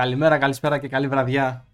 Καλημέρα, 0.00 0.38
καλησπέρα 0.38 0.78
και 0.78 0.88
καλή 0.88 1.08
βραδιά. 1.08 1.64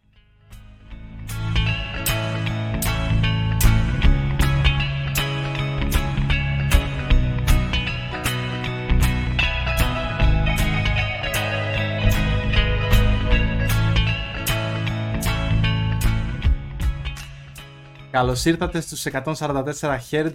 Καλώς 18.11 18.45
ήρθατε 18.45 18.81
στους 18.81 19.07
144 19.07 19.99
Hz, 20.11 20.33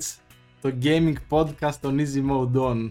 το 0.61 0.73
gaming 0.81 1.15
podcast 1.29 1.75
των 1.81 1.97
Easy 1.99 2.29
Mode 2.29 2.61
On. 2.61 2.87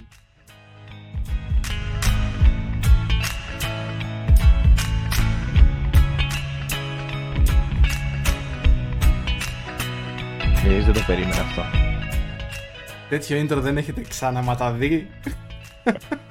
Κανείς 10.71 10.85
δεν 10.85 10.95
το 10.95 11.01
περίμενε 11.07 11.41
αυτό. 11.41 11.63
Τέτοιο 13.09 13.41
intro 13.41 13.61
δεν 13.61 13.77
έχετε 13.77 14.01
ξαναματαδεί. 14.01 15.11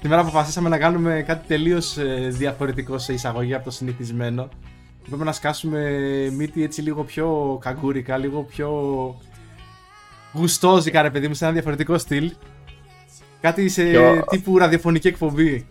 Σήμερα 0.00 0.20
αποφασίσαμε 0.20 0.68
να 0.68 0.78
κάνουμε 0.78 1.24
κάτι 1.26 1.46
τελείως 1.46 1.96
ε, 1.96 2.28
διαφορετικό 2.30 2.98
σε 2.98 3.12
εισαγωγή 3.12 3.54
από 3.54 3.64
το 3.64 3.70
συνηθισμένο. 3.70 4.48
Πρέπει 5.08 5.24
να 5.24 5.32
σκάσουμε 5.32 5.80
μύτη 6.32 6.62
έτσι 6.62 6.82
λίγο 6.82 7.04
πιο 7.04 7.58
καγκούρικα, 7.60 8.16
λίγο 8.16 8.42
πιο 8.42 8.70
γουστόζικα 10.32 11.02
ρε 11.02 11.10
παιδί 11.10 11.28
μου, 11.28 11.34
σε 11.34 11.44
ένα 11.44 11.52
διαφορετικό 11.52 11.98
στυλ. 11.98 12.32
Κάτι 13.40 13.68
σε 13.68 13.84
Πιο- 13.84 14.24
τύπου 14.30 14.58
ραδιοφωνική 14.58 15.08
εκπομπή. 15.08 15.66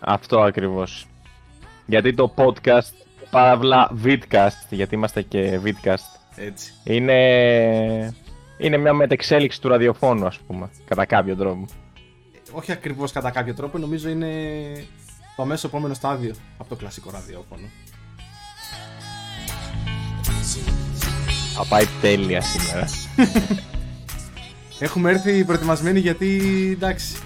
Αυτό 0.00 0.40
ακριβώς. 0.40 1.06
Γιατί 1.86 2.14
το 2.14 2.34
podcast, 2.36 2.92
παύλα 3.30 3.90
vidcast, 4.04 4.66
γιατί 4.70 4.94
είμαστε 4.94 5.22
και 5.22 5.60
vidcast, 5.64 6.20
Έτσι. 6.36 6.72
είναι, 6.84 8.14
είναι 8.58 8.76
μια 8.76 8.92
μετεξέλιξη 8.92 9.60
του 9.60 9.68
ραδιοφώνου, 9.68 10.26
ας 10.26 10.38
πούμε, 10.38 10.70
κατά 10.88 11.04
κάποιο 11.04 11.36
τρόπο. 11.36 11.64
Όχι 12.52 12.72
ακριβώς 12.72 13.12
κατά 13.12 13.30
κάποιο 13.30 13.54
τρόπο, 13.54 13.78
νομίζω 13.78 14.08
είναι 14.08 14.28
το 15.36 15.42
αμέσω 15.42 15.66
επόμενο 15.66 15.94
στάδιο 15.94 16.34
από 16.58 16.68
το 16.68 16.76
κλασικό 16.76 17.10
ραδιόφωνο. 17.10 17.66
Θα 21.54 21.64
πάει 21.68 21.84
τέλεια 22.00 22.40
σήμερα. 22.40 22.86
Έχουμε 24.80 25.10
έρθει 25.10 25.44
προετοιμασμένοι 25.44 25.98
γιατί 25.98 26.40
εντάξει. 26.72 27.16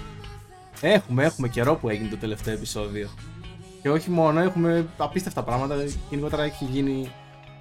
Έχουμε, 0.81 1.23
έχουμε 1.23 1.47
καιρό 1.47 1.75
που 1.75 1.89
έγινε 1.89 2.09
το 2.09 2.17
τελευταίο 2.17 2.53
επεισόδιο. 2.53 3.09
Και 3.83 3.89
όχι 3.89 4.09
μόνο, 4.09 4.39
έχουμε 4.39 4.85
απίστευτα 4.97 5.43
πράγματα. 5.43 5.75
Γενικότερα 6.09 6.43
έχει 6.43 6.65
γίνει 6.65 7.11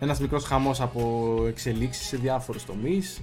ένας 0.00 0.20
μικρός 0.20 0.44
χαμός 0.44 0.80
από 0.80 1.34
εξελίξεις 1.48 2.06
σε 2.06 2.16
διάφορους 2.16 2.64
τομείς. 2.64 3.20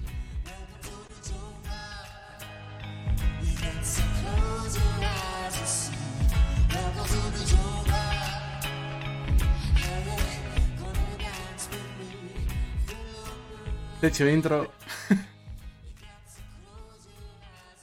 Τέτοιο 14.00 14.28
intro. 14.28 14.66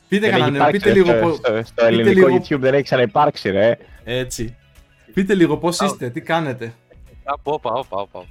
πείτε 0.08 0.30
Δεν 0.30 0.38
κανένα 0.38 0.44
έχει 0.44 0.50
νέο, 0.50 0.54
υπάρξει, 0.54 0.78
πείτε 0.78 0.88
ρε, 0.88 0.94
λίγο 0.94 1.06
στο, 1.06 1.20
πώ. 1.20 1.34
στο, 1.34 1.62
στο 1.64 1.74
πείτε 1.74 1.86
ελληνικό 1.86 2.26
λίγο- 2.28 2.42
YouTube 2.42 2.60
δεν 2.60 2.74
έχει 2.74 2.82
ξαναυπάρξει, 2.82 3.50
ρε. 3.50 3.76
Έτσι. 4.04 4.56
Πείτε 5.16 5.34
λίγο 5.34 5.56
πώς 5.56 5.80
είστε, 5.80 6.10
τι 6.10 6.20
κάνετε. 6.20 6.74
Όπα, 7.24 7.52
όπα, 7.52 7.70
όπα, 7.70 8.00
όπα. 8.00 8.24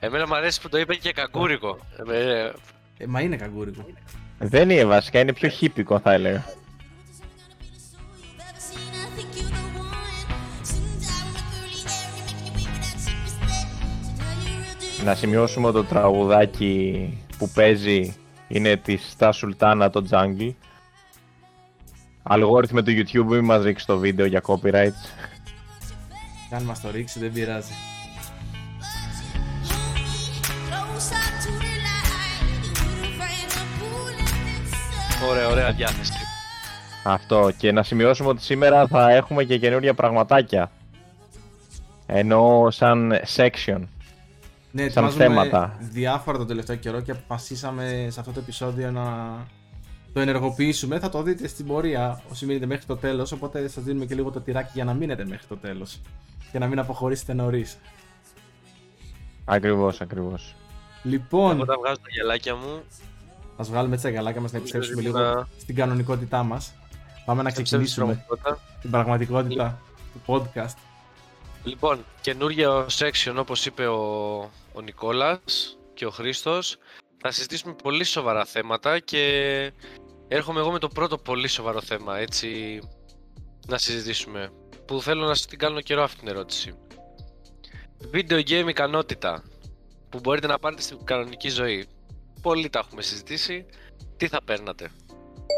Εμένα 0.00 0.26
μου 0.26 0.34
αρέσει 0.34 0.60
που 0.60 0.68
το 0.68 0.78
είπε 0.78 0.94
και 0.94 1.12
κακούρικο. 1.12 1.78
Ε, 2.12 2.50
Ε, 2.98 3.06
μα 3.06 3.20
είναι 3.20 3.36
καγκούρικο. 3.36 3.84
Δεν 4.38 4.70
είναι 4.70 4.84
βασικά, 4.84 5.20
είναι 5.20 5.32
πιο 5.32 5.48
χύπικο 5.48 5.98
θα 5.98 6.12
έλεγα. 6.12 6.44
Να 15.04 15.14
σημειώσουμε 15.14 15.66
ότι 15.66 15.76
το 15.76 15.84
τραγουδάκι 15.84 17.08
που 17.38 17.48
παίζει 17.48 18.16
είναι 18.48 18.76
της 18.76 19.10
Στα 19.10 19.32
Sultana 19.34 19.88
το 19.92 20.06
Jungle. 20.10 20.54
Αλγόριθμε 22.22 22.82
του 22.82 22.90
YouTube 22.90 23.24
μην 23.26 23.44
μας 23.44 23.62
ρίξεις 23.64 23.86
το 23.86 23.98
βίντεο 23.98 24.26
για 24.26 24.42
copyrights. 24.46 25.02
Και 26.48 26.54
αν 26.54 26.62
μας 26.62 26.80
το 26.80 26.90
ρίξεις 26.90 27.20
δεν 27.20 27.32
πειράζει. 27.32 27.72
ωραία, 35.30 35.48
ωραία 35.48 35.72
διάθεση. 35.72 36.12
Αυτό 37.04 37.50
και 37.56 37.72
να 37.72 37.82
σημειώσουμε 37.82 38.28
ότι 38.28 38.42
σήμερα 38.42 38.86
θα 38.86 39.10
έχουμε 39.10 39.44
και 39.44 39.58
καινούργια 39.58 39.94
πραγματάκια. 39.94 40.70
Ενώ 42.06 42.66
σαν 42.70 43.12
section. 43.36 43.80
Ναι, 44.70 44.88
Σαν 44.88 45.04
ετοιμάζουμε 45.04 45.24
θέματα. 45.24 45.76
διάφορα 45.80 46.38
τον 46.38 46.46
τελευταίο 46.46 46.76
καιρό 46.76 47.00
και 47.00 47.10
αποφασίσαμε 47.10 48.06
σε 48.10 48.20
αυτό 48.20 48.32
το 48.32 48.40
επεισόδιο 48.40 48.90
να 48.90 49.02
το 50.12 50.20
ενεργοποιήσουμε. 50.20 50.98
Θα 50.98 51.08
το 51.08 51.22
δείτε 51.22 51.48
στην 51.48 51.66
πορεία 51.66 52.22
όσοι 52.30 52.46
μείνετε 52.46 52.66
μέχρι 52.66 52.86
το 52.86 52.96
τέλος, 52.96 53.32
οπότε 53.32 53.68
σας 53.68 53.84
δίνουμε 53.84 54.04
και 54.04 54.14
λίγο 54.14 54.30
το 54.30 54.40
τυράκι 54.40 54.70
για 54.74 54.84
να 54.84 54.94
μείνετε 54.94 55.24
μέχρι 55.24 55.46
το 55.46 55.56
τέλος. 55.56 56.00
Και 56.52 56.58
να 56.58 56.66
μην 56.66 56.78
αποχωρήσετε 56.78 57.32
νωρίς. 57.32 57.78
Ακριβώς, 59.44 60.00
ακριβώς. 60.00 60.54
Λοιπόν, 61.02 61.60
Όταν 61.60 61.76
βγάζω 61.80 61.96
τα 61.96 62.08
γυαλάκια 62.10 62.54
μου, 62.54 62.82
ας 63.56 63.68
βγάλουμε 63.68 63.94
έτσι 63.94 64.06
τα 64.06 64.12
γαλάκια 64.12 64.40
μας 64.40 64.52
να 64.52 64.58
επιστρέψουμε 64.58 65.00
λίγο 65.02 65.18
Να- 65.18 65.48
στην 65.58 65.74
κανονικότητά 65.74 66.42
μας. 66.42 66.72
Πάμε 67.24 67.42
να 67.42 67.50
ξεκινήσουμε 67.50 68.24
Πρώτα. 68.26 68.58
την 68.80 68.90
πραγματικότητα 68.90 69.80
του 70.12 70.20
podcast. 70.26 70.74
Λοιπόν, 71.64 72.04
καινούργιο 72.20 72.86
section 72.90 73.34
όπως 73.38 73.66
είπε 73.66 73.86
ο, 73.86 74.00
ο 74.72 74.80
Νικόλας 74.84 75.78
και 75.94 76.06
ο 76.06 76.10
Χρήστος. 76.10 76.76
Θα 77.24 77.30
συζητήσουμε 77.30 77.74
πολύ 77.82 78.04
σοβαρά 78.04 78.44
θέματα 78.44 78.98
και 78.98 79.72
έρχομαι 80.34 80.60
εγώ 80.60 80.70
με 80.70 80.78
το 80.78 80.88
πρώτο 80.88 81.18
πολύ 81.18 81.48
σοβαρό 81.48 81.80
θέμα, 81.80 82.18
έτσι 82.18 82.78
να 83.66 83.78
συζητήσουμε. 83.78 84.52
Που 84.84 85.00
θέλω 85.00 85.26
να 85.26 85.34
σας 85.34 85.46
την 85.46 85.58
κάνω 85.58 85.80
καιρό 85.80 86.02
αυτή 86.02 86.18
την 86.18 86.28
ερώτηση. 86.28 86.74
Video 88.12 88.40
game 88.48 88.68
ικανότητα 88.68 89.42
που 90.08 90.20
μπορείτε 90.20 90.46
να 90.46 90.58
πάρετε 90.58 90.82
στην 90.82 91.04
κανονική 91.04 91.48
ζωή. 91.48 91.86
Πολλοί 92.42 92.68
τα 92.68 92.78
έχουμε 92.78 93.02
συζητήσει. 93.02 93.66
Τι 94.16 94.28
θα 94.28 94.40
παίρνατε; 94.44 94.90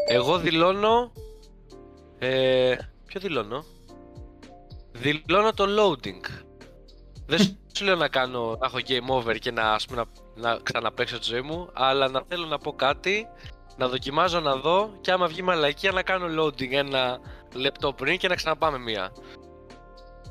Εγώ 0.07 0.37
δηλώνω... 0.37 1.11
Ε, 2.19 2.75
ποιο 3.05 3.19
δηλώνω; 3.19 3.65
Δηλώνω 4.91 5.53
το 5.53 5.65
loading. 5.67 6.21
Δεν 7.25 7.57
σου 7.75 7.85
λέω 7.85 7.95
να 7.95 8.07
κάνω, 8.07 8.57
να 8.59 8.65
έχω 8.65 8.77
game 8.87 9.23
over 9.23 9.37
και 9.39 9.51
να, 9.51 9.73
ας 9.73 9.85
πούμε, 9.85 10.03
να, 10.35 10.49
να 10.49 10.59
ξαναπαίξω 10.63 11.19
τη 11.19 11.25
ζωή 11.25 11.41
μου, 11.41 11.69
αλλά 11.73 12.09
να 12.09 12.23
θέλω 12.27 12.45
να 12.45 12.57
πω 12.57 12.73
κάτι, 12.73 13.27
να 13.77 13.87
δοκιμάζω 13.87 14.39
να 14.39 14.55
δω 14.55 14.89
και 15.01 15.11
άμα 15.11 15.27
βγει 15.27 15.41
μαλακία 15.41 15.91
να 15.91 16.01
κάνω 16.03 16.43
loading 16.43 16.71
ένα 16.71 17.19
λεπτό 17.53 17.93
πριν 17.93 18.17
και 18.17 18.27
να 18.27 18.35
ξαναπάμε 18.35 18.77
μία. 18.77 19.11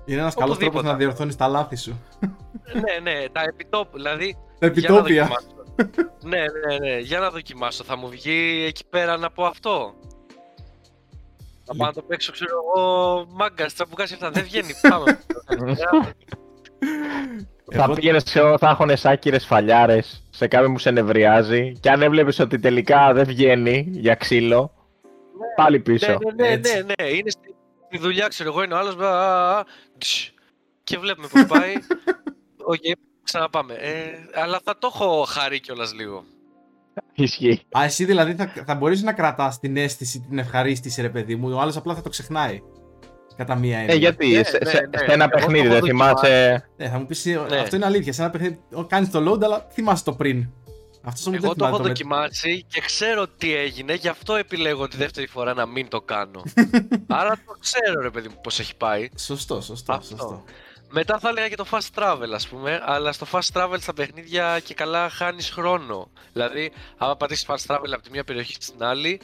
Είναι 0.05 0.21
ένας 0.21 0.35
καλός 0.35 0.59
τρόπος 0.59 0.67
Οπουδήποτε. 0.67 0.87
να 0.87 0.95
διορθώνεις 0.97 1.37
τα 1.37 1.49
λάθη 1.49 1.77
σου. 1.77 2.01
ναι, 2.73 3.11
ναι, 3.13 3.29
τα 3.29 3.41
επιτόπου, 3.43 3.97
δηλαδή 3.97 4.37
Τα 4.59 4.67
για 4.67 4.89
να 4.91 4.97
επιτόπια. 4.97 5.23
δοκιμάσω. 5.27 6.13
ναι, 6.23 6.39
ναι, 6.39 6.79
ναι, 6.79 6.99
για 6.99 7.19
να 7.21 7.31
δοκιμάσω. 7.31 7.85
Θα 7.85 7.97
μου 7.97 8.09
βγει 8.09 8.65
εκεί 8.69 8.85
πέρα 8.87 9.17
να 9.17 9.31
πω 9.31 9.45
αυτό. 9.45 9.95
Θα 11.65 11.75
πάω 11.77 11.87
να 11.87 11.93
το 11.95 12.03
παίξω, 12.03 12.33
ξέρω 12.33 12.51
εγώ, 12.77 13.27
μάγκας, 13.31 13.75
τραμπουκάς 13.75 14.09
και 14.09 14.15
αυτά. 14.15 14.31
Δεν 14.31 14.43
βγαίνει. 14.45 14.73
Πάμε. 14.89 15.19
Θα 17.73 17.83
Εγώ- 17.83 17.95
πήγαινε 17.95 18.19
σε 18.19 18.41
θα 18.59 18.69
έχουν 18.71 18.91
άκυρε 19.03 19.39
φαλιάρες, 19.39 20.23
σε 20.31 20.47
κάποιον 20.47 20.73
που 20.73 20.79
σε 20.79 20.91
νευριάζει, 20.91 21.73
και 21.81 21.91
αν 21.91 22.03
έβλεπες 22.03 22.39
ότι 22.39 22.59
τελικά 22.59 23.13
δεν 23.13 23.25
βγαίνει 23.25 23.87
για 23.91 24.15
ξύλο, 24.15 24.73
πάλι 25.57 25.81
πίσω. 25.81 26.07
Ναι, 26.07 26.17
ναι, 26.35 26.47
ναι, 26.47 26.53
Έτσι. 26.53 26.75
ναι, 26.75 26.83
ναι. 27.03 27.09
Είναι 27.09 27.31
στη, 27.31 27.55
στη 27.87 27.99
δουλειά, 27.99 28.29
ξέρω 28.29 28.51
εγώ, 28.51 28.63
είναι 28.63 28.75
ο 28.75 28.79
άλλος. 28.79 28.97
Και 30.85 30.99
βλέπουμε 30.99 31.29
που 31.29 31.47
πάει. 31.47 31.73
Οκ, 32.73 32.83
ξαναπάμε. 33.23 33.75
Ε, 33.75 34.41
αλλά 34.41 34.61
θα 34.65 34.79
το 34.79 34.91
έχω 34.95 35.25
χαρεί 35.29 35.61
κιόλας 35.61 35.95
λίγο. 35.95 36.25
Ισχύει. 37.15 37.63
Α, 37.79 37.85
εσύ 37.85 38.05
δηλαδή 38.05 38.35
θα, 38.35 38.53
θα 38.67 38.75
μπορείς 38.75 39.03
να 39.03 39.13
κρατάς 39.13 39.59
την 39.59 39.77
αίσθηση, 39.77 40.21
την 40.29 40.39
ευχαρίστηση, 40.39 41.03
ρε 41.03 41.09
παιδί 41.09 41.37
μου. 41.37 41.51
Ο 41.53 41.61
άλλος 41.61 41.77
απλά 41.77 41.95
θα 41.95 42.03
το 42.03 42.09
ξεχνάει. 42.09 42.63
Κατά 43.37 43.55
μία 43.55 43.79
έννοια. 43.79 43.95
Ε, 43.95 43.97
γιατί 43.99 44.29
Ναι, 44.29 44.43
σε, 44.43 44.59
ναι, 44.65 44.71
σε- 44.71 44.89
ναι. 44.93 44.99
σε 44.99 45.05
ένα 45.05 45.25
Εγώ 45.25 45.29
το 45.33 45.37
παιχνίδι 45.37 45.59
έχω 45.67 45.69
δεν 45.73 45.81
δοκιμάσει. 45.81 46.15
θυμάσαι. 46.27 46.69
Ναι, 46.77 46.89
θα 46.89 46.99
μου 46.99 47.07
πεις 47.07 47.25
Ναι. 47.25 47.57
αυτό 47.57 47.77
είναι 47.77 47.85
αλήθεια. 47.85 48.13
Σε 48.13 48.23
ένα 48.23 48.31
παιχνίδι 48.31 48.59
κάνεις 48.87 49.11
το 49.11 49.33
load, 49.33 49.43
αλλά 49.45 49.67
θυμάσαι 49.73 50.05
το 50.05 50.13
πριν. 50.13 50.49
Αυτός 51.07 51.27
όμως 51.27 51.39
Εγώ 51.39 51.49
δεν 51.49 51.57
το 51.59 51.65
έχω 51.67 51.77
θυμάται 51.77 51.77
το 51.77 51.83
με- 51.83 51.89
δοκιμάσει 51.89 52.65
και 52.69 52.81
ξέρω 52.81 53.27
τι 53.29 53.55
έγινε, 53.55 53.95
γι' 53.95 54.09
αυτό 54.09 54.35
επιλέγω 54.35 54.89
τη 54.89 54.97
δεύτερη 54.97 55.27
φορά 55.27 55.55
να 55.55 55.67
μην 55.67 55.89
το 55.89 56.01
κάνω. 56.01 56.43
Άρα 57.07 57.31
το 57.47 57.57
ξέρω 57.61 58.01
ρε 58.01 58.11
παιδί 58.11 58.29
μου 58.29 58.39
πώς 58.43 58.59
έχει 58.59 58.77
πάει. 58.77 59.09
Σωστό, 59.19 59.61
σωστό, 59.61 59.93
Αυτό. 59.93 60.07
σωστό. 60.17 60.45
Μετά 60.91 61.19
θα 61.19 61.29
έλεγα 61.29 61.49
και 61.49 61.57
το 61.57 61.67
fast 61.71 61.99
travel 62.01 62.31
ας 62.35 62.49
πούμε, 62.49 62.81
αλλά 62.85 63.13
στο 63.13 63.27
fast 63.33 63.53
travel 63.53 63.77
στα 63.81 63.95
παιχνίδια 63.95 64.61
και 64.65 64.75
καλά 64.75 65.09
χάνεις 65.09 65.51
χρόνο. 65.51 66.11
Δηλαδή, 66.33 66.73
άμα 66.97 67.17
πατήσεις 67.17 67.47
fast 67.49 67.75
travel 67.75 67.91
από 67.93 68.03
τη 68.03 68.11
μία 68.11 68.25
περιοχή 68.25 68.55
στην 68.61 68.83
άλλη, 68.85 69.21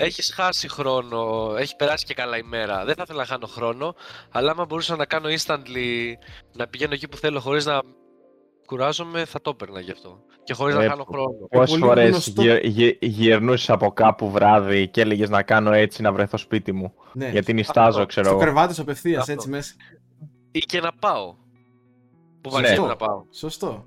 έχεις 0.00 0.32
χάσει 0.34 0.68
χρόνο, 0.68 1.52
έχει 1.58 1.76
περάσει 1.76 2.04
και 2.04 2.14
καλά 2.14 2.36
ημέρα. 2.36 2.84
Δεν 2.84 2.94
θα 2.94 3.02
ήθελα 3.02 3.18
να 3.18 3.26
χάνω 3.26 3.46
χρόνο, 3.46 3.94
αλλά 4.32 4.50
άμα 4.50 4.64
μπορούσα 4.64 4.96
να 4.96 5.04
κάνω 5.04 5.28
instantly, 5.28 6.12
να 6.56 6.66
πηγαίνω 6.66 6.94
εκεί 6.94 7.08
που 7.08 7.16
θέλω 7.16 7.40
χωρίς 7.40 7.64
να 7.66 7.80
κουράζομαι, 8.66 9.24
θα 9.24 9.40
το 9.40 9.50
έπαιρνα 9.50 9.80
γι' 9.80 9.90
αυτό. 9.90 10.20
Και 10.44 10.54
χωρίς 10.54 10.74
Ε, 10.74 10.78
να 10.78 10.88
χάνω 10.88 11.04
χρόνο. 11.04 11.28
Πόσε 11.50 11.70
πολύ 11.70 11.82
φορές 11.82 12.08
γνωστό- 12.10 12.64
γυρνούσες 13.00 13.70
από 13.70 13.92
κάπου 13.92 14.30
βράδυ 14.30 14.88
και 14.88 15.00
έλεγες 15.00 15.30
να 15.30 15.42
κάνω 15.42 15.72
έτσι 15.72 16.02
να 16.02 16.12
βρεθώ 16.12 16.36
σπίτι 16.36 16.72
μου. 16.72 16.92
Ναι. 17.12 17.28
Γιατί 17.28 17.52
νιστάζω, 17.52 17.88
Αυτό. 17.88 18.06
ξέρω 18.06 18.26
Στο 18.26 18.34
εγώ. 18.34 18.44
κρεβάτι 18.44 18.74
σου 18.74 18.82
απευθείας, 18.82 19.20
Αυτό. 19.20 19.32
έτσι 19.32 19.48
μέσα. 19.48 19.74
Ή 20.50 20.58
και 20.58 20.80
να 20.80 20.92
πάω. 20.92 21.34
Που 22.40 22.50
Ναι. 22.50 22.50
βαριέμαι 22.50 22.86
να 22.86 22.96
πάω. 22.96 23.22
Σωστό. 23.30 23.86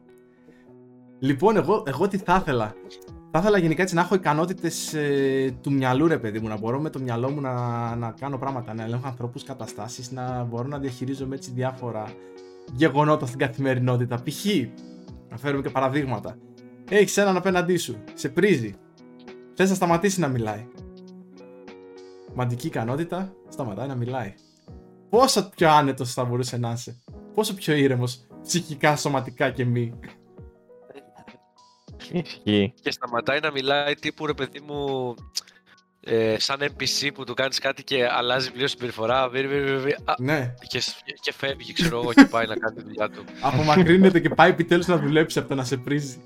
Λοιπόν, 1.20 1.56
εγώ, 1.56 1.84
εγώ 1.88 2.08
τι 2.08 2.18
θα 2.18 2.38
ήθελα. 2.42 2.74
Θα 3.34 3.40
ήθελα 3.40 3.58
γενικά 3.58 3.82
έτσι 3.82 3.96
να 3.96 4.02
έχω 4.02 4.16
ικανότητες 4.16 4.96
του 5.62 5.72
μυαλού, 5.72 6.08
ρε 6.08 6.18
παιδί 6.18 6.40
μου. 6.40 6.48
Να 6.48 6.58
μπορώ 6.58 6.80
με 6.80 6.90
το 6.90 7.00
μυαλό 7.00 7.30
μου 7.30 7.42
να, 7.42 7.96
να 7.96 8.12
κάνω 8.12 8.38
πράγματα, 8.38 8.74
να 8.74 8.84
ελέγχω 8.84 9.08
ανθρώπους, 9.08 9.44
καταστάσεις, 9.44 10.12
να 10.12 10.44
μπορώ 10.44 10.68
να 10.68 10.80
διαχειρίζομαι 10.80 11.36
έτσι 11.36 11.52
διάφορα 11.52 12.14
γεγονότα 12.74 13.26
στην 13.26 13.40
καθημερινότητα. 13.40 14.16
Π.χ. 14.24 14.46
να 15.30 15.38
φέρουμε 15.38 15.62
και 15.62 15.70
παραδείγματα. 15.70 16.38
Έχεις 16.90 17.18
έναν 17.18 17.38
απέναντί 17.38 17.78
σου, 17.78 17.96
σε 18.14 18.30
πρίζει. 18.30 18.76
Θες 19.54 19.70
να 19.70 19.76
σταματήσει 19.76 20.20
να 20.20 20.28
μιλάει. 20.28 20.68
Μαντική 22.34 22.68
ικανότητα, 22.68 23.34
σταματάει 23.50 23.88
να 23.88 23.96
μιλάει. 23.96 24.34
Πόσο 25.10 25.50
πιο 25.56 25.70
άνετος 25.70 26.14
θα 26.14 26.26
μπορούσε 26.26 26.58
να 26.58 26.72
είσαι. 26.72 27.02
Πόσο 27.34 27.54
πιο 27.54 27.76
ήρεμος 27.76 28.28
ψυχικά, 28.42 28.96
σωματικά 28.96 29.50
και 29.50 29.66
μη. 29.66 29.94
Ισχύει. 32.12 32.74
Και 32.82 32.92
σταματάει 32.92 33.40
να 33.40 33.52
μιλάει 33.52 33.94
τύπου 33.96 34.26
ρε 34.26 34.34
παιδί 34.34 34.60
μου 34.68 35.14
ε, 36.04 36.36
σαν 36.40 36.58
NPC 36.62 37.10
που 37.14 37.24
του 37.24 37.34
κάνεις 37.34 37.60
κάτι 37.60 37.84
και 37.84 38.08
αλλάζει 38.12 38.52
πλήρως 38.52 38.72
συμπεριφορά 38.72 39.30
βι, 39.30 39.48
βι, 39.48 39.62
βι, 39.62 39.78
βι, 39.78 39.92
α, 39.92 40.14
Ναι, 40.20 40.54
και, 40.68 40.80
σ- 40.80 40.96
και 41.22 41.34
φεύγει 41.34 41.74
ξέρω 41.74 42.00
εγώ 42.02 42.14
και 42.14 42.26
πάει 42.26 42.46
να 42.48 42.56
κάνει 42.56 42.76
τη 42.76 42.84
δουλειά 42.84 43.10
του. 43.10 43.24
απομακρύνεται 43.42 44.20
και 44.20 44.30
πάει 44.30 44.50
επιτέλους 44.50 44.88
να 44.88 44.98
δουλέψει 44.98 45.40
από 45.40 45.48
το 45.48 45.56
να 45.56 45.64
σε 45.64 45.78
πρίζει. 45.78 46.18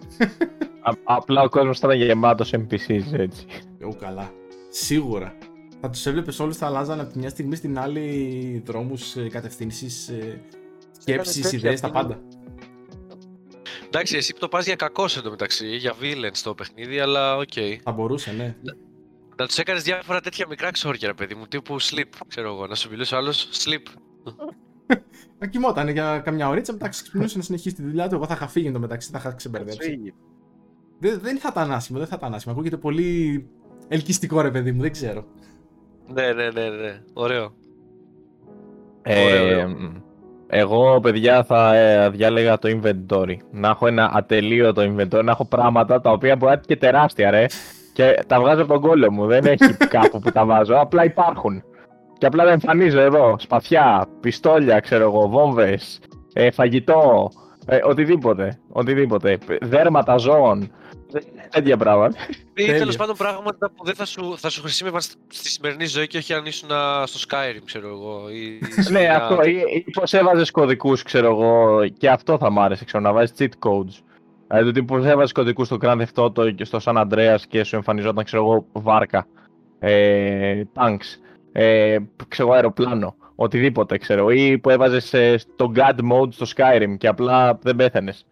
Α- 0.82 0.94
απλά 1.04 1.42
ο 1.42 1.50
κόσμος 1.50 1.80
θα 1.80 1.88
ήταν 1.94 2.06
γεμάτος 2.08 2.54
NPCs 2.56 3.12
έτσι. 3.14 3.46
Ω, 3.84 3.96
καλά. 3.96 4.32
Σίγουρα. 4.70 5.38
Θα 5.82 5.90
τους 5.90 6.06
έβλεπες 6.06 6.40
όλους, 6.40 6.58
θα 6.58 6.66
αλλάζαν 6.66 7.00
από 7.00 7.12
τη 7.12 7.20
μια 7.20 7.30
στιγμή 7.30 7.56
στην 7.56 7.80
άλλη 7.80 8.64
δρόμους, 8.66 9.16
κατευθύνσεις, 9.30 10.12
σκέψεις, 11.00 11.42
τέτοια 11.42 11.58
ιδέες, 11.60 11.80
τα 11.82 11.88
που- 11.88 11.94
πάντα. 11.94 12.20
Εντάξει, 13.96 14.18
εσύ 14.18 14.34
που 14.34 14.40
το 14.40 14.48
πας 14.48 14.66
για 14.66 14.76
κακό 14.76 15.06
εντωμεταξύ, 15.18 15.76
για 15.76 15.94
villain 16.02 16.30
στο 16.32 16.56
παιχνίδι, 16.56 17.00
αλλά 17.00 17.38
οκ. 17.38 17.54
Θα 17.84 17.92
μπορούσε, 17.92 18.32
ναι. 18.32 18.56
Να 19.38 19.46
τους 19.46 19.58
έκανες 19.58 19.84
διάφορα 19.84 20.22
τέτοια 20.22 20.46
μικρά 20.48 20.72
ξόρκια, 20.72 21.08
ρε 21.08 21.14
παιδί 21.14 21.36
μου, 21.36 21.48
τύπου 21.48 21.82
sleep, 21.82 22.10
ξέρω 22.28 22.48
εγώ, 22.48 22.68
να 22.68 22.76
σου 22.76 22.90
μιλούσε 22.90 23.16
ο 23.16 23.18
άλλος 23.18 23.50
sleep. 23.52 23.84
Να 25.40 25.48
κοιμόταν 25.48 25.88
για 25.90 26.20
καμιά 26.20 26.50
ωρίτσα, 26.50 26.74
μετά 26.74 26.88
ξυπνούσε 26.90 27.38
να 27.38 27.44
συνεχίσει 27.44 27.76
τη 27.76 27.82
δουλειά 27.82 28.10
του. 28.10 28.16
Εγώ 28.16 28.26
θα 28.26 28.34
είχα 28.34 28.48
φύγει 28.48 28.68
εντωμεταξύ, 28.68 29.10
θα 29.12 29.18
είχα 29.18 29.32
ξεμπερδέψει. 29.34 30.14
Δεν, 31.00 31.20
δεν 31.20 31.40
θα 31.40 31.50
ήταν 31.52 31.72
άσχημο, 31.72 32.00
δεν 32.00 32.08
θα 32.08 32.16
ήταν 32.20 32.34
άσχημο. 32.34 32.54
Ακούγεται 32.54 32.78
πολύ 32.78 33.46
ελκυστικό, 33.88 34.42
ρε 34.42 34.52
παιδί 34.52 34.72
μου, 34.72 34.82
δεν 34.82 34.92
ξέρω. 34.92 35.26
Ναι, 36.14 36.34
ναι, 36.34 36.50
ναι, 36.50 36.70
ναι, 36.70 37.04
ωραίο. 37.14 37.56
Ε, 39.02 39.24
Ωραίο, 39.26 39.44
ωραίο. 39.44 40.04
Μ, 40.46 40.56
εγώ, 40.56 41.00
παιδιά, 41.00 41.44
θα 41.44 41.76
ε, 41.76 42.10
διάλεγα 42.10 42.58
το 42.58 42.70
inventory. 42.70 43.38
Να 43.52 43.70
έχω 43.70 43.88
ένα 43.88 44.12
ατελείωτο 44.14 44.82
inventory, 44.82 45.24
να 45.24 45.32
έχω 45.32 45.46
πράγματα 45.46 46.02
τα 46.02 46.12
οποία 46.12 46.36
μπορεί 46.36 46.46
να 46.46 46.52
είναι 46.52 46.64
και 46.66 46.76
τεράστια, 46.76 47.32
ρε. 47.32 47.46
Και 47.94 48.24
τα 48.28 48.40
βγάζω 48.40 48.62
από 48.62 48.74
τον 48.74 48.82
κόλλο 48.82 49.12
μου. 49.12 49.26
Δεν 49.26 49.46
έχει 49.46 49.78
κάπου 49.98 50.20
που 50.20 50.32
τα 50.32 50.46
βάζω. 50.46 50.76
Απλά 50.76 51.04
υπάρχουν. 51.04 51.64
Και 52.18 52.26
απλά 52.26 52.44
τα 52.44 52.52
εμφανίζω 52.52 53.00
εδώ. 53.00 53.36
Σπαθιά, 53.40 54.08
πιστόλια, 54.20 54.80
ξέρω 54.80 55.04
εγώ, 55.04 55.28
βόμβες, 55.28 56.00
ε, 56.34 56.52
φαγητό, 56.52 57.30
ε, 57.66 57.80
οτιδήποτε. 57.84 58.60
Οτιδήποτε. 58.70 59.38
Δέρματα 59.62 60.18
ζώων. 60.18 60.72
Τέτοια 61.56 61.78
πράγματα. 61.78 62.18
Ή 62.54 62.66
Τέλειο. 62.66 62.78
τέλο 62.78 62.94
πάντων 62.98 63.16
πράγματα 63.16 63.72
που 63.76 63.86
δεν 63.86 63.96
θα 63.96 64.06
σου, 64.06 64.38
θα 64.38 64.50
σου 64.50 64.62
χρησιμεύαν 64.62 65.02
στη 65.02 65.16
στη 65.28 65.48
σημερινή 65.50 65.86
ζωή 65.86 66.08
και 66.08 66.18
όχι 66.18 66.34
αν 66.34 66.46
ήσουν 66.46 66.72
α, 66.72 67.06
στο 67.06 67.20
Skyrim, 67.30 67.62
ξέρω 67.66 67.88
εγώ. 67.88 68.30
Ή 68.30 68.60
σε 68.82 68.92
ναι, 68.92 69.00
μια- 69.00 69.16
αυτό. 69.24 69.44
Ή, 69.44 69.84
ή 69.86 69.92
πώ 69.92 70.04
έβαζες 70.18 70.52
κωδικούς, 70.52 71.04
ξέρω 71.04 71.28
εγώ. 71.28 71.80
Και 71.98 72.10
αυτό 72.10 72.38
θα 72.38 72.50
μ' 72.52 72.60
άρεσε, 72.60 72.86
ξέρω, 72.86 73.04
να 73.04 73.14
βάζεις 73.14 73.36
cheat 73.40 73.68
codes. 73.70 74.00
Δηλαδή, 74.48 74.66
το 74.66 74.72
τύπο 74.72 74.96
πώ 74.98 75.04
έβαζες 75.04 75.32
κωδικούς 75.32 75.68
στο 75.68 75.78
Grand 75.82 76.02
Theft 76.02 76.24
Auto 76.26 76.56
και 76.56 76.66
στο 76.66 76.80
San 76.84 77.06
Andreas 77.08 77.40
και 77.48 77.64
σου 77.64 77.76
εμφανιζόταν, 77.76 78.24
ξέρω 78.24 78.44
εγώ, 78.44 78.66
βάρκα. 78.72 79.28
Ε, 79.80 80.62
tanks. 80.76 81.20
Ε, 81.52 81.98
ξέρω 82.28 82.48
εγώ, 82.48 82.56
αεροπλάνο. 82.58 83.16
Οτιδήποτε, 83.36 83.98
ξέρω. 83.98 84.30
Ή 84.30 84.58
που 84.58 84.70
έβαζες 84.70 85.06
στο 85.38 85.72
God 85.76 86.12
mode 86.12 86.34
στο 86.34 86.46
Skyrim 86.56 86.96
και 86.98 87.08
απλά 87.08 87.60
δεν 87.62 87.76
πέθανες. 87.76 88.26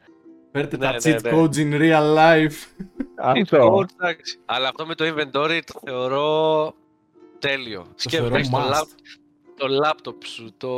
Φέρτε 0.53 0.77
Ναι, 0.77 0.85
τα 0.85 0.91
ναι, 0.91 0.97
cheat 1.03 1.21
ναι. 1.23 1.31
codes 1.33 1.55
in 1.55 1.81
real 1.81 2.15
life. 2.17 2.85
Αυτό. 3.15 3.77
Oh, 3.77 3.85
εντάξει. 3.99 4.37
Αλλά 4.45 4.67
αυτό 4.67 4.85
με 4.85 4.95
το 4.95 5.05
inventory 5.07 5.59
το 5.65 5.79
θεωρώ 5.85 6.73
τέλειο. 7.39 7.85
Σκέφτε, 7.95 8.17
θεωρώ 8.19 8.35
έχεις 8.35 8.49
το, 8.49 8.57
must. 8.57 8.69
λάπ, 8.69 8.87
το 9.57 9.67
laptop 9.85 10.15
σου, 10.25 10.53
το, 10.57 10.69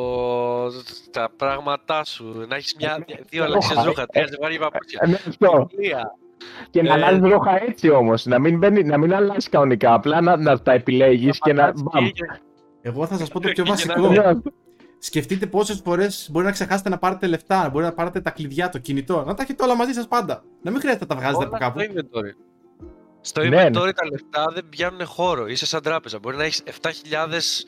τα 1.12 1.32
πράγματά 1.38 2.04
σου, 2.04 2.46
να 2.48 2.56
έχεις 2.56 2.76
μια, 2.80 3.06
δύο 3.30 3.44
αλλαξίες 3.44 3.74
Ρούχα, 3.78 3.88
ρούχα, 3.90 4.06
τρία 4.06 4.28
ζευγάρια 4.28 4.60
παπούτσια. 4.60 5.00
Ε, 5.04 5.08
ναι, 5.08 5.18
αυτό. 5.28 5.68
Βιβλία. 5.72 6.16
Και 6.70 6.82
να 6.82 6.90
Ε, 6.90 6.92
αλλάζει 6.92 7.20
ρούχα 7.20 7.64
έτσι 7.64 7.90
όμως. 7.90 8.26
Να 8.26 8.40
μην, 8.40 8.58
μπαίνει- 8.58 8.86
να 8.86 8.98
μην 8.98 9.14
αλλάζει 9.14 9.50
κανονικά. 9.50 9.94
Απλά 9.94 10.22
να, 10.22 10.38
να 10.38 10.62
τα 10.62 10.72
επιλέγεις 10.72 11.40
και 11.40 11.54
να. 11.54 11.64
πατάς 11.66 11.82
Μπαμ. 11.82 12.06
και- 12.06 12.40
Εγώ 12.82 13.06
θα 13.06 13.18
σας 13.18 13.30
πω 13.30 13.40
το 13.40 13.50
πιο 13.50 13.64
Και 13.86 13.94
να- 13.94 13.96
βασικό. 14.06 14.42
Ναι. 14.96 15.02
Σκεφτείτε 15.04 15.46
πόσες 15.46 15.82
φορές 15.84 16.28
μπορεί 16.32 16.46
να 16.46 16.52
ξεχάσετε 16.52 16.90
να 16.90 16.98
πάρετε 16.98 17.28
λεφτά, 17.28 17.70
μπορεί 17.72 17.86
να 17.86 17.94
πάρετε 17.94 18.22
τα 18.22 18.30
κλειδιά, 18.30 18.70
το 18.70 18.78
κινητό. 18.78 19.24
Να 19.28 19.34
τα 19.34 19.44
έχετε 19.44 19.64
όλα 19.64 19.76
μαζί 19.76 19.94
σας 19.94 20.08
πάντα. 20.08 20.44
Να 20.62 20.72
μην 20.72 20.80
χρειάζεται 20.80 21.06
να 21.10 21.16
τα 21.16 21.22
βγάζετε 21.22 21.44
από 21.46 21.56
Όλα 21.56 21.66
κάπου. 21.66 21.80
στο 21.80 21.92
inventory. 21.94 22.34
Στο 23.22 23.42
Ναι, 23.42 23.50
ναι. 23.50 23.64
inventory 23.66 23.92
τα 23.96 24.06
λεφτά 24.12 24.52
δεν 24.54 24.70
πιάνουν 24.70 25.06
χώρο. 25.06 25.48
Είσαι 25.48 25.66
σαν 25.66 25.82
τράπεζα. 25.82 26.20
Μπορεί 26.20 26.38
να 26.38 26.44
έχεις 26.44 26.64
7.000, 26.66 27.66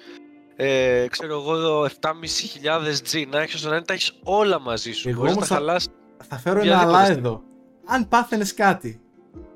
ε, 0.56 1.06
ξέρω 1.10 1.34
εγώ, 1.34 1.86
7.500 1.86 3.02
G. 3.12 3.28
Να 3.30 3.42
έχεις 3.42 3.54
ώστε 3.56 3.70
να 3.70 3.76
είναι 3.76 3.86
τα 3.86 3.94
έχεις 3.94 4.20
όλα 4.24 4.60
μαζί 4.60 4.92
σου. 4.92 5.10
Εγώ 5.10 5.18
Μπορείς 5.18 5.32
να 5.32 5.38
όμως 5.38 5.48
τα 5.50 5.56
θα- 5.56 5.62
χαλάσεις. 5.62 5.90
Θα 6.28 6.38
φέρω 6.38 6.60
ένα 6.60 6.66
Οποιαδήποτε 6.70 6.98
αλλά 6.98 7.06
στιγμή. 7.06 7.28
εδώ. 7.28 7.44
Αν 7.86 8.08
πάθαινες 8.08 8.54
κάτι. 8.54 9.02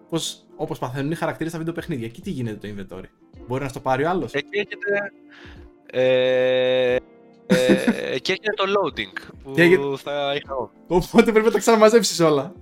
Πως, 0.10 0.46
όπως 0.56 0.80
παθαίνουν 0.80 1.12
οι 1.12 1.16
χαρακτήρες 1.16 1.50
στα 1.52 1.58
βίντεο 1.60 1.74
παιχνίδια. 1.74 2.06
Εκεί 2.06 2.22
τι 2.22 2.30
γίνεται 2.32 2.68
το 2.68 2.74
inventory. 2.98 3.10
Μπορεί 3.48 3.64
να 3.64 3.70
στο 3.70 3.80
πάρει 3.80 4.04
ο 4.06 4.10
άλλος. 4.10 4.34
Εκεί 4.34 4.58
έρχεται. 4.58 5.12
Ε, 5.94 6.96
ε, 7.56 8.14
εκεί 8.14 8.32
έρχεται 8.32 8.54
το 8.56 8.64
loading 8.68 9.32
που 9.44 9.52
Και 9.56 9.62
έρχεται- 9.62 9.98
θα 10.04 10.12
είχα 10.36 10.48
εγώ. 10.50 10.72
Οπότε 10.88 11.32
πρέπει 11.32 11.46
να 11.46 11.52
τα 11.52 11.60
ξαναμαζέψεις 11.60 12.20
όλα. 12.20 12.54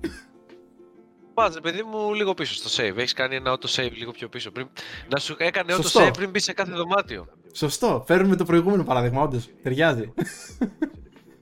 Πας, 1.33 1.59
παιδί 1.61 1.83
μου, 1.91 2.13
λίγο 2.13 2.33
πίσω 2.33 2.53
στο 2.53 2.83
save. 2.83 2.97
Έχεις 2.97 3.13
κάνει 3.13 3.35
ένα 3.35 3.57
auto 3.57 3.65
save 3.81 3.91
λίγο 3.93 4.11
πιο 4.11 4.29
πίσω. 4.29 4.51
Πριν... 4.51 4.67
Να 5.13 5.19
σου 5.19 5.35
έκανε 5.37 5.73
auto 5.73 5.81
Σωστό. 5.81 6.07
save 6.07 6.13
πριν 6.17 6.29
μπει 6.29 6.39
σε 6.39 6.53
κάθε 6.53 6.71
δωμάτιο. 6.71 7.25
Σωστό. 7.53 8.03
Φέρνουμε 8.07 8.35
το 8.35 8.43
προηγούμενο 8.45 8.83
παράδειγμα, 8.83 9.21
όντως. 9.21 9.47
Ταιριάζει. 9.63 10.13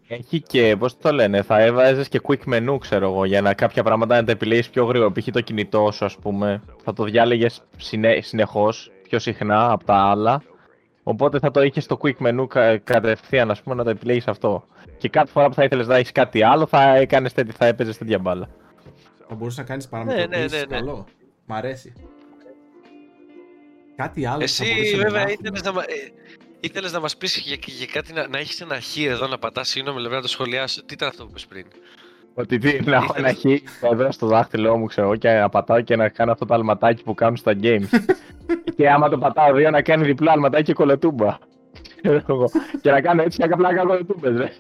Έχει 0.07 0.41
και, 0.41 0.75
πώς 0.79 0.97
το 0.97 1.11
λένε, 1.11 1.41
θα 1.41 1.59
έβαζες 1.61 2.07
και 2.07 2.21
quick 2.27 2.53
menu, 2.53 2.77
ξέρω 2.79 3.09
εγώ, 3.09 3.25
για 3.25 3.41
να 3.41 3.53
κάποια 3.53 3.83
πράγματα 3.83 4.15
να 4.15 4.23
τα 4.23 4.31
επιλέγεις 4.31 4.69
πιο 4.69 4.85
γρήγορα. 4.85 5.11
Π.χ. 5.11 5.25
το 5.31 5.41
κινητό 5.41 5.89
σου, 5.91 6.05
ας 6.05 6.15
πούμε, 6.17 6.61
θα 6.83 6.93
το 6.93 7.03
διάλεγες 7.03 7.63
συνε, 7.77 8.19
συνεχώς, 8.21 8.91
πιο 9.03 9.19
συχνά 9.19 9.71
από 9.71 9.83
τα 9.85 9.95
άλλα. 9.95 10.43
Οπότε 11.09 11.39
θα 11.39 11.51
το 11.51 11.61
είχες 11.61 11.83
στο 11.83 11.97
quick 12.01 12.17
menu 12.27 12.47
κα, 12.47 12.77
κατευθείαν, 12.77 13.51
ας 13.51 13.61
πούμε, 13.61 13.75
να 13.75 13.83
το 13.83 13.89
επιλέγεις 13.89 14.27
αυτό. 14.27 14.67
Και 14.97 15.09
κάθε 15.09 15.31
φορά 15.31 15.47
που 15.47 15.53
θα 15.53 15.63
ήθελες 15.63 15.87
να 15.87 15.95
έχεις 15.95 16.11
κάτι 16.11 16.43
άλλο, 16.43 16.65
θα, 16.65 16.95
έκανες, 16.95 17.33
τέτοι- 17.33 17.55
θα 17.57 17.65
έπαιζες 17.65 17.97
τέτοια 17.97 18.19
μπάλα. 18.19 18.49
Θα 19.27 19.35
μπορούσες 19.35 19.57
να 19.59 19.63
κάνεις 19.63 19.83
ναι, 19.85 19.89
παραμετροποιήσεις, 19.91 20.51
ναι, 20.51 20.59
ναι. 20.59 20.65
Καλό. 20.65 21.05
Μ' 21.45 21.53
αρέσει. 21.53 21.93
Κάτι 23.95 24.25
άλλο 24.25 24.39
που 24.39 24.47
θα 24.47 24.63
Εσύ, 24.63 24.73
μπορούσαμε 24.73 25.03
βέβαια, 25.03 25.23
να 25.23 25.31
ήθελες 25.31 25.61
έχουμε. 25.61 25.71
να, 25.71 25.71
μα- 25.71 25.83
ε, 25.93 26.11
ήθελες 26.59 26.91
να 26.91 26.99
μας 26.99 27.17
πεις 27.17 27.37
για, 27.37 27.57
για 27.65 27.85
κάτι 27.85 28.13
να, 28.13 28.27
να 28.27 28.37
έχεις 28.37 28.61
ένα 28.61 28.79
χ 28.81 28.97
εδώ 28.97 29.27
να 29.27 29.37
πατάς. 29.37 29.69
Συγγνώμη, 29.69 30.01
λεπτά 30.01 30.15
να 30.15 30.21
το 30.21 30.27
σχολιάσω. 30.27 30.83
Τι 30.85 30.93
ήταν 30.93 31.07
αυτό 31.07 31.23
που 31.23 31.29
είπες 31.29 31.45
πριν; 31.45 31.65
Ότι 32.39 32.57
τι, 32.57 32.79
να 32.89 32.95
έχω 32.95 33.13
ένα 33.17 33.33
χ 33.33 33.43
εδώ 33.81 34.11
στο 34.11 34.27
δάχτυλό 34.27 34.77
μου, 34.77 34.85
ξέρω 34.85 35.07
εγώ, 35.07 35.15
και 35.15 35.29
να 35.29 35.49
πατάω 35.49 35.81
και 35.81 35.95
να 35.95 36.09
κάνω 36.09 36.31
αυτό 36.31 36.45
το 36.45 36.53
αλματάκι 36.53 37.03
που 37.03 37.13
κάνουν 37.13 37.35
στα 37.35 37.53
games. 37.61 37.87
και 38.75 38.89
άμα 38.89 39.09
το 39.09 39.17
πατάω 39.17 39.53
δύο, 39.53 39.69
να 39.69 39.81
κάνει 39.81 40.05
διπλό 40.05 40.31
αλματάκι 40.31 40.63
και 40.63 40.73
κολοτούμπα. 40.73 41.37
Ξέρω 42.01 42.21
εγώ. 42.29 42.45
και 42.81 42.91
να 42.91 43.01
κάνω 43.01 43.21
έτσι 43.21 43.37
και 43.37 43.43
απλά 43.43 43.69
να 43.69 43.75
κάνω 43.75 43.89
κολοτούμπες, 43.89 44.37
ρε. 44.37 44.51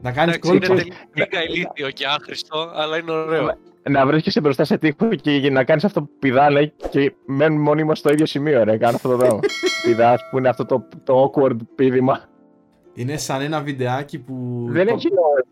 Να 0.00 0.12
κάνεις 0.12 0.34
Εντάξει, 0.34 0.50
κόλπο. 0.50 0.72
είναι 0.82 0.92
τελικά 1.12 1.42
ηλίθιο 1.42 1.90
και 1.90 2.06
άχρηστο, 2.06 2.70
αλλά 2.74 2.98
είναι 2.98 3.10
ωραίο. 3.10 3.58
Να 3.82 4.06
βρίσκεσαι 4.06 4.40
μπροστά 4.40 4.64
σε 4.64 4.78
τείχο 4.78 5.08
και 5.08 5.50
να 5.50 5.64
κάνεις 5.64 5.84
αυτό 5.84 6.02
που 6.02 6.10
πηδάνε 6.18 6.72
και 6.90 7.14
μένουν 7.26 7.60
μονίμω 7.60 7.94
στο 7.94 8.12
ίδιο 8.12 8.26
σημείο, 8.26 8.64
ρε. 8.64 8.76
Κάνω 8.76 8.96
αυτό 8.96 9.08
το 9.08 9.16
πράγμα. 9.16 9.40
Πηδάς 9.84 10.20
που 10.30 10.38
είναι 10.38 10.48
αυτό 10.48 10.64
το, 10.64 10.88
το 11.04 11.32
awkward 11.32 11.56
πήδημα. 11.74 12.20
Είναι 12.98 13.16
σαν 13.16 13.40
ένα 13.40 13.60
βιντεάκι 13.60 14.18
που... 14.18 14.64
Δεν 14.68 14.88
έχει 14.88 15.08
νόημα. 15.08 15.42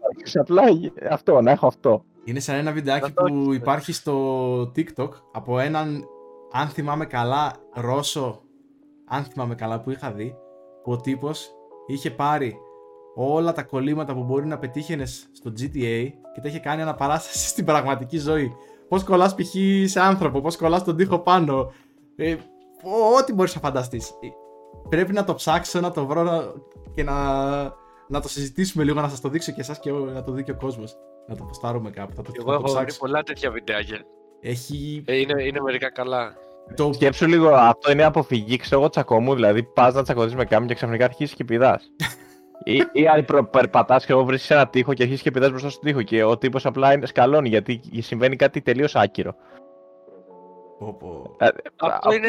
Απλά 0.40 0.62
αυτό, 1.10 1.40
να 1.40 1.50
έχω 1.50 1.66
αυτό. 1.66 2.04
Είναι 2.24 2.40
σαν 2.40 2.56
ένα 2.56 2.72
βιντεάκι 2.72 3.04
Αυτό 3.04 3.22
που 3.22 3.44
όχι. 3.48 3.56
υπάρχει 3.56 3.92
στο 3.92 4.60
TikTok 4.62 5.08
από 5.32 5.58
έναν, 5.58 6.04
αν 6.52 6.68
θυμάμαι 6.68 7.04
καλά, 7.06 7.52
Ρώσο, 7.74 8.40
αν 9.08 9.24
θυμάμαι 9.24 9.54
καλά 9.54 9.80
που 9.80 9.90
είχα 9.90 10.12
δει, 10.12 10.34
που 10.82 10.92
ο 10.92 10.96
τύπος 10.96 11.50
είχε 11.86 12.10
πάρει 12.10 12.56
όλα 13.14 13.52
τα 13.52 13.62
κολλήματα 13.62 14.14
που 14.14 14.22
μπορεί 14.22 14.46
να 14.46 14.58
πετύχαινες 14.58 15.28
στο 15.32 15.50
GTA 15.58 16.08
και 16.34 16.40
τα 16.42 16.48
είχε 16.48 16.58
κάνει 16.58 16.82
αναπαράσταση 16.82 17.48
στην 17.54 17.64
πραγματική 17.64 18.18
ζωή. 18.18 18.52
Πώς 18.88 19.04
κολλάς 19.04 19.34
π.χ. 19.34 19.54
σε 19.84 20.00
άνθρωπο, 20.00 20.40
πώς 20.40 20.56
κολλάς 20.56 20.84
τον 20.84 20.96
τοίχο 20.96 21.18
πάνω, 21.18 21.72
ε, 22.16 22.32
ό- 22.82 23.16
ό,τι 23.18 23.32
μπορείς 23.32 23.54
να 23.54 23.60
φανταστείς. 23.60 24.08
Ε, 24.10 24.28
Πρέπει 24.88 25.12
να 25.12 25.24
το 25.24 25.34
ψάξω, 25.34 25.80
να 25.80 25.90
το 25.90 26.06
βρω 26.06 26.22
να- 26.22 26.52
και 26.94 27.02
να, 27.02 27.14
να 28.08 28.20
το 28.20 28.28
συζητήσουμε 28.28 28.84
λίγο, 28.84 29.00
να 29.00 29.08
σας 29.08 29.20
το 29.20 29.28
δείξω 29.28 29.52
και 29.52 29.60
εσάς 29.60 29.78
και 29.80 29.90
ο- 29.92 30.04
να 30.14 30.22
το 30.22 30.32
δει 30.32 30.42
και 30.42 30.50
ο 30.50 30.56
κόσμος. 30.56 30.96
Να 31.28 31.36
το 31.36 31.44
ποστάρουμε 31.44 31.90
κάπου, 31.90 32.14
θα 32.14 32.22
το, 32.22 32.30
Εγώ 32.38 32.52
θα 32.52 32.58
το 32.58 32.64
έχω 32.64 32.68
δει 32.68 32.74
ψάξω. 32.74 32.98
πολλά 32.98 33.22
τέτοια 33.22 33.50
βιντεάκια. 33.50 33.98
Έχει 34.40 35.02
Ε, 35.06 35.16
είναι, 35.16 35.42
είναι 35.42 35.60
μερικά 35.60 35.90
καλά. 35.90 36.34
το 36.76 36.92
Σκέψου 36.92 37.26
λίγο, 37.26 37.48
αυτό 37.48 37.90
είναι 37.92 38.04
αποφυγή, 38.04 38.56
ξέρω 38.56 38.80
εγώ, 38.80 38.88
τσακωμού. 38.88 39.34
Δηλαδή, 39.34 39.62
πας 39.62 39.94
να 39.94 40.02
τσακωθείς 40.02 40.34
με 40.34 40.44
κάποιον 40.44 40.66
και 40.68 40.74
ξαφνικά 40.74 41.04
αρχίσει 41.04 41.34
και 41.34 41.44
πηδάς. 41.44 41.90
ή, 42.64 42.82
ή 42.92 43.08
αν 43.08 43.24
προ- 43.24 43.50
περπατάς 43.50 44.06
και 44.06 44.12
εγώ 44.12 44.24
βρίσκεις 44.24 44.50
ένα 44.50 44.68
τοίχο 44.68 44.94
και 44.94 45.02
αρχίσει 45.02 45.22
και 45.22 45.30
πηδάς 45.30 45.50
μπροστά 45.50 45.68
στον 45.70 45.82
τοίχο 45.84 46.02
και 46.02 46.24
ο 46.24 46.38
τύπος 46.38 46.66
απλά 46.66 46.92
είναι 46.92 47.06
σκαλώνει 47.06 47.48
γιατί 47.48 47.80
συμβαίνει 47.98 48.36
κάτι 48.36 48.60
τελείως 48.62 48.94
άκυρο. 48.96 49.34
πω, 50.78 50.96
πω. 50.98 51.36
Ε, 51.38 51.48
Αυτό 51.80 52.08
α- 52.08 52.14
είναι... 52.14 52.28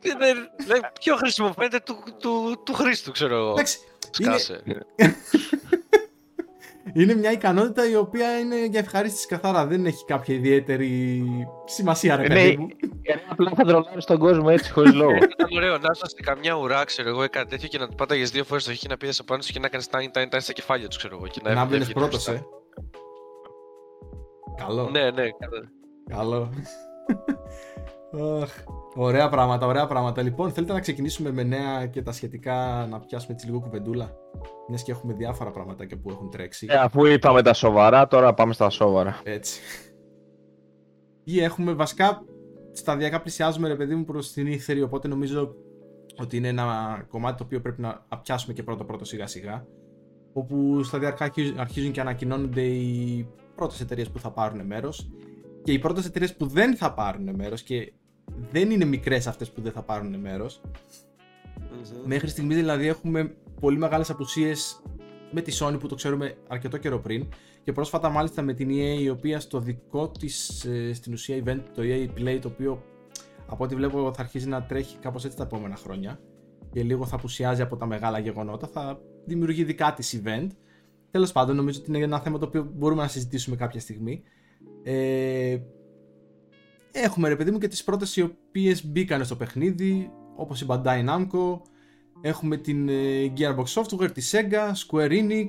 Δεν- 0.00 0.18
δεν- 0.18 0.50
δεν- 0.66 0.90
Πιο 1.00 1.16
χρησιμοποιείται 1.16 1.80
του, 1.84 1.96
του, 2.20 2.62
του 2.64 2.72
Χρήστου, 2.72 3.10
ξέρω 3.12 3.36
εγώ. 3.36 3.50
Εντάξει, 3.50 3.78
είναι, 4.20 4.38
Σκάσε. 4.38 4.62
είναι 6.94 7.14
μια 7.14 7.32
ικανότητα 7.32 7.90
η 7.90 7.96
οποία 7.96 8.38
είναι 8.38 8.64
για 8.64 8.78
ευχαρίστηση 8.80 9.26
καθαρά. 9.26 9.66
Δεν 9.66 9.86
έχει 9.86 10.04
κάποια 10.04 10.34
ιδιαίτερη 10.34 11.22
σημασία, 11.64 12.16
ρε 12.16 12.22
Ναι, 12.22 12.28
παιδί 12.34 12.56
μου. 12.56 12.68
ε, 13.02 13.14
απλά 13.28 13.52
θα 13.56 13.64
τρολάρεις 13.64 14.04
τον 14.04 14.18
κόσμο 14.18 14.46
έτσι 14.50 14.70
χωρίς 14.72 14.94
λόγο. 14.94 15.10
Ε, 15.14 15.16
Ήταν 15.16 15.48
ωραίο 15.56 15.78
να 15.78 15.88
είσαι 15.94 16.06
σε 16.06 16.22
καμιά 16.22 16.54
ουρά, 16.54 16.84
ξέρω 16.84 17.08
εγώ, 17.08 17.24
ή 17.24 17.28
κάτι 17.28 17.48
τέτοιο 17.50 17.68
και 17.68 17.78
να 17.78 17.88
πάταγες 17.88 18.30
δύο 18.30 18.44
φορές 18.44 18.64
το 18.64 18.72
χ 18.74 18.76
και 18.78 18.88
να 18.88 18.96
πήρες 18.96 19.18
απάνω 19.20 19.42
σου 19.42 19.52
και 19.52 19.58
να 19.58 19.68
κάνει 19.68 19.84
τάιν 19.90 20.10
τάιν 20.12 20.28
τάιν 20.28 20.42
στα 20.42 20.52
κεφάλια 20.52 20.88
τους, 20.88 20.96
ξέρω 20.96 21.16
εγώ. 21.16 21.26
Και 21.26 21.40
να, 21.42 21.54
Να 21.54 21.60
έβγαινε 21.60 21.78
μπαίνεις 21.78 21.92
πρώτος, 21.94 22.10
μπροστά. 22.10 22.32
ε. 22.32 22.42
Καλό. 24.64 24.88
Ναι, 24.90 25.10
ναι, 25.10 25.22
καλά. 25.38 25.70
Καλό. 26.10 26.50
Αχ, 28.42 28.64
ωραία 28.94 29.28
πράγματα, 29.28 29.66
ωραία 29.66 29.86
πράγματα. 29.86 30.22
Λοιπόν, 30.22 30.50
θέλετε 30.52 30.72
να 30.72 30.80
ξεκινήσουμε 30.80 31.30
με 31.30 31.42
νέα 31.42 31.86
και 31.86 32.02
τα 32.02 32.12
σχετικά 32.12 32.86
να 32.90 33.00
πιάσουμε 33.00 33.32
έτσι 33.32 33.46
λίγο 33.46 33.60
κουβεντούλα; 33.60 34.16
Μιας 34.68 34.82
και 34.82 34.92
έχουμε 34.92 35.12
διάφορα 35.12 35.50
πραγματάκια 35.50 35.98
που 35.98 36.10
έχουν 36.10 36.30
τρέξει. 36.30 36.66
Ε, 36.70 36.74
αφού 36.76 37.04
είπαμε 37.06 37.42
τα 37.42 37.52
σοβαρά, 37.52 38.06
τώρα 38.06 38.34
πάμε 38.34 38.52
στα 38.52 38.70
σοβαρά. 38.70 39.20
Έτσι. 39.22 39.60
Ή 41.24 41.40
έχουμε 41.42 41.72
βασικά 41.72 42.24
σταδιακά 42.72 43.20
πλησιάζουμε 43.20 43.68
ρε 43.68 43.76
παιδί 43.76 43.94
μου 43.94 44.04
προς 44.04 44.32
την 44.32 44.46
E3 44.46 44.82
οπότε 44.84 45.08
νομίζω 45.08 45.54
ότι 46.16 46.36
είναι 46.36 46.48
ένα 46.48 46.98
κομμάτι 47.08 47.36
το 47.36 47.44
οποίο 47.44 47.60
πρέπει 47.60 47.80
να 47.80 48.06
πιάσουμε 48.22 48.52
και 48.54 48.62
πρώτο 48.62 48.84
πρώτο 48.84 49.04
σιγά 49.04 49.26
σιγά 49.26 49.66
όπου 50.32 50.82
σταδιακά 50.82 51.24
αρχίζουν- 51.24 51.58
αρχίζουν 51.58 51.92
και 51.92 52.00
ανακοινώνονται 52.00 52.62
οι 52.62 53.28
πρώτες 53.54 53.80
εταιρείες 53.80 54.10
που 54.10 54.18
θα 54.18 54.30
πάρουν 54.30 54.66
μέρος 54.66 55.10
και 55.62 55.72
οι 55.72 55.78
πρώτες 55.78 56.06
εταιρείες 56.06 56.36
που 56.36 56.46
δεν 56.46 56.76
θα 56.76 56.94
πάρουν 56.94 57.34
μέρος 57.34 57.62
και 57.62 57.92
δεν 58.50 58.70
είναι 58.70 58.84
μικρές 58.84 59.26
αυτές 59.26 59.50
που 59.50 59.60
δεν 59.60 59.72
θα 59.72 59.82
πάρουν 59.82 60.16
μέρος. 60.16 60.60
Μμμ. 61.58 62.02
Μέχρι 62.04 62.28
στιγμή 62.28 62.54
δηλαδή 62.54 62.86
έχουμε 62.86 63.34
πολύ 63.60 63.78
μεγάλες 63.78 64.10
απουσίες 64.10 64.82
με 65.30 65.40
τη 65.40 65.56
Sony 65.60 65.76
που 65.80 65.86
το 65.86 65.94
ξέρουμε 65.94 66.36
αρκετό 66.48 66.76
καιρό 66.76 66.98
πριν 66.98 67.28
και 67.62 67.72
πρόσφατα 67.72 68.08
μάλιστα 68.08 68.42
με 68.42 68.54
την 68.54 68.68
EA 68.68 69.00
η 69.00 69.08
οποία 69.08 69.40
στο 69.40 69.60
δικό 69.60 70.10
της 70.10 70.64
ε, 70.64 70.92
στην 70.92 71.12
ουσία 71.12 71.42
event 71.44 71.60
το 71.74 71.82
EA 71.82 72.08
Play 72.18 72.38
το 72.40 72.48
οποίο 72.48 72.82
από 73.46 73.64
ό,τι 73.64 73.74
βλέπω 73.74 74.12
θα 74.14 74.22
αρχίζει 74.22 74.48
να 74.48 74.62
τρέχει 74.62 74.96
κάπως 74.98 75.24
έτσι 75.24 75.36
τα 75.36 75.42
επόμενα 75.42 75.76
χρόνια 75.76 76.20
και 76.72 76.82
λίγο 76.82 77.06
θα 77.06 77.16
απουσιάζει 77.16 77.62
από 77.62 77.76
τα 77.76 77.86
μεγάλα 77.86 78.18
γεγονότα 78.18 78.66
θα 78.66 79.00
δημιουργεί 79.24 79.64
δικά 79.64 79.94
της 79.94 80.22
event. 80.22 80.46
Τέλος 81.10 81.32
πάντων 81.32 81.56
νομίζω 81.56 81.78
ότι 81.80 81.90
είναι 81.90 82.04
ένα 82.04 82.20
θέμα 82.20 82.38
το 82.38 82.46
οποίο 82.46 82.70
μπορούμε 82.74 83.02
να 83.02 83.08
συζητήσουμε 83.08 83.56
κάποια 83.56 83.80
στιγμή. 83.80 84.22
Ε, 84.82 85.58
έχουμε 86.92 87.28
ρε 87.28 87.36
παιδί 87.36 87.50
μου 87.50 87.58
και 87.58 87.68
τις 87.68 87.84
πρώτες 87.84 88.16
οι 88.16 88.22
οποίες 88.22 88.86
μπήκαν 88.86 89.24
στο 89.24 89.36
παιχνίδι 89.36 90.10
όπως 90.36 90.60
η 90.60 90.66
Bandai 90.68 91.04
Namco 91.08 91.60
Έχουμε 92.22 92.56
την 92.56 92.88
ε, 92.88 93.32
Gearbox 93.36 93.64
Software, 93.64 94.12
τη 94.12 94.30
Sega, 94.30 94.72
Square 94.86 95.10
Enix, 95.10 95.48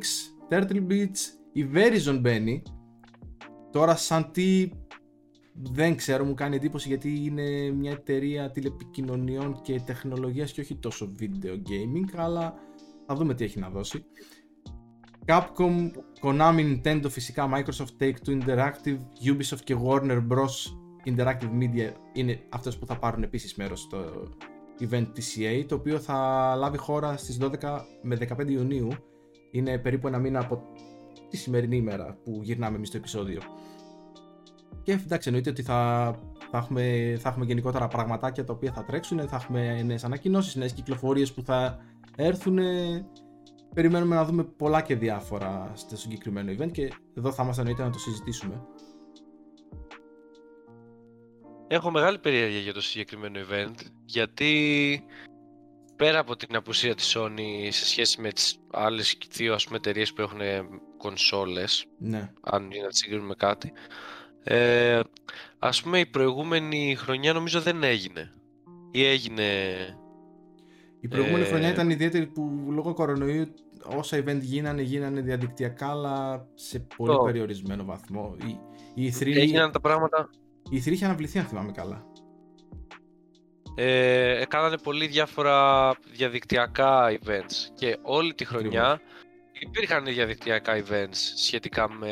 Turtle 0.49 0.87
Beach, 0.89 1.17
η 1.51 1.67
Verizon 1.73 2.17
μπαίνει. 2.21 2.63
Τώρα 3.71 3.95
σαν 3.95 4.31
τι 4.31 4.69
δεν 5.53 5.95
ξέρω, 5.95 6.25
μου 6.25 6.33
κάνει 6.33 6.55
εντύπωση 6.55 6.87
γιατί 6.87 7.23
είναι 7.23 7.71
μια 7.71 7.91
εταιρεία 7.91 8.51
τηλεπικοινωνιών 8.51 9.61
και 9.61 9.81
τεχνολογίας 9.85 10.51
και 10.51 10.61
όχι 10.61 10.75
τόσο 10.75 11.11
video 11.19 11.53
gaming, 11.53 12.15
αλλά 12.15 12.53
θα 13.05 13.15
δούμε 13.15 13.33
τι 13.33 13.43
έχει 13.43 13.59
να 13.59 13.69
δώσει. 13.69 14.05
Capcom, 15.25 15.91
Konami, 16.21 16.81
Nintendo, 16.81 17.05
φυσικά 17.09 17.49
Microsoft, 17.53 18.03
Take-Two 18.03 18.41
Interactive, 18.41 18.99
Ubisoft 19.25 19.61
και 19.63 19.75
Warner 19.85 20.27
Bros. 20.27 20.80
Interactive 21.05 21.59
Media 21.59 21.91
είναι 22.13 22.39
αυτές 22.49 22.77
που 22.77 22.85
θα 22.85 22.99
πάρουν 22.99 23.23
επίσης 23.23 23.55
μέρος 23.55 23.79
στο 23.79 24.27
event 24.79 25.07
της 25.13 25.37
EA, 25.39 25.65
το 25.67 25.75
οποίο 25.75 25.99
θα 25.99 26.15
λάβει 26.57 26.77
χώρα 26.77 27.17
στις 27.17 27.37
12 27.41 27.81
με 28.01 28.15
15 28.15 28.49
Ιουνίου. 28.49 28.87
Είναι 29.51 29.77
περίπου 29.77 30.07
ένα 30.07 30.17
μήνα 30.17 30.39
από 30.39 30.61
τη 31.29 31.37
σημερινή 31.37 31.75
ημέρα 31.75 32.17
που 32.23 32.39
γυρνάμε 32.43 32.75
εμείς 32.75 32.89
το 32.89 32.97
επεισόδιο. 32.97 33.41
Και 34.83 34.91
εντάξει, 34.91 35.27
εννοείται 35.27 35.49
ότι 35.49 35.61
θα, 35.61 36.11
θα, 36.51 36.57
έχουμε, 36.57 37.15
θα 37.19 37.29
έχουμε 37.29 37.45
γενικότερα 37.45 37.87
πραγματάκια 37.87 38.43
τα 38.43 38.53
οποία 38.53 38.71
θα 38.71 38.83
τρέξουν, 38.83 39.27
θα 39.27 39.35
έχουμε 39.35 39.83
νέες 39.83 40.03
ανακοινώσεις, 40.03 40.55
νέες 40.55 40.73
κυκλοφορίες 40.73 41.33
που 41.33 41.41
θα 41.43 41.77
έρθουν. 42.15 42.59
Περιμένουμε 43.73 44.15
να 44.15 44.25
δούμε 44.25 44.43
πολλά 44.43 44.81
και 44.81 44.95
διάφορα 44.95 45.71
στο 45.73 45.97
συγκεκριμένο 45.97 46.51
event 46.51 46.71
και 46.71 46.93
εδώ 47.17 47.31
θα 47.31 47.43
είμαστε 47.43 47.61
εννοείται 47.61 47.83
να 47.83 47.89
το 47.89 47.99
συζητήσουμε. 47.99 48.65
Έχω 51.73 51.91
μεγάλη 51.91 52.17
περιέργεια 52.19 52.59
για 52.59 52.73
το 52.73 52.81
συγκεκριμένο 52.81 53.39
event, 53.49 53.75
γιατί 54.05 55.03
πέρα 55.95 56.19
από 56.19 56.35
την 56.35 56.55
απουσία 56.55 56.95
της 56.95 57.15
Sony 57.17 57.67
σε 57.69 57.85
σχέση 57.85 58.21
με 58.21 58.31
τις 58.31 58.57
άλλες 58.71 59.17
δύο 59.31 59.53
ας 59.53 59.65
πούμε 59.65 59.77
εταιρείες 59.77 60.13
που 60.13 60.21
έχουν 60.21 60.39
κονσόλες, 60.97 61.85
Ναι. 61.97 62.31
αν 62.41 62.71
είναι 62.71 62.83
να 62.83 62.87
τις 62.89 62.97
συγκρίνουμε 62.97 63.33
κάτι, 63.35 63.71
ε, 64.43 64.99
ας 65.59 65.81
πούμε 65.83 65.99
η 65.99 66.05
προηγούμενη 66.05 66.95
χρονιά 66.95 67.33
νομίζω 67.33 67.61
δεν 67.61 67.83
έγινε. 67.83 68.33
Ή 68.91 69.05
έγινε... 69.05 69.43
Η 70.99 71.07
προηγούμενη 71.07 71.43
Ε, 71.43 71.47
χρονιά 71.47 71.69
ήταν 71.69 71.89
ιδιαίτερη 71.89 72.27
που 72.27 72.67
λόγω 72.69 72.93
κορονοϊού 72.93 73.53
όσα 73.97 74.17
event 74.17 74.39
γίνανε, 74.41 74.81
γίνανε 74.81 75.21
διαδικτυακά, 75.21 75.89
αλλά 75.89 76.47
σε 76.53 76.79
πολύ 76.79 77.11
Το. 77.17 77.23
περιορισμένο 77.23 77.83
βαθμό. 77.85 78.35
Η, 78.45 78.57
η 79.05 79.13
E3, 79.19 79.35
Έγιναν 79.35 79.71
τα 79.71 79.79
πράγματα... 79.79 80.29
η 80.71 80.77
E3 80.85 80.91
είχε 80.91 81.05
αναβληθεί, 81.05 81.39
αν 81.39 81.45
θυμάμαι 81.45 81.71
καλά. 81.71 82.05
Ε, 83.75 84.43
κάνανε 84.47 84.77
πολύ 84.77 85.07
διάφορα 85.07 85.91
διαδικτυακά 86.11 87.19
events 87.23 87.53
και 87.73 87.97
όλη 88.01 88.33
τη 88.33 88.45
χρονιά 88.45 89.01
υπήρχαν 89.59 90.03
διαδικτυακά 90.05 90.83
events 90.87 91.15
σχετικά 91.35 91.89
με 91.91 92.11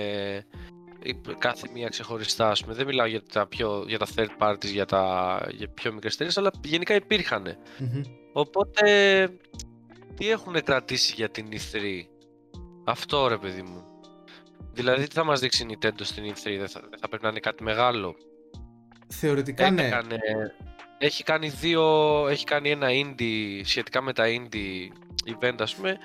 η- 1.04 1.20
κάθε 1.38 1.70
μία 1.74 1.88
ξεχωριστά, 1.88 2.50
ας 2.50 2.62
πούμε. 2.62 2.74
Δεν 2.74 2.86
μιλάω 2.86 3.06
για 3.06 3.22
τα, 3.24 3.48
πιο, 3.48 3.84
για 3.88 3.98
τα 3.98 4.06
third 4.16 4.30
parties, 4.40 4.66
για 4.72 4.86
τα 4.86 5.38
για 5.52 5.70
πιο 5.70 5.94
μικρές 5.94 6.14
εταιρείες, 6.14 6.38
αλλά 6.38 6.52
γενικά 6.64 6.96
υπήρχαν. 6.96 7.58
Μμμ. 7.80 8.02
Οπότε, 8.34 8.84
τι 10.16 10.30
έχουν 10.30 10.54
κρατήσει 10.64 11.14
για 11.16 11.30
την 11.30 11.48
E3. 11.52 12.04
Αυτό 12.86 13.28
ρε 13.28 13.38
παιδί 13.38 13.62
μου. 13.62 13.84
Δηλαδή, 14.74 15.08
τι 15.08 15.14
θα 15.14 15.24
μας 15.24 15.40
δείξει 15.40 15.64
η 15.64 15.78
Nintendo 15.82 16.00
στην 16.02 16.24
E3, 16.24 16.56
δεν 16.58 16.68
θα, 16.70 16.80
δεν 16.90 17.00
θα 17.00 17.08
πρέπει 17.08 17.24
να 17.24 17.30
είναι 17.30 17.40
κάτι 17.40 17.64
μεγάλο. 17.64 18.16
Θεωρητικά 19.10 19.72
ναι. 19.72 19.86
Έκανε, 19.88 20.20
έχει 20.98 21.24
κάνει 21.24 21.50
δύο, 21.50 21.84
έχει 22.28 22.46
κάνει 22.46 22.70
ένα 22.70 22.88
indie 22.90 23.62
σχετικά 23.64 24.02
με 24.02 24.14
τα 24.14 24.24
indie 24.28 24.88
event 25.34 25.56
ας 25.60 25.76
πούμε. 25.76 25.98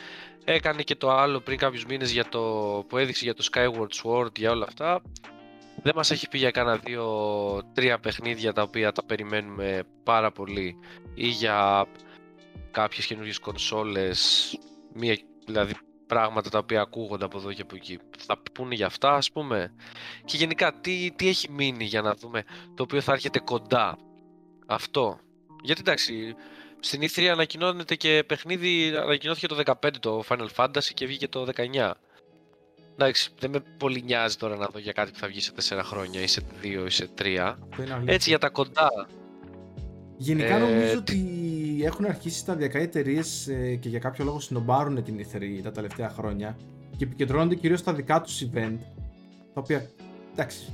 Έκανε 0.44 0.82
και 0.82 0.94
το 0.94 1.10
άλλο 1.10 1.40
πριν 1.40 1.58
κάποιους 1.58 1.86
μήνες 1.86 2.10
για 2.10 2.24
το, 2.28 2.40
που 2.88 2.96
έδειξε 2.96 3.24
για 3.24 3.34
το 3.34 3.48
Skyward 3.52 4.02
Sword 4.02 4.38
για 4.38 4.50
όλα 4.50 4.64
αυτά. 4.68 5.02
Δεν 5.82 5.92
μας 5.96 6.10
έχει 6.10 6.28
πει 6.28 6.38
για 6.38 6.50
κάνα 6.50 6.76
δύο, 6.76 7.06
τρία 7.72 7.98
παιχνίδια 7.98 8.52
τα 8.52 8.62
οποία 8.62 8.92
τα 8.92 9.04
περιμένουμε 9.04 9.82
πάρα 10.02 10.32
πολύ 10.32 10.78
ή 11.14 11.26
για 11.26 11.86
κάποιες 12.70 13.06
καινούργιες 13.06 13.38
κονσόλες, 13.38 14.58
μία 14.94 15.18
δηλαδή 15.46 15.74
πράγματα 16.14 16.50
τα 16.50 16.58
οποία 16.58 16.80
ακούγονται 16.80 17.24
από 17.24 17.38
εδώ 17.38 17.52
και 17.52 17.62
από 17.62 17.76
εκεί. 17.76 17.98
Θα 18.18 18.38
πούνε 18.52 18.74
για 18.74 18.86
αυτά, 18.86 19.14
ας 19.14 19.30
πούμε. 19.32 19.74
Και 20.24 20.36
γενικά, 20.36 20.72
τι, 20.80 21.10
τι 21.16 21.28
έχει 21.28 21.50
μείνει 21.50 21.84
για 21.84 22.02
να 22.02 22.14
δούμε 22.14 22.44
το 22.74 22.82
οποίο 22.82 23.00
θα 23.00 23.12
έρχεται 23.12 23.38
κοντά; 23.38 23.98
Αυτό. 24.66 25.18
Γιατί 25.62 25.80
εντάξει, 25.80 26.34
στην 26.80 27.00
E3 27.02 27.24
ανακοινώνεται 27.24 27.94
και 27.94 28.24
παιχνίδι, 28.26 28.96
ανακοινώθηκε 28.96 29.46
το 29.46 29.56
15 29.82 29.90
το 30.00 30.22
Final 30.28 30.48
Fantasy 30.56 30.90
και 30.94 31.06
βγήκε 31.06 31.28
το 31.28 31.46
19. 31.56 31.90
Εντάξει, 32.92 33.30
δεν 33.38 33.50
με 33.50 33.60
πολύ 33.78 34.02
νοιάζει 34.02 34.36
τώρα 34.36 34.56
να 34.56 34.66
δω 34.66 34.78
για 34.78 34.92
κάτι 34.92 35.10
που 35.10 35.18
θα 35.18 35.26
βγει 35.26 35.40
σε 35.40 35.52
4 35.68 35.80
χρόνια 35.84 36.20
ή 36.20 36.26
σε 36.26 36.42
2 36.62 36.84
ή 36.86 36.90
σε 36.90 37.08
3. 37.18 37.36
Αυτό 37.70 37.82
είναι 37.82 37.92
αλήθεια. 37.94 38.14
Έτσι 38.14 38.28
για 38.28 38.38
τα 38.38 38.48
κοντά. 38.48 38.88
Γενικά 40.16 40.54
Ε, 40.56 40.58
νομίζω 40.58 40.90
τι- 40.90 40.96
ότι 40.96 41.14
έχουν 41.84 42.04
αρχίσει 42.04 42.38
σταδιακά 42.38 42.78
οι 42.78 42.82
εταιρείες 42.82 43.48
και 43.80 43.88
για 43.88 43.98
κάποιο 43.98 44.24
λόγο 44.24 44.40
συνομπάρουν 44.40 45.02
την 45.02 45.16
E3 45.18 45.60
τα 45.62 45.70
τελευταία 45.70 46.08
χρόνια 46.08 46.56
και 46.96 47.04
επικεντρώνονται 47.04 47.54
κυρίως 47.54 47.78
στα 47.78 47.92
δικά 47.94 48.20
τους 48.20 48.42
event 48.44 48.78
τα 49.54 49.60
οποία 49.60 49.90
εντάξει 50.32 50.72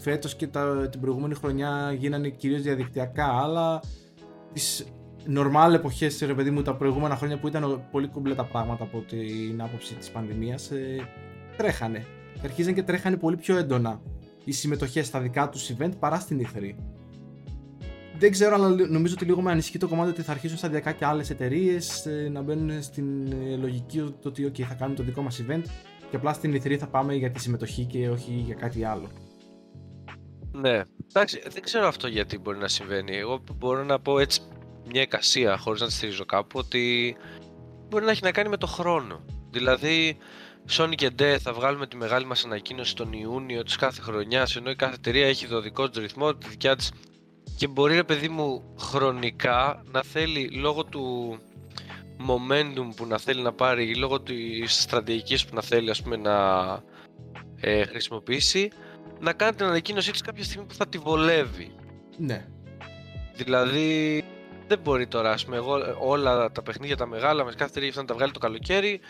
φέτος 0.00 0.34
και 0.34 0.46
τα, 0.46 0.88
την 0.88 1.00
προηγούμενη 1.00 1.34
χρονιά 1.34 1.92
γίνανε 1.98 2.28
κυρίως 2.28 2.62
διαδικτυακά 2.62 3.26
αλλά 3.26 3.80
τις 4.52 4.86
normal 5.34 5.72
εποχές 5.74 6.22
ρε 6.26 6.34
παιδί 6.34 6.50
μου 6.50 6.62
τα 6.62 6.74
προηγούμενα 6.74 7.16
χρόνια 7.16 7.38
που 7.38 7.48
ήταν 7.48 7.86
πολύ 7.90 8.08
κομπλέ 8.08 8.34
τα 8.34 8.44
πράγματα 8.44 8.84
από 8.84 9.00
την 9.00 9.62
άποψη 9.62 9.94
της 9.94 10.10
πανδημίας 10.10 10.70
ε, 10.70 11.08
τρέχανε. 11.56 12.04
Και 12.34 12.40
αρχίζαν 12.44 12.74
και 12.74 12.82
τρέχανε 12.82 13.16
πολύ 13.16 13.36
πιο 13.36 13.56
έντονα 13.56 14.00
οι 14.44 14.52
συμμετοχές 14.52 15.06
στα 15.06 15.20
δικά 15.20 15.48
τους 15.48 15.72
event 15.72 15.92
παρά 15.98 16.18
στην 16.18 16.46
E3 16.46 16.74
δεν 18.18 18.30
ξέρω, 18.30 18.54
αλλά 18.54 18.68
λι- 18.68 18.90
νομίζω 18.90 19.14
ότι 19.14 19.24
λίγο 19.24 19.42
με 19.42 19.50
ανησυχεί 19.50 19.78
το 19.78 19.88
κομμάτι 19.88 20.10
ότι 20.10 20.22
θα 20.22 20.32
αρχίσουν 20.32 20.56
σταδιακά 20.56 20.92
και 20.92 21.04
άλλες 21.04 21.30
εταιρείες 21.30 22.06
να 22.30 22.42
μπαίνουν 22.42 22.82
στην 22.82 23.32
ε, 23.32 23.56
λογική 23.56 23.98
το 23.98 24.28
ότι 24.28 24.52
okay, 24.52 24.62
θα 24.62 24.74
κάνουμε 24.74 24.96
το 24.96 25.02
δικό 25.02 25.22
μας 25.22 25.42
event 25.46 25.62
και 26.10 26.16
απλά 26.16 26.32
στην 26.32 26.54
E3 26.54 26.74
θα 26.76 26.86
πάμε 26.86 27.14
για 27.14 27.30
τη 27.30 27.40
συμμετοχή 27.40 27.84
και 27.84 28.08
όχι 28.08 28.32
για 28.32 28.54
κάτι 28.54 28.84
άλλο. 28.84 29.10
Ναι, 30.52 30.82
εντάξει, 31.08 31.42
δεν 31.52 31.62
ξέρω 31.62 31.86
αυτό 31.86 32.08
γιατί 32.08 32.38
μπορεί 32.38 32.58
να 32.58 32.68
συμβαίνει. 32.68 33.16
Εγώ 33.16 33.42
μπορώ 33.54 33.84
να 33.84 34.00
πω 34.00 34.18
έτσι 34.18 34.40
μια 34.90 35.02
εικασία, 35.02 35.56
χωρίς 35.56 35.80
να 35.80 35.86
τη 35.86 35.92
στηρίζω 35.92 36.24
κάπου, 36.24 36.58
ότι 36.58 37.16
μπορεί 37.88 38.04
να 38.04 38.10
έχει 38.10 38.22
να 38.22 38.30
κάνει 38.32 38.48
με 38.48 38.56
το 38.56 38.66
χρόνο. 38.66 39.24
Δηλαδή, 39.50 40.16
Sony 40.70 40.94
και 40.94 41.10
D 41.18 41.36
θα 41.40 41.52
βγάλουμε 41.52 41.86
τη 41.86 41.96
μεγάλη 41.96 42.26
μας 42.26 42.44
ανακοίνωση 42.44 42.96
τον 42.96 43.12
Ιούνιο 43.12 43.62
της 43.62 43.76
κάθε 43.76 44.00
χρονιάς, 44.00 44.56
ενώ 44.56 44.70
η 44.70 44.76
κάθε 44.76 44.94
εταιρεία 44.94 45.26
έχει 45.26 45.46
το 45.46 45.60
δικό 45.60 45.88
της 45.88 46.00
ρυθμό, 46.00 46.34
τη 46.34 46.48
δικιά 46.48 46.76
της 46.76 46.92
και 47.56 47.66
μπορεί 47.66 47.94
ρε 47.94 48.04
παιδί 48.04 48.28
μου 48.28 48.62
χρονικά 48.78 49.82
να 49.92 50.02
θέλει 50.02 50.50
λόγω 50.50 50.84
του 50.84 51.36
momentum 52.20 52.94
που 52.96 53.06
να 53.06 53.18
θέλει 53.18 53.42
να 53.42 53.52
πάρει 53.52 53.88
ή 53.88 53.94
λόγω 53.94 54.20
της 54.20 54.82
στρατηγικής 54.82 55.44
που 55.44 55.54
να 55.54 55.62
θέλει 55.62 55.90
ας 55.90 56.02
πούμε 56.02 56.16
να 56.16 56.36
ε, 57.60 57.84
χρησιμοποιήσει 57.84 58.70
να 59.20 59.32
κάνει 59.32 59.56
την 59.56 59.66
ανακοίνωσή 59.66 60.10
της 60.10 60.20
κάποια 60.20 60.44
στιγμή 60.44 60.66
που 60.66 60.74
θα 60.74 60.88
τη 60.88 60.98
βολεύει. 60.98 61.74
Ναι. 62.16 62.46
Δηλαδή 63.34 64.24
δεν 64.68 64.78
μπορεί 64.78 65.06
τώρα 65.06 65.30
ας 65.30 65.44
πούμε 65.44 65.56
εγώ, 65.56 65.78
όλα 66.00 66.52
τα 66.52 66.62
παιχνίδια 66.62 66.96
τα 66.96 67.06
μεγάλα 67.06 67.44
με 67.44 67.50
κάθε 67.50 67.70
εταιρεία 67.70 67.92
να 67.94 68.04
τα 68.04 68.14
βγάλει 68.14 68.32
το 68.32 68.38
καλοκαίρι 68.38 69.00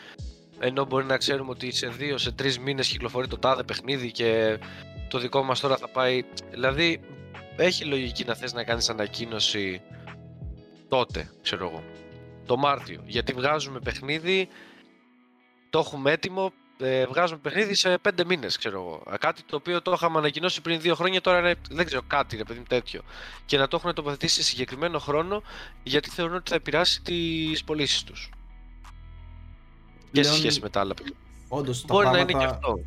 ενώ 0.59 0.85
μπορεί 0.85 1.05
να 1.05 1.17
ξέρουμε 1.17 1.51
ότι 1.51 1.71
σε 1.73 1.87
δύο, 1.87 2.19
σε 2.19 2.33
τρεις 2.33 2.59
μήνες 2.59 2.89
κυκλοφορεί 2.89 3.29
το 3.29 3.39
τάδε 3.39 3.63
παιχνίδι 3.63 4.11
και 4.13 4.59
το 5.09 5.19
δικό 5.19 5.43
μας 5.43 5.61
τώρα 5.61 5.77
θα 5.77 5.89
πάει 5.89 6.23
δηλαδή 6.51 7.01
έχει 7.57 7.85
λογική 7.85 8.25
να 8.25 8.35
θες 8.35 8.53
να 8.53 8.65
κάνεις 8.65 8.89
ανακοίνωση 8.89 9.81
τότε, 10.89 11.31
ξέρω 11.43 11.69
εγώ, 11.69 11.85
το 12.47 12.57
Μάρτιο. 12.57 13.03
Γιατί 13.07 13.33
βγάζουμε 13.33 13.81
παιχνίδι, 13.81 14.49
το 15.71 15.79
έχουμε 15.79 16.11
έτοιμο, 16.13 16.53
ε, 16.79 17.07
βγάζουμε 17.07 17.39
παιχνίδι 17.39 17.75
σε 17.75 17.99
πέντε 17.99 18.25
μήνες, 18.25 18.57
ξέρω 18.57 18.81
εγώ. 18.81 19.19
Κάτι 19.19 19.43
το 19.43 19.57
οποίο 19.57 19.83
το 19.83 19.93
είχαμε 19.93 20.19
ανακοινώσει 20.19 20.61
πριν 20.61 20.81
δύο 20.81 20.95
χρόνια, 20.95 21.21
τώρα 21.21 21.39
είναι, 21.39 21.55
δεν 21.71 21.87
ξέρω, 21.87 22.03
κάτι, 22.07 22.37
ρε 22.37 22.45
παιδί 22.45 22.59
μου, 22.59 22.65
τέτοιο. 22.69 23.03
Και 23.47 23.59
να 23.59 23.69
το 23.69 23.77
έχουν 23.77 23.95
τοποθετήσει 23.95 24.35
σε 24.35 24.43
συγκεκριμένο 24.43 24.99
χρόνο, 24.99 25.43
γιατί 25.83 26.11
θεωρούν 26.11 26.35
ότι 26.35 26.51
θα 26.51 26.57
επηρεάσει 26.57 27.03
τις 27.03 27.65
πωλήσεις 27.65 28.03
τους. 28.03 28.31
Και 30.13 30.23
σε 30.23 30.29
Πλέον, 30.29 30.35
σχέση 30.35 30.61
με 30.61 30.69
τα 30.69 30.81
άλλα 30.81 30.95
παιχνίδια. 30.95 31.21
Όντως, 31.49 31.81
τα 31.81 31.87
Μπορεί 31.95 32.05
να 32.07 32.13
πράγματα, 32.13 32.33
είναι 32.39 32.47
και 32.47 32.55
αυτό. 32.55 32.79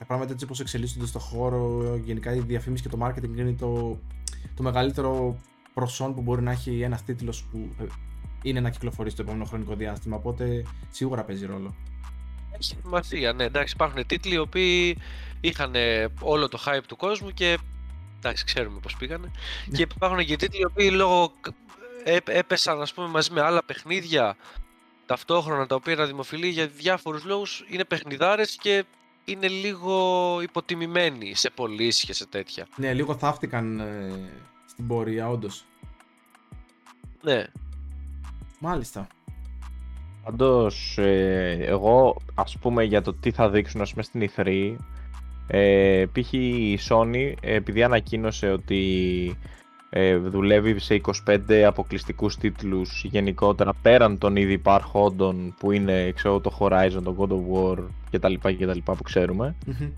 Τα 0.00 0.06
πράγματα 0.06 0.32
έτσι 0.32 0.44
όπως 0.44 0.60
εξελίσσονται 0.60 1.06
στο 1.06 1.18
χώρο, 1.18 1.96
γενικά 2.04 2.34
η 2.34 2.38
διαφήμιση 2.38 2.82
και 2.82 2.88
το 2.88 2.98
marketing 3.06 3.36
είναι 3.36 3.52
το, 3.52 3.98
το 4.54 4.62
μεγαλύτερο 4.62 5.36
προσόν 5.74 6.14
που 6.14 6.22
μπορεί 6.22 6.42
να 6.42 6.50
έχει 6.50 6.80
ένας 6.80 7.04
τίτλος 7.04 7.44
που 7.44 7.68
ε, 7.80 7.84
είναι 8.42 8.60
να 8.60 8.70
κυκλοφορεί 8.70 9.10
στο 9.10 9.22
επόμενο 9.22 9.44
χρονικό 9.44 9.74
διάστημα, 9.74 10.16
οπότε 10.16 10.64
σίγουρα 10.90 11.24
παίζει 11.24 11.46
ρόλο. 11.46 11.74
Έχει 12.52 12.76
σημασία, 12.82 13.32
ναι. 13.32 13.44
Εντάξει, 13.44 13.74
υπάρχουν 13.74 14.06
τίτλοι 14.06 14.34
οι 14.34 14.38
οποίοι 14.38 14.98
είχαν 15.40 15.74
όλο 16.20 16.48
το 16.48 16.62
hype 16.66 16.84
του 16.86 16.96
κόσμου 16.96 17.30
και 17.30 17.58
εντάξει, 18.18 18.44
ξέρουμε 18.44 18.78
πώς 18.80 18.96
πήγανε. 18.96 19.30
και 19.72 19.82
υπάρχουν 19.82 20.24
και 20.24 20.36
τίτλοι 20.36 20.60
οι 20.60 20.64
οποίοι 20.64 20.90
λόγω 20.92 21.32
έ- 22.04 22.28
έπεσαν 22.28 22.80
ας 22.80 22.94
πούμε 22.94 23.08
μαζί 23.08 23.32
με 23.32 23.40
άλλα 23.40 23.64
παιχνίδια 23.64 24.36
ταυτόχρονα 25.06 25.66
τα 25.66 25.74
οποία 25.74 25.92
είναι 25.92 26.04
δημοφιλή 26.04 26.48
για 26.48 26.66
διάφορους 26.66 27.24
λόγους 27.24 27.64
είναι 27.68 27.84
παιχνιδάρες 27.84 28.56
και 28.60 28.84
είναι 29.24 29.48
λίγο 29.48 30.38
υποτιμημένοι 30.42 31.34
σε 31.34 31.50
πωλήσει 31.50 32.06
και 32.06 32.12
σε 32.12 32.26
τέτοια. 32.26 32.66
Ναι, 32.76 32.92
λίγο 32.92 33.14
θαύτηκαν 33.14 33.80
ε, 33.80 34.30
στην 34.66 34.86
πορεία, 34.86 35.28
όντως. 35.28 35.64
Ναι, 37.22 37.46
Μάλιστα. 38.62 39.06
Πάντως, 40.24 40.98
ε, 40.98 41.58
εγώ 41.60 42.16
ας 42.34 42.58
πούμε 42.60 42.84
για 42.84 43.02
το 43.02 43.14
τι 43.14 43.30
θα 43.30 43.50
δείξουν 43.50 43.80
ας 43.80 43.90
πούμε 43.90 44.02
στην 44.02 44.30
E3 44.36 44.76
ε, 45.46 46.04
π.χ. 46.12 46.32
η 46.32 46.78
Sony 46.88 47.32
ε, 47.40 47.54
επειδή 47.54 47.82
ανακοίνωσε 47.82 48.50
ότι 48.50 49.38
ε, 49.90 50.16
δουλεύει 50.16 50.78
σε 50.78 51.00
25 51.26 51.52
αποκλειστικούς 51.66 52.36
τίτλους 52.36 53.04
γενικότερα 53.04 53.72
πέραν 53.82 54.18
των 54.18 54.36
ήδη 54.36 54.52
υπάρχοντων 54.52 55.54
που 55.58 55.72
είναι 55.72 56.10
ξέρω, 56.10 56.40
το 56.40 56.56
Horizon, 56.58 57.02
το 57.04 57.16
God 57.18 57.30
of 57.30 57.54
War 57.54 57.78
κτλ. 58.10 58.34
κτλ 58.34 58.78
που 58.84 59.02
ξέρουμε 59.02 59.54
Μμμ. 59.66 59.90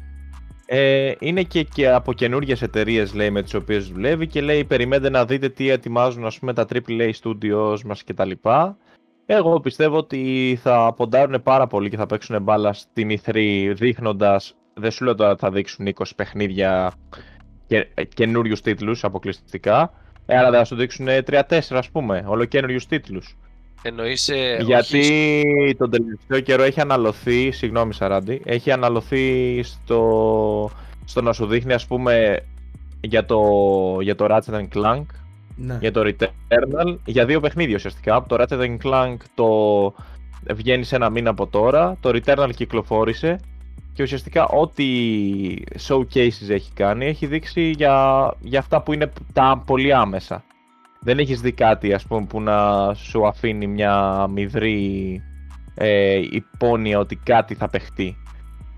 ε, 0.67 1.13
είναι 1.19 1.43
και, 1.43 1.63
και 1.63 1.89
από 1.91 2.13
καινούριε 2.13 2.57
εταιρείες 2.61 3.15
λέει 3.15 3.31
με 3.31 3.43
τις 3.43 3.55
οποίες 3.55 3.89
δουλεύει 3.89 4.27
και 4.27 4.41
λέει 4.41 4.65
περιμένετε 4.65 5.11
να 5.11 5.25
δείτε 5.25 5.49
τι 5.49 5.69
ετοιμάζουν 5.69 6.27
ας 6.27 6.39
πούμε 6.39 6.53
τα 6.53 6.67
AAA 6.73 7.11
studios 7.23 7.81
μας 7.85 8.05
κτλ. 8.05 8.31
Εγώ 9.27 9.61
πιστεύω 9.61 9.97
ότι 9.97 10.59
θα 10.63 10.95
ποντάρουν 10.97 11.43
πάρα 11.43 11.67
πολύ 11.67 11.91
και 11.91 11.97
θα 11.97 12.07
παίξουν 12.07 12.43
μπάλα 12.43 12.73
στην 12.73 13.11
E3 13.11 13.35
δείχνοντας, 13.75 14.57
δεν 14.75 14.91
σου 14.91 15.05
λέω 15.05 15.15
τώρα 15.15 15.31
ότι 15.31 15.41
θα 15.41 15.51
δείξουν 15.51 15.87
20 15.95 16.03
παιχνίδια 16.17 16.93
και, 17.73 18.07
καινούριους 18.15 18.61
τίτλους 18.61 19.05
αποκλειστικά, 19.05 19.93
ε, 20.27 20.37
αλλά 20.39 20.51
θα 20.59 20.65
σου 20.65 20.75
δείξουν 20.77 21.07
3-4 21.27 21.77
ας 21.79 21.89
πούμε, 21.91 22.25
ολοκένουριου 22.27 22.81
τίτλους. 22.89 23.37
εννοείς 23.83 24.29
ε, 24.29 24.57
Γιατί 24.61 24.99
όχι- 24.99 25.75
τον 25.79 25.91
τελευταίο 25.91 26.41
καιρό 26.41 26.63
έχει 26.63 26.81
αναλωθεί, 26.81 27.51
συγγνώμη 27.51 27.95
Σαράντι, 27.95 28.41
έχει 28.45 28.71
αναλωθεί 28.71 29.61
στο, 29.63 30.71
στο 31.05 31.23
να 31.23 31.33
σου 31.33 31.47
δείχνει 31.47 31.73
ας 31.73 31.87
πούμε 31.87 32.41
για 33.01 33.25
το, 33.25 33.41
για 34.01 34.15
το 34.15 34.27
Ratchet 34.31 34.55
and 34.55 34.69
Clank, 34.75 35.05
Ναι. 35.57 35.77
για 35.81 35.93
το 35.93 36.01
Returnal, 36.05 36.97
για 37.05 37.25
δύο 37.25 37.41
παιχνίδια 37.41 37.75
ουσιαστικά. 37.75 38.25
Το 38.29 38.37
Ratchet 38.41 38.61
and 38.61 38.77
Clank 38.85 39.17
το 39.35 39.47
βγαίνει 40.55 40.85
σε 40.85 40.97
ένα 40.97 41.11
μήνα 41.11 41.31
από 41.31 41.47
τώρα, 41.47 41.97
το 42.01 42.11
Returnal 42.15 42.51
κυκλοφόρησε 42.57 43.41
και 43.93 44.03
ουσιαστικά 44.03 44.47
ό,τι 44.47 44.85
showcases 45.89 46.49
έχει 46.49 46.73
κάνει 46.75 47.07
έχει 47.07 47.27
δείξει 47.27 47.71
για, 47.71 48.29
για 48.41 48.59
αυτά 48.59 48.83
που 48.83 48.93
είναι 48.93 49.13
τα 49.33 49.63
πολύ 49.67 49.95
άμεσα. 49.95 50.45
Δεν 51.01 51.19
έχεις 51.19 51.41
δει 51.41 51.53
κάτι 51.53 51.93
ας 51.93 52.07
πούμε 52.07 52.27
που 52.27 52.41
να 52.41 52.91
σου 52.95 53.27
αφήνει 53.27 53.67
μια 53.67 54.27
μηδρή 54.31 55.21
ε, 55.75 56.21
υπόνοια 56.31 56.99
ότι 56.99 57.17
κάτι 57.17 57.55
θα 57.55 57.69
παιχτεί. 57.69 58.17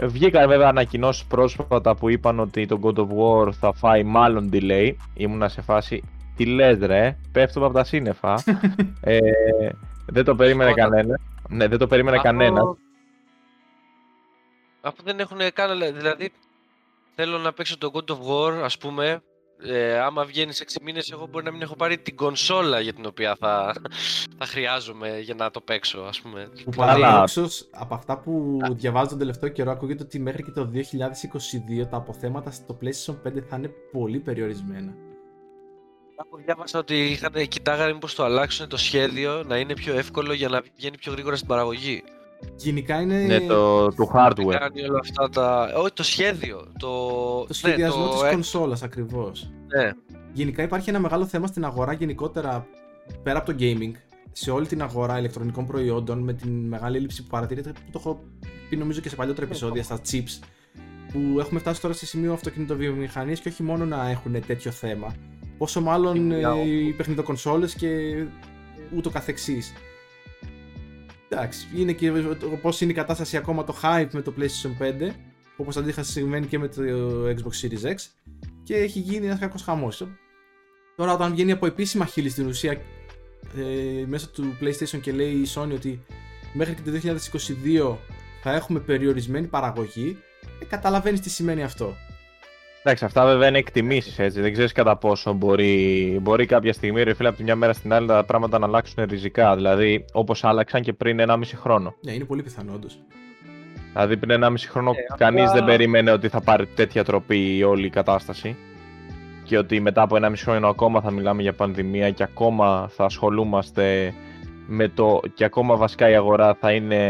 Βγήκαν 0.01 0.49
βέβαια 0.49 0.69
ανακοινώσεις 0.69 1.25
πρόσφατα 1.25 1.95
που 1.95 2.09
είπαν 2.11 2.41
ότι 2.41 2.67
το 2.67 2.81
God 2.83 2.95
of 2.99 3.07
War 3.07 3.53
θα 3.53 3.73
φάει 3.73 4.03
μάλλον 4.03 4.51
delay. 4.53 4.93
Ήμουνα 5.15 5.49
σε 5.49 5.61
φάση, 5.63 6.03
τι 6.37 6.47
λες 6.47 6.79
ρε, 6.79 7.17
πέφτουμε 7.33 7.65
από 7.67 7.75
τα 7.75 7.85
σύννεφα. 7.85 8.35
ε, 9.01 9.19
δεν 10.07 10.25
το 10.25 10.35
περίμενε 10.35 10.71
Όταν- 10.71 10.91
κανένα. 10.91 11.21
Ναι, 11.49 11.67
δεν 11.69 11.79
το 11.79 11.87
περίμενε 11.87 12.17
Αφού- 12.17 12.27
κανένας. 12.29 12.65
Αφού 14.85 15.03
δεν 15.03 15.19
έχουν 15.21 15.39
κάνει, 15.53 15.91
δηλαδή 15.91 16.33
θέλω 17.15 17.39
να 17.39 17.53
παίξω 17.53 17.79
το 17.79 17.91
God 17.95 18.11
of 18.11 18.19
War, 18.19 18.53
ας 18.63 18.79
πούμε, 18.79 19.23
ε, 19.63 19.99
άμα 19.99 20.25
βγαίνει 20.25 20.53
σε 20.53 20.63
6 20.63 20.83
μήνες, 20.83 21.11
εγώ 21.11 21.27
μπορεί 21.27 21.45
να 21.45 21.51
μην 21.51 21.63
έχω 21.63 21.77
πάρει 21.77 21.99
την 21.99 22.17
κονσόλα 22.17 22.81
για 22.81 22.93
την 22.93 23.07
οποία 23.07 23.37
θα, 23.39 23.75
θα 24.39 24.47
χρειάζομαι 24.47 25.19
για 25.19 25.35
να 25.35 25.51
το 25.51 25.61
παίξω, 25.61 26.01
ας 26.01 26.21
πούμε. 26.21 26.49
Που 26.65 26.71
Καλά. 26.71 26.93
παραδόξως, 26.93 27.69
από 27.73 27.95
αυτά 27.95 28.19
που 28.19 28.59
διαβάζω 28.71 29.09
τον 29.09 29.19
τελευταίο 29.19 29.49
καιρό, 29.49 29.71
ακούγεται 29.71 30.03
ότι 30.03 30.19
μέχρι 30.19 30.43
και 30.43 30.51
το 30.51 30.71
2022 30.73 31.89
τα 31.91 31.97
αποθέματα 31.97 32.51
στο 32.51 32.79
PlayStation 32.83 33.17
5 33.29 33.41
θα 33.49 33.57
είναι 33.57 33.71
πολύ 33.93 34.19
περιορισμένα. 34.19 34.95
Κάπου 36.17 36.37
διάβασα 36.37 36.79
ότι 36.79 37.05
είχαν, 37.05 37.49
κοιτάγανε 37.49 37.93
μήπως 37.93 38.15
το 38.15 38.25
αλλάξουν 38.25 38.69
το 38.69 38.77
σχέδιο 38.77 39.43
να 39.47 39.59
είναι 39.59 39.75
πιο 39.75 39.95
εύκολο 39.95 40.33
για 40.33 40.49
να 40.49 40.63
βγαίνει 40.77 40.99
πιο 40.99 41.13
γρήγορα 41.13 41.37
στην 41.37 41.49
παραγωγή. 41.49 42.03
Γενικά 42.57 43.01
είναι 43.01 43.19
Ναι, 43.19 43.41
το, 43.41 43.89
του 43.89 44.11
hardware. 44.15 44.57
Κάνει 44.59 44.83
όλα 44.83 44.99
αυτά 45.01 45.29
τα. 45.29 45.73
Όχι, 45.77 45.93
το 45.93 46.03
σχέδιο. 46.03 46.73
Το, 46.79 46.89
το 47.45 47.55
σχεδιασμό 47.55 48.05
ναι, 48.05 48.11
το... 48.11 48.21
της 48.21 48.31
κονσόλας 48.31 48.83
ακριβώς. 48.83 49.51
Ναι. 49.77 49.91
Γενικά 50.33 50.63
υπάρχει 50.63 50.91
ένα 50.91 50.99
μεγάλο 50.99 51.27
θέμα 51.27 51.47
στην 51.47 51.65
αγορά 51.65 51.93
γενικότερα 51.93 52.67
πέρα 53.23 53.39
από 53.39 53.53
το 53.53 53.59
gaming 53.61 53.93
σε 54.33 54.51
όλη 54.51 54.67
την 54.67 54.83
αγορά 54.83 55.19
ηλεκτρονικών 55.19 55.67
προϊόντων 55.67 56.19
με 56.19 56.33
την 56.33 56.67
μεγάλη 56.67 56.97
έλλειψη 56.97 57.23
που 57.23 57.29
παρατηρείται 57.29 57.71
που 57.71 57.91
το 57.93 57.99
έχω 57.99 58.25
πει 58.69 58.77
νομίζω 58.77 59.01
και 59.01 59.09
σε 59.09 59.17
παλιότερα 59.17 59.47
επεισόδια 59.47 59.83
στα 59.83 60.01
chips 60.11 60.45
που 61.13 61.41
έχουμε 61.41 61.61
φτάσει 61.61 61.81
τώρα 61.81 61.95
σε 61.95 62.07
σημείο 62.07 62.33
αυτοκινητοβιομηχανίες 62.33 63.41
και 63.41 63.49
όχι 63.49 63.63
μόνο 63.63 63.85
να 63.85 64.11
έχουν 64.11 64.41
τέτοιο 64.47 64.71
θέμα 64.71 65.15
πόσο 65.59 65.81
μάλλον 65.81 66.33
ε, 66.33 66.41
οι 66.67 66.93
παιχνιδοκονσόλες 66.93 67.75
και 67.75 67.89
ούτω 68.97 69.11
καθεξής. 69.11 69.73
Εντάξει, 71.35 71.69
είναι 71.77 71.93
και 71.93 72.11
πώς 72.63 72.81
είναι 72.81 72.91
η 72.91 72.95
κατάσταση 72.95 73.37
ακόμα 73.37 73.65
το 73.65 73.77
hype 73.83 74.09
με 74.13 74.23
το 74.23 74.35
PlayStation 74.39 74.83
5 74.83 75.11
όπως 75.57 75.77
αντίθετα 75.77 76.03
συμβαίνει 76.03 76.47
και 76.47 76.59
με 76.59 76.69
το 76.69 76.83
Xbox 77.27 77.67
Series 77.67 77.93
X 77.93 77.95
και 78.63 78.77
έχει 78.77 78.99
γίνει 78.99 79.27
ένας 79.27 79.39
κακός 79.39 79.63
χαμός. 79.63 80.07
Τώρα 80.97 81.13
όταν 81.13 81.33
βγαίνει 81.33 81.53
από 81.53 81.67
επίσημα 81.67 82.05
χείλη 82.05 82.29
στην 82.29 82.47
ουσία 82.47 82.73
ε, 83.57 84.05
μέσα 84.07 84.29
του 84.29 84.57
PlayStation 84.61 85.01
και 85.01 85.13
λέει 85.13 85.31
η 85.31 85.47
Sony 85.55 85.73
ότι 85.73 86.03
μέχρι 86.53 86.75
και 86.75 86.91
το 86.91 87.17
2022 87.65 87.97
θα 88.43 88.53
έχουμε 88.53 88.81
περιορισμένη 88.81 89.47
παραγωγή, 89.47 90.19
ε, 90.61 90.65
καταλαβαίνεις 90.65 91.21
τι 91.21 91.31
σημαίνει 91.31 91.63
αυτό. 91.63 91.95
Εντάξει, 92.87 93.05
αυτά 93.05 93.25
βέβαια 93.25 93.49
είναι 93.49 93.59
εκτιμήσεις 93.59 94.19
έτσι. 94.19 94.41
Δεν 94.41 94.53
ξέρεις 94.53 94.73
κατά 94.73 94.97
πόσο 94.97 95.33
μπορεί, 95.33 96.19
μπορεί 96.23 96.47
κάποια 96.47 96.73
στιγμή 96.73 97.03
ρε 97.03 97.15
φίλε 97.15 97.29
από 97.29 97.37
τη 97.37 97.43
μια 97.43 97.57
μέρα 97.57 97.73
στην 97.73 97.93
άλλη 97.93 98.07
τα 98.07 98.25
πράγματα 98.25 98.59
να 98.59 98.67
αλλάξουν 98.67 99.05
ριζικά. 99.05 99.55
Δηλαδή 99.55 100.05
όπως 100.13 100.45
άλλαξαν 100.45 100.83
και 100.83 100.93
πριν 100.93 101.19
1,5 101.21 101.41
χρόνο. 101.55 101.95
Ναι, 102.01 102.13
είναι 102.13 102.25
πολύ 102.25 102.43
πιθανό 102.43 102.73
όντως. 102.75 102.99
Δηλαδή 103.93 104.17
πριν 104.17 104.45
1,5 104.45 104.55
χρόνο 104.69 104.91
ε, 104.91 105.15
κανείς 105.17 105.43
απλά... 105.43 105.53
δεν 105.53 105.65
περίμενε 105.65 106.11
ότι 106.11 106.29
θα 106.29 106.41
πάρει 106.41 106.67
τέτοια 106.67 107.05
τροπή 107.05 107.63
όλη 107.63 107.87
η 107.87 107.91
κατάσταση. 107.91 108.57
Και 109.45 109.59
ότι 109.59 109.81
μετά 109.81 110.03
από 110.03 110.17
1,5 110.21 110.33
χρόνο 110.37 110.69
ακόμα 110.69 111.01
θα 111.01 111.11
μιλάμε 111.11 111.43
για 111.43 111.53
πανδημία 111.53 112.11
και 112.11 112.23
ακόμα 112.23 112.89
θα 112.89 113.05
ασχολούμαστε 113.05 114.15
με 114.67 114.89
το. 114.89 115.21
και 115.35 115.45
ακόμα 115.45 115.77
βασικά 115.77 116.09
η 116.11 116.15
αγορά 116.15 116.55
θα, 116.61 116.73
είναι, 116.73 117.01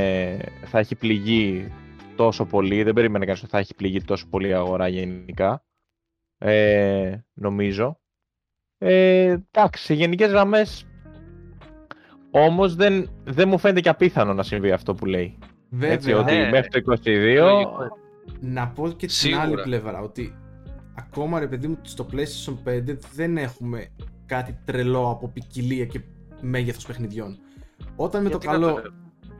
θα 0.65 0.79
έχει 0.79 0.95
πληγεί 0.95 1.73
τόσο 2.17 2.45
πολύ. 2.45 2.83
Δεν 2.83 2.95
περίμενε 2.95 3.25
κανείς 3.25 3.43
ότι 3.43 3.51
θα 3.51 3.59
έχει 3.59 3.75
πληγεί 3.75 4.03
τόσο 4.03 4.27
πολύ 4.31 4.49
η 4.49 4.53
αγορά 4.53 4.89
γενικά. 4.89 5.65
Ε, 6.39 7.17
νομίζω. 7.33 8.01
Ε, 8.79 9.39
εντάξει, 9.53 9.85
σε 9.85 9.95
γενικές 9.95 10.31
γραμμές 10.31 10.87
όμως 12.37 12.75
δεν, 12.75 13.11
δεν 13.25 13.49
μου 13.49 13.59
φαίνεται 13.59 13.81
και 13.81 13.89
απίθανο 13.89 14.35
να 14.35 14.43
συμβεί 14.43 14.73
αυτό 14.73 14.95
που 14.95 15.07
λέει. 15.07 15.39
Βέβαια. 15.69 15.95
Έτσι, 15.95 16.13
ότι 16.13 16.35
ναι. 16.37 16.51
μέχρι 16.51 16.69
το 16.69 16.99
22... 17.05 17.91
Να 18.41 18.69
πω 18.69 18.89
και 18.89 19.07
την 19.07 19.37
άλλη 19.37 19.55
πλευρά, 19.63 20.01
ότι 20.01 20.35
ακόμα 20.95 21.39
ρε 21.39 21.47
παιδί 21.47 21.69
μου 21.69 21.79
στο 21.83 22.07
PlayStation 22.13 22.69
5 22.69 22.97
δεν 23.15 23.37
έχουμε 23.37 23.89
κάτι 24.27 24.59
τρελό 24.65 25.11
από 25.11 25.29
ποικιλία 25.29 25.85
και 25.85 26.01
μέγεθος 26.41 26.87
παιχνιδιών. 26.87 27.39
Όταν 27.97 28.23
με 28.23 28.31
το 28.31 28.39
καλό 28.39 28.83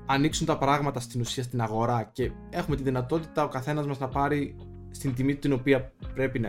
ανοίξουν 0.07 0.47
τα 0.47 0.59
πράγματα 0.59 1.01
στην 1.01 1.21
ουσία 1.21 1.43
στην 1.43 1.61
αγορά 1.61 2.11
και 2.13 2.31
έχουμε 2.51 2.77
τη 2.77 2.83
δυνατότητα 2.83 3.45
ο 3.45 3.49
καθένας 3.49 3.87
μας 3.87 3.99
να 3.99 4.09
πάρει 4.09 4.57
στην 4.91 5.15
τιμή 5.15 5.37
την 5.37 5.53
οποία 5.53 5.93
πρέπει 6.15 6.39
να 6.39 6.49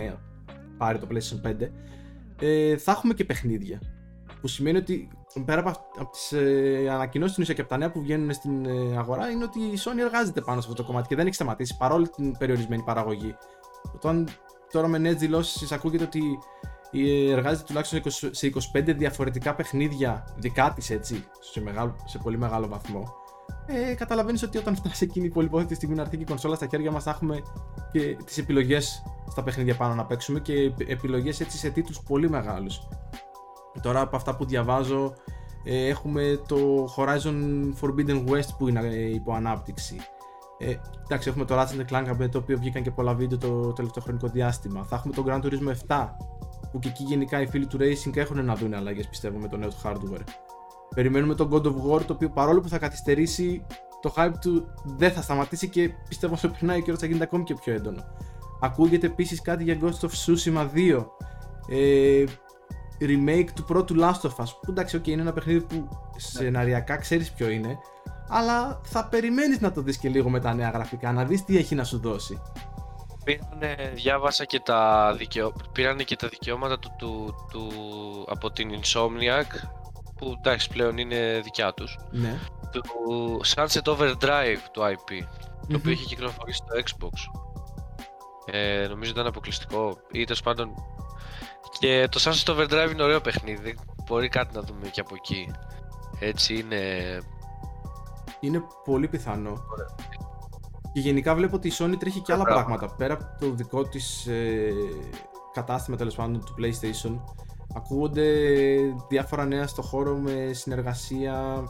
πάρει 0.78 1.00
το 1.00 1.08
PlayStation 1.12 1.50
5 1.50 1.70
ε, 2.40 2.78
θα 2.78 2.92
έχουμε 2.92 3.14
και 3.14 3.26
παιχνίδια 3.26 3.82
που 4.42 4.48
σημαίνει 4.48 4.78
ότι 4.78 5.08
πέρα 5.46 5.60
από, 5.60 5.70
από 6.00 6.12
τις 6.12 6.32
ε, 6.32 6.88
ανακοινώσεις 6.92 7.32
στην 7.32 7.44
ουσία 7.44 7.56
και 7.56 7.62
από 7.62 7.70
τα 7.70 7.78
νέα 7.78 7.92
που 7.92 8.02
βγαίνουν 8.02 8.34
στην 8.34 8.66
ε, 8.66 8.98
αγορά 8.98 9.30
είναι 9.30 9.44
ότι 9.44 9.60
η 9.60 9.78
Sony 9.86 10.00
εργάζεται 10.00 10.42
πάνω 10.42 10.62
σε 10.62 10.68
αυτό 10.70 10.82
το 10.82 10.88
κομμάτι 10.88 11.08
και 11.08 11.16
δεν 11.16 11.26
έχει 11.26 11.36
σταματήσει 11.36 11.78
παρόλη 11.78 12.08
την 12.08 12.38
περιορισμένη 12.38 12.84
παραγωγή. 12.84 13.36
Όταν 13.94 14.28
τώρα 14.72 14.88
με 14.88 14.98
νέες 14.98 15.16
δηλώσεις 15.16 15.72
ακούγεται 15.72 16.04
ότι 16.04 16.22
ε, 16.92 17.32
εργάζεται 17.32 17.64
τουλάχιστον 17.68 18.02
σε 18.32 18.52
25 18.74 18.94
διαφορετικά 18.98 19.56
παιχνίδια 19.56 20.28
δικά 20.38 20.74
της 20.76 20.90
έτσι 20.90 21.26
σε, 21.40 21.62
μεγάλο, 21.62 21.96
σε 22.06 22.18
πολύ 22.18 22.38
μεγάλο 22.38 22.68
βαθμό 22.68 23.24
ε, 23.66 23.94
καταλαβαίνεις 23.94 24.44
ότι 24.44 24.58
όταν 24.58 24.76
φτάσει 24.76 25.04
εκείνη 25.04 25.26
η 25.26 25.30
πολυπόθετη 25.30 25.76
στιγμή 25.76 25.96
να 25.96 26.02
έρθει 26.02 26.18
και 26.18 26.24
η 26.24 26.26
κονσόλα 26.26 26.56
στα 26.56 26.68
χέρια 26.68 26.92
μας, 26.92 27.04
θα 27.04 27.10
έχουμε 27.10 27.42
και 27.92 28.18
τις 28.26 28.38
επιλογές 28.38 29.04
στα 29.30 29.44
παιχνίδια 29.44 29.76
πάνω 29.76 29.94
να 29.94 30.06
παίξουμε 30.06 30.40
και 30.40 30.74
επιλογές 30.88 31.40
έτσι 31.40 31.58
σε 31.58 31.70
τίτλους 31.70 32.02
πολύ 32.08 32.30
μεγάλους. 32.30 32.88
Τώρα 33.82 34.02
από 34.02 34.16
αυτά 34.16 34.36
που 34.36 34.46
διαβάζω, 34.46 35.14
ε, 35.64 35.88
έχουμε 35.88 36.42
το 36.48 36.88
Horizon 36.98 37.38
Forbidden 37.82 38.26
West 38.30 38.50
που 38.58 38.68
είναι 38.68 38.80
ε, 38.80 39.14
υπό 39.14 39.34
ανάπτυξη. 39.34 39.96
Ε, 40.58 40.76
εντάξει, 41.04 41.30
έχουμε 41.30 41.46
το 41.46 41.56
Ratchet 41.60 41.92
Clank 41.92 42.30
το 42.32 42.38
οποίο 42.38 42.58
βγήκαν 42.58 42.84
και 42.84 42.92
πολλά 42.92 43.14
βίντεο 43.14 43.38
το 43.38 43.74
τελευταίο 43.74 44.04
χρονικό 44.04 44.28
διάστημα. 44.28 44.84
Θα 44.84 44.96
έχουμε 44.96 45.14
το 45.14 45.24
Gran 45.28 45.42
Turismo 45.42 45.88
7 45.88 46.10
που 46.72 46.80
και 46.80 46.88
εκεί 46.88 47.04
γενικά 47.04 47.42
οι 47.42 47.48
φίλοι 47.48 47.66
του 47.66 47.78
Racing 47.78 48.16
έχουν 48.16 48.46
να 48.46 48.56
δουν 48.56 48.74
αλλαγές 48.74 49.08
πιστεύω 49.08 49.38
με 49.38 49.48
το 49.48 49.58
νέο 49.58 49.70
του 49.70 49.82
hardware. 49.84 50.24
Περιμένουμε 50.96 51.36
τον 51.36 51.50
God 51.52 51.66
of 51.66 51.92
War, 51.92 52.02
το 52.06 52.14
οποίο 52.14 52.30
παρόλο 52.30 52.62
που 52.62 52.70
θα 52.70 52.78
καθυστερήσει, 52.78 53.66
το 54.02 54.14
hype 54.18 54.34
του 54.42 54.68
δεν 54.84 55.12
θα 55.12 55.22
σταματήσει 55.22 55.70
και 55.70 55.92
πιστεύω 56.08 56.34
όσο 56.34 56.50
περνάει 56.50 56.82
και 56.82 56.94
θα 56.94 57.06
γίνεται 57.06 57.24
ακόμη 57.24 57.44
και 57.44 57.54
πιο 57.54 57.74
έντονο. 57.74 58.04
Ακούγεται 58.62 59.08
επίσης 59.08 59.42
κάτι 59.42 59.64
για 59.64 59.78
Ghost 59.82 60.08
of 60.08 60.10
Tsushima 60.10 60.70
2. 60.76 61.06
Ε, 61.70 62.24
remake 63.02 63.48
του 63.56 63.64
πρώτου 63.64 63.96
Last 64.00 64.22
of 64.22 64.36
Us. 64.36 64.50
Που 64.62 64.72
εντάξει, 64.72 65.02
okay, 65.02 65.08
είναι 65.08 65.22
ένα 65.22 65.34
παιχνίδι 65.34 65.62
που 65.62 65.88
σεναριακά 66.16 66.98
ξέρεις 66.98 67.32
ποιο 67.32 67.50
είναι. 67.50 67.78
Αλλά 68.30 68.82
θα 68.84 69.08
περιμένεις 69.08 69.60
να 69.60 69.72
το 69.72 69.82
δεις 69.82 69.98
και 69.98 70.10
λίγο 70.10 70.30
με 70.30 70.40
τα 70.40 70.54
νέα 70.54 70.70
γραφικά, 70.70 71.12
να 71.12 71.26
δεις 71.26 71.46
τι 71.46 71.58
έχει 71.58 71.76
να 71.76 71.84
σου 71.84 72.00
δώσει. 72.00 72.42
Πήρανε, 73.24 73.92
διάβασα 73.94 74.46
και 74.46 74.60
τα, 74.60 75.14
δικαιω... 75.18 75.54
Πήρανε 75.72 76.04
και 76.04 76.16
τα 76.16 76.28
δικαιώματα 76.28 76.80
του, 76.80 76.92
του, 76.98 77.36
του, 77.52 77.70
από 78.28 78.52
την 78.52 78.70
Insomniac 78.72 79.68
που 80.18 80.36
εντάξει 80.38 80.70
πλέον 80.70 80.98
είναι 80.98 81.42
δικιά 81.44 81.74
τους. 81.74 82.00
Ναι. 82.12 82.40
του 82.72 83.42
Sunset 83.56 83.84
Overdrive 83.84 84.62
του 84.72 84.82
IP 84.82 85.24
το 85.68 85.76
οποίο 85.76 85.92
είχε 85.92 86.06
κυκλοφορήσει 86.06 86.58
στο 86.58 86.76
Xbox 86.76 87.44
ε, 88.46 88.88
νομίζω 88.90 89.12
ήταν 89.12 89.28
αποκλειστικό 89.28 89.98
ή 90.12 90.24
τέλος 90.24 90.42
πάντων 90.42 90.74
και 91.80 92.08
το 92.12 92.20
Sunset 92.24 92.56
Overdrive 92.56 92.92
είναι 92.92 93.04
ωραίο 93.04 93.22
παιχνίδι 93.22 93.78
μπορεί 94.06 94.30
κάτι 94.30 94.56
να 94.56 94.62
δούμε 94.62 94.88
και 94.88 95.00
από 95.00 95.16
εκεί. 95.16 95.52
Έτσι 96.20 96.58
είναι. 96.58 96.82
Είναι 98.40 98.64
πολύ 98.84 99.08
πιθανό. 99.08 99.64
Και 100.94 101.00
γενικά 101.00 101.36
βλέπω 101.36 101.56
ότι 101.56 101.68
η 101.68 101.72
Sony 101.78 101.96
τρέχει 102.00 102.20
και 102.20 102.34
άλλα 102.34 102.44
πράγματα 102.44 102.96
πέρα 102.96 103.14
από 103.14 103.26
το 103.40 103.52
δικό 103.52 103.84
της 103.84 104.28
ε, 104.28 104.72
κατάστημα 105.54 105.98
τέλος 105.98 106.16
πάντων 106.16 106.46
του 106.46 106.56
PlayStation 106.60 107.20
Ακούγονται 107.76 108.24
διάφορα 109.10 109.46
νέα 109.46 109.68
στο 109.68 109.82
χώρο 109.82 110.18
με 110.18 110.50
συνεργασία 110.54 111.64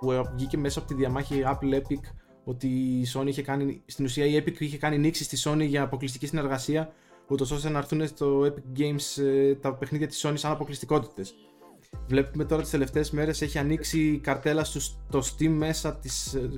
που 0.00 0.12
βγήκε 0.34 0.56
μέσα 0.56 0.78
από 0.78 0.88
τη 0.88 0.94
διαμάχη 0.94 1.42
Apple 1.46 1.74
Epic 1.74 2.00
ότι 2.44 2.66
η 2.66 3.06
Sony 3.14 3.26
είχε 3.26 3.42
κάνει, 3.42 3.82
στην 3.86 4.04
ουσία 4.04 4.24
η 4.26 4.42
Epic 4.42 4.60
είχε 4.60 4.78
κάνει 4.78 4.98
νήξη 4.98 5.24
στη 5.24 5.36
Sony 5.44 5.66
για 5.66 5.82
αποκλειστική 5.82 6.26
συνεργασία 6.26 6.92
ούτως 7.28 7.50
ώστε 7.50 7.68
να 7.68 7.78
έρθουν 7.78 8.06
στο 8.06 8.40
Epic 8.40 8.80
Games 8.80 9.22
ε, 9.22 9.54
τα 9.54 9.74
παιχνίδια 9.74 10.06
της 10.06 10.26
Sony 10.26 10.34
σαν 10.34 10.52
αποκλειστικότητες. 10.52 11.34
Βλέπουμε 12.06 12.44
τώρα 12.44 12.62
τις 12.62 12.70
τελευταίες 12.70 13.10
μέρες 13.10 13.42
έχει 13.42 13.58
ανοίξει 13.58 14.00
η 14.00 14.18
καρτέλα 14.18 14.64
στο 14.64 15.20
Steam 15.22 15.48
μέσα 15.48 15.96
της, 15.96 16.34
ε, 16.34 16.50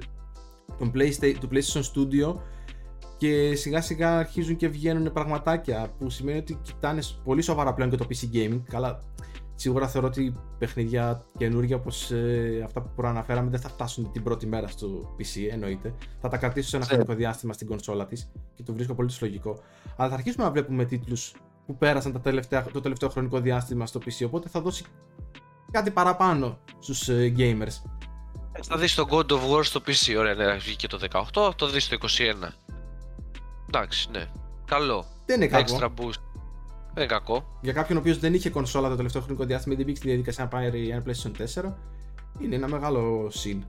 τον 0.78 0.92
PlayStation, 0.94 1.34
του 1.40 1.48
PlayStation 1.52 1.82
Studio 1.94 2.36
και 3.18 3.54
σιγά 3.54 3.80
σιγά 3.80 4.18
αρχίζουν 4.18 4.56
και 4.56 4.68
βγαίνουν 4.68 5.12
πραγματάκια 5.12 5.92
που 5.98 6.10
σημαίνει 6.10 6.38
ότι 6.38 6.58
κοιτάνε 6.62 7.02
πολύ 7.24 7.42
σοβαρά 7.42 7.74
πλέον 7.74 7.90
και 7.90 7.96
το 7.96 8.06
PC 8.10 8.36
gaming. 8.36 8.60
Καλά, 8.68 9.00
σίγουρα 9.54 9.88
θεωρώ 9.88 10.06
ότι 10.06 10.34
παιχνίδια 10.58 11.24
καινούργια 11.38 11.76
όπως 11.76 12.10
ε, 12.10 12.62
αυτά 12.64 12.82
που 12.82 12.90
προαναφέραμε 12.96 13.50
δεν 13.50 13.60
θα 13.60 13.68
φτάσουν 13.68 14.12
την 14.12 14.22
πρώτη 14.22 14.46
μέρα 14.46 14.68
στο 14.68 15.16
PC, 15.18 15.48
εννοείται. 15.50 15.94
Θα 16.20 16.28
τα 16.28 16.36
κρατήσω 16.36 16.68
σε 16.68 16.76
ένα 16.76 16.84
ναι. 16.84 16.90
χρονικό 16.90 17.14
διάστημα 17.14 17.52
στην 17.52 17.66
κονσόλα 17.66 18.06
της 18.06 18.30
και 18.54 18.62
το 18.62 18.72
βρίσκω 18.72 18.94
πολύ 18.94 19.10
λογικό. 19.20 19.62
Αλλά 19.96 20.08
θα 20.08 20.14
αρχίσουμε 20.14 20.44
να 20.44 20.50
βλέπουμε 20.50 20.84
τίτλους 20.84 21.34
που 21.66 21.76
πέρασαν 21.76 22.12
τα 22.12 22.20
τελευταία, 22.20 22.64
το 22.64 22.80
τελευταίο 22.80 23.08
χρονικό 23.08 23.40
διάστημα 23.40 23.86
στο 23.86 24.00
PC, 24.04 24.26
οπότε 24.26 24.48
θα 24.48 24.60
δώσει 24.60 24.84
κάτι 25.70 25.90
παραπάνω 25.90 26.58
στους 26.78 27.08
ε, 27.08 27.34
gamers. 27.36 27.90
Θα 28.62 28.76
δεις 28.76 28.94
το 28.94 29.06
God 29.10 29.32
of 29.32 29.50
War 29.50 29.64
στο 29.64 29.80
PC, 29.86 30.14
ωραία, 30.18 30.34
ναι, 30.34 30.56
βγήκε 30.56 30.86
το 30.86 30.98
18, 31.34 31.50
το 31.56 31.68
δεις 31.68 31.88
το 31.88 31.96
21. 32.00 32.67
Εντάξει, 33.68 34.08
ναι. 34.10 34.24
Καλό. 34.64 35.06
Δεν 35.26 35.36
είναι 35.36 35.46
κακό. 35.46 35.78
Extra 35.78 35.86
boost. 35.86 36.20
Δεν 36.94 37.04
είναι 37.04 37.06
κακό. 37.06 37.58
Για 37.60 37.72
κάποιον 37.72 37.98
ο 37.98 38.00
οποίος 38.00 38.18
δεν 38.18 38.34
είχε 38.34 38.50
κονσόλα 38.50 38.88
το 38.88 38.96
τελευταίο 38.96 39.22
χρονικό 39.22 39.44
διάστημα 39.44 39.74
ή 39.74 39.76
δεν 39.76 39.86
μπήκε 39.86 39.98
στη 39.98 40.08
διαδικασία 40.08 40.44
να 40.44 40.50
πάρει 40.50 40.88
ένα 40.88 41.02
PlayStation 41.06 41.62
4, 41.64 41.72
είναι 42.40 42.54
ένα 42.54 42.68
μεγάλο 42.68 43.30
συν. 43.30 43.64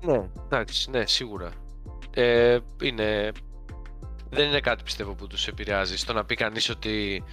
Ναι, 0.00 0.28
εντάξει, 0.44 0.90
ναι, 0.90 1.06
σίγουρα. 1.06 1.50
Ε, 2.10 2.58
είναι... 2.82 3.32
Δεν 4.30 4.48
είναι 4.48 4.60
κάτι 4.60 4.82
πιστεύω 4.82 5.14
που 5.14 5.26
τους 5.26 5.46
επηρεάζει 5.46 5.96
στο 5.96 6.12
να 6.12 6.24
πει 6.24 6.34
κανείς 6.34 6.68
ότι 6.68 7.24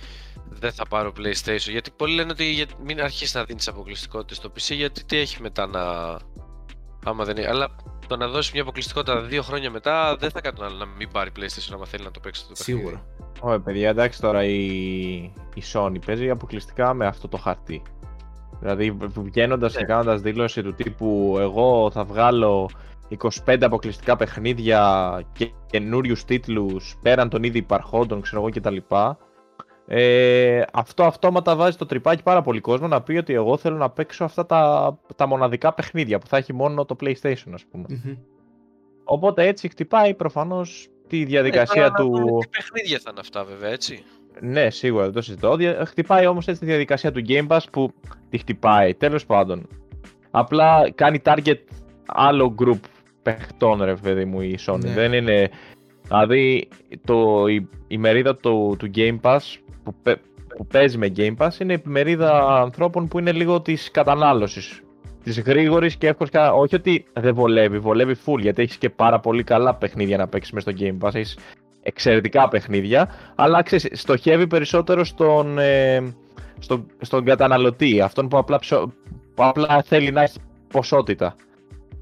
δεν 0.49 0.71
θα 0.71 0.85
πάρω 0.85 1.13
PlayStation. 1.17 1.69
Γιατί 1.69 1.91
πολλοί 1.95 2.15
λένε 2.15 2.31
ότι 2.31 2.65
μην 2.83 3.01
αρχίσεις 3.01 3.33
να 3.33 3.43
δίνεις 3.43 3.67
αποκλειστικότητες 3.67 4.37
στο 4.37 4.49
PC, 4.49 4.75
γιατί 4.75 5.03
τι 5.03 5.17
έχει 5.17 5.41
μετά 5.41 5.67
να. 5.67 5.81
Άμα 7.05 7.23
δεν 7.23 7.37
είναι. 7.37 7.47
Αλλά 7.47 7.75
το 8.09 8.17
να 8.17 8.27
δώσεις 8.27 8.51
μια 8.51 8.61
αποκλειστικότητα 8.61 9.21
δύο 9.21 9.41
χρόνια 9.41 9.69
μετά 9.71 10.15
δεν 10.19 10.31
θα 10.31 10.41
κάνει 10.41 10.55
τον 10.57 10.65
άλλο 10.65 10.75
να 10.75 10.85
μην 10.85 11.09
πάρει 11.11 11.31
PlayStation 11.35 11.71
άμα 11.73 11.85
θέλει 11.85 12.03
να 12.03 12.11
το 12.11 12.19
παίξει 12.19 12.47
το 12.47 12.53
παιχνίδι. 12.57 12.79
Σίγουρα. 12.79 13.05
Ωραία, 13.41 13.59
παιδιά, 13.59 13.89
εντάξει 13.89 14.21
τώρα 14.21 14.43
η, 14.43 14.63
η 15.53 15.63
Sony 15.73 16.05
παίζει 16.05 16.29
αποκλειστικά 16.29 16.93
με 16.93 17.05
αυτό 17.05 17.27
το 17.27 17.37
χαρτί. 17.37 17.81
Δηλαδή 18.59 18.97
βγαίνοντας 19.15 19.73
και 19.73 19.79
Ναι. 19.79 19.85
κάνοντας 19.85 20.21
δήλωση 20.21 20.63
του 20.63 20.73
τύπου 20.73 21.37
Εγώ 21.39 21.91
θα 21.91 22.03
βγάλω 22.03 22.69
25 23.45 23.57
αποκλειστικά 23.61 24.15
παιχνίδια 24.15 25.21
και 25.33 25.51
καινούριους 25.65 26.25
τίτλους 26.25 26.97
πέραν 27.01 27.29
των 27.29 27.43
ήδη 27.43 27.57
υπαρχόντων, 27.57 28.21
ξέρω 28.21 28.41
εγώ 28.41 28.49
κτλ. 28.49 28.77
Ε, 29.91 30.61
αυτό 30.73 31.03
αυτόματα 31.03 31.55
βάζει 31.55 31.77
το 31.77 31.85
τρυπάκι 31.85 32.23
πάρα 32.23 32.41
πολύ 32.41 32.59
κόσμο 32.59 32.87
να 32.87 33.01
πει 33.01 33.17
ότι 33.17 33.33
εγώ 33.33 33.57
θέλω 33.57 33.77
να 33.77 33.89
παίξω 33.89 34.23
αυτά 34.23 34.45
τα, 34.45 34.97
τα 35.15 35.27
μοναδικά 35.27 35.73
παιχνίδια 35.73 36.19
που 36.19 36.27
θα 36.27 36.37
έχει 36.37 36.53
μόνο 36.53 36.85
το 36.85 36.95
PlayStation, 37.01 37.51
ας 37.53 37.65
πούμε. 37.71 37.85
Μμμ. 37.89 38.15
Οπότε 39.03 39.47
έτσι 39.47 39.67
χτυπάει 39.67 40.13
προφανώς 40.13 40.87
τη 41.07 41.23
διαδικασία 41.23 41.85
Ε, 41.85 41.89
τώρα 41.89 42.03
να 42.03 42.09
του. 42.09 42.17
δούμε 42.27 42.39
Τι 42.41 42.47
παιχνίδια 42.47 42.99
θα 43.03 43.09
είναι 43.11 43.19
αυτά 43.19 43.43
βέβαια, 43.43 43.69
έτσι. 43.69 44.03
Ναι, 44.41 44.69
σίγουρα 44.69 45.03
δεν 45.03 45.13
το 45.13 45.21
συζητώ. 45.21 45.55
Δια- 45.55 45.85
Χτυπάει 45.85 46.25
όμως 46.27 46.47
έτσι 46.47 46.59
τη 46.59 46.65
διαδικασία 46.65 47.11
του 47.11 47.21
Game 47.27 47.47
Pass 47.47 47.59
που 47.71 47.93
τη 48.29 48.37
χτυπάει. 48.37 48.93
Τέλος 48.93 49.25
πάντων. 49.25 49.67
Απλά 50.31 50.91
κάνει 50.95 51.21
target 51.25 51.57
άλλο 52.05 52.55
group 52.59 52.79
παιχτών, 53.21 53.83
ρε 53.83 53.95
παιδί 53.95 54.25
μου, 54.25 54.41
η 54.41 54.57
Sony. 54.67 54.79
Ναι. 54.83 54.91
Δεν 54.93 55.13
είναι. 55.13 55.49
Δηλαδή, 56.07 56.67
το, 57.05 57.47
η, 57.47 57.67
η 57.87 57.97
μερίδα 57.97 58.35
του, 58.35 58.75
του 58.79 58.91
Game 58.95 59.19
Pass 59.21 59.39
που, 59.89 59.95
παι- 60.03 60.19
που 60.57 60.65
παίζει 60.65 60.97
με 60.97 61.11
Game 61.15 61.35
Pass 61.37 61.59
είναι 61.59 61.73
η 61.73 61.81
μερίδα 61.83 62.61
ανθρώπων 62.61 63.07
που 63.07 63.19
είναι 63.19 63.31
λίγο 63.31 63.61
της 63.61 63.91
κατανάλωσης. 63.91 64.81
Της 65.23 65.39
γρήγορης 65.41 65.95
και 65.95 66.07
εύκολης. 66.07 66.31
Όχι 66.53 66.75
ότι 66.75 67.05
δεν 67.13 67.33
βολεύει, 67.33 67.79
βολεύει 67.79 68.15
full 68.25 68.39
γιατί 68.39 68.61
έχεις 68.61 68.77
και 68.77 68.89
πάρα 68.89 69.19
πολύ 69.19 69.43
καλά 69.43 69.75
παιχνίδια 69.75 70.17
να 70.17 70.27
παίξεις 70.27 70.53
μέσα 70.53 70.69
στο 70.71 70.85
Game 70.85 71.07
Pass. 71.07 71.15
Έχεις 71.15 71.37
εξαιρετικά 71.81 72.47
παιχνίδια, 72.47 73.09
αλλά 73.35 73.63
ξέρεις, 73.63 73.87
στοχεύει 74.01 74.47
περισσότερο 74.47 75.03
στον, 75.03 75.59
ε, 75.59 76.13
στον, 76.59 76.85
στον 77.01 77.25
καταναλωτή, 77.25 78.01
αυτόν 78.01 78.27
που 78.27 78.37
απλά, 78.37 78.59
ψω- 78.59 78.89
που 79.35 79.43
απλά 79.43 79.83
θέλει 79.85 80.11
να 80.11 80.21
έχει 80.21 80.39
ποσότητα. 80.71 81.35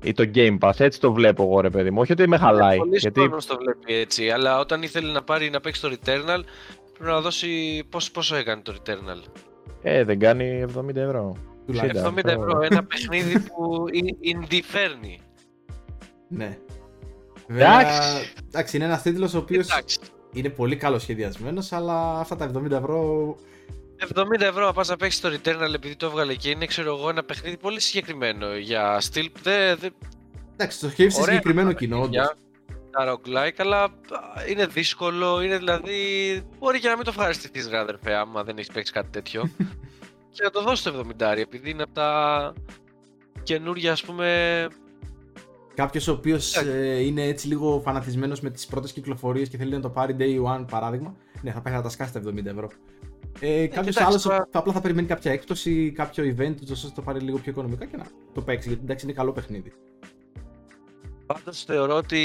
Ή 0.03 0.13
το 0.13 0.29
Game 0.35 0.57
Pass, 0.59 0.79
έτσι 0.79 0.99
το 0.99 1.13
βλέπω 1.13 1.43
εγώ 1.43 1.59
ρε 1.59 1.69
παιδί 1.69 1.91
μου, 1.91 2.01
όχι 2.01 2.11
ότι 2.11 2.27
με 2.27 2.37
χαλάει. 2.37 2.77
Πολλοί 2.77 2.97
γιατί 2.97 3.19
κόσμος 3.19 3.45
το 3.45 3.57
βλέπει 3.61 4.01
έτσι, 4.01 4.29
αλλά 4.29 4.59
όταν 4.59 4.81
ήθελε 4.81 5.11
να 5.11 5.23
πάρει 5.23 5.49
να 5.49 5.59
παίξει 5.59 5.81
το 5.81 5.89
Returnal, 5.91 6.43
πρέπει 6.97 7.11
να 7.11 7.21
δώσει 7.21 7.83
πόσο, 7.89 8.11
πόσο 8.11 8.35
έκανε 8.35 8.61
το 8.61 8.75
Returnal. 8.75 9.23
ε, 9.81 10.03
δεν 10.03 10.19
κάνει 10.19 10.65
70 10.77 10.95
ευρώ. 10.95 11.35
Τουλάχιστον. 11.65 12.15
70 12.17 12.25
ευρώ, 12.25 12.61
ένα 12.61 12.83
παιχνίδι 12.83 13.39
που 13.39 13.85
indie 14.23 14.59
φέρνει. 14.63 15.19
Ναι. 16.29 16.57
Βέβαια, 17.47 17.79
Εντάξει. 17.79 18.33
εντάξει, 18.47 18.75
είναι 18.75 18.85
ένας 18.85 19.01
τίτλος 19.01 19.33
ο 19.33 19.37
οποίος 19.37 19.65
Εντάξει. 19.69 19.99
είναι 20.33 20.49
πολύ 20.49 20.75
καλός 20.75 21.01
σχεδιασμένος, 21.01 21.71
αλλά 21.71 22.19
αυτά 22.19 22.35
τα 22.35 22.45
70 22.45 22.71
ευρώ. 22.71 23.35
70 24.15 24.41
ευρώ 24.41 24.65
να 24.65 24.73
πας 24.73 24.87
να 24.87 24.95
παίξεις 24.97 25.21
το 25.21 25.29
Returnal 25.29 25.73
επειδή 25.75 25.95
το 25.95 26.05
έβγαλε 26.05 26.35
και 26.35 26.49
είναι 26.49 26.65
ξέρω 26.65 26.95
εγώ 26.97 27.09
ένα 27.09 27.23
παιχνίδι 27.23 27.57
πολύ 27.57 27.79
συγκεκριμένο 27.79 28.55
για 28.55 28.99
στυλ 28.99 29.31
δεν 29.43 29.77
δε, 29.77 29.89
Εντάξει, 30.53 30.79
το 30.79 30.89
σκέφτεσαι 30.89 31.21
Ωραία 31.21 31.35
συγκεκριμένο 31.35 31.69
τα 31.69 31.75
κοινό, 31.75 32.01
όντως. 32.01 32.33
Παιχνίδια, 32.97 33.19
τα 33.31 33.45
roguelike, 33.45 33.55
αλλά 33.57 33.83
α, 33.83 33.89
είναι 34.49 34.65
δύσκολο, 34.65 35.41
είναι 35.41 35.57
δηλαδή. 35.57 35.93
Μπορεί 36.59 36.79
και 36.79 36.87
να 36.87 36.95
μην 36.95 37.03
το 37.03 37.09
ευχαριστηθείς, 37.15 37.67
ρε 37.69 37.77
αδερφέ, 37.77 38.13
άμα 38.13 38.43
δεν 38.43 38.57
έχεις 38.57 38.71
παίξει 38.71 38.91
κάτι 38.91 39.09
τέτοιο. 39.09 39.49
και 40.33 40.43
να 40.43 40.49
το 40.49 40.61
δώσει 40.61 40.83
το 40.83 41.05
70, 41.19 41.21
επειδή 41.37 41.69
είναι 41.69 41.83
από 41.83 41.93
τα 41.93 42.53
καινούργια, 43.43 43.91
ας 43.91 44.03
πούμε. 44.03 44.67
Κάποιος 45.75 46.07
ο 46.07 46.11
οποίος 46.11 46.55
είναι 47.01 47.23
έτσι 47.23 47.47
λίγο 47.47 47.81
φανατισμένος 47.85 48.41
με 48.41 48.49
τις 48.49 48.65
πρώτες 48.65 48.91
κυκλοφορίες 48.91 49.49
και 49.49 49.57
θέλει 49.57 49.71
να 49.71 49.79
το 49.79 49.89
πάρει 49.89 50.15
day 50.19 50.55
one 50.55 50.65
παράδειγμα, 50.69 51.15
ναι, 51.41 51.51
θα 51.51 51.61
πάει 51.61 51.73
να 51.73 51.81
τα 51.81 51.89
σκάσει 51.89 52.13
τα 52.13 52.19
70 52.19 52.45
ευρώ. 52.45 52.69
Ε, 53.39 53.67
Κάποιος 53.67 53.69
κοιτάξτε, 53.85 54.03
άλλος 54.03 54.21
τώρα- 54.21 54.47
θα 54.51 54.59
απλά 54.59 54.73
θα 54.73 54.81
περιμένει 54.81 55.07
κάποια 55.07 55.31
έκπτωση, 55.31 55.91
κάποιο 55.91 56.23
event, 56.23 56.55
ούτως 56.61 56.71
ώστε 56.71 56.87
να 56.87 56.93
το 56.93 57.01
πάρει 57.01 57.19
λίγο 57.19 57.37
πιο 57.37 57.51
οικονομικά 57.51 57.85
και 57.85 57.97
να 57.97 58.05
το 58.33 58.41
παίξει. 58.41 58.67
Γιατί 58.67 58.83
εντάξει 58.83 59.05
είναι 59.05 59.13
καλό 59.13 59.31
παιχνίδι. 59.31 59.73
Πάντως 61.27 61.63
θεωρώ 61.63 61.95
ότι. 61.95 62.21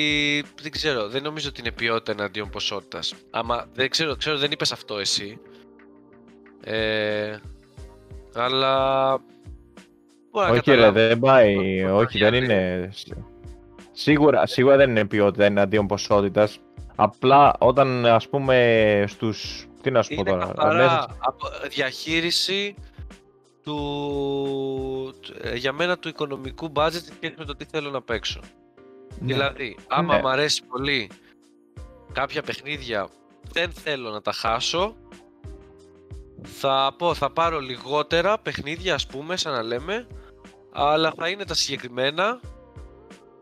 Δεν 0.63 0.71
ξέρω, 0.71 1.09
δεν 1.09 1.23
νομίζω 1.23 1.49
ότι 1.49 1.61
είναι 1.61 1.71
ποιότητα 1.73 2.13
εναντίον 2.13 2.51
ποσότητας. 2.51 3.15
Άμα 3.31 3.67
δεν 3.75 3.91
ξέρω, 3.91 4.17
ξέρω 4.17 4.39
δεν 4.39 4.51
είπες 4.51 4.73
αυτό 4.73 4.99
εσύ. 4.99 5.39
Ε, 6.65 7.37
αλλά. 8.35 9.07
Μπορεί 10.31 10.47
να 10.47 10.51
όχι 10.53 10.55
ρε, 10.71 10.77
καταλάβω. 10.77 10.93
δεν 10.93 11.19
πάει, 11.19 11.83
Το- 11.83 11.97
όχι 11.97 12.19
το- 12.19 12.31
δεν 12.31 12.43
είναι... 12.45 12.91
Σίγουρα, 13.93 14.47
σίγουρα 14.47 14.77
δεν 14.77 14.91
είναι 14.91 15.05
ποιότητα 15.07 15.45
εναντίον 15.45 15.87
ποσότητας. 15.87 16.59
Απλά 16.97 17.55
όταν 17.59 18.07
ας 18.07 18.29
πούμε 18.29 19.05
στους... 19.09 19.67
Τι 19.83 19.91
να 19.91 20.03
σου 20.03 20.09
πω 20.15 20.21
Είναι 20.21 20.31
τώρα. 20.31 20.47
καθαρά 20.47 20.75
μέσα- 20.75 21.17
από 21.19 21.47
διαχείριση 21.69 22.75
του, 23.63 25.15
του- 25.21 25.35
ε, 25.43 25.57
για 25.57 25.73
μένα 25.73 25.99
του 25.99 26.09
οικονομικού 26.09 26.73
budget 26.75 26.91
σε 26.93 27.13
σχέση 27.17 27.35
με 27.39 27.45
το 27.45 27.57
τι 27.57 27.65
θέλω 27.65 27.91
να 27.91 28.03
παίξω. 28.03 28.41
Ναι. 29.23 29.33
Δηλαδή, 29.33 29.77
άμα 29.89 30.15
Ναι. 30.15 30.21
μου 30.21 30.29
αρέσει 30.29 30.65
πολύ 30.65 31.11
κάποια 32.13 32.43
παιχνίδια 32.43 33.09
δεν 33.53 33.73
θέλω 33.73 34.11
να 34.11 34.21
τα 34.21 34.33
χάσω 34.33 34.97
θα 36.43 36.95
πω, 36.99 37.15
θα 37.15 37.31
πάρω 37.31 37.61
λιγότερα 37.61 38.39
παιχνίδια 38.39 38.95
ας 38.95 39.07
πούμε, 39.07 39.37
σαν 39.37 39.53
να 39.53 39.63
λέμε 39.63 40.07
αλλά 40.73 41.13
θα 41.17 41.29
είναι 41.29 41.45
τα 41.45 41.55
συγκεκριμένα 41.55 42.41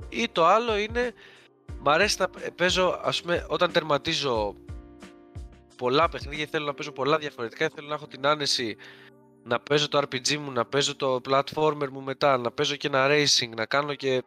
ή 0.08 0.28
το 0.32 0.46
άλλο 0.46 0.76
είναι 0.76 1.12
μ' 1.78 1.88
αρέσει 1.88 2.16
να 2.18 2.28
παίζω 2.56 3.00
ας 3.02 3.20
πούμε 3.22 3.46
όταν 3.48 3.72
τερματίζω 3.72 4.54
πολλά 5.76 6.08
παιχνίδια 6.08 6.46
θέλω 6.50 6.64
να 6.64 6.74
παίζω 6.74 6.92
πολλά 6.92 7.18
διαφορετικά 7.18 7.68
θέλω 7.74 7.88
να 7.88 7.94
έχω 7.94 8.06
την 8.06 8.26
άνεση 8.26 8.76
να 9.44 9.60
παίζω 9.60 9.88
το 9.88 9.98
RPG 9.98 10.36
μου, 10.36 10.50
να 10.50 10.64
παίζω 10.64 10.96
το 10.96 11.20
platformer 11.28 11.88
μου 11.90 12.02
μετά, 12.02 12.38
να 12.38 12.50
παίζω 12.50 12.76
και 12.76 12.86
ένα 12.86 13.06
racing, 13.10 13.48
να 13.56 13.66
κάνω 13.66 13.94
και 13.94 14.22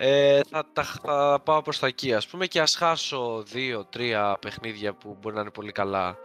ε, 0.00 0.40
θα, 0.50 0.64
τα, 0.72 0.82
θα 0.82 1.40
πάω 1.44 1.62
προς 1.62 1.78
τα 1.78 1.86
εκεί 1.86 2.14
ας 2.14 2.28
πούμε 2.28 2.46
και 2.46 2.60
ας 2.60 2.74
χάσω 2.74 3.42
δύο-τρία 3.52 4.38
παιχνίδια 4.40 4.94
που 4.94 5.16
μπορεί 5.20 5.34
να 5.34 5.40
είναι 5.40 5.50
πολύ 5.50 5.72
καλά. 5.72 6.16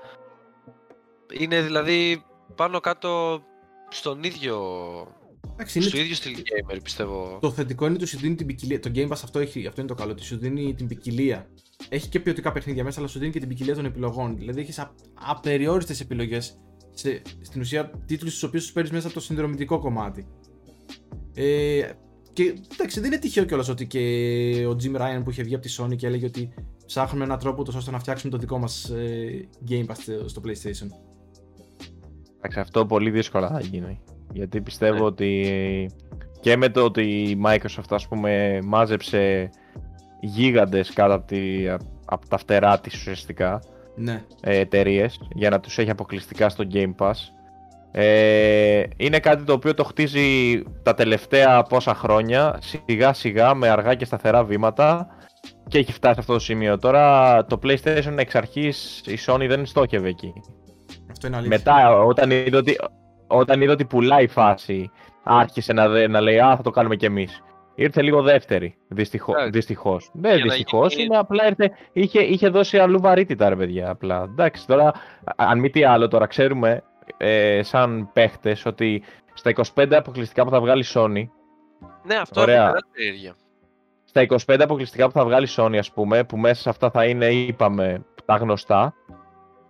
Είναι 1.39 1.61
δηλαδή 1.61 2.23
πάνω 2.55 2.79
κάτω 2.79 3.43
στον 3.89 4.23
ίδιο, 4.23 4.57
Εντάξει, 5.53 5.79
είναι 5.79 5.87
στο 5.87 5.97
ίδιο 5.97 6.15
στυλ 6.15 6.35
gamer 6.35 6.77
πιστεύω. 6.83 7.37
Το 7.41 7.51
θετικό 7.51 7.85
είναι 7.85 7.95
ότι 7.95 8.05
σου 8.05 8.17
δίνει 8.17 8.35
την 8.35 8.45
ποικιλία. 8.45 8.79
Το 8.79 8.91
Game 8.95 9.07
Pass 9.07 9.11
αυτό, 9.11 9.39
έχει, 9.39 9.67
αυτό 9.67 9.81
είναι 9.81 9.89
το 9.89 9.95
καλό. 9.95 10.11
Ότι 10.11 10.23
σου 10.23 10.37
δίνει 10.37 10.73
την 10.73 10.87
ποικιλία. 10.87 11.49
Έχει 11.89 12.09
και 12.09 12.19
ποιοτικά 12.19 12.51
παιχνίδια 12.51 12.83
μέσα, 12.83 12.99
αλλά 12.99 13.09
σου 13.09 13.19
δίνει 13.19 13.31
και 13.31 13.39
την 13.39 13.47
ποικιλία 13.47 13.75
των 13.75 13.85
επιλογών. 13.85 14.37
Δηλαδή 14.37 14.61
έχεις 14.61 14.89
απεριόριστες 15.13 15.99
επιλογές. 15.99 16.59
Στην 17.41 17.61
ουσία, 17.61 17.89
τίτλους 18.05 18.39
του 18.39 18.45
οποίους 18.47 18.67
του 18.67 18.73
παίρνεις 18.73 18.91
μέσα 18.91 19.05
από 19.05 19.15
το 19.15 19.21
συνδρομητικό 19.21 19.79
κομμάτι. 19.79 20.27
Ε, 21.33 21.89
και 22.33 22.53
εντάξει, 22.73 22.99
δεν 22.99 23.11
είναι 23.11 23.19
τυχαίο 23.21 23.43
κιόλας 23.43 23.69
ότι 23.69 23.87
και 23.87 23.99
ο 24.69 24.75
Jim 24.83 25.01
Ryan 25.01 25.21
που 25.23 25.29
είχε 25.29 25.43
βγει 25.43 25.55
από 25.55 25.63
τη 25.65 25.75
Sony 25.79 25.95
και 25.95 26.07
έλεγε 26.07 26.25
ότι 26.25 26.53
ψάχνουμε 26.85 27.23
έναν 27.23 27.39
τρόπο 27.39 27.63
τόσο 27.63 27.77
ώστε 27.77 27.91
να 27.91 27.99
φτιάξουμε 27.99 28.31
το 28.31 28.37
δικό 28.37 28.57
μας 28.57 28.89
ε, 28.89 29.47
Game 29.69 29.85
Pass 29.85 29.95
στο- 30.01 30.27
στο 30.27 30.41
PlayStation. 30.45 30.87
Εντάξει, 32.37 32.59
αυτό 32.59 32.85
πολύ 32.85 33.09
δύσκολα 33.09 33.47
θα 33.49 33.59
γίνει. 33.59 33.99
Γιατί 34.33 34.61
πιστεύω 34.61 34.97
Ναι. 34.97 35.03
ότι 35.03 35.89
και 36.39 36.57
με 36.57 36.69
το 36.69 36.81
ότι 36.83 37.01
η 37.01 37.41
Microsoft 37.45 37.89
ας 37.89 38.07
πούμε 38.07 38.59
μάζεψε 38.63 39.49
γίγαντες 40.21 40.93
κάτω 40.93 41.13
από, 41.13 41.25
τη, 41.27 41.67
από 42.05 42.27
τα 42.27 42.37
φτερά 42.37 42.79
της 42.79 42.93
ουσιαστικά 42.95 43.61
Ναι. 43.95 44.23
εταιρείες 44.41 45.19
για 45.35 45.49
να 45.49 45.59
τους 45.59 45.77
έχει 45.77 45.89
αποκλειστικά 45.89 46.49
στο 46.49 46.63
Game 46.73 46.95
Pass 46.97 47.13
ε, 47.95 48.83
είναι 48.97 49.19
κάτι 49.19 49.43
το 49.43 49.53
οποίο 49.53 49.73
το 49.73 49.83
χτίζει 49.83 50.61
τα 50.83 50.93
τελευταία 50.93 51.63
πόσα 51.63 51.95
χρόνια 51.95 52.59
σιγά 52.85 53.13
σιγά 53.13 53.53
με 53.53 53.69
αργά 53.69 53.95
και 53.95 54.05
σταθερά 54.05 54.43
βήματα 54.43 55.07
και 55.67 55.77
έχει 55.77 55.91
φτάσει 55.93 56.13
σε 56.13 56.19
αυτό 56.19 56.33
το 56.33 56.39
σημείο. 56.39 56.77
Τώρα 56.77 57.45
το 57.45 57.59
PlayStation 57.63 58.13
εξ 58.15 58.35
αρχής 58.35 59.01
η 59.05 59.17
Sony 59.27 59.45
δεν 59.47 59.65
στόχευε 59.65 60.07
εκεί. 60.09 60.33
Αυτό 61.11 61.27
είναι 61.27 61.37
αλήθεια. 61.37 61.57
Μετά, 61.57 61.95
όταν 62.03 62.31
είδε 62.31 62.57
ότι, 62.57 62.77
όταν 63.27 63.61
είδε 63.61 63.71
ότι 63.71 63.85
πουλάει 63.85 64.23
η 64.23 64.27
φάση, 64.27 64.91
άρχισε 65.23 65.73
να, 65.73 65.87
δε- 65.87 66.07
να 66.07 66.21
λέει 66.21 66.39
Α, 66.39 66.55
θα 66.55 66.61
το 66.63 66.69
κάνουμε 66.69 66.95
κι 66.95 67.05
εμείς. 67.05 67.43
Ήρθε 67.75 68.01
λίγο 68.01 68.21
δεύτερη, 68.21 68.75
δυστυχώ. 68.87 69.31
Εντάξει. 69.31 69.49
Δυστυχώς. 69.51 70.09
Ναι, 70.13 70.27
Για 70.35 70.45
να 70.45 70.53
δυστυχώς. 70.53 70.93
γίνει- 70.93 71.05
Είναι 71.05 71.17
απλά 71.17 71.47
ήρθε, 71.47 71.71
είχε, 71.93 72.19
είχε 72.21 72.47
δώσει 72.49 72.77
αλλού 72.77 72.99
βαρύτητα, 73.01 73.49
ρε 73.49 73.55
παιδιά. 73.55 73.89
Απλά. 73.89 74.21
Εντάξει, 74.31 74.67
τώρα, 74.67 74.85
α- 74.85 74.93
αν 75.35 75.59
μη 75.59 75.69
τι 75.69 75.83
άλλο, 75.83 76.07
τώρα 76.07 76.25
ξέρουμε 76.27 76.83
ε, 77.17 77.63
σαν 77.63 78.09
παίχτες 78.13 78.65
ότι 78.65 79.03
στα 79.33 79.51
25 79.75 79.93
αποκλειστικά 79.93 80.43
που 80.43 80.49
θα 80.49 80.59
βγάλει 80.61 80.81
η 80.81 80.85
Sony, 80.93 81.27
Ναι, 82.03 82.15
αυτό 82.15 82.41
Ωραία. 82.41 82.55
είναι 82.55 82.63
μεγάλη 82.65 82.83
περιέργεια. 82.93 83.35
στα 84.03 84.21
25 84.55 84.61
αποκλειστικά 84.63 85.05
που 85.05 85.11
θα 85.11 85.23
βγάλει 85.25 85.45
η 85.45 85.53
Sony, 85.57 85.75
ας 85.77 85.91
πούμε, 85.91 86.23
που 86.23 86.37
μέσα 86.37 86.61
σε 86.61 86.69
αυτά 86.69 86.89
θα 86.91 87.05
είναι, 87.05 87.25
είπαμε, 87.25 88.05
τα 88.25 88.35
γνωστά, 88.35 88.93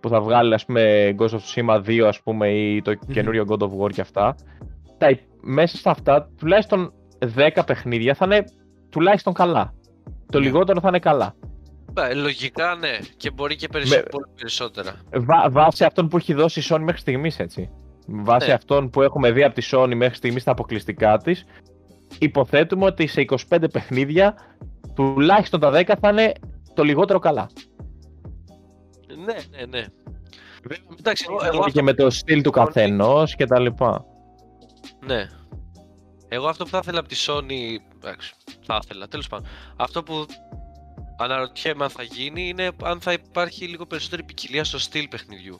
που 0.00 0.08
θα 0.08 0.20
βγάλει, 0.20 0.54
ας 0.54 0.64
πούμε, 0.64 1.14
Ghost 1.18 1.28
of 1.28 1.38
Tsushima 1.38 1.82
2, 1.86 2.00
ας 2.06 2.20
πούμε, 2.22 2.48
ή 2.50 2.82
το 2.82 2.94
καινούριο 2.94 3.44
God 3.48 3.58
of 3.58 3.70
War 3.80 3.92
και 3.92 4.00
αυτά, 4.00 4.34
τα, 4.98 5.08
υ- 5.10 5.20
μέσα 5.40 5.76
σε 5.76 5.90
αυτά, 5.90 6.28
τουλάχιστον 6.38 6.92
10 7.36 7.64
παιχνίδια 7.66 8.14
θα 8.14 8.24
είναι 8.24 8.44
τουλάχιστον 8.88 9.32
καλά. 9.32 9.74
Το 10.30 10.38
Ναι. 10.38 10.44
λιγότερο 10.44 10.80
θα 10.80 10.88
είναι 10.88 10.98
καλά. 10.98 11.34
Ε, 11.96 12.14
Λογικά 12.14 12.74
ναι, 12.74 12.98
και 13.16 13.30
μπορεί 13.30 13.56
και 13.56 13.68
περισσο... 13.68 13.96
Με- 13.96 14.02
πολύ 14.02 14.26
περισσότερα. 14.36 14.94
Βά, 15.12 15.50
βάσει 15.50 15.84
αυτών 15.84 16.08
που 16.08 16.16
έχει 16.16 16.34
δώσει 16.34 16.60
η 16.60 16.62
Sony 16.68 16.80
μέχρι 16.80 17.00
στιγμής, 17.00 17.38
έτσι. 17.38 17.70
Βάσει 18.06 18.46
Ναι. 18.48 18.52
αυτών 18.54 18.90
που 18.90 19.02
έχουμε 19.02 19.30
δει 19.32 19.44
από 19.44 19.54
τη 19.54 19.68
Sony 19.72 19.92
μέχρι 19.96 20.14
στιγμής 20.16 20.42
στα 20.42 20.50
αποκλειστικά 20.50 21.18
της, 21.18 21.44
υποθέτουμε 22.18 22.84
ότι 22.84 23.06
σε 23.06 23.24
25 23.50 23.64
παιχνίδια 23.72 24.34
τουλάχιστον 24.94 25.60
τα 25.60 25.70
10 25.74 25.92
θα 26.00 26.08
είναι 26.08 26.32
το 26.74 26.82
λιγότερο 26.82 27.18
καλά. 27.18 27.50
Ναι, 29.24 29.58
ναι, 29.58 29.78
ναι. 29.78 29.84
Εντάξει, 30.98 31.26
εγώ, 31.28 31.44
εγώ 31.44 31.58
και 31.58 31.64
αυτό, 31.68 31.82
με 31.82 31.94
το 31.94 32.10
στυλ 32.10 32.42
του 32.42 32.50
καθενός 32.50 33.34
και 33.36 33.46
τα 33.46 33.60
λοιπά. 33.60 34.04
ναι. 35.06 35.26
εγώ 36.28 36.46
αυτό 36.48 36.64
που 36.64 36.70
θα 36.70 36.78
ήθελα 36.82 36.98
από 36.98 37.08
τη 37.08 37.16
Sony, 37.26 37.80
εντάξει, 37.96 38.34
θα 38.66 38.80
ήθελα, 38.84 39.08
τέλος 39.08 39.28
πάντων. 39.28 39.46
Αυτό 39.76 40.02
που 40.02 40.26
αναρωτιέμαι 41.18 41.84
αν 41.84 41.90
θα 41.90 42.02
γίνει 42.02 42.48
είναι 42.48 42.70
αν 42.82 43.00
θα 43.00 43.12
υπάρχει 43.12 43.66
λίγο 43.66 43.86
περισσότερη 43.86 44.22
ποικιλία 44.22 44.64
στο 44.64 44.78
στυλ 44.78 45.08
παιχνιδιού. 45.08 45.58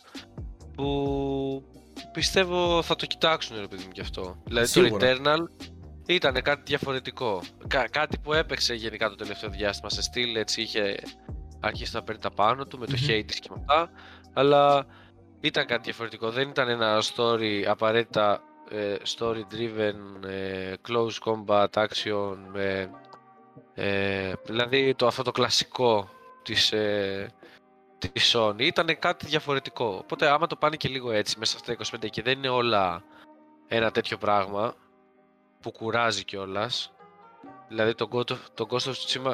Που 0.74 1.64
πιστεύω 2.12 2.82
θα 2.82 2.96
το 2.96 3.06
κοιτάξουν 3.06 3.56
ρε 3.60 3.66
παιδί 3.66 3.82
μου 3.82 3.90
γι' 3.94 4.00
αυτό. 4.00 4.36
Δηλαδή 4.44 4.72
το 4.72 4.80
Σίγουρα. 4.80 5.16
Returnal 5.16 5.64
ήταν 6.06 6.42
κάτι 6.42 6.62
διαφορετικό. 6.64 7.42
Κα- 7.66 7.88
κάτι 7.88 8.18
που 8.18 8.32
έπαιξε 8.32 8.74
γενικά 8.74 9.08
το 9.08 9.14
τελευταίο 9.14 9.50
διάστημα 9.50 9.90
σε 9.90 10.02
στυλ, 10.02 10.36
έτσι 10.36 10.62
είχε 10.62 10.96
αρχίσει 11.60 11.94
να 11.94 12.02
παίρνει 12.02 12.20
τα 12.20 12.30
πάνω 12.30 12.66
του 12.66 12.78
με 12.78 12.86
το 12.86 12.96
Μμμ. 13.00 13.06
Hades 13.08 13.34
και 13.40 13.48
με 13.50 13.56
αυτά. 13.58 13.90
Αλλά 14.32 14.86
ήταν 15.40 15.66
κάτι 15.66 15.82
διαφορετικό. 15.82 16.30
Δεν 16.30 16.48
ήταν 16.48 16.68
ένα 16.68 17.02
story 17.14 17.62
απαραίτητα 17.66 18.42
ε, 18.70 18.96
story 19.16 19.40
driven, 19.54 20.28
ε, 20.28 20.72
close 20.88 21.18
combat 21.24 21.68
action, 21.72 22.36
ε, 22.56 22.86
ε, 23.74 24.32
δηλαδή 24.44 24.94
το, 24.94 25.06
αυτό 25.06 25.22
το 25.22 25.30
κλασικό 25.30 26.08
της, 26.42 26.72
ε, 26.72 27.30
της 27.98 28.36
Sony 28.36 28.60
ήταν 28.62 28.98
κάτι 28.98 29.26
διαφορετικό. 29.26 29.98
Οπότε 30.02 30.28
άμα 30.28 30.46
το 30.46 30.56
πάνε 30.56 30.76
και 30.76 30.88
λίγο 30.88 31.10
έτσι 31.12 31.38
μέσα 31.38 31.58
στα 31.58 31.76
25 32.02 32.10
και 32.10 32.22
δεν 32.22 32.38
είναι 32.38 32.48
όλα 32.48 33.02
ένα 33.68 33.90
τέτοιο 33.90 34.16
πράγμα 34.16 34.74
που 35.60 35.70
κουράζει 35.72 36.24
κιόλας. 36.24 36.92
Δηλαδή 37.68 37.94
το 37.94 38.08
Ghost 38.12 38.30
of, 38.32 38.36
το 38.54 38.66
Ghost 38.70 38.90
of 38.90 38.92
Tsushima 38.92 39.32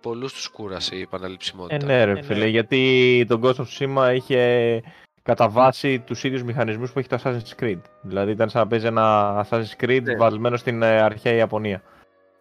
πολλούς 0.00 0.32
τους 0.32 0.48
κούρασε 0.48 0.94
η 0.96 0.98
Ε, 0.98 1.02
επαναληψιμότητα. 1.02 1.86
ναι, 1.86 2.04
ρε 2.04 2.22
φίλε, 2.22 2.46
γιατί 2.46 3.24
το 3.28 3.40
Ghost 3.42 3.54
of 3.54 3.64
Tsushima 3.64 4.12
είχε 4.14 4.82
κατά 5.22 5.48
βάση 5.48 5.98
τους 6.00 6.24
ίδιους 6.24 6.42
μηχανισμούς 6.42 6.92
που 6.92 6.98
έχει 6.98 7.08
το 7.08 7.18
Assassin's 7.24 7.62
Creed. 7.62 7.80
Δηλαδή 8.02 8.30
ήταν 8.30 8.48
σαν 8.48 8.60
να 8.62 8.66
παίζει 8.68 8.86
ένα 8.86 9.46
Assassin's 9.50 9.84
Creed 9.84 10.02
Ναι. 10.02 10.16
βασμένο 10.16 10.56
στην 10.56 10.82
ε, 10.82 11.00
αρχαία 11.00 11.32
Ιαπωνία. 11.32 11.82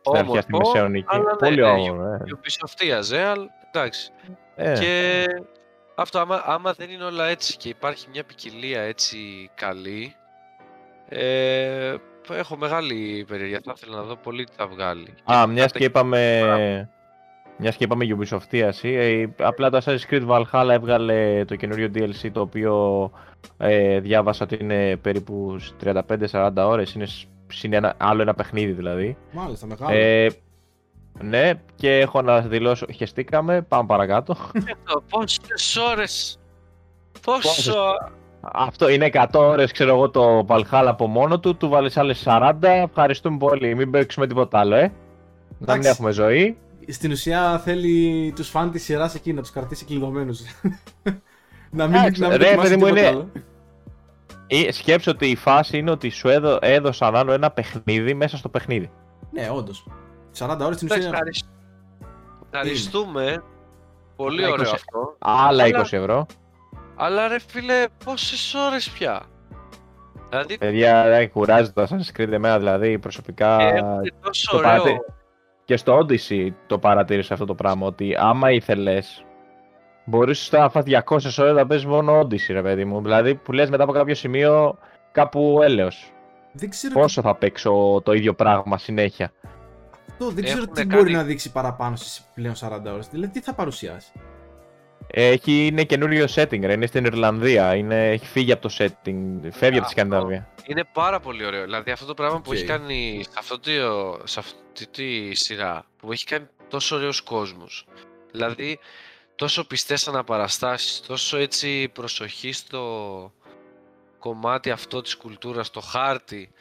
Στην 0.05 0.17
αρχαία, 0.17 0.41
στη 0.41 0.53
Όμορφο, 0.53 0.71
Μεσαιωνική. 0.71 1.05
αλλά 1.07 1.23
ναι, 1.23 1.35
Πολύ 1.47 1.55
ναι, 1.55 1.63
όμορφο, 1.63 2.03
ε. 2.03 2.17
Η 2.25 2.31
Ubisoft 2.35 2.89
αλλά 3.31 3.49
εντάξει. 3.71 4.11
Ε, 4.55 4.73
Και 4.79 5.23
αυτό 5.95 6.19
άμα, 6.19 6.41
άμα 6.45 6.73
δεν 6.73 6.89
είναι 6.89 7.03
όλα 7.03 7.25
έτσι 7.27 7.57
και 7.57 7.69
υπάρχει 7.69 8.07
μια 8.11 8.23
ποικιλία 8.23 8.81
έτσι 8.81 9.49
καλή, 9.55 10.15
ε, 11.09 11.95
έχω 12.31 12.57
μεγάλη 12.57 13.25
περιέργεια. 13.27 13.61
Θα 13.65 13.73
ήθελα 13.77 13.95
να 13.95 14.03
δω 14.03 14.15
πολύ 14.15 14.43
τι 14.43 14.51
θα 14.55 14.67
βγάλει. 14.67 15.13
Α, 15.33 15.47
μιας 15.47 15.65
Κάτι- 15.65 15.79
και 15.79 15.85
είπαμε... 15.85 16.89
Μιας 17.57 17.75
και 17.75 17.83
είπαμε 17.83 18.05
Ubisoft 18.17 18.73
ε, 18.81 19.25
απλά 19.39 19.69
το 19.69 19.81
Assassin's 19.85 20.13
Creed 20.13 20.27
Valhalla 20.27 20.69
έβγαλε 20.71 21.45
το 21.45 21.55
καινούριο 21.55 21.91
DLC 21.95 22.29
το 22.31 22.41
οποίο 22.41 23.11
ε, 23.57 23.99
διάβασα 23.99 24.43
ότι 24.43 24.57
είναι 24.61 24.97
περίπου 24.97 25.55
35-40 26.31 26.51
ώρες, 26.55 26.93
είναι 26.93 27.05
σ- 27.55 27.59
συν 27.59 27.73
ένα, 27.73 27.93
άλλο 27.97 28.21
ένα 28.21 28.33
παιχνίδι 28.33 28.71
δηλαδή. 28.71 29.17
Μάλιστα, 29.31 29.65
μεγάλο. 29.65 29.95
Ε, 29.97 30.27
ναι, 31.21 31.51
και 31.75 31.99
έχω 31.99 32.21
να 32.21 32.41
δηλώσω, 32.41 32.85
χεστήκαμε, 32.95 33.61
πάμε 33.61 33.85
παρακάτω. 33.87 34.31
Αυτό, 34.31 35.03
Πόσες 35.09 35.75
ώρες, 35.91 36.39
Πόσες- 37.21 37.65
πόσο... 37.65 37.75
Αυτό 38.53 38.89
είναι 38.89 39.09
100 39.13 39.25
ώρες, 39.33 39.71
ξέρω 39.71 39.89
εγώ, 39.95 40.09
το 40.09 40.45
Valhalla 40.49 40.85
από 40.85 41.07
μόνο 41.07 41.39
του, 41.39 41.55
του 41.57 41.69
βάλεις 41.69 41.97
άλλες 41.97 42.23
40, 42.27 42.53
ευχαριστούμε 42.61 43.37
πολύ, 43.37 43.75
μην 43.75 43.91
παίξουμε 43.91 44.27
τίποτα 44.27 44.59
άλλο, 44.59 44.75
ε. 44.75 44.79
Να 44.81 44.87
μην 45.57 45.69
Εντάξει. 45.69 45.89
έχουμε 45.89 46.11
ζωή. 46.11 46.57
Στην 46.87 47.11
ουσία 47.11 47.59
θέλει 47.59 48.31
τους 48.35 48.49
φαν 48.49 48.71
της 48.71 48.83
σειράς 48.83 49.15
εκεί 49.15 49.33
να 49.33 49.41
τους 49.41 49.51
κρατήσει 49.51 49.85
κλειδωμένους. 49.85 50.41
να 51.77 51.87
μην, 51.87 51.95
Εντάξει, 51.95 52.21
να 52.21 52.27
μην 52.27 52.37
ρε, 52.37 52.43
δοκιμάσει 52.45 52.69
παιδί 52.69 52.81
μου, 52.81 52.85
τίποτα 52.85 52.99
είναι- 52.99 53.09
άλλο. 53.09 53.29
Ή 54.47 54.71
σκέψω 54.71 55.12
ότι 55.12 55.29
η 55.29 55.36
φάση 55.36 55.77
είναι 55.77 55.91
ότι 55.91 56.10
σου 56.10 56.27
έδω, 56.29 56.58
έδωσαν 56.62 57.15
άλλο 57.15 57.31
ένα 57.31 57.51
παιχνίδι 57.51 58.13
μέσα 58.13 58.38
στο 58.38 58.49
παιχνίδι. 58.49 58.91
Ναι, 59.31 59.49
όντως. 59.49 59.88
40 60.39 60.58
ώρες 60.62 60.75
στην 60.75 60.88
Εντάξει, 60.88 60.97
ουσία... 60.97 61.08
ευχαρισ- 61.10 61.45
Ευχαριστούμε. 62.51 63.43
Πολύ 64.15 64.43
Άλλα 64.43 64.53
ωραίο 64.53 64.69
20. 64.69 64.73
αυτό. 64.73 65.15
Άλλα 65.19 65.63
Αλλά- 65.63 65.79
20 65.84 65.93
ευρώ. 65.93 66.25
Αλλά 66.95 67.27
ρε 67.27 67.39
φίλε, 67.47 67.86
πόσες 68.05 68.53
ώρες 68.53 68.89
πια; 68.89 69.21
Δηλαδή, 70.29 70.58
Παιδιά, 70.58 71.03
δεν 71.08 71.31
κουράζει 71.31 71.71
το 71.71 71.81
Assassin's 71.84 72.19
Creed 72.19 72.31
εμένα, 72.31 72.58
δηλαδή 72.58 72.99
προσωπικά. 72.99 73.60
έχουν 73.62 74.12
τόσο 74.21 74.51
το 74.51 74.58
ωραίο... 74.58 74.69
παρατε- 74.69 74.99
Και 75.65 75.77
στο 75.77 75.97
Odyssey 75.99 76.49
το 76.67 76.79
παρατήρησα 76.79 77.34
αυτό 77.34 77.45
το 77.45 77.55
πράγμα. 77.55 77.88
Ότι 77.88 78.15
άμα 78.19 78.51
ήθελες, 78.51 79.25
μπορούσε 80.05 80.49
τώρα 80.49 80.63
να 80.63 80.69
φας 80.69 80.83
200 80.87 81.43
ώρες 81.43 81.51
να 81.51 81.67
παίζεις 81.67 81.85
μόνο 81.85 82.19
Odyssey, 82.19 82.47
ρε 82.49 82.61
παιδί 82.61 82.85
μου. 82.85 83.01
Δηλαδή 83.01 83.35
που 83.35 83.51
λες 83.51 83.69
μετά 83.69 83.83
από 83.83 83.91
κάποιο 83.91 84.15
σημείο 84.15 84.77
κάπου 85.11 85.59
έλεος. 85.63 86.11
Δεν 86.51 86.69
ξέρω, 86.69 86.93
Πόσο 86.93 87.21
θα 87.21 87.35
παίξω 87.35 88.01
το 88.05 88.13
ίδιο 88.13 88.33
πράγμα 88.33 88.77
συνέχεια; 88.77 89.31
αυτό, 90.09 90.29
δεν 90.29 90.43
ξέρω 90.43 90.57
Έχουνε 90.61 90.73
τι 90.81 90.85
κάνει- 90.87 91.01
μπορεί 91.01 91.13
να 91.13 91.23
δείξει 91.23 91.51
παραπάνω 91.51 91.95
στις 91.95 92.21
πλέον 92.35 92.55
40 92.55 92.91
ώρες. 92.93 93.07
Δηλαδή 93.07 93.31
τι 93.33 93.41
θα 93.41 93.53
παρουσιάσει; 93.53 94.11
Έχει, 95.07 95.65
είναι 95.65 95.83
καινούριο 95.83 96.25
setting, 96.35 96.59
ρε. 96.61 96.73
Είναι 96.73 96.85
στην 96.85 97.05
Ιρλανδία. 97.05 97.75
Είναι, 97.75 98.09
έχει 98.09 98.25
φύγει 98.25 98.51
από 98.51 98.61
το 98.61 98.75
setting. 98.77 99.23
Φεύγει 99.41 99.49
από 99.51 99.59
τη 99.61 99.77
Αυτό. 99.77 99.89
Σκανδιναβία. 99.89 100.47
Είναι 100.65 100.83
πάρα 100.93 101.19
πολύ 101.19 101.45
ωραίο. 101.45 101.63
Δηλαδή 101.63 101.91
αυτό 101.91 102.05
το 102.05 102.13
πράγμα 102.13 102.37
που 102.37 102.49
Οκ. 102.49 102.53
έχει 102.55 102.65
κάνει 102.65 103.19
σε, 103.23 103.29
αυτό 103.37 103.59
το, 103.59 103.71
σε 104.23 104.39
αυτή 104.39 104.87
τη 104.87 105.35
σειρά, 105.35 105.85
που 105.97 106.11
έχει 106.11 106.25
κάνει 106.25 106.45
τόσο 106.69 106.95
ωραίους 106.95 107.21
κόσμους. 107.21 107.85
Δηλαδή 108.31 108.79
τόσο 109.36 109.67
πιστές 109.67 110.08
αναπαραστάσεις, 110.08 111.02
τόσο 111.08 111.38
έτσι 111.38 111.89
προσοχή 111.93 112.52
στο 112.52 112.84
κομμάτι 114.19 114.71
αυτό 114.71 115.02
της 115.02 115.15
κουλτούρας, 115.17 115.69
το 115.69 115.80
χάρτη 115.80 116.52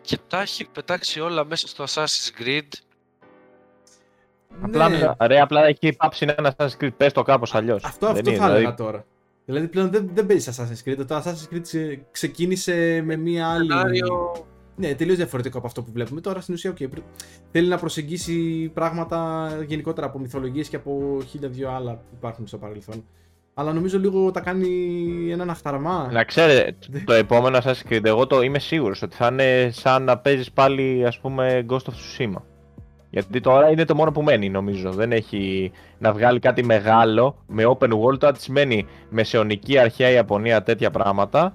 και 0.00 0.18
τα 0.28 0.40
έχει 0.40 0.64
πετάξει 0.64 1.20
όλα 1.20 1.44
μέσα 1.44 1.68
στο 1.68 1.84
Assassin's 1.88 2.42
Creed. 2.42 2.68
Απλά, 4.62 4.88
Ναι, 4.88 5.06
ρε, 5.26 5.40
απλά 5.40 5.64
έχει 5.66 5.92
πάψει 5.96 6.24
να 6.24 6.34
είναι 6.38 6.54
Assassin's 6.56 6.84
Creed. 6.84 6.94
Πες 6.96 7.12
το 7.12 7.22
κάπως 7.22 7.54
αλλιώς. 7.54 7.84
αυτό, 7.84 8.06
Δεν 8.06 8.16
αυτό 8.16 8.30
είναι, 8.30 8.38
θα 8.38 8.44
έλεγα 8.44 8.58
δηλαδή, 8.60 8.76
τώρα. 8.82 9.04
Δηλαδή 9.44 9.68
πλέον 9.68 9.90
δεν, 9.90 10.10
δεν 10.14 10.26
παίζεις 10.26 10.60
Assassin's 10.60 10.88
Creed. 10.88 11.06
Το 11.06 11.16
Assassin's 11.16 11.54
Creed 11.54 11.60
ξε- 11.62 12.00
ξεκίνησε 12.10 13.02
με 13.04 13.16
μία 13.16 13.48
άλλη. 13.48 13.70
Σενάριο, 13.72 14.46
Ναι, 14.76 14.94
τελείως 14.94 15.16
διαφορετικό 15.16 15.58
από 15.58 15.66
αυτό 15.66 15.82
που 15.82 15.90
βλέπουμε 15.92 16.20
τώρα. 16.20 16.40
Στην 16.40 16.54
ουσία, 16.54 16.70
okay, 16.72 16.90
πρι- 16.90 17.02
θέλει 17.52 17.68
να 17.68 17.78
προσεγγίσει 17.78 18.70
πράγματα 18.74 19.48
γενικότερα 19.66 20.06
από 20.06 20.18
μυθολογίες 20.18 20.68
και 20.68 20.76
από 20.76 21.22
χίλια 21.28 21.48
δυο 21.48 21.70
άλλα 21.70 21.92
που 21.92 22.14
υπάρχουν 22.18 22.46
στο 22.46 22.58
παρελθόν. 22.58 23.04
Αλλά 23.54 23.72
νομίζω 23.72 23.98
λίγο 23.98 24.30
τα 24.30 24.40
κάνει 24.40 24.68
έναν 25.30 25.50
αχταρμά. 25.50 26.08
Να 26.12 26.24
ξέρετε, 26.24 26.76
το 27.04 27.12
επόμενο 27.12 27.58
Assassin's 27.58 27.92
Creed, 27.92 28.04
εγώ 28.04 28.26
το 28.26 28.42
είμαι 28.42 28.58
σίγουρος 28.58 29.02
ότι 29.02 29.16
θα 29.16 29.26
είναι 29.32 29.70
σαν 29.72 30.02
να 30.04 30.18
παίζεις 30.18 30.52
πάλι, 30.52 31.06
ας 31.06 31.18
πούμε, 31.18 31.66
Ghost 31.68 31.76
of 31.76 31.92
Tsushima. 31.92 32.42
Γιατί 33.10 33.40
τώρα 33.40 33.70
είναι 33.70 33.84
το 33.84 33.94
μόνο 33.94 34.12
που 34.12 34.22
μένει, 34.22 34.48
νομίζω. 34.48 34.92
Δεν 34.92 35.12
έχει 35.12 35.72
να 35.98 36.12
βγάλει 36.12 36.38
κάτι 36.38 36.64
μεγάλο 36.64 37.36
με 37.46 37.64
open 37.66 37.90
world. 37.90 38.18
Τώρα 38.18 38.32
τι 38.32 38.42
σημαίνει 38.42 38.86
μεσαιωνική 39.10 39.78
αρχαία 39.78 40.10
Ιαπωνία, 40.10 40.62
τέτοια 40.62 40.90
πράγματα. 40.90 41.52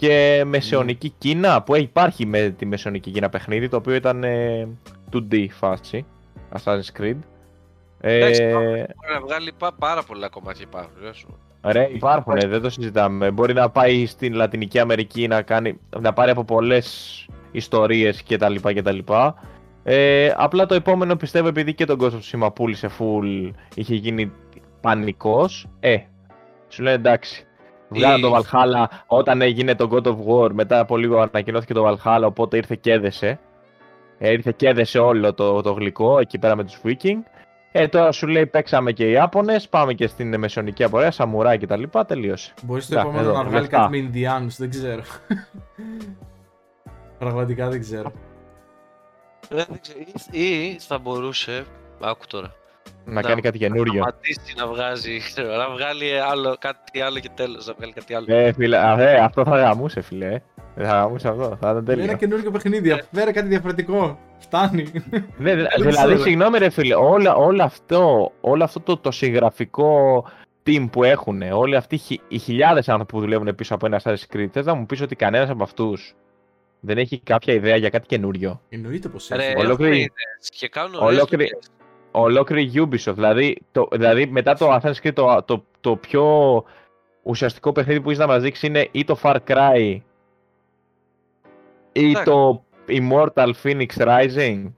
Και 0.00 0.42
μεσαιωνική 0.46 1.08
Κίνα, 1.18 1.62
που 1.62 1.76
υπάρχει 1.76 2.26
με 2.26 2.54
τη 2.58 2.66
μεσαιωνική 2.66 3.10
Κίνα 3.10 3.28
παιχνίδι, 3.28 3.68
το 3.68 3.76
οποίο 3.76 3.94
ήταν 3.94 4.24
ε, 4.24 4.68
2D 5.12 5.46
φάση, 5.50 6.06
Assassin's 6.58 7.00
Creed. 7.00 7.16
Εντάξει, 8.00 8.42
Ε, 8.42 8.50
μπορεί 8.52 8.86
να 9.12 9.20
βγάλει 9.20 9.52
πά- 9.58 9.74
πάρα 9.78 10.02
πολλά 10.02 10.28
κομμάτια 10.28 10.64
υπάρχουν. 10.68 10.92
ρε, 11.02 11.12
σου. 11.12 11.38
Ρε, 11.62 11.88
υπάρχουν, 11.94 12.34
δεν 12.46 12.60
το 12.60 12.70
συζητάμε. 12.70 13.30
Μπορεί 13.30 13.52
να 13.52 13.70
πάει 13.70 14.06
στην 14.06 14.34
Λατινική 14.34 14.78
Αμερική 14.78 15.26
να, 15.28 15.42
κάνει, 15.42 15.78
να 16.00 16.12
πάρει 16.12 16.30
από 16.30 16.44
πολλές 16.44 17.26
ιστορίες 17.52 18.22
κτλ. 18.22 18.54
κτλ. 18.74 18.98
Ε, 19.82 20.32
απλά 20.36 20.66
το 20.66 20.74
επόμενο 20.74 21.16
πιστεύω 21.16 21.48
επειδή 21.48 21.74
και 21.74 21.84
τον 21.84 21.98
Ghost 22.00 22.10
of 22.10 22.20
Tsushima 22.46 22.54
πούλησε 22.54 22.90
full, 22.98 23.50
είχε 23.74 23.94
γίνει 23.94 24.32
πανικός. 24.80 25.66
Ε, 25.80 25.96
σου 26.68 26.82
λένε 26.82 26.94
εντάξει. 26.96 27.44
Βγάλαν 27.90 28.20
το 28.20 28.36
Valhalla 28.36 28.84
όταν 29.06 29.40
έγινε 29.42 29.74
το 29.74 29.88
God 29.92 30.06
of 30.06 30.16
War. 30.26 30.50
Μετά 30.52 30.78
από 30.78 30.96
λίγο 30.96 31.20
ανακοινώθηκε 31.20 31.74
το 31.74 31.88
Valhalla, 32.04 32.22
οπότε 32.24 32.56
ήρθε 32.56 32.76
και 32.80 32.92
έδεσε. 32.92 33.38
Ε, 34.18 34.30
ήρθε 34.32 34.52
και 34.56 34.68
έδεσε 34.68 34.98
όλο 34.98 35.34
το, 35.34 35.60
το 35.60 35.72
γλυκό 35.72 36.18
εκεί 36.18 36.38
πέρα 36.38 36.56
με 36.56 36.64
τους 36.64 36.80
Viking. 36.84 37.18
Ε, 37.72 37.88
τώρα 37.88 38.12
σου 38.12 38.26
λέει 38.26 38.46
παίξαμε 38.46 38.92
και 38.92 39.04
οι 39.08 39.10
Ιάπωνες, 39.10 39.68
πάμε 39.68 39.92
και 39.94 40.06
στην 40.06 40.38
μεσαιωνική 40.38 40.84
απορία, 40.84 41.10
σαμουράι 41.10 41.58
και 41.58 41.66
τα 41.66 41.76
λοιπά, 41.76 42.04
τελείωσε. 42.04 42.54
Μπορείς 42.62 42.84
στο 42.84 42.94
Να, 42.94 43.00
επόμενο 43.00 43.20
εδώ, 43.22 43.32
να 43.32 43.42
βγάλει 43.44 43.60
λεφτά. 43.60 43.76
κάτι 43.76 43.90
με 43.90 43.96
Ινδιάνου, 43.96 44.48
δεν 44.58 44.70
ξέρω. 44.70 45.02
Πραγματικά 47.18 47.68
δεν 47.68 47.80
ξέρω. 47.80 48.12
Ε, 49.48 49.54
δεν 49.54 49.80
ξέρω, 49.80 49.98
ή, 50.30 50.44
ή 50.44 50.78
θα 50.80 50.98
μπορούσε, 50.98 51.64
άκου 52.00 52.24
τώρα, 52.26 52.52
Να 53.04 53.22
κάνει 53.22 53.40
κάτι 53.40 53.58
καινούριο. 53.58 53.92
σταματήσει 53.92 54.54
να 54.56 54.66
βγάζει, 54.66 55.18
ξέρω, 55.18 55.56
να 55.56 55.70
βγάλει 55.70 56.20
άλλο, 56.20 56.56
κάτι 56.60 57.00
άλλο 57.00 57.18
και 57.18 57.30
τέλος, 57.34 57.66
να 57.66 57.74
βγάλει 57.74 57.92
κάτι 57.92 58.14
άλλο. 58.14 58.26
Ε, 58.28 58.52
φίλε, 58.52 58.78
α, 58.78 59.00
ε, 59.00 59.14
αυτό 59.18 59.44
θα 59.44 59.56
γαμούσε, 59.56 60.00
φίλε. 60.00 60.26
ε. 60.26 60.42
Ε, 60.76 60.84
Θα 60.84 60.92
γαμούσε 60.92 61.28
αυτό, 61.28 61.42
θα 61.44 61.54
ήταν 61.56 61.76
Ένα 61.76 61.84
τέλειο. 61.84 62.16
καινούργιο 62.16 62.50
παιχνίδι. 62.50 63.02
Φέρε 63.12 63.32
κάτι 63.32 63.48
διαφορετικό. 63.48 64.18
Φτάνει. 64.38 64.82
Ναι, 65.38 65.54
δη- 65.54 65.62
Δεν 65.62 65.68
δηλαδή, 65.76 65.90
ξέρω. 65.90 66.18
συγγνώμη 66.18 66.58
ρε 66.58 66.70
φίλε, 66.70 66.94
όλα, 66.94 67.34
όλο 67.34 67.62
αυτό, 67.62 68.32
όλο 68.40 68.64
αυτό 68.64 68.80
το, 68.80 68.96
το 68.96 69.10
συγγραφικό 69.10 70.24
team 70.66 70.86
που 70.92 71.04
έχουν, 71.04 71.42
όλοι 71.52 71.76
αυτοί 71.76 71.94
οι 71.94 71.98
χι- 71.98 72.20
οι 72.28 72.38
χιλιάδες 72.38 72.88
άνθρωποι 72.88 73.12
που 73.12 73.20
δουλεύουν 73.20 73.54
πίσω 73.54 73.74
από 73.74 73.86
ένα 73.86 74.00
Assassin's 74.04 74.34
Creed, 74.36 74.46
θες 74.52 74.64
να 74.66 74.74
μου 74.74 74.86
πεις 74.86 75.00
ότι 75.00 75.16
κανένας 75.16 75.50
από 75.50 75.62
αυτούς 75.62 76.14
δεν 76.80 76.98
έχει 76.98 77.20
κάποια 77.20 77.54
ιδέα 77.54 77.76
για 77.76 77.88
κάτι 77.90 78.06
καινούριο; 78.06 78.60
Εννοείται 78.68 79.08
πως 79.08 79.28
Ρε, 79.28 79.44
έχει. 79.44 79.56
ολόκληρη- 79.56 79.72
έχουμε 79.80 79.96
ιδέες 79.96 80.50
και 80.58 80.68
κάνουν 80.68 80.94
ωραίες 80.94 81.16
ολόκληρη- 81.18 81.44
δουλειές. 81.44 81.70
Ολόκληρη 82.10 82.72
Ubisoft, 82.74 83.14
δηλαδή, 83.14 83.58
το, 83.72 83.88
δηλαδή 83.92 84.26
μετά 84.26 84.54
το 84.54 84.74
Assassin's 84.74 85.02
Creed 85.06 85.12
το, 85.14 85.42
το, 85.44 85.64
το 85.80 85.96
πιο 85.96 86.24
ουσιαστικό 87.22 87.72
παιχνίδι 87.72 88.00
που 88.00 88.10
έχει 88.10 88.18
να 88.18 88.26
μας 88.26 88.42
δείξει 88.42 88.66
είναι 88.66 88.88
ή 88.90 89.04
το 89.04 89.18
Far 89.22 89.36
Cry 89.46 89.98
ή 91.92 92.10
Εντάξει. 92.10 92.24
το 92.24 92.64
Immortals 92.88 93.50
Fenyx 93.62 93.86
Rising 93.96 94.72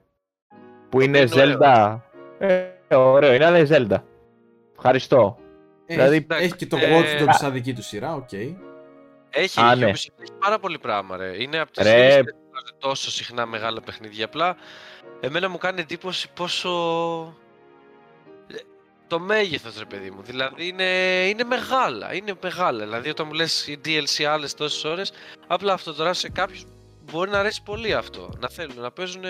που 0.89 1.01
είναι 1.01 1.18
είναι 1.18 1.43
ωραίο. 1.43 1.59
Zelda. 1.59 1.99
Ε, 2.39 2.95
ωραίο, 2.95 3.33
είναι 3.35 3.45
αλλά 3.45 3.59
είναι 3.59 3.68
Zelda. 3.91 3.97
Ευχαριστώ. 4.76 5.39
δηλαδή, 5.87 6.26
Έχει, 6.30 6.43
έχει 6.45 6.57
και 6.57 6.66
το 6.66 6.76
ε, 6.76 7.01
Watch 7.01 7.22
Dogs 7.22 7.33
σαν 7.35 7.53
δική 7.53 7.72
του 7.74 7.83
σειρά, 7.83 8.14
οκ. 8.14 8.33
Έχει, 9.30 9.61
Α, 9.61 9.72
η 9.74 9.78
ναι. 9.78 9.87
Ubisoft 9.91 10.20
έχει 10.22 10.33
πάρα 10.39 10.59
πολύ 10.59 10.78
πράγμα, 10.78 11.16
ρε. 11.16 11.43
Είναι 11.43 11.59
από 11.59 11.70
τις 11.72 11.85
Ρε. 11.85 11.97
λίγες 11.97 12.16
που 12.18 12.24
δεν 12.24 12.35
βγάζουν 12.51 12.76
τόσο 12.78 13.11
συχνά 13.11 13.47
μεγάλα 13.47 13.80
παιχνίδια. 13.80 14.24
Απλά, 14.24 14.57
εμένα 15.24 15.48
μου 15.48 15.58
κάνει 15.58 15.80
εντύπωση 15.80 16.28
πόσο... 16.34 16.70
ε, 18.46 18.54
Το 19.06 19.18
μέγεθος, 19.18 19.78
ρε 19.78 19.84
παιδί 19.84 20.10
μου. 20.10 20.22
Δηλαδή, 20.22 20.66
είναι, 20.66 20.84
είναι 21.28 21.44
μεγάλα. 21.44 22.14
Είναι 22.14 22.34
μεγάλα. 22.42 22.84
Δηλαδή, 22.84 23.08
όταν 23.08 23.26
μου 23.26 23.32
λες 23.32 23.66
η 23.66 23.80
DLC 23.84 24.22
άλλες 24.24 24.54
τόσες 24.54 24.84
ώρες, 24.84 25.12
απλά 25.46 25.72
αυτό 25.72 25.94
τώρα 25.94 26.12
σε 26.12 26.28
κάποιους 26.28 26.64
μπορεί 27.12 27.30
να 27.30 27.38
αρέσει 27.38 27.62
πολύ 27.62 27.94
αυτό. 27.94 28.30
Να 28.38 28.48
θέλουν 28.48 28.80
να 28.80 28.90
παίζουν, 28.90 29.22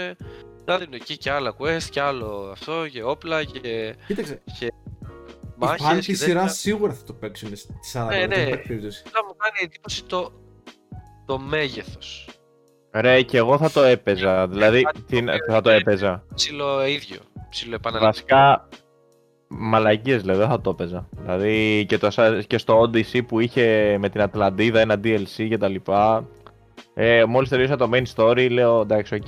να 0.64 0.78
δίνουν 0.78 0.94
εκεί 0.94 1.16
και 1.16 1.30
άλλα 1.30 1.54
quest 1.58 1.82
και 1.90 2.00
άλλο 2.00 2.48
αυτό 2.52 2.88
και 2.88 3.02
όπλα 3.02 3.44
και 3.44 3.96
Κοίταξε. 4.06 4.42
Οι 4.60 4.68
μάχες 5.56 5.86
φαν 5.86 5.94
και 5.94 6.00
τη 6.00 6.06
τέτοια. 6.06 6.26
σειρά 6.26 6.48
σίγουρα 6.48 6.92
θα 6.92 7.04
το 7.04 7.12
παίξουν 7.12 7.56
στη 7.56 7.74
40 7.92 8.06
Ναι, 8.08 8.18
δεν 8.18 8.28
ναι. 8.28 8.34
υπάρχει 8.42 8.66
περίπτωση. 8.66 9.02
Απλά 9.06 9.24
μου 9.24 9.36
κάνει 9.36 9.56
εντύπωση 9.62 10.04
το, 10.04 10.32
το 11.26 11.38
μέγεθος. 11.38 12.28
Ρε, 12.92 13.22
και 13.22 13.36
εγώ 13.36 13.58
θα 13.58 13.70
το 13.70 13.82
έπαιζα. 13.82 14.48
Δηλαδή, 14.48 14.86
τι, 15.06 15.22
να- 15.22 15.32
θα 15.50 15.60
το 15.60 15.70
έπαιζα. 15.70 16.24
Ψιλο 16.34 16.86
ίδιο. 16.86 17.16
Ψιλο 17.50 17.74
επαναληπτικό. 17.74 18.06
Βασικά, 18.36 18.68
μαλακίες 19.48 20.24
λέω, 20.24 20.36
δεν 20.36 20.48
θα 20.48 20.60
το 20.60 20.70
έπαιζα. 20.70 21.08
Δηλαδή, 21.22 21.84
και, 21.88 21.98
το, 21.98 22.08
Assa- 22.14 22.42
και 22.46 22.58
στο 22.58 22.80
Odyssey 22.82 23.26
που 23.26 23.40
είχε 23.40 23.96
με 24.00 24.08
την 24.08 24.20
Ατλαντίδα 24.20 24.80
ένα 24.80 24.94
DLC 25.04 25.46
και 25.48 25.58
τα 25.58 25.68
λοιπά. 25.68 26.24
Ε, 26.94 27.24
μόλις 27.24 27.48
τελείωσα 27.48 27.76
το 27.76 27.90
main 27.92 28.02
story, 28.14 28.48
λέω 28.50 28.80
εντάξει, 28.80 29.14
OK, 29.14 29.24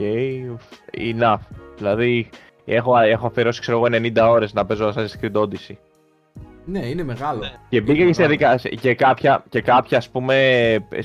enough. 0.98 1.38
Δηλαδή, 1.76 2.28
έχω, 2.64 2.98
έχω 2.98 3.26
αφιερώσει, 3.26 3.60
ξέρω 3.60 3.76
εγώ, 3.76 3.86
90 4.14 4.28
ώρες 4.30 4.52
να 4.52 4.64
παίζω 4.66 4.92
Assassin's 4.96 5.24
Creed 5.24 5.42
Odyssey. 5.42 5.74
Ναι, 6.66 6.86
είναι 6.86 7.02
μεγάλο. 7.02 7.38
Ναι. 7.38 7.52
Και 7.68 7.80
μπήκα 7.80 8.04
και, 8.06 8.12
σε 8.12 8.20
διαδικασία, 8.22 8.70
και, 8.70 8.94
κάποια, 8.94 9.44
και 9.48 9.60
κάποια 9.60 9.98
ας 9.98 10.08
πούμε 10.08 10.36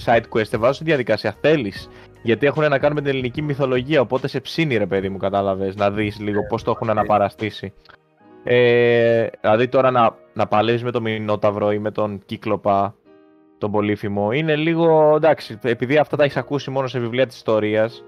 side 0.06 0.22
quest 0.34 0.58
βάζω 0.58 0.74
στη 0.74 0.84
διαδικασία 0.84 1.36
θέλεις 1.42 1.90
γιατί 2.22 2.46
έχουν 2.46 2.70
να 2.70 2.80
κάνουν 2.80 2.96
με 2.96 3.02
την 3.02 3.10
ελληνική 3.10 3.42
μυθολογία 3.42 4.02
οπότε 4.02 4.28
σε 4.28 4.40
ψήνει 4.40 4.78
ρε 4.78 4.86
παιδί 4.86 5.10
μου 5.10 5.18
κατάλαβες 5.18 5.76
να 5.76 5.92
δεις 5.92 6.20
λίγο 6.20 6.46
πώς 6.46 6.64
το 6.64 6.72
έχουν 6.72 6.90
αναπαραστήσει 6.90 7.74
ε, 8.44 9.28
δηλαδή 9.42 9.68
τώρα 9.68 9.92
να, 9.92 10.16
να 10.34 10.48
παλεύεις 10.48 10.84
με 10.84 10.92
τον 10.92 11.02
Μινόταυρο 11.02 11.72
ή 11.72 11.80
με 11.80 11.92
τον 11.92 12.22
Κύκλοπα 12.26 12.96
τον 13.58 13.72
Πολύφημο 13.72 14.32
είναι 14.32 14.56
λίγο 14.56 15.14
εντάξει 15.16 15.60
επειδή 15.62 15.98
αυτά 15.98 16.18
τα 16.18 16.24
έχεις 16.24 16.38
ακούσει 16.38 16.70
μόνο 16.70 16.88
σε 16.88 17.00
βιβλία 17.00 17.28
της 17.28 17.36
ιστορίας 17.36 18.04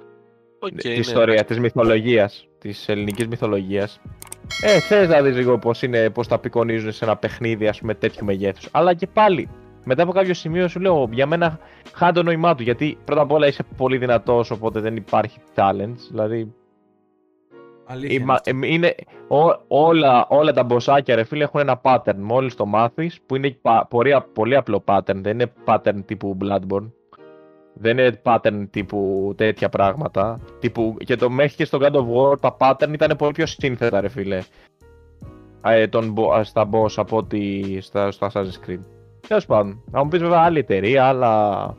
Οκ, 0.63 0.71
της 0.71 0.85
ναι, 0.85 0.91
ιστορίας, 0.91 1.45
της 1.45 1.59
μυθολογίας, 1.59 2.47
της 2.59 2.89
ελληνικής 2.89 3.27
μυθολογίας. 3.27 4.01
Ε, 4.61 4.79
θες 4.79 5.07
να 5.07 5.21
δεις 5.21 5.35
λίγο 5.35 5.57
πώς, 5.57 5.81
είναι, 5.81 6.09
πώς 6.09 6.27
τα 6.27 6.35
απεικονίζουν 6.35 6.91
σε 6.91 7.05
ένα 7.05 7.17
παιχνίδι, 7.17 7.67
ας 7.67 7.79
πούμε, 7.79 7.93
τέτοιου 7.93 8.25
μεγέθους. 8.25 8.67
Αλλά 8.71 8.93
και 8.93 9.07
πάλι, 9.07 9.49
μετά 9.85 10.03
από 10.03 10.11
κάποιο 10.11 10.33
σημείο 10.33 10.67
σου 10.67 10.79
λέω, 10.79 11.09
για 11.11 11.25
μένα 11.25 11.59
χάνει 11.93 12.13
το 12.13 12.23
νόημά 12.23 12.55
του, 12.55 12.63
γιατί 12.63 12.97
πρώτα 13.05 13.21
απ' 13.21 13.31
όλα 13.31 13.47
είσαι 13.47 13.63
πολύ 13.77 13.97
δυνατός, 13.97 14.51
οπότε 14.51 14.79
δεν 14.79 14.95
υπάρχει 14.95 15.39
challenge, 15.55 15.95
δηλαδή 16.09 16.53
Αλήθεια. 17.85 18.15
Είμα- 18.19 18.39
είναι. 18.45 18.67
ε, 18.67 18.73
είναι, 18.73 18.95
ό- 19.27 19.59
όλα, 19.67 20.25
όλα 20.29 20.53
τα 20.53 20.63
μποσάκια 20.63 21.15
ρε 21.15 21.23
φίλε 21.23 21.43
έχουν 21.43 21.59
ένα 21.59 21.81
pattern 21.83 22.15
μόλις 22.17 22.55
το 22.55 22.65
μάθεις 22.65 23.19
που 23.25 23.35
είναι 23.35 23.57
πα- 23.61 23.85
πολύ, 23.89 24.11
πολύ 24.33 24.55
απλό 24.55 24.83
pattern 24.85 25.15
δεν 25.15 25.33
είναι 25.39 25.51
pattern 25.65 25.99
τύπου 26.05 26.37
Bloodborne 26.41 26.91
δεν 27.73 27.97
είναι 27.97 28.21
pattern 28.23 28.67
τύπου 28.69 29.33
τέτοια 29.37 29.69
πράγματα 29.69 30.39
τύπου, 30.59 30.95
και 31.05 31.15
το 31.15 31.29
μέχρι 31.29 31.55
και 31.55 31.65
στο 31.65 31.77
God 31.81 31.91
of 31.91 32.31
War 32.31 32.39
τα 32.39 32.57
pattern 32.59 32.93
ήταν 32.93 33.15
πολύ 33.17 33.31
πιο 33.31 33.45
σύνθετα 33.45 34.01
ρε 34.01 34.09
φίλε 34.09 34.39
ε, 35.63 35.87
τον, 35.87 36.13
bo- 36.17 36.37
α, 36.37 36.43
στα 36.43 36.69
boss 36.71 36.93
από 36.95 37.17
ότι 37.17 37.77
στα, 37.81 38.11
στο 38.11 38.27
Assassin's 38.33 38.67
Creed 38.69 38.79
Τέλος 39.31 39.45
πάντων, 39.45 39.81
να 39.91 40.03
μου 40.03 40.09
πεις 40.09 40.19
βέβαια 40.19 40.39
άλλη 40.39 40.59
εταιρεία, 40.59 41.05
άλλα, 41.05 41.75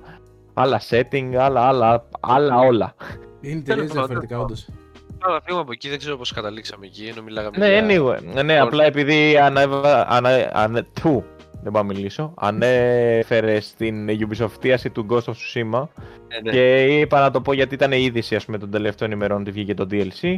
άλλα 0.54 0.80
setting, 0.90 1.34
άλλα, 1.38 1.60
άλλα, 1.60 2.08
άλλα 2.20 2.58
όλα. 2.58 2.94
Είναι 3.40 3.60
τελείω 3.60 3.62
Τέλος 3.64 3.88
πάντων, 3.88 4.06
διαφορετικά, 4.06 4.38
όντως. 4.38 4.68
Τώρα 5.18 5.40
φύγουμε 5.44 5.62
από 5.62 5.72
εκεί, 5.72 5.88
δεν 5.88 5.98
ξέρω 5.98 6.16
πώς 6.16 6.32
καταλήξαμε 6.32 6.86
εκεί, 6.86 7.06
ενώ 7.06 7.22
μιλάγαμε 7.22 7.56
Ναι, 7.58 7.68
για... 7.68 7.86
anyway. 7.86 8.44
Ναι, 8.44 8.60
απλά 8.60 8.84
επειδή 8.84 9.38
ανέβα, 9.38 10.06
ανα, 10.08 10.50
ανε, 10.52 10.86
του, 11.00 11.24
δεν 11.62 11.72
πάω 11.72 11.82
να 11.82 11.94
μιλήσω, 11.94 12.32
ανέφερε 12.36 13.60
στην 13.60 14.08
Ubisoft 14.08 14.78
του 14.92 15.06
Ghost 15.10 15.24
of 15.24 15.32
Tsushima 15.32 15.86
Ναι, 16.28 16.40
ναι. 16.42 16.50
και 16.50 16.84
είπα 16.98 17.20
να 17.20 17.30
το 17.30 17.40
πω 17.40 17.52
γιατί 17.52 17.74
ήταν 17.74 17.92
η 17.92 18.02
είδηση 18.02 18.34
ας 18.34 18.44
πούμε 18.44 18.58
των 18.58 18.70
τελευταίων 18.70 19.10
ημερών 19.10 19.40
ότι 19.40 19.50
βγήκε 19.50 19.74
το 19.74 19.86
DLC. 19.90 20.34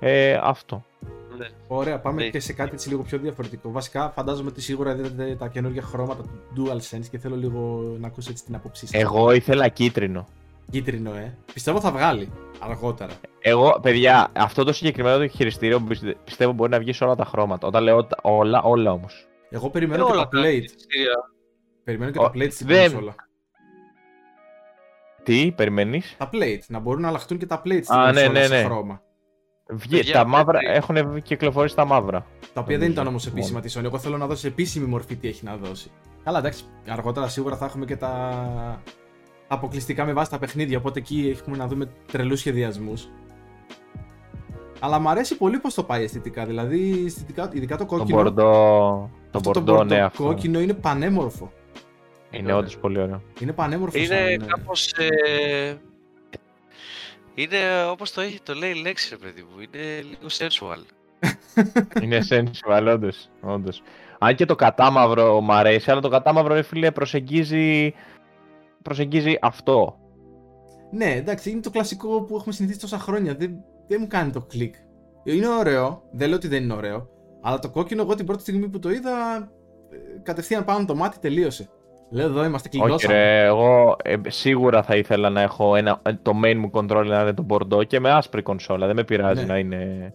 Ε, 0.00 0.38
αυτό. 0.42 0.84
Ναι. 1.38 1.48
Ωραία, 1.68 1.98
πάμε 2.00 2.22
Ναι. 2.22 2.28
και 2.30 2.40
σε 2.40 2.52
κάτι 2.52 2.70
έτσι 2.74 2.88
λίγο 2.88 3.02
πιο 3.02 3.18
διαφορετικό. 3.18 3.70
Βασικά, 3.70 4.10
φαντάζομαι 4.10 4.48
ότι 4.48 4.60
σίγουρα 4.60 4.92
είδατε 4.92 5.36
τα 5.38 5.48
καινούργια 5.48 5.82
χρώματα 5.82 6.22
του 6.22 6.66
DualSense 6.66 7.06
και 7.10 7.18
θέλω 7.18 7.36
λίγο 7.36 7.82
να 8.00 8.06
ακούσω 8.06 8.30
έτσι 8.30 8.44
την 8.44 8.54
άποψή 8.54 8.86
σας. 8.86 9.00
Εγώ 9.00 9.32
ήθελα 9.32 9.68
κίτρινο. 9.68 10.26
Κίτρινο, 10.70 11.14
ε. 11.14 11.36
Πιστεύω 11.52 11.80
θα 11.80 11.90
βγάλει 11.90 12.28
αργότερα. 12.58 13.12
Εγώ, 13.40 13.78
παιδιά, 13.82 14.28
αυτό 14.32 14.64
το 14.64 14.72
συγκεκριμένο 14.72 15.16
το 15.18 15.26
χειριστήριο 15.28 15.80
πιστε- 15.80 16.16
πιστεύω 16.24 16.52
μπορεί 16.52 16.70
να 16.70 16.78
βγει 16.78 16.92
σε 16.92 17.04
όλα 17.04 17.14
τα 17.14 17.24
χρώματα. 17.24 17.66
Όταν 17.66 17.82
λέω 17.82 18.04
τα- 18.04 18.16
όλα, 18.22 18.62
όλα 18.62 18.92
όμως. 18.92 19.26
Εγώ 19.50 19.66
Ε, 19.66 19.70
περιμένω 19.70 20.04
και 20.06 20.12
όλα 20.12 20.28
τα 20.28 20.38
plate. 20.38 20.50
χειριστήρια. 20.50 21.14
Περιμένω 21.84 22.10
και 22.10 22.18
Ο- 22.18 22.22
τα 22.22 22.30
plate 22.34 22.50
στην 22.52 22.66
δεν- 22.66 22.80
κονσόλα. 22.92 23.14
Τι, 25.22 25.52
περιμένεις; 25.56 26.14
Τα 26.18 26.30
plate, 26.32 26.60
να 26.68 26.78
μπορούν 26.78 27.00
να 27.02 27.08
αλλάχτούν 27.08 27.38
και 27.38 27.46
τα 27.46 27.62
plate 27.64 27.80
στην 27.82 27.94
Α, 27.94 28.12
ναι, 28.12 28.20
κονσόλα 28.22 28.38
ναι, 28.40 28.46
σε 28.46 28.54
ναι. 28.56 28.62
χρώμα. 28.62 29.02
Παιδιά, 29.88 30.12
τα 30.12 30.26
μαύρα 30.26 30.58
πρέπει- 30.58 30.76
έχουν 30.76 31.22
κυκλοφορήσει 31.22 31.74
τα 31.76 31.84
μαύρα. 31.84 32.26
Τα 32.54 32.60
οποία 32.60 32.64
δεν 32.64 32.78
Νομίζω, 32.78 32.92
ήταν 32.92 33.06
όμως 33.06 33.24
μόνο. 33.26 33.38
επίσημα 33.38 33.60
της 33.60 33.78
Sony. 33.78 33.84
Εγώ 33.84 33.98
θέλω 33.98 34.16
να 34.16 34.26
δώσει 34.26 34.40
σε 34.40 34.46
επίσημη 34.48 34.86
μορφή 34.86 35.16
τι 35.16 35.28
έχει 35.28 35.44
να 35.44 35.56
δώσει. 35.56 35.90
Καλά, 36.24 36.38
εντάξει, 36.38 36.64
αργότερα 36.88 37.28
σίγουρα 37.28 37.56
θα 37.56 37.64
έχουμε 37.64 37.84
και 37.84 37.96
τα 37.96 38.82
αποκλειστικά 39.48 40.04
με 40.04 40.12
βάση 40.12 40.30
τα 40.30 40.38
παιχνίδια. 40.38 40.78
Οπότε 40.78 40.98
εκεί 40.98 41.36
έχουμε 41.38 41.56
να 41.56 41.66
δούμε 41.66 41.90
τρελούς 42.12 42.38
σχεδιασμούς. 42.38 43.08
Αλλά 44.80 44.98
μου 44.98 45.08
αρέσει 45.08 45.36
πολύ 45.36 45.58
πώ 45.58 45.72
το 45.72 45.82
πάει 45.82 46.02
αισθητικά. 46.02 46.44
Δηλαδή, 46.44 47.02
αισθητικά, 47.06 47.50
ειδικά 47.52 47.76
το 47.76 47.84
Το 47.84 47.96
κόκκινο. 47.96 48.16
μπορντό. 48.22 48.42
Το 49.30 49.38
αυτό 49.38 49.60
μπορντό, 49.60 49.84
ναι, 49.84 50.00
αυτό. 50.00 50.22
κόκκινο 50.24 50.60
είναι 50.60 50.72
πανέμορφο. 50.74 51.52
Είναι 52.30 52.52
όντως 52.52 52.78
πολύ 52.78 53.00
ωραίο. 53.00 53.22
Είναι 53.40 53.52
πανέμορφο. 53.52 53.98
Είναι 53.98 54.06
σαν, 54.06 54.46
κάπως... 54.46 54.92
Ε... 54.92 55.74
Είναι 57.34 57.84
όπως 57.90 58.12
το, 58.12 58.20
έχει, 58.20 58.40
το 58.42 58.54
λέει 58.54 58.70
η 58.70 58.80
λέξη, 58.80 59.08
ρε 59.10 59.16
παιδί 59.16 59.42
μου. 59.42 59.60
Είναι 59.60 60.00
λίγο 60.02 60.26
sensual. 60.28 60.84
Είναι 62.02 62.20
sensual, 62.28 62.92
όντως, 62.94 63.28
όντως. 63.40 63.82
Αν 64.18 64.34
και 64.34 64.44
το 64.44 64.54
κατάμαυρο 64.54 65.40
μ' 65.40 65.52
αρέσει, 65.52 65.90
αλλά 65.90 66.00
το 66.00 66.08
κατάμαυρο, 66.08 66.54
ρε 66.54 66.62
φίλε, 66.62 66.90
προσεγγίζει, 66.90 67.94
προσεγγίζει 68.82 69.38
αυτό. 69.40 69.96
Ναι, 70.90 71.12
εντάξει, 71.12 71.50
είναι 71.50 71.60
το 71.60 71.70
κλασικό 71.70 72.22
που 72.22 72.36
έχουμε 72.36 72.52
συνηθίσει 72.52 72.80
τόσα 72.80 72.98
χρόνια. 72.98 73.34
Δεν, 73.34 73.56
δεν 73.88 74.00
μου 74.00 74.06
κάνει 74.06 74.30
το 74.30 74.40
κλικ. 74.40 74.74
Είναι 75.24 75.48
ωραίο, 75.48 76.02
δεν 76.12 76.28
λέω 76.28 76.36
ότι 76.36 76.48
δεν 76.48 76.62
είναι 76.62 76.72
ωραίο. 76.72 77.08
Αλλά 77.42 77.58
το 77.58 77.70
κόκκινο, 77.70 78.02
εγώ 78.02 78.14
την 78.14 78.26
πρώτη 78.26 78.40
στιγμή 78.40 78.68
που 78.68 78.78
το 78.78 78.90
είδα, 78.90 79.36
ε, 79.90 79.96
κατευθείαν 80.22 80.64
πάνω 80.64 80.84
το 80.84 80.94
μάτι 80.94 81.18
τελείωσε. 81.18 81.70
Λέω 82.12 82.26
εδώ 82.26 82.44
είμαστε, 82.44 82.68
Όχι 82.72 82.78
κλειδώσαμε. 82.80 83.14
ρε, 83.14 83.44
εγώ 83.44 83.96
ε, 84.02 84.16
σίγουρα 84.28 84.82
θα 84.82 84.96
ήθελα 84.96 85.30
να 85.30 85.40
έχω 85.40 85.76
ένα, 85.76 86.00
ε, 86.02 86.12
το 86.22 86.32
main 86.44 86.54
μου 86.56 86.70
controller 86.72 87.04
να 87.06 87.20
είναι 87.20 87.32
το 87.34 87.42
μπορντό 87.42 87.84
και 87.84 88.00
με 88.00 88.10
άσπρη 88.10 88.42
κονσόλα, 88.42 88.86
δεν 88.86 88.96
με 88.96 89.04
πειράζει 89.04 89.40
Ναι. 89.40 89.46
να 89.46 89.58
είναι... 89.58 90.12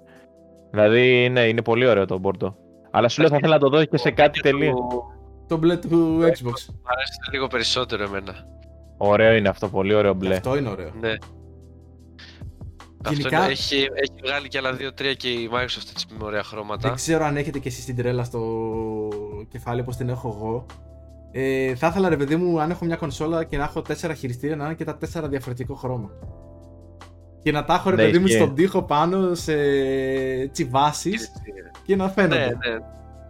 Δηλαδή, 0.71 1.29
ναι, 1.31 1.41
είναι 1.41 1.61
πολύ 1.61 1.87
ωραίο 1.87 2.05
το 2.05 2.17
μπορντό. 2.17 2.55
Αλλά 2.91 3.09
σου 3.09 3.21
λέω 3.21 3.29
θα 3.29 3.35
ήθελα 3.35 3.53
να 3.53 3.59
το 3.59 3.69
δω 3.69 3.85
και 3.85 3.97
σε 3.97 4.11
κάτι 4.11 4.39
Και 4.39 4.49
τελείως. 4.49 4.73
του- 4.75 5.03
Το 5.47 5.57
μπλε 5.57 5.77
του 5.77 6.19
Xbox. 6.21 6.59
Μ' 6.73 6.87
αρέσει 6.91 7.17
λίγο 7.31 7.47
περισσότερο 7.47 8.03
εμένα. 8.03 8.33
Ωραίο 8.97 9.33
είναι 9.35 9.49
αυτό, 9.49 9.67
πολύ 9.69 9.93
ωραίο 9.93 10.13
μπλε. 10.13 10.35
Αυτό 10.35 10.57
είναι 10.57 10.69
ωραίο. 10.69 10.89
Ναι. 10.99 11.13
Γενικά- 13.09 13.27
Αυτό 13.27 13.43
είναι, 13.43 13.51
έχει, 13.51 13.75
έχει 13.75 14.13
βγάλει 14.23 14.47
και 14.47 14.57
άλλα 14.57 14.73
δύο-τρία 14.73 15.13
και 15.13 15.27
η 15.29 15.49
Microsoft 15.53 15.89
έτσι 15.91 16.05
με 16.19 16.25
ωραία 16.25 16.43
χρώματα. 16.43 16.87
Δεν 16.87 16.95
ξέρω 16.97 17.23
αν 17.25 17.37
έχετε 17.37 17.59
και 17.59 17.67
εσείς 17.67 17.85
την 17.85 17.95
τρέλα 17.95 18.23
στο 18.23 18.41
κεφάλι 19.49 19.81
όπως 19.81 19.95
την 19.95 20.09
έχω 20.09 20.27
εγώ. 20.37 20.65
Ε, 21.39 21.75
θα 21.75 21.87
ήθελα 21.87 22.09
ρε 22.09 22.17
παιδί 22.17 22.35
μου 22.35 22.59
αν 22.61 22.69
έχω 22.71 22.85
μια 22.85 22.95
κονσόλα 22.95 23.43
και 23.43 23.57
να 23.57 23.63
έχω 23.63 23.81
τέσσερα 23.81 24.13
χειριστήρια 24.13 24.55
να 24.55 24.65
είναι 24.65 24.73
και 24.73 24.83
τα 24.83 24.97
τέσσερα 24.97 25.27
διαφορετικό 25.27 25.75
χρώμα. 25.75 26.09
Και 27.43 27.51
να 27.51 27.63
τα 27.65 27.73
έχω 27.73 27.89
ρε 27.89 27.95
Ναι, 27.95 28.03
παιδί 28.03 28.19
μου 28.19 28.25
ισχύει. 28.25 28.39
στον 28.39 28.55
τοίχο 28.55 28.83
πάνω 28.83 29.35
σε 29.35 29.53
τσιβάσεις 30.51 31.31
και 31.85 31.95
να 31.95 32.05
Ναι, 32.05 32.11
φαίνονται. 32.11 32.45
ναι. 32.45 32.77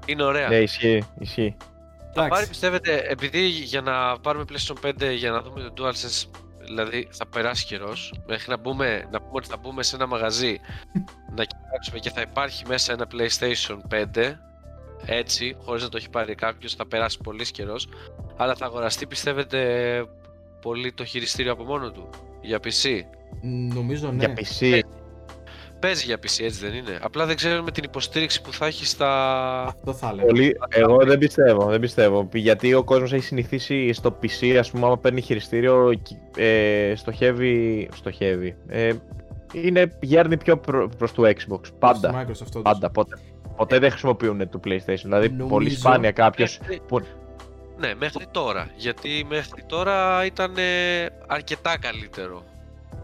Είναι 0.06 0.24
ωραία. 0.24 0.48
Ναι, 0.48 0.56
ισχύει, 0.56 1.04
ισχύει. 1.20 1.56
Θα 2.00 2.24
Εντάξει. 2.24 2.30
πάρει, 2.30 2.48
πιστεύετε, 2.48 3.04
επειδή 3.10 3.48
για 3.48 3.82
να 3.82 4.20
πάρουμε 4.20 4.44
PlayStation 4.50 4.88
5 4.90 5.12
για 5.16 5.32
να 5.32 5.42
δούμε 5.42 5.72
το 5.74 5.86
DualSense, 5.86 6.28
δηλαδή 6.66 7.08
θα 7.12 7.28
περάσει 7.28 7.66
καιρός, 7.66 8.14
μέχρι 8.28 8.50
να, 8.50 8.58
μπούμε, 8.58 9.08
να 9.12 9.20
πούμε 9.20 9.32
ότι 9.34 9.48
θα 9.48 9.58
μπούμε 9.62 9.84
σε 9.84 9.96
ένα 9.96 10.08
μαγαζί 10.08 10.58
να 11.38 11.44
κοιτάξουμε 11.44 12.00
και 12.00 12.10
θα 12.10 12.22
υπάρχει 12.22 12.64
μέσα 12.68 12.94
ένα 12.94 13.08
PlayStation 13.12 13.78
5, 14.16 14.34
έτσι, 15.06 15.56
χωρίς 15.64 15.84
να 15.84 15.90
το 15.90 15.98
έχει 15.98 16.10
πάρει 16.10 16.36
κάποιος, 16.36 16.74
θα 16.74 16.88
περάσει 16.88 17.20
πολύς 17.24 17.52
καιρός. 17.52 17.90
αλλά 18.38 18.56
θα 18.56 18.66
αγοραστεί, 18.66 19.08
πιστεύετε, 19.08 19.60
πολύ 20.62 20.92
το 20.92 21.06
χειριστήριο 21.06 21.52
από 21.52 21.64
μόνο 21.64 21.92
του, 21.92 22.10
για 22.42 22.60
PC. 22.64 23.02
Νομίζω 23.74 24.12
ναι. 24.12 24.26
Για 24.26 24.34
PC. 24.34 24.82
Παίζει 25.80 26.06
για 26.06 26.16
PC, 26.16 26.44
έτσι 26.44 26.66
δεν 26.66 26.74
είναι. 26.74 27.00
Απλά 27.02 27.26
δεν 27.26 27.36
ξέρουμε 27.36 27.72
την 27.72 27.84
υποστήριξη 27.84 28.42
που 28.42 28.54
θα 28.54 28.66
έχει 28.66 28.86
στα... 28.86 29.64
Αυτό 29.64 29.94
θα 29.94 30.10
έλεγα. 30.10 30.28
Πολύ... 30.28 30.58
Εγώ 30.70 30.98
δεν 31.06 31.18
πιστεύω, 31.18 31.66
δεν 31.66 31.80
πιστεύω. 31.80 32.30
Γιατί 32.34 32.74
ο 32.74 32.84
κόσμος 32.84 33.14
έχει 33.14 33.24
συνηθίσει 33.24 33.94
στο 33.94 34.20
PC, 34.22 34.56
ας 34.60 34.72
πούμε, 34.72 34.86
άμα 34.86 34.98
παίρνει 34.98 35.22
χειριστήριο, 35.22 35.94
ε, 36.36 36.94
στοχεύει... 36.96 37.90
στοχεύει. 37.96 38.56
Ε, 38.68 38.94
είναι 39.52 39.98
γέρνει 40.02 40.38
πιο 40.38 40.58
προ, 40.58 40.90
προς 40.98 41.14
το 41.14 41.24
Xbox. 41.24 41.60
Πάντα. 41.80 42.10
Στη 42.10 42.18
Microsoft, 42.18 42.48
όντως. 42.56 42.62
Πάντα. 42.62 42.90
Ποτέ, 42.90 43.18
ποτέ 43.58 43.80
δεν 43.80 43.90
χρησιμοποιούν 43.90 44.50
το 44.50 44.60
PlayStation. 44.66 45.02
Δηλαδή, 45.04 45.30
Νομίζω- 45.30 45.48
πολύ 45.48 45.70
σπάνια 45.70 46.12
κάποιος... 46.12 46.60
Μέχρι- 46.62 46.82
που- 46.88 47.02
Ναι, 47.80 47.94
μέχρι 47.96 48.26
τώρα. 48.32 48.68
Γιατί 48.76 49.26
μέχρι 49.30 49.64
τώρα 49.68 50.26
ήταν 50.26 50.54
ε, 50.58 51.06
αρκετά 51.28 51.78
καλύτερο. 51.80 52.44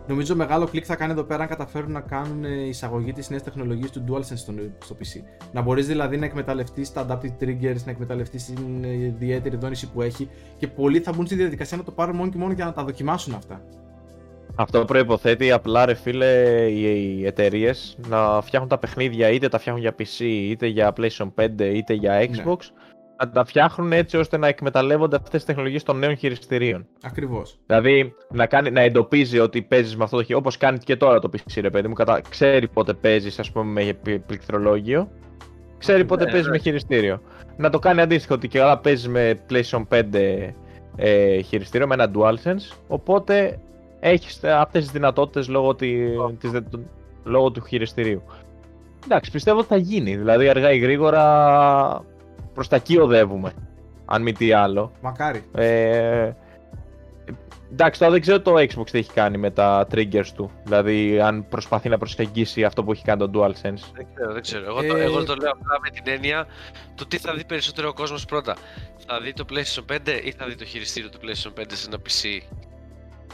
Νομίζω 0.08 0.36
μεγάλο 0.36 0.66
κλικ 0.68 0.84
θα 0.88 0.96
κάνει 0.96 1.12
εδώ 1.12 1.24
πέρα 1.24 1.42
αν 1.42 1.48
καταφέρουν 1.50 1.92
να 1.92 2.02
κάνουν 2.02 2.44
ε, 2.46 2.50
εισαγωγή 2.68 3.14
της 3.14 3.30
νέας 3.30 3.44
τεχνολογίας 3.44 3.92
του 3.92 4.04
DualSense 4.10 4.36
στο, 4.38 4.54
στο 4.84 4.96
PC. 5.00 5.22
Να 5.52 5.62
μπορείς 5.62 5.88
δηλαδή 5.88 6.18
να 6.18 6.26
εκμεταλλευτείς 6.26 6.94
τα 6.94 7.06
adaptive 7.10 7.44
triggers, 7.44 7.84
να 7.86 7.92
εκμεταλλευτείς 7.92 8.46
την 8.46 8.84
ε, 8.84 8.94
ιδιαίτερη 8.94 9.56
δόνηση 9.56 9.90
που 9.92 10.02
έχει 10.02 10.30
και 10.58 10.68
πολλοί 10.68 11.00
θα 11.00 11.12
μπουν 11.14 11.26
στη 11.26 11.36
διαδικασία 11.36 11.78
να 11.78 11.84
το 11.84 11.92
πάρουν 11.92 12.16
μόνο 12.16 12.32
και 12.32 12.38
μόνο 12.38 12.54
για 12.54 12.66
να 12.66 12.74
τα 12.74 12.84
δοκιμάσουν 12.84 13.34
αυτά. 13.34 13.62
Αυτό 14.56 14.86
προϋποθέτει 14.86 15.52
απλά 15.52 15.86
ρε 15.86 15.94
φίλε 15.94 16.26
οι 16.70 17.26
εταιρείες 17.26 17.98
να 18.08 18.42
φτιάχνουν 18.42 18.70
τα 18.70 18.78
παιχνίδια 18.78 19.30
είτε 19.30 19.48
τα 19.50 19.60
φτιάχνουν 19.60 19.84
για 19.84 19.96
PC 20.00 20.20
είτε 20.20 20.68
για 20.68 20.94
PlayStation 20.98 21.32
5 21.36 21.50
είτε 21.60 21.94
για 21.94 22.22
Xbox 22.22 22.58
να 23.18 23.30
τα 23.30 23.46
φτιάχνουν 23.46 23.92
έτσι 23.92 24.18
ώστε 24.18 24.38
να 24.38 24.48
εκμεταλλεύονται 24.48 25.16
αυτές 25.16 25.32
τις 25.32 25.46
τεχνολογίες 25.46 25.84
των 25.84 25.98
νέων 26.00 26.18
χειριστηρίων. 26.18 26.88
Ακριβώς. 27.04 27.60
Δηλαδή 27.66 28.16
να, 28.30 28.46
κάνει, 28.46 28.72
να 28.72 28.82
εντοπίζει 28.82 29.40
ότι 29.40 29.62
παίζεις 29.62 29.96
με 29.96 30.04
αυτό 30.04 30.18
το 30.18 30.24
χειριστήριο 30.24 30.38
όπως 30.38 30.58
κάνει 30.58 30.78
και 30.78 30.96
τώρα 30.96 31.20
το 31.20 31.30
PC 31.34 31.62
ρε 31.62 31.70
παιδί 31.70 31.88
μου 31.88 31.94
κατα... 31.94 32.22
ξέρει 32.30 32.68
πότε 32.68 32.94
παίζεις 32.94 33.40
ας 33.40 33.52
πούμε 33.52 33.84
με 33.84 33.94
πλη- 33.94 34.20
πληκτρολόγιο 34.20 35.12
ξέρει 35.78 36.06
πότε 36.06 36.24
Ναι, 36.24 36.30
παίζεις 36.32 36.48
ναι. 36.48 36.52
με 36.52 36.58
χειριστήριο. 36.58 37.22
Να 37.58 37.70
το 37.70 37.80
κάνει 37.80 38.02
αντίστοιχο 38.02 38.34
ότι 38.34 38.48
και 38.48 38.60
καλά 38.60 38.78
παίζεις 38.80 39.08
με 39.08 39.40
PlayStation 39.50 39.84
5 39.90 40.04
ε, 40.96 41.42
χειριστήριο 41.42 41.88
με 41.88 41.94
ένα 41.94 42.12
DualSense 42.16 42.78
οπότε 42.88 43.60
έχεις 44.04 44.44
αυτές 44.44 44.84
τις 44.84 44.92
δυνατότητες 44.92 45.48
λόγω, 45.48 45.76
τη, 45.76 45.96
της, 46.40 46.52
δε- 46.52 46.62
του- 46.62 46.90
λόγω 47.24 47.52
του 47.52 47.66
χειριστηρίου. 47.66 48.24
Εντάξει, 49.06 49.32
πιστεύω 49.32 49.60
ότι 49.60 49.68
θα 49.68 49.78
γίνει. 49.78 50.16
Δηλαδή 50.18 50.50
αργά 50.50 50.72
ή 50.72 50.78
γρήγορα 50.78 52.06
προς 52.54 52.68
τα 52.68 52.76
εκεί 52.76 52.98
οδεύουμε. 52.98 53.52
Αν 54.06 54.22
μη 54.22 54.34
τι 54.34 54.52
άλλο. 54.54 54.92
Μακάρι. 55.02 55.44
Ε, 55.56 56.32
εντάξει, 57.72 58.00
τώρα 58.00 58.12
δεν 58.12 58.22
ξέρω 58.22 58.42
το 58.42 58.54
Xbox 58.56 58.90
τι 58.92 58.98
έχει 58.98 59.12
κάνει 59.14 59.38
με 59.38 59.52
τα 59.52 59.88
triggers 59.94 60.28
του. 60.36 60.52
Δηλαδή, 60.64 61.20
αν 61.20 61.48
προσπαθεί 61.50 61.90
να 61.90 61.98
προσεγγίσει 61.98 62.64
αυτό 62.64 62.84
που 62.84 62.92
έχει 62.92 63.04
κάνει 63.04 63.30
το 63.30 63.42
DualSense. 63.42 63.84
Δεν 63.94 64.08
ξέρω, 64.16 64.34
δεν 64.34 64.42
ξέρω. 64.42 64.66
Εγώ, 64.66 64.82
το, 64.88 64.96
Ε, 64.96 65.04
εγώ 65.04 65.24
το 65.24 65.36
λέω 65.36 65.52
απλά 65.52 65.80
με 65.82 65.90
την 65.90 66.04
έννοια 66.14 66.48
του 66.96 67.08
τι 67.08 67.18
θα 67.18 67.34
δει 67.34 67.46
περισσότερο 67.46 67.88
ο 67.90 67.94
κόσμος 67.94 68.26
πρώτα. 68.26 68.56
Θα 69.08 69.20
δει 69.22 69.34
το 69.34 69.46
PlayStation 69.50 69.96
5 69.96 70.20
ή 70.24 70.32
θα 70.32 70.46
δει 70.46 70.56
το 70.56 70.66
χειριστήριο 70.66 71.10
του 71.10 71.18
PlayStation 71.22 71.60
5 71.60 71.64
σε 71.68 71.88
ένα 71.88 71.98
PC. 71.98 72.42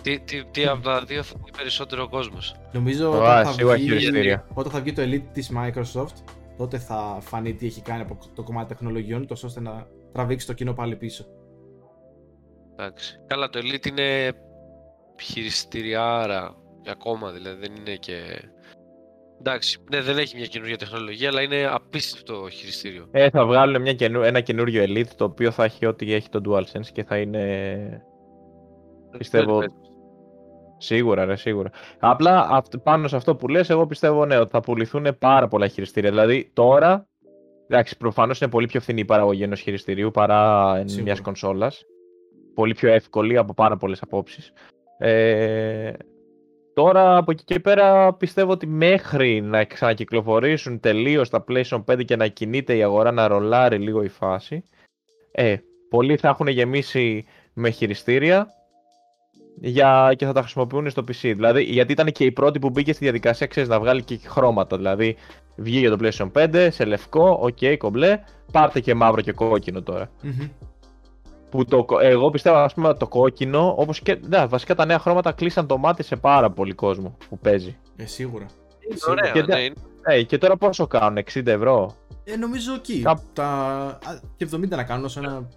Τι, 0.02 0.20
τι, 0.20 0.44
τι 0.46 0.66
από 0.66 0.84
τα 0.84 1.04
δύο 1.04 1.24
θα 1.24 1.36
δει 1.46 1.52
περισσότερο 1.58 2.04
ο 2.04 2.08
κόσμος. 2.08 2.56
Νομίζω 2.72 3.12
Α, 3.12 3.18
όταν 3.18 3.46
θα, 3.46 3.52
σίγουρα 3.52 3.76
βγει, 3.76 3.84
χειριστήρια. 3.88 4.48
όταν 4.54 4.72
θα 4.72 4.80
βγει 4.82 4.94
το 4.94 5.02
Elite 5.02 5.28
της 5.34 5.52
Microsoft, 5.56 6.14
τότε 6.58 6.78
θα 6.78 7.18
φανεί 7.22 7.54
τι 7.54 7.66
έχει 7.66 7.82
κάνει 7.82 8.02
από 8.02 8.18
το 8.36 8.44
κομμάτι 8.44 8.68
τεχνολογιών, 8.68 9.28
τόσο 9.28 9.48
ώστε 9.48 9.60
να 9.62 9.88
τραβήξει 10.14 10.48
το 10.48 10.54
κοινό 10.54 10.74
πάλι 10.74 10.96
πίσω. 10.96 11.26
Εντάξει. 12.76 13.20
Καλά, 13.28 13.50
το 13.50 13.60
Elite 13.64 13.86
είναι 13.88 14.32
χειριστηριάρα 15.22 16.56
ακόμα, 16.90 17.32
δηλαδή 17.32 17.68
δεν 17.68 17.76
είναι 17.76 17.96
και. 17.96 18.18
Εντάξει, 19.40 19.80
ναι, 19.92 20.02
δεν 20.02 20.18
έχει 20.18 20.36
μια 20.36 20.46
καινούργια 20.46 20.78
τεχνολογία, 20.78 21.30
αλλά 21.30 21.42
είναι 21.42 21.66
απίστευτο 21.72 22.50
χειριστήριο. 22.50 23.08
Ε, 23.12 23.30
θα 23.30 23.46
βγάλουν 23.46 23.82
μια 23.82 23.94
καινού, 23.94 24.22
ένα 24.22 24.42
καινούριο 24.42 24.84
Elite 24.84 25.08
το 25.16 25.24
οποίο 25.24 25.52
θα 25.52 25.64
έχει 25.64 25.86
ό,τι 25.86 26.14
έχει 26.14 26.30
το 26.30 26.42
DualSense 26.50 26.88
και 26.94 27.04
θα 27.04 27.18
είναι. 27.18 28.04
Πιστεύω- 29.18 29.64
Σίγουρα, 30.82 31.26
ρε, 31.26 31.36
σίγουρα. 31.36 31.70
Απλά 32.00 32.48
αυτ- 32.50 32.78
πάνω 32.78 33.08
σε 33.08 33.16
αυτό 33.16 33.36
που 33.36 33.48
λες, 33.48 33.70
εγώ 33.70 33.86
πιστεύω 33.88 34.26
ναι, 34.26 34.38
ότι 34.38 34.50
θα 34.50 34.60
πουληθούν 34.60 35.18
πάρα 35.20 35.48
πολλά 35.48 35.68
χειριστήρια. 35.68 36.10
Δηλαδή 36.10 36.50
τώρα, 36.54 37.08
εντάξει, 37.68 37.98
προφανώς 37.98 38.42
είναι 38.42 38.50
πολύ 38.50 38.68
πιο 38.68 38.80
φθηνή 38.80 39.00
η 39.00 39.06
παραγωγή 39.06 39.44
ενός 39.44 39.60
χειριστηρίου 39.60 40.12
παρά 40.12 40.74
Σίγουρα. 40.86 41.04
μια 41.04 41.18
κονσόλας. 41.24 41.84
Πολύ 42.54 42.74
πιο 42.74 42.90
εύκολη 42.94 43.38
από 43.38 43.54
πάρα 43.54 43.78
πολλές 43.78 44.02
απόψεις. 44.02 44.54
Ε, 44.98 45.92
τώρα 46.74 47.18
από 47.18 47.32
εκεί 47.32 47.44
και 47.44 47.60
πέρα 47.60 48.14
πιστεύω 48.14 48.52
ότι 48.52 48.68
μέχρι 48.68 49.42
να 49.42 49.64
ξανακυκλοφορήσουν 49.64 50.80
τελείως 50.80 51.30
τα 51.30 51.44
PlayStation 51.48 51.84
5 51.86 52.04
και 52.06 52.16
να 52.16 52.28
κινείται 52.28 52.76
η 52.76 52.84
αγορά 52.84 53.12
να 53.12 53.28
ρολάρει 53.28 53.78
λίγο 53.78 54.04
η 54.04 54.08
φάση, 54.08 54.64
ε, 55.32 55.56
πολλοί 55.90 56.18
θα 56.18 56.28
έχουν 56.28 56.48
γεμίσει 56.48 57.26
με 57.54 57.70
χειριστήρια 57.70 58.48
για... 59.62 60.14
και 60.18 60.26
θα 60.26 60.34
τα 60.34 60.42
χρησιμοποιούν 60.42 60.90
στο 60.90 61.02
PC. 61.08 61.14
Δηλαδή, 61.22 61.64
γιατί 61.64 61.92
ήταν 61.92 62.12
και 62.12 62.24
η 62.24 62.32
πρώτη 62.32 62.60
που 62.60 62.70
μπήκε 62.70 62.94
στη 62.94 63.04
διαδικασία, 63.04 63.48
ξέρεις, 63.48 63.70
να 63.70 63.80
βγάλει 63.80 64.04
και 64.04 64.20
χρώματα. 64.26 64.78
Δηλαδή, 64.78 65.16
βγήκε 65.56 65.90
το 65.90 65.98
PlayStation 66.02 66.32
5 66.34 66.68
σε 66.72 66.86
λευκό, 66.86 67.38
οκ, 67.42 67.78
κομπλέ, 67.78 68.20
πάρτε 68.52 68.80
και 68.80 68.94
μαύρο 68.96 69.22
και 69.22 69.32
κόκκινο 69.32 69.82
τώρα. 69.82 70.10
Μμμ. 70.22 70.48
Που 71.50 71.66
το, 71.66 71.84
κο- 71.84 72.00
εγώ 72.00 72.30
πιστεύω, 72.30 72.58
ας 72.58 72.74
πούμε, 72.74 72.94
το 72.94 73.08
κόκκινο, 73.08 73.74
όπως 73.78 74.00
και, 74.00 74.20
ναι, 74.28 74.46
βασικά 74.46 74.76
τα 74.76 74.86
νέα 74.86 75.00
χρώματα 75.00 75.32
κλείσαν 75.32 75.68
το 75.68 75.78
μάτι 75.78 76.04
σε 76.04 76.16
πάρα 76.16 76.50
πολύ 76.52 76.74
κόσμο 76.74 77.18
που 77.30 77.38
παίζει. 77.40 77.78
Ε, 77.96 78.06
σίγουρα. 78.06 78.46
Είναι 78.88 78.96
Σίγουρα. 78.98 79.22
ωραία, 79.22 79.32
Και 79.34 79.40
ναι, 79.42 79.46
τα- 79.48 79.60
είναι- 79.60 79.76
Ε, 80.02 80.24
και 80.24 80.38
τώρα 80.38 80.58
πόσο 80.58 80.88
κάνουν, 80.88 81.18
60 81.34 81.46
ευρώ; 81.52 81.96
Ε, 82.24 82.36
νομίζω 82.36 82.74
εκεί. 82.74 83.02
Κάπου- 83.02 83.24
Τα... 83.34 83.46
α, 83.46 84.20
Και 84.38 84.48
70 84.52 84.68
να 84.70 84.84
κάνουν 84.84 85.06
όσο 85.06 85.20
ένα 85.24 85.50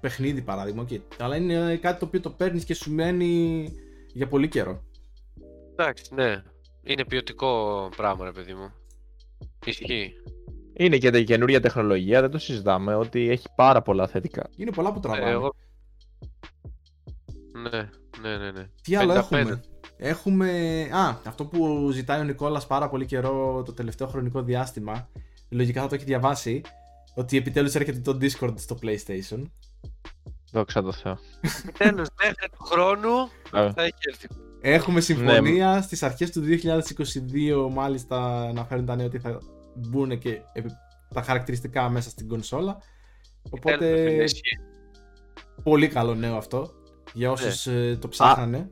παιχνίδι 0.00 0.42
παράδειγμα. 0.42 0.86
Okay. 0.88 1.00
Αλλά 1.18 1.36
είναι 1.36 1.76
κάτι 1.76 1.98
το 1.98 2.04
οποίο 2.06 2.20
το 2.20 2.30
παίρνεις 2.30 2.64
και 2.64 2.74
σου 2.74 2.92
μένει 2.92 3.72
για 4.12 4.28
πολύ 4.28 4.48
καιρό. 4.48 4.82
Εντάξει, 5.72 6.14
ναι. 6.14 6.42
Είναι 6.82 7.04
ποιοτικό 7.04 7.88
πράγμα, 7.96 8.24
ρε 8.24 8.32
παιδί 8.32 8.54
μου. 8.54 8.72
Ισχύει. 9.64 10.12
Είναι 10.72 10.96
και 10.96 11.08
η 11.08 11.24
καινούργια 11.24 11.60
τεχνολογία, 11.60 12.20
δεν 12.20 12.30
το 12.30 12.38
συζητάμε, 12.38 12.94
ότι 12.94 13.28
έχει 13.30 13.46
πάρα 13.54 13.82
πολλά 13.82 14.06
θετικά. 14.06 14.50
Είναι 14.56 14.70
πολλά 14.70 14.92
που 14.92 15.00
τραβάνε. 15.00 15.24
Ε, 15.24 15.30
εγώ... 15.30 15.54
Ναι, 17.52 17.88
ναι, 18.22 18.36
ναι, 18.36 18.50
ναι. 18.50 18.68
Τι 18.82 18.96
άλλο 18.96 19.12
55. 19.12 19.16
έχουμε. 19.16 19.60
Έχουμε. 19.96 20.50
Α, 20.92 21.20
αυτό 21.26 21.44
που 21.44 21.90
ζητάει 21.90 22.20
ο 22.20 22.24
Νικόλας 22.24 22.66
πάρα 22.66 22.88
πολύ 22.88 23.06
καιρό 23.06 23.62
το 23.66 23.72
τελευταίο 23.72 24.06
χρονικό 24.06 24.42
διάστημα. 24.42 25.08
Λογικά 25.48 25.82
θα 25.82 25.88
το 25.88 25.94
έχει 25.94 26.04
διαβάσει. 26.04 26.60
Ότι 27.18 27.36
επιτέλους 27.36 27.74
έρχεται 27.74 27.98
το 27.98 28.18
Discord 28.20 28.54
στο 28.58 28.78
PlayStation. 28.82 29.42
Δόξα 30.52 30.82
τω 30.82 30.92
Θεώ. 30.92 31.18
Τέλος, 31.78 32.06
μέχρι 32.22 32.48
του 32.52 32.64
χρόνου 32.64 33.14
Ε, 33.52 33.72
θα 33.72 33.82
έχει 33.82 33.94
έρθει. 34.10 34.26
Έχουμε 34.60 35.00
συμφωνία 35.00 35.82
στις 35.82 36.02
αρχές 36.02 36.30
του 36.30 36.40
2022 36.40 37.68
μάλιστα 37.70 38.42
αναφέρουν 38.42 38.84
τα 38.86 38.96
νέα 38.96 39.06
ότι 39.06 39.18
θα 39.18 39.38
μπουν 39.74 40.18
και 40.18 40.40
επι- 40.52 40.72
τα 41.14 41.22
χαρακτηριστικά 41.22 41.88
μέσα 41.88 42.10
στην 42.10 42.28
κονσόλα. 42.28 42.72
Τέλος, 42.72 43.50
Οπότε 43.50 43.86
φίλε, 44.10 44.22
ισχύει. 44.22 44.58
πολύ 45.62 45.88
καλό 45.88 46.14
νέο 46.14 46.36
αυτό 46.36 46.70
για 47.14 47.30
όσους 47.30 47.66
ε, 47.66 47.98
το 48.00 48.08
ψάχνανε. 48.08 48.70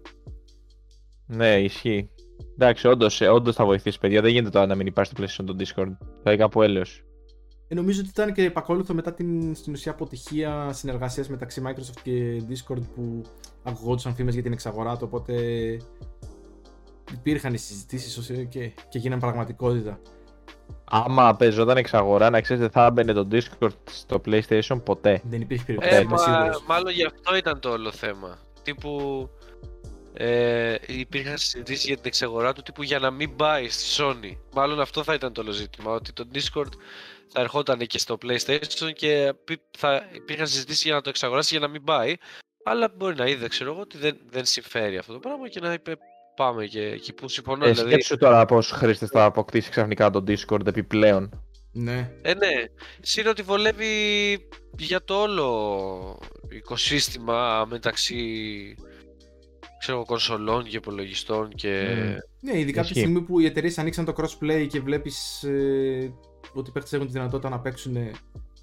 Ναι, 1.26 1.60
ισχύει. 1.60 2.10
Εντάξει, 2.54 2.86
όντως 2.88 3.20
όντως 3.20 3.54
θα 3.54 3.64
βοηθήσει, 3.64 3.98
παιδιά. 3.98 4.20
Δεν 4.20 4.30
γίνεται 4.30 4.50
τώρα 4.50 4.66
να 4.66 4.74
μην 4.74 4.86
υπάρχει 4.86 5.12
στο 5.16 5.22
PlayStation 5.24 5.46
το 5.46 5.56
Discord. 5.58 5.96
Θα 6.22 6.32
είναι 6.32 6.36
κάπου 6.36 6.62
έλεος. 6.62 7.00
Ε, 7.68 7.74
νομίζω 7.74 8.00
ότι 8.00 8.08
ήταν 8.08 8.32
και 8.32 8.42
επακόλουθο 8.44 8.94
μετά 8.94 9.14
την 9.14 9.54
στην 9.54 9.72
ουσία 9.72 9.92
αποτυχία 9.92 10.72
συνεργασίας 10.72 11.28
μεταξύ 11.28 11.62
Microsoft 11.66 12.00
και 12.02 12.42
Discord 12.48 12.80
που 12.94 13.22
ακουγόντουσαν 13.62 14.14
φήμες 14.14 14.34
για 14.34 14.42
την 14.42 14.52
εξαγορά 14.52 14.96
του, 14.96 15.04
οπότε 15.12 15.34
υπήρχαν 17.12 17.54
οι 17.54 17.58
συζητήσεις 17.58 18.30
και, 18.48 18.72
και 18.88 18.98
γίνανε 18.98 19.20
πραγματικότητα. 19.20 20.00
Άμα 20.84 21.36
παίζονταν 21.36 21.76
εξ 21.76 21.94
αγορά, 21.94 22.30
να 22.30 22.40
ξέρει 22.40 22.60
δεν 22.60 22.70
θα 22.70 22.84
έμπαινε 22.86 23.12
το 23.12 23.28
Discord 23.32 23.70
στο 23.90 24.20
PlayStation 24.26 24.80
ποτέ. 24.84 25.20
Δεν 25.30 25.40
υπήρχε 25.40 25.72
Ε, 25.72 25.74
περίπτωση. 25.74 26.00
είμαι 26.02 26.10
μα, 26.10 26.18
σίγουρος. 26.18 26.64
μάλλον 26.66 26.92
γι' 26.92 27.04
αυτό 27.04 27.36
ήταν 27.36 27.60
το 27.60 27.70
όλο 27.70 27.92
θέμα. 27.92 28.38
Τύπου. 28.62 28.90
Ε, 30.18 30.74
υπήρχαν 30.86 31.38
συζητήσεις 31.38 31.84
για 31.84 31.94
την 31.94 32.04
εξαγορά 32.06 32.52
του 32.52 32.62
τύπου 32.62 32.82
για 32.82 32.98
να 32.98 33.10
μην 33.10 33.36
πάει 33.36 33.68
στη 33.68 33.84
Sony. 34.02 34.36
Μάλλον 34.54 34.80
αυτό 34.80 35.02
θα 35.02 35.14
ήταν 35.14 35.32
το 35.32 35.40
όλο 35.40 35.50
ζήτημα. 35.50 35.92
Ότι 35.92 36.12
το 36.12 36.24
Discord 36.34 36.68
θα 37.32 37.40
ερχόταν 37.40 37.78
και 37.78 37.98
στο 37.98 38.18
PlayStation 38.22 38.92
και 38.92 39.34
πι- 39.44 39.60
θα 39.78 40.08
υπήρχαν 40.12 40.46
συζητήσεις 40.46 40.84
για 40.84 40.94
να 40.94 41.00
το 41.00 41.08
εξαγοράσει 41.08 41.56
για 41.56 41.66
να 41.66 41.72
μην 41.72 41.84
πάει. 41.84 42.14
Αλλά 42.64 42.92
μπορεί 42.96 43.14
να 43.14 43.26
είδε, 43.26 43.48
ξέρω 43.48 43.72
εγώ, 43.72 43.80
ότι 43.80 43.98
δεν, 43.98 44.18
δεν 44.30 44.44
συμφέρει 44.44 44.98
αυτό 44.98 45.12
το 45.12 45.18
πράγμα 45.18 45.48
και 45.48 45.60
να 45.60 45.72
είπε 45.72 45.96
πάμε 46.36 46.66
και 46.66 46.82
εκεί 46.82 47.12
που 47.12 47.28
συμφωνώ. 47.28 47.64
Ε, 47.66 47.70
δηλαδή, 47.70 47.88
σκέψου 47.90 48.16
τώρα 48.16 48.44
πόσου 48.44 48.74
χρήστε 48.74 49.06
θα 49.06 49.24
αποκτήσει 49.24 49.70
ξαφνικά 49.70 50.10
το 50.10 50.24
Discord 50.26 50.66
επιπλέον. 50.66 51.42
Ναι. 51.72 52.10
Ε, 52.22 52.34
ναι. 52.34 52.50
Συν 53.00 53.26
ότι 53.26 53.42
βολεύει 53.42 54.48
για 54.78 55.04
το 55.04 55.20
όλο 55.20 56.18
οικοσύστημα 56.48 57.66
μεταξύ 57.70 58.16
ξέρω, 59.78 59.96
εγώ, 59.96 60.06
κονσολών 60.06 60.64
και 60.64 60.76
υπολογιστών 60.76 61.48
και... 61.48 61.86
Μμμ. 61.96 62.16
Ναι, 62.40 62.58
ειδικά 62.58 62.80
από 62.80 62.88
τη 62.88 62.94
Ισχύει. 62.98 62.98
στιγμή 62.98 63.26
που 63.26 63.40
οι 63.40 63.46
εταιρείες 63.46 63.78
ανοίξαν 63.78 64.04
το 64.04 64.12
crossplay 64.16 64.66
και 64.70 64.80
βλέπεις 64.80 65.42
ε, 65.42 66.12
ότι 66.58 66.70
οι 66.70 66.72
παίχτε 66.72 66.96
έχουν 66.96 67.06
τη 67.08 67.12
δυνατότητα 67.12 67.48
να 67.48 67.60
παίξουν 67.60 67.96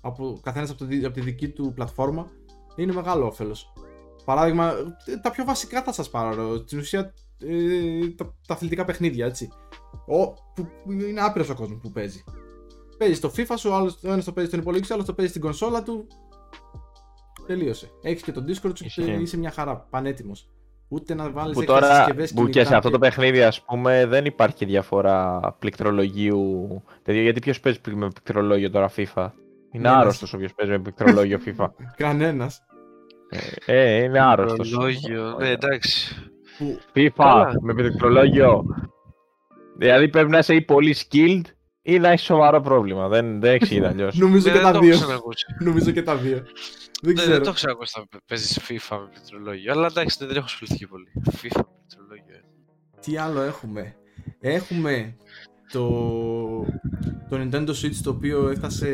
από 0.01 0.39
καθένας 0.43 0.69
από, 0.69 0.79
το 0.79 0.85
δι- 0.85 1.05
από 1.05 1.13
τη 1.13 1.21
δική 1.21 1.49
του 1.49 1.71
πλατφόρμα, 1.75 2.31
είναι 2.75 2.93
μεγάλο 2.93 3.25
όφελος. 3.25 3.73
Παράδειγμα, 4.25 4.73
ε, 5.05 5.17
τα 5.17 5.31
πιο 5.31 5.43
βασικά 5.45 5.83
θα 5.83 5.91
σας 5.91 6.09
πάρω. 6.09 6.55
Στην 6.57 6.79
ουσία, 6.79 7.13
ε, 7.39 8.07
τα, 8.09 8.35
τα 8.47 8.53
αθλητικά 8.53 8.85
παιχνίδια, 8.85 9.25
έτσι. 9.25 9.49
Ο, 10.07 10.33
που, 10.33 10.67
που 10.83 10.91
είναι 10.91 11.21
άπειρος 11.21 11.49
ο 11.49 11.55
κόσμος 11.55 11.79
που 11.81 11.91
παίζει. 11.91 12.23
Παίζει 12.97 13.19
το 13.19 13.31
FIFA 13.37 13.53
σου, 13.57 13.73
άλλος, 13.73 13.99
ο 14.03 14.11
ένας 14.11 14.25
το 14.25 14.31
παίζει 14.33 14.49
στον 14.49 14.61
υπολογιστή, 14.61 14.93
άλλος 14.93 15.05
το 15.05 15.13
παίζει 15.13 15.29
στην 15.31 15.43
κονσόλα 15.43 15.83
του. 15.83 16.07
Τελείωσε. 17.47 17.91
Έχεις 18.01 18.23
και 18.23 18.31
το 18.31 18.43
Discord 18.47 18.53
σου 18.53 18.73
και 18.73 18.85
Ισχύει. 18.85 19.21
είσαι 19.21 19.37
μια 19.37 19.51
χαρά, 19.51 19.77
πανέτοιμος. 19.77 20.49
Ούτε 20.93 21.13
να 21.13 21.29
βάλεις 21.31 21.53
Που 21.57 21.63
τώρα 21.63 22.05
που 22.35 22.47
και 22.49 22.63
σε 22.63 22.75
αυτό 22.75 22.89
το 22.89 22.99
παιχνίδι, 22.99 23.43
ας 23.43 23.61
πούμε, 23.61 24.05
δεν 24.05 24.25
υπάρχει 24.25 24.65
διαφορά 24.65 25.39
πληκτρολογίου. 25.59 26.83
τέτοιο, 27.03 27.21
γιατί 27.21 27.39
ποιος 27.39 27.59
παίζει 27.59 27.79
με 27.85 28.07
πληκτρολόγιο 28.07 28.69
τώρα 28.69 28.89
FIFA; 28.95 29.27
Είναι 29.71 29.89
Ναι, 29.89 29.89
ναι. 29.89 29.89
άρρωστο 29.89 30.27
όποιο 30.35 30.47
παίζει 30.55 30.71
με 30.71 30.79
πληκτρολόγιο 30.79 31.39
FIFA. 31.45 31.67
Κανένας. 31.97 32.61
ε, 33.65 34.03
είναι 34.03 34.19
άρρωστος. 34.21 34.71
Ρολόγιο, 34.71 35.35
ναι 35.39 35.49
εντάξει. 35.49 36.15
Που 36.57 36.79
FIFA 36.95 37.09
Καλά. 37.15 37.51
με 37.61 37.73
πληκτρολόγιο. 37.73 38.63
Δηλαδή 39.77 40.09
πρέπει 40.09 40.29
να 40.29 40.37
είσαι 40.37 40.55
ή 40.55 40.61
πολύ 40.61 40.95
skilled 40.97 41.41
ή 41.81 41.99
να 41.99 42.09
έχεις 42.09 42.25
σοβαρό 42.25 42.61
πρόβλημα. 42.61 43.07
Δεν, 43.07 43.39
δεν 43.39 43.53
εξηγείται 43.53 43.87
αλλιώ. 43.93 44.09
Νομίζω 44.13 44.47
Ναι, 44.47 44.53
και 44.53 44.59
δεν 44.59 44.61
τα 44.61 44.71
το 44.71 44.77
έχω 44.77 44.85
δύο. 44.85 44.95
ξανακούσει. 44.95 45.45
Νομίζω 45.59 45.91
και 45.91 46.03
τα 46.03 46.15
δύο. 46.15 46.41
Δεν 47.05 47.13
Ναι, 47.13 47.19
ξέρω. 47.19 47.31
δεν 47.33 47.41
το 47.43 47.47
έχω 47.47 47.55
ξανακούσει 47.57 47.99
να 47.99 48.19
παίζεις 48.25 48.59
FIFA 48.59 48.97
με 49.01 49.07
πληκτρολόγιο. 49.13 49.71
Αλλά 49.71 49.85
εντάξει, 49.87 50.25
δεν 50.25 50.35
έχω 50.35 50.45
ασχοληθεί 50.45 50.77
και 50.77 50.87
πολύ. 50.87 51.07
FIFA 51.15 51.55
με 51.55 51.63
πληκτρολόγιο. 51.77 52.35
ε. 52.35 52.41
Τι 53.01 53.17
άλλο 53.17 53.41
έχουμε; 53.41 53.95
Έχουμε 54.39 55.15
το, 55.71 55.87
το 57.29 57.31
Nintendo 57.41 57.69
Switch 57.69 57.95
το 58.03 58.09
οποίο 58.09 58.47
έφτασε 58.47 58.91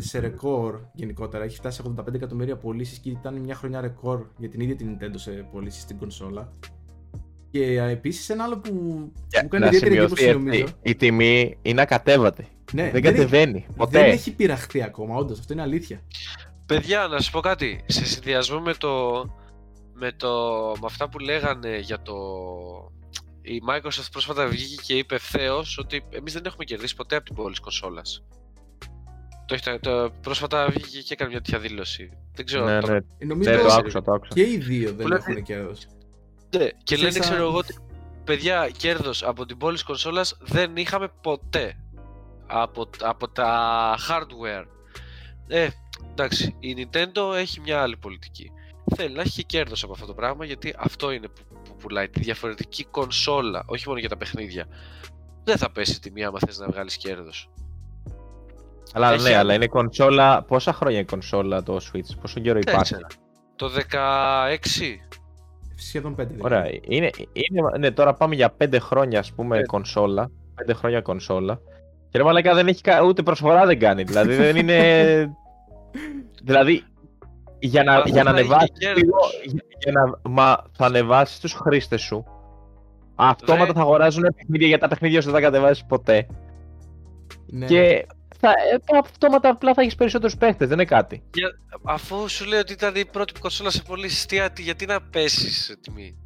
σε 0.00 0.18
ρεκόρ 0.18 0.80
γενικότερα. 0.94 1.44
Έχει 1.44 1.56
φτάσει 1.56 1.82
σε 1.82 1.94
85 2.00 2.14
εκατομμύρια 2.14 2.56
πωλήσεις 2.56 2.98
και 2.98 3.10
ήταν 3.10 3.34
μια 3.40 3.54
χρονιά 3.54 3.80
ρεκόρ 3.80 4.26
για 4.38 4.48
την 4.48 4.60
ίδια 4.60 4.76
την 4.76 4.96
Nintendo 5.00 5.14
σε 5.14 5.30
πωλήσεις 5.30 5.82
στην 5.82 5.98
κονσόλα. 5.98 6.50
Και 7.50 7.80
επίσης 7.80 8.28
ένα 8.28 8.44
άλλο 8.44 8.58
που 8.58 8.74
μου 8.74 9.12
κάνει 9.30 9.48
Να 9.58 9.66
ιδιαίτερη 9.66 9.92
σημειωθεί 9.92 10.24
εντύπωση 10.24 10.32
νομίζω. 10.44 10.64
αυτή. 10.64 10.90
Η 10.90 10.94
τιμή 10.94 11.58
είναι 11.62 11.80
ακατέβατη. 11.80 12.46
Ναι, 12.72 12.90
δεν 12.90 13.02
κατεβαίνει. 13.02 13.58
Έχει, 13.58 13.76
Ποτέ. 13.76 13.98
δεν 14.00 14.10
έχει 14.10 14.34
πειραχτεί 14.34 14.82
ακόμα, 14.82 15.16
όντως. 15.16 15.38
Αυτό 15.38 15.52
είναι 15.52 15.62
αλήθεια. 15.62 16.00
Παιδιά, 16.74 17.06
να 17.06 17.16
σας 17.20 17.30
πω 17.30 17.40
κάτι. 17.40 17.84
Σε 17.86 18.04
συνδυασμό 18.04 18.60
με 18.60 18.74
το. 18.74 19.22
Με, 19.94 20.12
το, 20.12 20.30
με 20.80 20.84
αυτά 20.86 21.08
που 21.08 21.18
λέγανε 21.18 21.78
για 21.78 22.02
το. 22.02 22.14
Η 23.42 23.60
Microsoft 23.70 24.08
πρόσφατα 24.12 24.46
βγήκε 24.46 24.82
και 24.82 24.94
είπε 24.98 25.14
ευθέως 25.14 25.78
ότι 25.78 26.04
εμείς 26.10 26.32
δεν 26.32 26.42
έχουμε 26.46 26.64
κερδίσει 26.64 26.96
ποτέ 26.96 27.16
από 27.16 27.24
την 27.24 27.34
πώληση 27.34 27.60
κονσόλας. 27.60 28.22
Το, 29.46 29.54
έχει- 29.54 29.78
το, 29.80 30.10
πρόσφατα 30.20 30.68
βγήκε 30.68 31.00
και 31.00 31.12
έκανε 31.12 31.30
μια 31.30 31.40
τέτοια 31.40 31.58
δήλωση. 31.58 32.10
Δεν 32.34 32.44
ξέρω. 32.44 32.64
Ναι, 32.64 32.80
το- 32.80 32.90
ναι, 32.92 32.96
Ε, 33.18 33.24
Νομίζω 33.24 33.50
ναι, 33.50 33.56
το 33.56 33.62
πέρασε. 33.62 33.78
άκουσα, 33.80 34.02
το 34.02 34.12
άκουσα. 34.12 34.32
και 34.34 34.42
οι 34.42 34.56
δύο 34.58 34.92
δεν 34.94 35.06
Που 35.06 35.14
έχουν 35.14 35.42
κέρδο. 35.42 35.72
Ναι, 36.56 36.68
και 36.82 36.96
λένε, 36.96 37.10
Σαν- 37.10 37.20
ξέρω 37.20 37.42
εγώ, 37.42 37.56
ότι 37.56 37.78
παιδιά, 38.24 38.70
κέρδος 38.76 39.22
από 39.22 39.46
την 39.46 39.56
πώληση 39.56 39.84
κονσόλας 39.84 40.36
δεν 40.40 40.76
είχαμε 40.76 41.08
ποτέ 41.20 41.76
από, 42.46 42.90
από 43.00 43.28
τα 43.28 43.94
hardware. 44.08 44.64
Ε, 45.46 45.68
εντάξει, 46.12 46.56
η 46.58 46.76
Nintendo 46.78 47.34
έχει 47.36 47.60
μια 47.60 47.80
άλλη 47.82 47.96
πολιτική. 47.96 48.50
Θέλει 48.96 49.14
να 49.14 49.20
έχει 49.20 49.30
και 49.30 49.42
κέρδος 49.58 49.82
από 49.82 49.92
αυτό 49.92 50.06
το 50.06 50.14
πράγμα, 50.14 50.44
γιατί 50.44 50.74
αυτό 50.78 51.10
είναι 51.10 51.28
που, 51.28 51.42
που 51.64 51.76
πουλάει 51.76 52.08
τη 52.08 52.20
διαφορετική 52.20 52.84
κονσόλα, 52.84 53.62
όχι 53.66 53.88
μόνο 53.88 53.98
για 54.00 54.08
τα 54.08 54.16
παιχνίδια. 54.16 54.66
Δεν 55.44 55.56
θα 55.56 55.70
πέσει 55.70 55.92
η 55.92 55.98
τιμή 55.98 56.24
άμα 56.24 56.38
θες 56.46 56.58
να 56.58 56.66
βγάλεις 56.66 56.96
κέρδος. 56.96 57.50
Αλλά 58.92 59.12
Έχει 59.12 59.22
ναι, 59.22 59.28
άλλο. 59.28 59.38
αλλά 59.38 59.54
είναι 59.54 59.66
κονσόλα. 59.66 60.42
Πόσα 60.42 60.72
χρόνια 60.72 60.98
η 60.98 61.04
κονσόλα 61.04 61.62
το 61.62 61.76
Switch, 61.76 62.16
πόσο 62.20 62.40
καιρό 62.40 62.58
υπάρχει; 62.58 62.78
Τέσσερα. 62.78 63.06
Το 63.56 63.68
16, 63.68 64.98
Σχεδόν 65.76 66.14
πέντε. 66.14 66.32
δεν 66.34 66.44
Ωραία. 66.44 66.66
είναι. 66.68 66.80
Είναι, 66.82 67.10
είναι, 67.32 67.78
ναι, 67.78 67.90
τώρα 67.90 68.14
πάμε 68.14 68.34
για 68.34 68.56
5 68.64 68.76
χρόνια, 68.80 69.18
ας 69.18 69.32
πούμε, 69.32 69.54
Πέντε. 69.54 69.66
κονσόλα. 69.66 70.30
5 70.66 70.74
χρόνια 70.74 71.00
κονσόλα. 71.00 71.60
Και 72.08 72.18
ρε 72.18 72.24
μαλάκα 72.24 72.54
δεν 72.54 72.66
έχει 72.68 72.80
κα- 72.80 73.02
ούτε 73.02 73.22
προσφορά 73.22 73.66
δεν 73.66 73.78
κάνει. 73.78 74.02
Δηλαδή 74.02 74.34
δεν 74.34 74.56
είναι. 74.56 74.76
δηλαδή 76.42 76.84
για 77.58 77.82
να, 77.84 77.92
Μα 77.92 78.02
για 78.06 78.22
να 78.22 78.30
θα 78.32 78.40
είχε 78.40 78.48
ανεβάσεις. 78.48 78.70
κέρδος. 78.78 79.02
λίγο- 79.02 79.18
για, 79.44 79.62
για 79.78 79.92
να, 79.92 80.30
μα 80.30 80.62
θα 80.72 80.86
ανεβάσεις 80.86 81.38
τους 81.40 81.52
χρήστες 81.52 82.00
σου. 82.00 82.24
Αυτόματα 83.14 83.64
Δεν- 83.64 83.74
θα 83.74 83.80
αγοράζουν 83.80 84.22
παιχνίδια 84.36 84.66
για 84.66 84.78
τα 84.78 84.88
παιχνίδια 84.88 85.20
σου 85.20 85.30
δεν 85.30 85.40
τα 85.42 85.46
κατεβάσεις 85.50 85.84
ποτέ. 85.84 86.26
Ναι. 87.46 87.66
Και 87.66 88.06
θα, 88.38 88.48
ε, 88.48 88.98
αυτόματα 88.98 89.48
απλά 89.48 89.74
θα 89.74 89.82
έχεις 89.82 89.94
περισσότερους 89.94 90.36
παίχτες, 90.36 90.68
δεν 90.68 90.78
είναι 90.78 90.86
κάτι. 90.88 91.22
αφού 91.84 92.28
σου 92.28 92.44
λέει 92.44 92.58
ότι 92.60 92.72
ήταν 92.72 92.94
η 92.94 93.04
πρώτη 93.06 93.40
κονσόλα 93.40 93.70
σε 93.70 93.82
πωλήσει, 93.82 94.26
τι, 94.26 94.36
τι- 94.52 94.62
γιατί 94.62 94.86
να 94.86 95.00
πέσεις 95.02 95.64
σε 95.64 95.76
τιμή; 95.76 96.16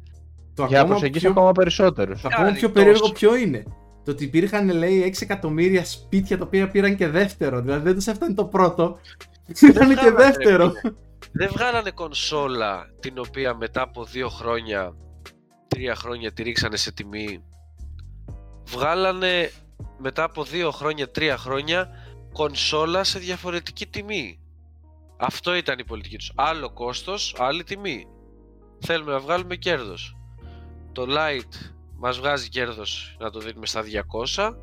το 0.53 0.63
Για 0.63 0.71
να 0.71 0.77
ακόμα 0.77 0.87
προσεγγίσεις 0.87 1.21
πιο- 1.21 1.31
ακόμα 1.31 1.51
περισσότερους. 1.51 2.21
Το 2.21 2.27
ακόμα 2.27 2.45
Κάνει 2.47 2.57
πιο 2.57 2.67
τόσο. 2.69 2.79
περίεργο 2.83 3.11
ποιο 3.11 3.35
είναι. 3.35 3.63
Το 4.03 4.11
ότι 4.11 4.23
υπήρχαν 4.23 4.69
λέει 4.71 5.01
6 5.03 5.21
εκατομμύρια 5.23 5.85
σπίτια 5.85 6.37
τα 6.37 6.43
οποία 6.45 6.69
πήραν 6.69 6.95
και 6.95 7.07
δεύτερο. 7.07 7.61
Δηλαδή 7.61 7.83
δεν 7.83 7.93
τους 7.95 8.07
έφτανε 8.07 8.33
το 8.33 8.45
πρώτο. 8.45 8.97
Πήραν 9.59 9.89
και 9.89 9.95
βγάλανε, 9.95 10.09
ρε 10.09 10.11
δεύτερο. 10.11 10.69
φίλε. 10.69 10.93
Δεν 11.31 11.49
βγάλανε 11.53 11.91
κονσόλα 11.91 12.89
την 12.99 13.19
οποία 13.19 13.55
μετά 13.55 13.81
από 13.81 14.03
δύο 14.03 14.29
χρόνια, 14.29 14.95
τρία 15.67 15.95
χρόνια 15.95 16.31
τη 16.31 16.43
ρίξανε 16.43 16.77
σε 16.77 16.91
τιμή. 16.91 17.43
Βγάλανε 18.67 19.51
μετά 19.97 20.23
από 20.23 20.43
δύο 20.43 20.71
χρόνια, 20.71 21.11
τρία 21.11 21.37
χρόνια 21.37 21.89
κονσόλα 22.33 23.03
σε 23.03 23.19
διαφορετική 23.19 23.87
τιμή. 23.87 24.39
Αυτό 25.17 25.55
ήταν 25.55 25.79
η 25.79 25.83
πολιτική 25.83 26.17
τους. 26.17 26.31
Άλλο 26.35 26.73
κόστος, 26.73 27.35
άλλη 27.37 27.63
τιμή. 27.63 28.07
Θέλουμε 28.79 29.11
να 29.11 29.19
βγάλουμε 29.19 29.55
κέρδος. 29.55 30.17
Το 30.91 31.05
Lite 31.09 31.71
μας 31.97 32.17
βγάζει 32.19 32.49
κέρδος 32.49 33.15
να 33.19 33.29
το 33.29 33.39
δίνουμε 33.39 33.65
στα 33.65 33.81
200, 33.81 34.57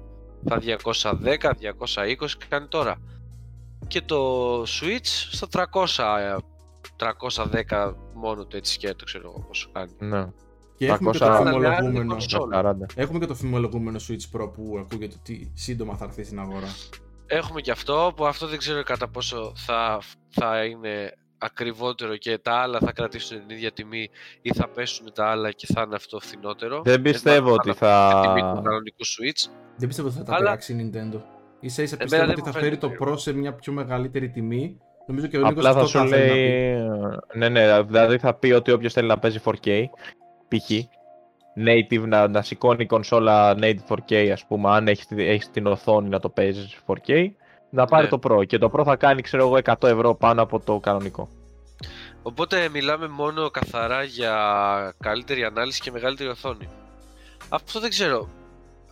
στα 0.45 0.59
210, 0.59 1.55
220 1.55 2.37
και 2.39 2.47
κάνει 2.49 2.69
τώρα. 2.69 3.01
Και 3.87 4.01
το 4.01 4.61
Switch 4.63 5.05
στα 5.31 5.47
300, 5.51 6.19
ε, 6.21 6.37
310 6.97 7.93
μόνο 8.15 8.47
το 8.47 8.57
έτσι 8.57 8.73
σκέτο 8.73 9.05
ξέρω 9.05 9.29
εγώ 9.37 9.45
πόσο 9.47 9.69
κάνει. 9.73 9.91
Ναι, 9.99 10.27
Και 10.77 10.87
έχουμε 10.87 11.11
και 11.11 11.19
300 11.19 11.21
το 11.21 11.27
Αλλά 11.27 11.37
φημολογούμενο. 11.51 11.99
άλλη 12.01 12.07
κονσόλα. 12.09 12.63
40. 12.63 12.87
Έχουμε 12.95 13.19
και 13.19 13.27
το 13.27 13.35
φημολογούμενο 13.35 13.99
Switch 14.09 14.37
Pro 14.41 14.53
που 14.53 14.77
ακούγεται 14.81 15.15
ότι 15.19 15.51
σύντομα 15.55 15.97
θα 15.97 16.05
έρθει 16.05 16.25
στην 16.25 16.41
αγορά. 16.41 16.67
Έχουμε 17.27 17.61
και 17.61 17.71
αυτό 17.71 18.13
που 18.17 18.27
αυτό 18.27 18.47
δεν 18.47 18.59
ξέρω 18.59 18.83
κατά 18.83 19.09
πόσο 19.09 19.53
θα, 19.57 20.01
θα 20.29 20.65
είναι 20.65 21.13
ακριβότερο 21.39 22.17
και 22.17 22.39
τα 22.39 22.53
άλλα 22.55 22.79
θα 22.79 22.93
κρατήσουν 22.93 23.39
την 23.47 23.57
ίδια 23.57 23.73
τιμή 23.73 24.11
ή 24.43 24.53
θα 24.55 24.69
πέσουν 24.69 25.13
τα 25.15 25.27
άλλα 25.31 25.51
και 25.53 25.67
θα 25.75 25.83
είναι 25.87 25.95
αυτό 25.95 26.21
φθηνότερο. 26.21 26.83
Δεν 26.85 27.03
πιστεύω 27.03 27.47
θα 27.49 27.53
ότι 27.55 27.69
είναι 27.69 27.77
θα. 27.77 28.21
την 28.23 28.29
τιμή 28.35 28.41
του 28.41 28.63
κανονικού 28.63 29.05
Switch. 29.05 29.51
Δεν 29.77 29.89
πιστεύω 29.89 30.09
ότι 30.09 30.17
θα 30.17 30.23
τα 30.25 30.31
Αλλά- 30.33 30.41
πειράξει 30.43 30.73
η 30.73 30.91
Nintendo. 30.93 31.21
Σα 31.71 31.83
ίσα 31.83 31.97
Εμένα 32.01 32.05
πιστεύω 32.05 32.23
δεν 32.27 32.31
ότι 32.31 32.41
μου 32.41 32.47
θα 32.47 32.53
φέρει 32.53 32.65
φαίνεται 32.65 32.87
το 32.87 32.89
περίεργο. 32.89 33.15
Pro 33.15 33.19
σε 33.21 33.33
μια 33.33 33.53
πιο 33.55 33.73
μεγαλύτερη 33.73 34.29
τιμή. 34.31 34.79
Νομίζω 35.07 35.27
και 35.27 35.37
ο 35.39 35.41
Νίκος 35.41 35.57
Απλά 35.57 35.73
θα 35.73 35.81
αυτό 35.81 35.87
σου 35.91 35.99
θα 35.99 36.05
ήθελε 36.05 36.27
να 36.27 36.33
πει. 36.33 36.39
λέει. 36.39 36.77
Ναι, 37.35 37.49
ναι, 37.49 37.83
δηλαδή 37.83 38.19
θα 38.19 38.35
πει 38.35 38.53
ότι 38.53 38.73
όποιος 38.73 38.93
θέλει 38.93 39.09
να 39.09 39.19
παίζει 39.19 39.39
4K, 39.45 39.85
π.χ. 40.49 40.71
native, 41.67 42.07
να, 42.07 42.29
να 42.29 42.43
σηκώνει 42.43 42.83
η 42.83 42.87
κονσόλα 42.87 43.55
native 43.61 43.87
4K, 43.89 44.15
ας 44.33 44.45
πούμε, 44.47 44.71
αν 44.71 44.89
έχεις, 44.89 45.07
έχεις 45.17 45.51
την 45.51 45.67
οθόνη 45.67 46.09
να 46.09 46.21
το 46.21 46.29
παίζεις 46.29 46.79
4K, 46.87 47.27
να 47.71 47.85
πάρει 47.85 48.03
Ναι. 48.11 48.19
το 48.19 48.19
Pro. 48.23 48.47
Και 48.47 48.59
το 48.59 48.71
Pro 48.77 48.85
θα 48.85 48.97
κάνει, 48.97 49.23
ξέρω 49.23 49.43
εγώ, 49.47 49.57
100 49.65 49.89
ευρώ 49.89 50.15
πάνω 50.15 50.43
από 50.43 50.61
το 50.61 50.79
κανονικό. 50.81 51.29
Οπότε 52.23 52.69
μιλάμε 52.69 53.09
μόνο 53.09 53.51
καθαρά 53.51 54.03
για 54.03 54.35
καλύτερη 55.01 55.45
ανάλυση 55.45 55.81
και 55.81 55.91
μεγαλύτερη 55.91 56.29
οθόνη. 56.29 56.69
Αυτό 57.49 57.81
δεν 57.81 57.91
ξέρω 57.91 58.29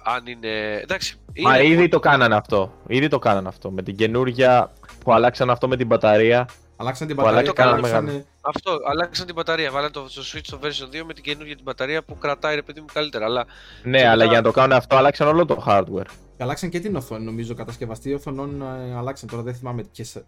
αν 0.04 0.26
είναι. 0.26 0.76
Εντάξει. 0.82 1.16
Μα 1.42 1.58
είναι- 1.58 1.66
ήδη 1.72 1.88
το 1.88 1.98
κάνανε 2.00 2.34
αυτό. 2.34 2.72
Ήδη 2.86 3.08
το 3.08 3.18
κάνανε 3.18 3.48
αυτό. 3.48 3.70
Με 3.70 3.82
την 3.82 3.96
καινούργια 3.96 4.72
που 5.04 5.12
αλλάξαν 5.12 5.50
αυτό 5.50 5.68
με 5.68 5.76
την 5.76 5.86
μπαταρία. 5.86 6.48
Αλλάξαν 6.76 7.06
την 7.06 7.16
Που 7.16 7.22
μπαταρία, 7.22 7.52
αλλάξαν 7.56 7.68
αλλάξαν- 7.68 8.04
μεγάλο. 8.04 8.24
Αυτό, 8.40 8.78
αλλάξαν 8.90 9.26
την 9.26 9.34
μπαταρία. 9.34 9.70
Βάλανε 9.70 9.90
το, 9.92 10.00
το 10.02 10.22
Switch 10.32 10.40
στο 10.42 10.58
version 10.62 10.94
2 10.96 11.04
με 11.06 11.12
την 11.14 11.22
καινούργια 11.22 11.54
την 11.54 11.64
μπαταρία 11.64 12.02
που 12.04 12.18
κρατάει 12.18 12.54
ρε 12.54 12.62
παιδί 12.62 12.80
μου 12.80 12.86
καλύτερα. 12.92 13.24
Αλλά 13.24 13.44
Ναι, 13.82 13.98
Και 13.98 14.04
αλλά 14.06 14.16
μετά- 14.16 14.24
για 14.30 14.36
να 14.36 14.42
το 14.42 14.50
κάνουν 14.52 14.72
αυτό 14.76 14.96
αλλάξαν 14.96 15.28
όλο 15.28 15.44
το 15.44 15.64
hardware. 15.66 16.06
Και 16.36 16.42
αλλάξαν 16.42 16.70
και 16.70 16.80
την 16.80 16.96
οθόνη, 16.96 17.24
νομίζω. 17.24 17.54
Κατασκευαστή 17.54 18.14
οθονών 18.14 18.62
ε, 18.62 18.96
αλλάξαν. 18.96 19.28
Τώρα 19.28 19.42
δεν 19.42 19.54
θυμάμαι 19.54 19.84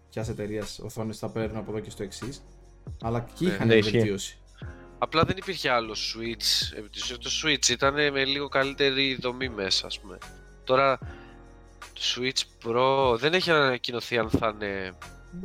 ποιας 0.09 0.29
εταιρείας 0.29 0.79
οθόνες 0.83 1.17
θα 1.17 1.29
παίρνουν 1.29 1.57
από 1.57 1.71
εδώ 1.71 1.79
και 1.79 1.89
στο 1.89 2.03
εξής. 2.03 2.43
Αλλά 3.03 3.19
και 3.19 3.31
εκεί 3.33 3.45
Ναι. 3.45 3.51
είχαν 3.51 3.67
Ναι, 3.67 3.73
ισχύει. 3.75 3.91
βελτίωση. 3.97 4.37
Απλά 4.97 5.23
δεν 5.23 5.37
υπήρχε 5.37 5.69
άλλο 5.69 5.93
Switch. 5.93 6.77
επί 6.77 6.89
της 6.89 7.03
ουσίας 7.03 7.17
Το 7.19 7.29
Switch 7.43 7.69
ήταν 7.69 7.93
με 7.93 8.23
λίγο 8.25 8.47
καλύτερη 8.47 9.17
δομή 9.21 9.49
μέσα, 9.49 9.85
ας 9.87 9.99
πούμε. 9.99 10.17
Τώρα 10.63 10.97
το 11.79 12.01
Switch 12.15 12.67
Pro 12.67 13.17
δεν 13.19 13.33
έχει 13.33 13.51
ανακοινωθεί 13.51 14.17
αν 14.17 14.29
θα 14.29 14.51
είναι. 14.55 14.95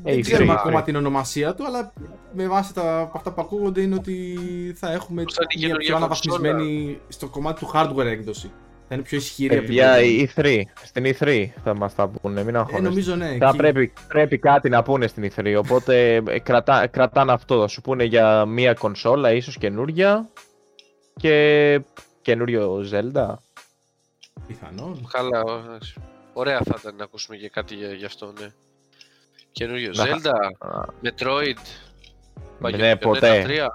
Δεν 0.02 0.18
Ε, 0.18 0.20
ξέρουμε 0.20 0.52
η 0.52 0.56
Free. 0.56 0.58
ακόμα 0.58 0.82
την 0.82 0.96
ονομασία 0.96 1.54
του, 1.54 1.66
αλλά 1.66 1.92
με 2.34 2.48
βάση 2.48 2.74
τα, 2.74 3.00
από 3.00 3.18
αυτά 3.18 3.32
που 3.32 3.40
ακούγονται 3.40 3.80
είναι 3.80 3.94
ότι 3.94 4.36
θα 4.78 4.92
έχουμε 4.92 5.22
Πώς 5.22 5.34
θα 5.34 5.42
είναι 5.42 5.52
η 5.54 5.58
μια 5.58 5.66
καινούργια 5.66 5.88
πιο 5.88 5.96
αναβαθμισμένη 5.96 7.00
στο 7.08 7.28
κομμάτι 7.28 7.60
του 7.64 7.70
hardware 7.74 8.04
έκδοση. 8.06 8.52
Θα 8.92 8.98
είναι 8.98 9.08
πιο 9.08 9.18
ισχυρή 9.18 9.54
από 9.56 9.64
την 9.64 9.74
Για 9.74 9.92
προηγούμενη. 9.92 10.30
E3. 10.36 10.62
Στην 10.84 11.04
E3 11.18 11.46
θα 11.64 11.74
μας 11.74 11.94
τα 11.94 12.08
πούνε, 12.08 12.44
μην 12.44 12.54
Ε, 12.54 12.58
αγχώνεστε. 12.58 12.88
νομίζω 12.88 13.14
ναι. 13.14 13.36
Θα 13.38 13.48
εκεί. 13.48 13.56
πρέπει, 13.56 13.92
πρέπει 14.08 14.38
κάτι 14.38 14.68
να 14.68 14.82
πούνε 14.82 15.06
στην 15.06 15.30
E3, 15.36 15.54
οπότε 15.58 16.14
ε, 16.28 16.38
κρατά, 16.38 16.86
κρατάνε 16.86 17.32
αυτό. 17.32 17.60
Θα 17.60 17.68
σου 17.68 17.80
πούνε 17.80 18.04
για 18.04 18.44
μία 18.44 18.74
κονσόλα, 18.74 19.32
ίσως 19.32 19.58
καινούρια 19.58 20.28
και 21.16 21.80
καινούριο 22.22 22.84
Zelda. 22.92 23.34
Πιθανόν. 24.46 25.08
Καλά, 25.12 25.40
εντάξει. 25.66 25.94
Ωραία 26.32 26.60
θα 26.64 26.76
ήταν 26.80 26.94
να 26.96 27.04
ακούσουμε 27.04 27.36
και 27.36 27.48
κάτι 27.48 27.74
για, 27.74 27.88
γι' 27.92 28.04
αυτό, 28.04 28.32
ναι. 28.40 28.46
Καινούριο 29.52 29.90
Να- 29.94 30.04
Zelda, 30.04 30.32
Α, 30.58 30.80
Metroid, 31.02 31.54
Ναι, 32.60 32.92
Bayonetta 32.92 33.00
ποτέ. 33.00 33.44
3. 33.46 33.66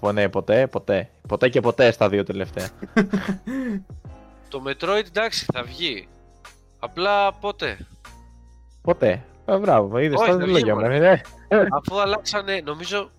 Πο- 0.00 0.12
Ναι, 0.12 0.28
ποτέ, 0.28 0.66
ποτέ. 0.66 1.10
Ποτέ 1.28 1.48
και 1.48 1.60
ποτέ 1.60 1.90
στα 1.90 2.08
δύο 2.08 2.24
τελευταία. 2.24 2.68
Το 4.48 4.62
Metroid 4.66 5.06
εντάξει 5.06 5.46
θα 5.52 5.62
βγει. 5.62 6.08
Απλά 6.78 7.32
πότε; 7.32 7.86
ποτέ. 8.82 9.24
Ε, 9.46 9.56
μπράβο, 9.58 9.98
είδες 9.98 10.18
Όχι, 10.18 10.30
τα 10.30 10.36
θα 10.36 10.44
βγει, 10.44 10.52
λόγια 10.52 10.74
μου. 10.74 10.80
μωρέ. 10.80 11.22
ε. 11.48 11.66
Αφού 11.70 12.00
αλλάξανε, 12.00 12.60
νομίζω. 12.64 13.10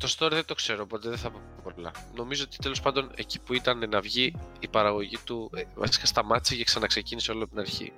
Το 0.00 0.14
story 0.18 0.30
δεν 0.30 0.44
το 0.44 0.54
ξέρω, 0.54 0.82
οπότε 0.82 1.08
δεν 1.08 1.18
θα 1.18 1.30
πω 1.30 1.38
πολλά. 1.62 1.90
Νομίζω 2.16 2.44
ότι 2.46 2.56
τέλος 2.56 2.80
πάντων 2.80 3.10
εκεί 3.14 3.40
που 3.40 3.54
ήταν 3.54 3.88
να 3.90 4.00
βγει 4.00 4.34
η 4.60 4.68
παραγωγή 4.68 5.16
του. 5.24 5.50
ε, 5.54 5.62
Βασικά 5.74 6.06
σταμάτησε 6.06 6.54
και 6.54 6.64
ξαναξεκίνησε 6.64 7.30
όλο 7.30 7.40
από 7.42 7.50
την 7.50 7.60
αρχή. 7.60 7.92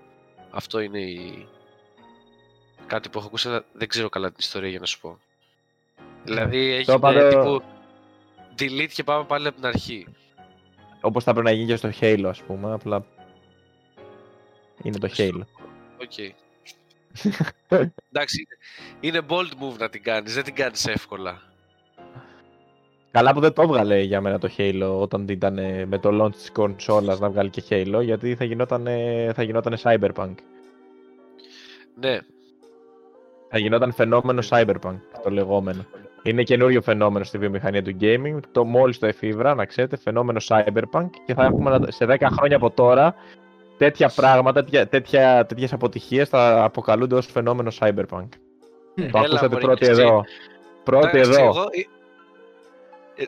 Αυτό 0.51 0.81
είναι 0.81 1.01
η. 1.01 1.49
Κάτι 2.87 3.09
που 3.09 3.19
έχω 3.19 3.27
ακούσει, 3.27 3.49
αλλά 3.49 3.65
δεν 3.73 3.89
ξέρω 3.89 4.09
καλά 4.09 4.27
την 4.29 4.37
ιστορία 4.39 4.69
για 4.69 4.81
να 4.81 4.87
σου 4.87 5.01
πω. 5.01 5.19
Δηλαδή 6.25 6.59
έχει 6.59 6.93
είπα 6.95 7.13
το- 7.13 7.29
τύπου 7.29 7.63
delete 8.59 8.91
και 8.93 9.05
πάμε 9.05 9.25
πάλι 9.25 9.47
από 9.47 9.57
την 9.57 9.67
αρχή. 9.67 10.07
Όπως 11.01 11.25
θα 11.25 11.33
πρέπει 11.33 11.47
να 11.47 11.53
γίνει 11.53 11.67
και 11.67 11.77
στο 11.77 11.91
Halo, 12.01 12.25
ας 12.27 12.43
πούμε, 12.43 12.73
απλά 12.73 13.05
είναι 14.83 14.99
το 14.99 15.09
Halo. 15.17 15.41
OK. 16.01 16.35
Εντάξει, 18.13 18.47
είναι 19.01 19.21
bold 19.29 19.51
move 19.63 19.79
να 19.79 19.89
την 19.89 20.03
κάνεις, 20.03 20.35
δεν 20.35 20.45
την 20.45 20.55
κάνεις 20.55 20.87
εύκολα. 20.87 21.43
Καλά 23.11 23.33
που 23.35 23.41
δεν 23.41 23.53
το 23.53 23.63
έβγαλε 23.63 24.01
για 24.01 24.21
μένα 24.21 24.39
το 24.39 24.49
Halo 24.57 24.97
όταν 25.01 25.29
ήταν 25.29 25.59
ε, 25.59 25.85
με 25.87 25.99
το 25.99 26.25
launch 26.25 26.33
της 26.33 26.51
κονσόλας 26.53 27.21
να 27.21 27.31
βγάλει 27.31 27.51
και 27.51 27.63
Halo, 27.69 28.01
γιατί 28.05 28.35
θα 28.35 28.45
γινόταν, 28.45 28.85
θα 29.35 29.43
γινόταν 29.43 29.77
Cyberpunk. 29.83 30.35
Ναι, 32.01 32.19
Θα 33.49 33.59
γινόταν 33.59 33.93
φαινόμενο 33.93 34.43
Cyberpunk, 34.49 34.99
το 35.23 35.31
λεγόμενο. 35.31 35.87
Είναι 36.23 36.43
καινούριο 36.43 36.83
φαινόμενο 36.83 37.25
στη 37.25 37.39
βιομηχανία 37.39 37.83
του 37.83 37.97
gaming. 38.01 38.39
Το 38.53 38.65
μόλις 38.65 38.99
το 38.99 39.07
εφηύρα, 39.07 39.55
να 39.55 39.65
ξέρετε, 39.65 39.97
φαινόμενο 39.97 40.41
Cyberpunk 40.49 41.09
και 41.27 41.35
θα 41.35 41.45
έχουμε 41.45 41.79
να- 41.79 41.91
σε 41.91 42.05
10 42.07 42.29
χρόνια 42.33 42.57
από 42.57 42.71
τώρα 42.71 43.15
τέτοια 43.79 44.13
πράγματα, 44.15 44.63
τέτοια, 44.63 44.89
τέτοια, 44.89 45.47
τέτοιες 45.47 45.73
αποτυχίες 45.73 46.29
θα 46.29 46.65
αποκαλούνται 46.65 47.15
ως 47.15 47.27
φαινόμενο 47.27 47.71
Cyberpunk. 47.81 48.29
Το 48.95 49.03
Έλα, 49.03 49.11
ακούσατε 49.21 49.49
μωρέ, 49.49 49.61
πρώτοι 49.65 49.85
και 49.85 49.91
εσύ. 49.91 50.01
εδώ. 50.01 50.25
Πρώτοι 50.85 51.19
Εντάξει, 51.19 51.31
εδώ. 51.31 51.45
εγώ- 51.45 51.67
ε, 53.17 53.23
ε, 53.23 53.27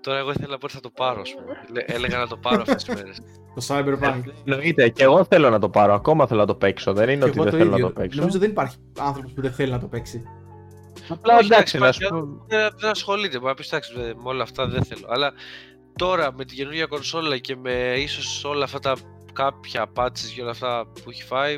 Τώρα 0.00 0.18
εγώ 0.18 0.30
ήθελα 0.30 0.48
να 0.48 0.58
πω 0.58 0.64
ότι 0.66 0.74
θα 0.74 0.80
το 0.80 0.90
πάρω, 0.90 1.20
ας 1.20 1.34
πούμε. 1.34 1.60
Λέ- 1.72 1.90
Έλεγα 1.94 2.18
να 2.18 2.26
το 2.26 2.36
πάρω 2.36 2.60
αυτές 2.62 2.84
τις 2.84 2.94
μέρες. 2.94 3.18
Το 3.54 3.62
Cyberpunk. 3.68 4.22
Εννοείται, 4.44 4.88
και 4.88 5.02
εγώ 5.02 5.24
θέλω 5.24 5.50
να 5.50 5.58
το 5.58 5.68
πάρω. 5.68 5.94
Ακόμα 5.94 6.26
θέλω 6.26 6.40
να 6.40 6.46
το 6.46 6.54
παίξω. 6.54 6.92
Δεν 6.92 7.08
είναι 7.08 7.18
Και 7.18 7.24
ότι 7.24 7.32
εγώ 7.34 7.42
δεν 7.42 7.52
το 7.52 7.58
θέλω 7.58 7.70
να 7.70 7.76
ίδιο. 7.76 7.86
το 7.86 8.00
παίξω. 8.00 8.18
Νομίζω 8.20 8.38
δεν 8.38 8.50
υπάρχει 8.50 8.76
άνθρωπος 9.00 9.32
που 9.32 9.40
δεν 9.40 9.52
θέλει 9.52 9.70
να 9.70 9.78
το 9.78 9.86
παίξει. 9.86 10.22
Απλά 11.08 11.36
Όχι, 11.36 11.44
εντάξει, 11.52 11.78
να 11.78 11.84
εντάξει, 11.86 12.00
σου 12.02 12.06
υπάρχει- 12.06 12.26
πω. 12.38 12.44
Δεν 12.48 12.70
δεν 12.78 12.90
ασχολείται, 12.90 13.36
μπορεί 13.36 13.48
να 13.48 13.54
πεις 13.54 13.66
εντάξει, 13.72 13.92
με 13.96 14.02
με 14.06 14.22
όλα 14.24 14.42
αυτά 14.42 14.66
δεν 14.68 14.84
θέλω. 14.84 15.06
Αλλά 15.08 15.32
τώρα 15.98 16.32
με 16.36 16.44
την 16.44 16.56
καινούργια 16.56 16.86
κονσόλα 16.86 17.38
και 17.38 17.56
με 17.56 17.94
ίσως 17.98 18.44
όλα 18.44 18.64
αυτά 18.64 18.78
τα 18.78 18.96
κάποια 19.32 19.86
patches 19.96 20.30
και 20.34 20.40
όλα 20.42 20.50
αυτά 20.50 20.86
που 21.04 21.10
έχει 21.10 21.22
φάει, 21.22 21.52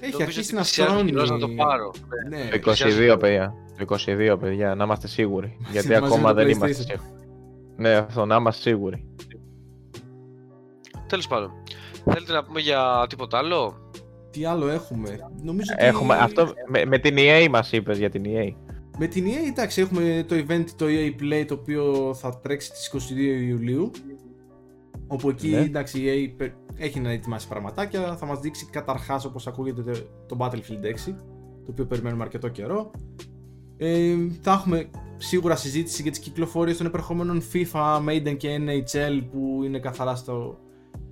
Έχει 0.00 0.12
νομίζω 0.12 0.22
αρχίσει 0.22 0.40
ότι 0.40 0.54
να 0.54 0.60
πλησιάζει 0.60 1.00
ο 1.00 1.04
καιρός 1.04 1.30
να 1.30 1.38
το 1.38 1.46
στρώνει. 1.46 1.54
πάρω. 1.56 1.90
Ναι. 2.28 2.48
Το 2.48 2.72
22, 3.12 3.16
παιδιά. 3.20 3.54
Το 3.78 3.84
22, 4.06 4.36
παιδιά, 4.40 4.74
να 4.74 4.84
είμαστε 4.84 5.08
σίγουροι. 5.08 5.56
Γιατί 5.70 5.88
μαζί 5.88 6.04
ακόμα 6.04 6.20
με 6.20 6.28
το 6.28 6.34
δεν 6.34 6.48
είμαστε 6.48 6.82
PlayStation. 6.82 7.00
σίγουροι. 7.00 7.26
Ναι, 7.76 7.92
αυτό, 7.94 8.24
να 8.26 8.36
είμαστε 8.36 8.62
σίγουροι. 8.70 9.06
Τέλος 11.06 11.26
πάντων. 11.28 11.50
Θέλετε 12.04 12.32
να 12.32 12.44
πούμε 12.44 12.60
για 12.60 13.06
τίποτα 13.08 13.38
άλλο; 13.38 13.76
Τι 14.32 14.44
άλλο 14.44 14.68
έχουμε; 14.68 15.18
Νομίζω 15.42 15.70
ότι 15.76 15.84
Έχουμε, 15.86 16.14
αυτό, 16.14 16.48
με, 16.68 16.84
με 16.84 16.98
την 16.98 17.14
EA 17.18 17.46
μας 17.50 17.72
είπες 17.72 17.98
για 17.98 18.10
την 18.10 18.22
E 18.26 18.28
EA. 18.28 18.54
Με 18.98 19.06
την 19.06 19.24
EA, 19.26 19.48
εντάξει, 19.48 19.80
έχουμε 19.80 20.24
το 20.28 20.34
event 20.48 20.64
το 20.76 20.86
EA 20.88 21.22
Play 21.22 21.44
το 21.46 21.54
οποίο 21.54 22.14
θα 22.14 22.38
τρέξει 22.38 22.66
στις 22.68 22.86
22 22.86 23.42
Ιουλίου. 23.48 23.90
Όπου 25.06 25.28
εκεί, 25.28 25.48
Ναι. 25.48 25.58
εντάξει, 25.58 26.00
η 26.00 26.04
EA 26.30 26.34
πε- 26.36 26.52
έχει 26.76 27.00
να 27.00 27.10
ετοιμάσει 27.10 27.48
πραγματάκια. 27.48 28.16
Θα 28.16 28.26
μας 28.26 28.40
δείξει 28.40 28.66
καταρχάς, 28.70 29.24
όπως 29.24 29.46
ακούγεται, 29.46 29.82
το- 29.82 30.06
το 30.26 30.36
Battlefield 30.40 30.84
6, 30.84 31.16
το 31.64 31.70
οποίο 31.70 31.86
περιμένουμε 31.86 32.22
αρκετό 32.22 32.48
καιρό. 32.48 32.90
Ε, 33.76 34.14
θα 34.40 34.52
έχουμε 34.52 34.90
σίγουρα 35.16 35.56
συζήτηση 35.56 36.02
για 36.02 36.10
τις 36.10 36.20
κυκλοφορίες 36.20 36.76
των 36.76 36.86
επερχόμενων 36.86 37.42
FIFA, 37.52 37.98
Maiden 38.08 38.36
και 38.36 38.58
NHL 38.60 39.22
που 39.30 39.60
είναι 39.64 39.78
καθαρά 39.78 40.14
στο 40.14 40.58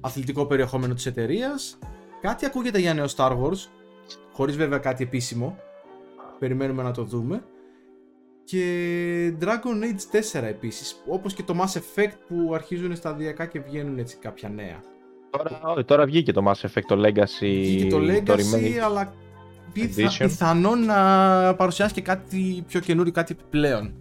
αθλητικό 0.01 0.47
περιεχόμενο 0.47 0.95
της 0.95 1.07
εταιρείας. 1.07 1.79
Κάτι 2.21 2.47
ακούγεται 2.47 2.79
για 2.79 2.95
νέο 2.95 3.07
Star 3.17 3.31
Wars, 3.31 3.67
χωρίς 4.33 4.57
βέβαια 4.57 4.79
κάτι 4.79 5.03
επίσημο. 5.03 5.59
Περιμένουμε 6.39 6.83
να 6.83 6.91
το 6.91 7.03
δούμε. 7.05 7.43
Και 8.45 9.35
Dragon 9.41 9.85
Age 9.85 10.39
4 10.41 10.43
επίσης, 10.43 11.03
όπως 11.07 11.35
και 11.35 11.43
το 11.43 11.55
Mass 11.61 11.79
Effect 11.79 12.13
που 12.29 12.55
αρχίζουν 12.55 12.97
σταδιακά 12.97 13.47
και 13.47 13.61
βγαίνουν 13.61 13.99
έτσι 13.99 14.17
κάποια 14.17 14.49
νέα. 14.49 14.83
Τώρα, 15.31 15.61
όχι, 15.65 15.85
τώρα 15.85 16.05
βγήκε 16.05 16.33
το 16.33 16.43
Mass 16.49 16.67
Effect, 16.69 16.83
το 16.87 17.01
Legacy, 17.07 17.41
Βγήκε 17.41 17.89
το 17.91 17.99
Legacy, 17.99 18.55
remake. 18.55 18.79
αλλά 18.85 19.13
πιθα, 19.73 20.11
Edition. 20.11 20.17
πιθανόν 20.19 20.85
να 20.85 21.55
παρουσιάσει 21.55 21.95
και 21.95 22.01
κάτι 22.01 22.65
πιο 22.67 22.81
καινούριο, 22.81 23.13
κάτι 23.13 23.37
επιπλέον. 23.39 23.95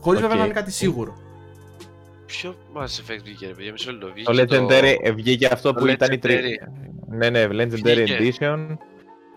Χωρίς 0.00 0.20
Οκ. 0.20 0.26
βέβαια 0.26 0.38
να 0.40 0.44
είναι 0.44 0.54
κάτι 0.60 0.72
σίγουρο. 0.72 1.16
Ποιο 2.28 2.54
Mass 2.74 2.82
Effect 2.82 3.20
βγήκε, 3.22 3.46
ρε 3.46 3.52
παιδιά, 3.52 3.72
μισό 3.72 3.90
λεπτό. 3.92 4.06
Το 4.06 4.12
Βγήκε 4.12 4.56
Legendary 4.58 4.96
ε, 5.02 5.12
βγήκε 5.12 5.46
αυτό 5.52 5.72
το 5.72 5.80
που 5.80 5.86
ήταν 5.86 6.12
η 6.12 6.18
τρι... 6.18 6.34
Legendary. 6.36 6.68
Ναι, 7.08 7.30
ναι, 7.30 7.46
Legendary 7.46 8.04
Βγήκε. 8.04 8.18
Edition. 8.40 8.66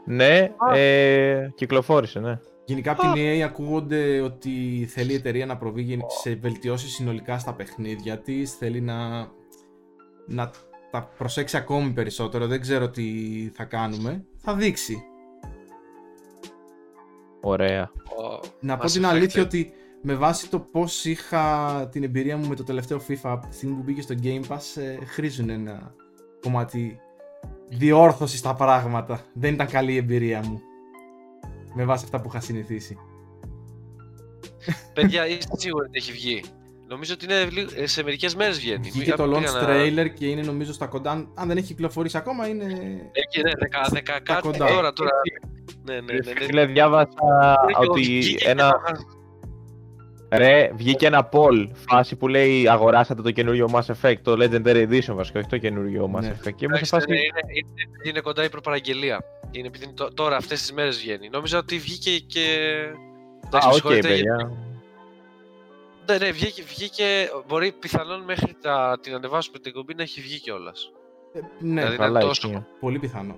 Ναι, 0.05 0.51
Α. 0.57 0.77
ε, 0.77 1.51
κυκλοφόρησε, 1.55 2.19
ναι. 2.19 2.39
Γενικά 2.65 2.91
από 2.91 3.01
την 3.01 3.11
EA 3.15 3.39
ακούγονται 3.39 4.19
ότι 4.21 4.49
θέλει 4.91 5.11
η 5.11 5.15
εταιρεία 5.15 5.45
να 5.45 5.57
προβεί 5.57 5.81
γεν- 5.81 6.09
σε 6.21 6.35
βελτιώσεις 6.35 6.93
συνολικά 6.93 7.37
στα 7.37 7.53
παιχνίδια 7.53 8.17
της, 8.19 8.53
θέλει 8.53 8.81
να, 8.81 9.27
να 10.27 10.51
τα 10.91 11.09
προσέξει 11.17 11.57
ακόμη 11.57 11.89
περισσότερο, 11.91 12.47
δεν 12.47 12.61
ξέρω 12.61 12.89
τι 12.89 13.03
θα 13.53 13.63
κάνουμε, 13.63 14.25
θα 14.37 14.53
δείξει. 14.55 15.03
Ωραία. 17.41 17.91
Ο 18.17 18.39
Να 18.59 18.77
πω 18.77 18.85
Mass 18.85 18.91
την 18.91 19.03
Effect, 19.03 19.07
αλήθεια 19.07 19.41
ε. 19.41 19.45
ότι 19.45 19.73
με 20.02 20.14
βάση 20.16 20.49
το 20.49 20.60
πώς 20.60 21.06
είχα 21.06 21.88
την 21.91 22.04
εμπειρία 22.04 22.38
μου 22.38 22.47
με 22.47 22.56
το 22.56 22.64
τελευταίο 22.64 23.02
FIFA 23.08 23.16
από 23.24 23.47
τη 23.47 23.56
στιγμή 23.56 23.76
που 23.76 23.82
μπήκε 23.84 24.02
στο 24.02 24.16
Game 24.24 24.41
Pass 24.47 24.82
ε, 24.82 25.06
χρήζουν 25.06 25.49
ένα 25.49 25.93
κομμάτι 26.41 26.99
διόρθωσης 27.70 28.39
στα 28.39 28.54
πράγματα. 28.54 29.22
Δεν 29.34 29.54
ήταν 29.54 29.68
καλή 29.68 29.93
η 29.93 29.97
εμπειρία 29.97 30.41
μου. 30.45 30.62
Με 31.74 31.86
βάση 31.86 32.04
αυτά 32.06 32.22
που 32.22 32.28
είχα 32.30 32.39
συνηθίσει. 32.39 32.97
Παιδιά, 34.93 35.28
είστε 35.28 35.56
σίγουροι 35.58 35.86
ότι 35.88 35.97
έχει 35.97 36.12
βγει. 36.12 36.43
Νομίζω 36.88 37.14
ότι 37.14 37.26
είναι 37.26 37.43
λίγο- 37.43 37.70
ε, 37.76 37.88
σε 37.88 38.04
μερικές 38.04 38.36
μέρες 38.36 38.60
βγαίνει. 38.60 38.89
Βγήκε 38.89 39.12
το 39.14 39.24
Πήγα 39.24 39.38
launch 39.39 39.54
να- 39.54 39.68
trailer 39.68 40.10
και 40.14 40.26
είναι 40.28 40.41
νομίζω 40.41 40.74
στα 40.74 40.86
κοντά. 40.88 41.12
Αν- 41.12 41.32
Αν 41.36 41.47
δεν 41.47 41.58
έχει 41.58 41.66
κυκλοφορήσει 41.68 42.18
ακόμα 42.18 42.47
είναι... 42.47 42.64
Εκεί, 43.12 43.41
ναι, 43.41 43.52
δεκα, 43.60 43.88
δεκα, 43.89 44.20
κάτι 44.20 44.41
κοντά. 44.41 44.68
τώρα, 44.68 44.93
τώρα. 44.93 45.12
Ναι, 45.84 45.93
ναι, 45.93 46.02
ναι. 46.02 46.32
ναι, 46.34 46.45
Φίλε, 46.45 46.66
διάβασα 46.66 47.08
Και 47.68 47.74
εγώ 47.82 47.91
ότι 47.91 48.02
βγήκε 48.02 48.36
και 48.36 48.49
ένα, 48.49 48.70
το 48.70 48.80
είχα- 48.86 49.06
Ρε, 50.34 50.71
βγήκε 50.75 51.05
ένα 51.07 51.29
poll 51.32 51.67
φάση 51.89 52.15
που 52.15 52.27
λέει 52.27 52.67
αγοράσατε 52.67 53.21
το 53.21 53.32
καινούριο 53.32 53.69
Mass 53.73 53.93
Effect, 54.01 54.17
το 54.21 54.32
Legendary 54.39 54.88
Edition 54.89 55.13
βασικά, 55.15 55.39
όχι 55.39 55.47
το 55.49 55.57
καινούριο 55.57 56.11
Mass 56.15 56.21
Ναι. 56.21 56.29
Effect. 56.43 56.53
Και 56.55 56.65
ήμουν 56.65 56.77
σε 56.77 56.84
Εντάξει, 56.86 56.89
φάση... 56.89 57.05
είναι, 57.07 57.17
είναι, 57.19 57.41
είναι, 57.53 58.09
είναι 58.09 58.19
κοντά 58.19 58.43
η 58.43 58.49
προπαραγγελία. 58.49 59.23
Είναι 59.51 59.67
επειδή 59.67 59.84
είναι 59.84 59.93
τω- 59.93 60.13
τώρα 60.13 60.36
αυτές 60.36 60.59
τις 60.59 60.73
μέρες 60.73 60.97
βγαίνει. 60.99 61.29
Νόμιζα 61.29 61.57
ότι 61.57 61.77
βγήκε 61.77 62.17
και... 62.19 62.39
Α, 63.43 63.47
Εντάξει, 63.47 63.67
με 63.67 63.73
οκ, 63.73 63.73
συγχωρείτε, 63.73 64.07
παιδιά. 64.07 64.51
Ναι, 66.09 66.17
ναι, 66.17 66.32
βγήκε, 66.32 66.63
βγήκε, 66.63 67.05
μπορεί 67.47 67.71
πιθανόν 67.71 68.21
μέχρι 68.23 68.55
τα, 68.61 68.99
την 69.01 69.13
ανεβάσουμε 69.13 69.59
την 69.59 69.73
εκπομπή 69.74 69.93
να 69.95 70.01
έχει 70.03 70.21
βγει 70.21 70.39
κιόλας. 70.39 70.91
Ε, 71.34 71.39
ναι, 71.59 71.79
Δηλαδή, 71.82 71.97
Καλά, 71.97 72.19
είναι 72.19 72.27
τόσο- 72.27 72.47
ισχύει. 72.49 72.65
πολύ 72.79 72.99
πιθανό. 72.99 73.36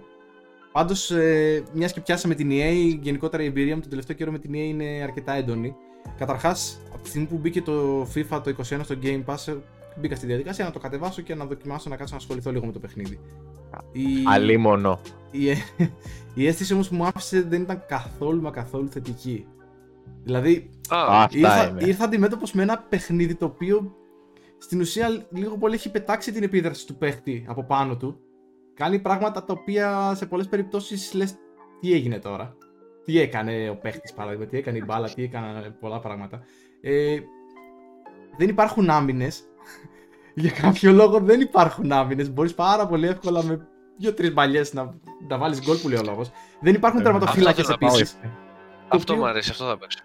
Πάντως, 0.71 1.11
ε, 1.11 1.63
μιας 1.73 1.93
και 1.93 2.01
πιάσαμε 2.01 2.35
την 2.35 2.49
EA, 2.51 2.97
γενικότερα 3.01 3.43
η 3.43 3.45
εμπειρία 3.45 3.75
μου 3.75 3.81
τον 3.81 3.89
τελευταίο 3.89 4.15
καιρό 4.15 4.31
με 4.31 4.39
την 4.39 4.51
EA 4.51 4.55
είναι 4.55 4.99
αρκετά 5.03 5.33
έντονη. 5.33 5.75
Καταρχάς, 6.17 6.79
από 6.93 7.03
τη 7.03 7.09
στιγμή 7.09 7.27
που 7.27 7.37
μπήκε 7.37 7.61
το 7.61 8.01
FIFA 8.01 8.41
το 8.43 8.55
21 8.57 8.79
στο 8.83 8.95
Game 9.03 9.23
Pass, 9.25 9.47
ε, 9.47 9.55
μπήκα 9.99 10.15
στη 10.15 10.25
διαδικασία 10.25 10.65
να 10.65 10.71
το 10.71 10.79
κατεβάσω 10.79 11.21
και 11.21 11.35
να 11.35 11.45
δοκιμάσω 11.45 11.89
να 11.89 11.95
κάτσω 11.95 12.13
να 12.13 12.19
ασχοληθώ 12.19 12.51
λίγο 12.51 12.65
με 12.65 12.71
το 12.71 12.79
παιχνίδι. 12.79 13.19
Η, 13.91 14.01
Αλίμονο. 14.27 14.99
η, 15.31 15.47
η 16.33 16.47
αίσθηση 16.47 16.73
όμως 16.73 16.89
που 16.89 16.95
μου 16.95 17.05
άφησε 17.05 17.41
δεν 17.41 17.61
ήταν 17.61 17.83
καθόλου 17.87 18.41
μα 18.41 18.51
καθόλου 18.51 18.89
θετική. 18.89 19.45
Δηλαδή, 20.23 20.69
Α, 20.89 21.23
Αυτά 21.23 21.37
ήρθα, 21.37 21.67
είναι. 21.67 21.83
ήρθα 21.85 22.03
αντιμέτωπος 22.03 22.51
με 22.53 22.61
ένα 22.61 22.77
παιχνίδι 22.89 23.35
το 23.35 23.45
οποίο 23.45 23.95
στην 24.57 24.79
ουσία 24.79 25.25
λίγο 25.29 25.57
πολύ 25.57 25.73
έχει 25.75 25.91
πετάξει 25.91 26.31
την 26.31 26.43
επίδραση 26.43 26.87
του 26.87 26.95
παίχτη 26.95 27.45
από 27.47 27.63
πάνω 27.63 27.97
του. 27.97 28.19
Κάνει 28.73 28.99
πράγματα 28.99 29.43
τα 29.43 29.53
οποία 29.59 30.13
σε 30.15 30.25
πολλές 30.25 30.47
περιπτώσεις 30.47 31.13
λες 31.13 31.35
τι 31.81 31.93
έγινε 31.93 32.19
τώρα; 32.19 32.55
Τι 33.05 33.19
έκανε 33.19 33.69
ο 33.69 33.75
παίχτης 33.75 34.13
παράδειγμα, 34.13 34.45
τι 34.45 34.57
έκανε 34.57 34.77
η 34.77 34.83
μπάλα, 34.85 35.09
τι 35.09 35.23
έκαναν 35.23 35.75
πολλά 35.79 35.99
πράγματα. 35.99 36.41
Ε, 36.81 37.17
δεν 38.37 38.49
υπάρχουν 38.49 38.89
άμυνες. 38.89 39.43
Για 40.35 40.51
κάποιο 40.51 40.91
λόγο 40.91 41.19
δεν 41.19 41.41
υπάρχουν 41.41 41.91
άμυνες. 41.91 42.31
Μπορείς 42.33 42.53
πάρα 42.53 42.87
πολύ 42.87 43.07
εύκολα 43.07 43.43
με 43.43 43.67
δύο-τρεις 43.97 44.33
μπαλιές 44.33 44.73
να, 44.73 44.93
να 45.27 45.37
βάλεις 45.37 45.61
γκολ 45.65 45.77
που 45.77 45.89
λέει 45.89 45.97
ο 45.99 46.03
λόγος. 46.03 46.31
Δεν 46.61 46.73
υπάρχουν 46.73 46.99
Ε, 46.99 47.03
τερματοφύλακες 47.03 47.59
αυτό 47.69 47.77
θέλω 47.77 47.91
να 47.91 47.97
επίσης. 47.97 48.17
αυτό 48.87 49.13
οποίο- 49.13 49.15
μου 49.15 49.29
αρέσει, 49.29 49.49
αυτό 49.51 49.65
θα 49.65 49.77
παίξω. 49.77 49.99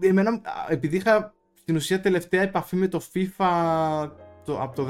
εμένα, 0.00 0.30
α, 0.30 0.40
επειδή 0.68 0.96
είχα 0.96 1.34
στην 1.54 1.76
ουσία 1.76 2.00
τελευταία 2.00 2.42
επαφή 2.42 2.76
με 2.76 2.88
το 2.88 3.00
FIFA 3.14 4.10
το, 4.44 4.60
από 4.60 4.74
το 4.76 4.84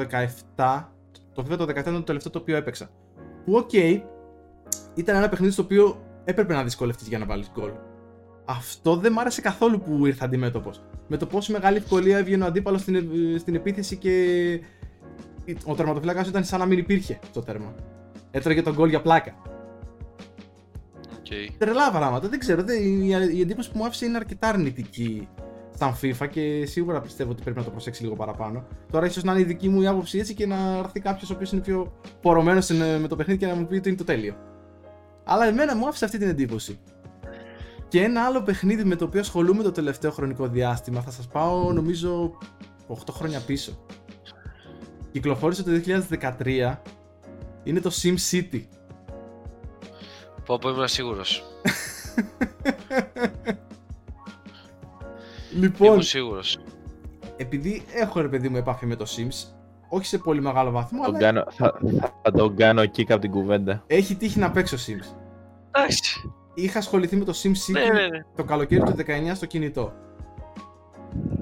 17, 0.56 0.88
το 1.34 1.44
FIFA 1.50 1.56
το 1.58 1.64
17 1.64 1.76
ήταν 1.76 1.94
το 1.94 2.02
τελευταίο 2.02 2.32
το 2.32 2.38
οποίο 2.38 2.56
έπαιξα. 2.56 2.90
Που 3.44 3.54
οκ, 3.54 3.72
ήταν 4.94 5.16
ένα 5.16 5.28
παιχνίδι 5.28 5.52
στο 5.52 5.62
οποίο 5.62 6.02
έπρεπε 6.24 6.54
να 6.54 6.64
δυσκολευτείς 6.64 7.08
για 7.08 7.18
να 7.18 7.24
βάλεις 7.24 7.50
γκολ. 7.52 7.70
Αυτό 8.44 8.96
δεν 8.96 9.12
μ' 9.12 9.18
άρεσε 9.18 9.40
καθόλου 9.40 9.80
που 9.80 10.06
ήρθα 10.06 10.24
αντιμέτωπος. 10.24 10.82
Με 11.08 11.16
το 11.16 11.26
πόσο 11.26 11.52
μεγάλη 11.52 11.76
ευκολία 11.76 12.18
έβγαινε 12.18 12.44
ο 12.44 12.46
αντίπαλος 12.46 12.80
στην, 12.80 12.94
ε, 12.94 13.38
στην 13.38 13.54
επίθεση 13.54 13.96
και 13.96 14.60
ο 15.64 15.74
τερματοφύλακας 15.74 16.28
ήταν 16.28 16.44
σαν 16.44 16.58
να 16.58 16.66
μην 16.66 16.78
υπήρχε 16.78 17.18
στο 17.30 17.42
τέρμα. 17.42 17.74
Έτρωγε 18.30 18.62
τον 18.62 18.74
γκολ 18.74 18.88
για 18.88 19.00
πλάκα. 19.02 19.34
Okay. 21.10 21.54
Τρελά 21.58 21.90
πράγματα, 21.90 22.28
δεν 22.28 22.38
ξέρω. 22.38 22.62
Δεν, 22.62 22.82
η, 22.82 23.08
η 23.34 23.40
εντύπωση 23.40 23.70
που 23.70 23.78
μου 23.78 23.84
άφησε 23.84 24.04
είναι 24.04 24.16
αρκετά 24.16 24.48
αρνητική 24.48 25.28
στα 25.74 25.98
FIFA 26.02 26.28
και 26.30 26.66
σίγουρα 26.66 27.00
πιστεύω 27.00 27.30
ότι 27.30 27.42
πρέπει 27.42 27.58
να 27.58 27.64
το 27.64 27.70
προσέξει 27.70 28.02
λίγο 28.02 28.14
παραπάνω. 28.14 28.64
Τώρα, 28.90 29.06
ίσως 29.06 29.22
να 29.22 29.32
είναι 29.32 29.40
η 29.40 29.44
δική 29.44 29.68
μου 29.68 29.82
η 29.82 29.86
άποψη 29.86 30.18
έτσι 30.18 30.34
και 30.34 30.46
να 30.46 30.78
έρθει 30.78 31.00
κάποιος 31.00 31.30
ο 31.30 31.34
οποίος 31.34 31.52
είναι 31.52 31.60
πιο 31.60 31.92
πορωμένος 32.20 32.70
με 33.00 33.06
το 33.08 33.16
παιχνίδι 33.16 33.40
και 33.40 33.46
να 33.46 33.54
μου 33.54 33.66
πει 33.66 33.76
ότι 33.76 33.88
είναι 33.88 33.98
το 33.98 34.04
τέλειο. 34.04 34.34
Αλλά 35.24 35.46
εμένα 35.46 35.76
μου 35.76 35.88
άφησε 35.88 36.04
αυτή 36.04 36.18
την 36.18 36.28
εντύπωση. 36.28 36.78
Και 37.88 38.02
ένα 38.02 38.24
άλλο 38.24 38.42
παιχνίδι 38.42 38.84
με 38.84 38.96
το 38.96 39.04
οποίο 39.04 39.20
ασχολούμαι 39.20 39.62
το 39.62 39.72
τελευταίο 39.72 40.10
χρονικό 40.10 40.46
διάστημα 40.48 41.00
θα 41.00 41.10
σας 41.10 41.26
πάω 41.28 41.72
νομίζω 41.72 42.38
8 42.88 42.94
χρόνια 43.10 43.40
πίσω. 43.40 43.84
Κυκλοφόρησε 45.12 45.62
το 45.62 45.70
2013. 46.40 46.74
Είναι 47.64 47.80
το 47.80 47.90
Sim 48.02 48.14
City. 48.30 48.62
Πω 50.44 50.58
πω 50.58 50.68
ήμουν 50.68 50.88
σίγουρος. 50.88 51.44
Λοιπόν, 55.54 55.86
Ήμουν 55.86 56.02
σίγουρος. 56.02 56.58
επειδή 57.36 57.84
έχω 57.94 58.20
ρε 58.20 58.28
παιδί 58.28 58.48
μου 58.48 58.56
επαφή 58.56 58.86
με 58.86 58.96
το 58.96 59.06
Sims, 59.16 59.46
όχι 59.94 60.06
σε 60.06 60.18
πολύ 60.18 60.40
μεγάλο 60.40 60.70
βαθμό, 60.70 60.98
Τον 61.04 61.08
αλλά 61.14 61.18
κάνω, 61.18 61.44
θα, 61.50 61.80
θα 62.22 62.30
τον 62.32 62.56
κάνω 62.56 62.82
kick 62.82 63.04
από 63.08 63.18
την 63.18 63.30
κουβέντα. 63.30 63.82
έχει 63.86 64.14
τύχει 64.14 64.38
να 64.38 64.50
παίξω 64.50 64.76
Sims. 64.76 65.16
Εντάξει. 65.70 66.32
Είχα 66.54 66.78
ασχοληθεί 66.78 67.16
με 67.16 67.24
το 67.24 67.32
Sim 67.42 67.48
City 67.48 67.72
Ναι, 67.72 67.80
ναι, 67.80 68.06
ναι. 68.06 68.24
το 68.36 68.44
καλοκαίρι 68.44 68.80
του 68.82 68.94
19 68.98 69.02
στο 69.34 69.46
κινητό. 69.46 69.92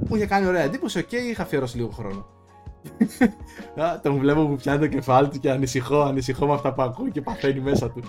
Μου 0.09 0.17
είχε 0.17 0.27
κάνει 0.27 0.47
ωραία 0.47 0.63
εντύπωση, 0.63 0.99
οκ, 0.99 1.13
είχα 1.13 1.43
αφιερώσει 1.43 1.77
λίγο 1.77 1.89
χρόνο. 1.91 2.27
Α, 3.83 4.01
τον 4.03 4.19
βλέπω 4.19 4.47
που 4.47 4.57
πιάνει 4.57 4.79
το 4.81 4.87
κεφάλι 4.87 5.29
του 5.29 5.39
και 5.39 5.51
ανησυχώ, 5.51 6.01
ανησυχώ 6.01 6.47
με 6.47 6.53
αυτά 6.53 6.73
που 6.75 6.83
ακούω 6.83 7.09
και 7.09 7.21
παθαίνει 7.23 7.61
μέσα 7.61 7.91
του. 7.91 8.03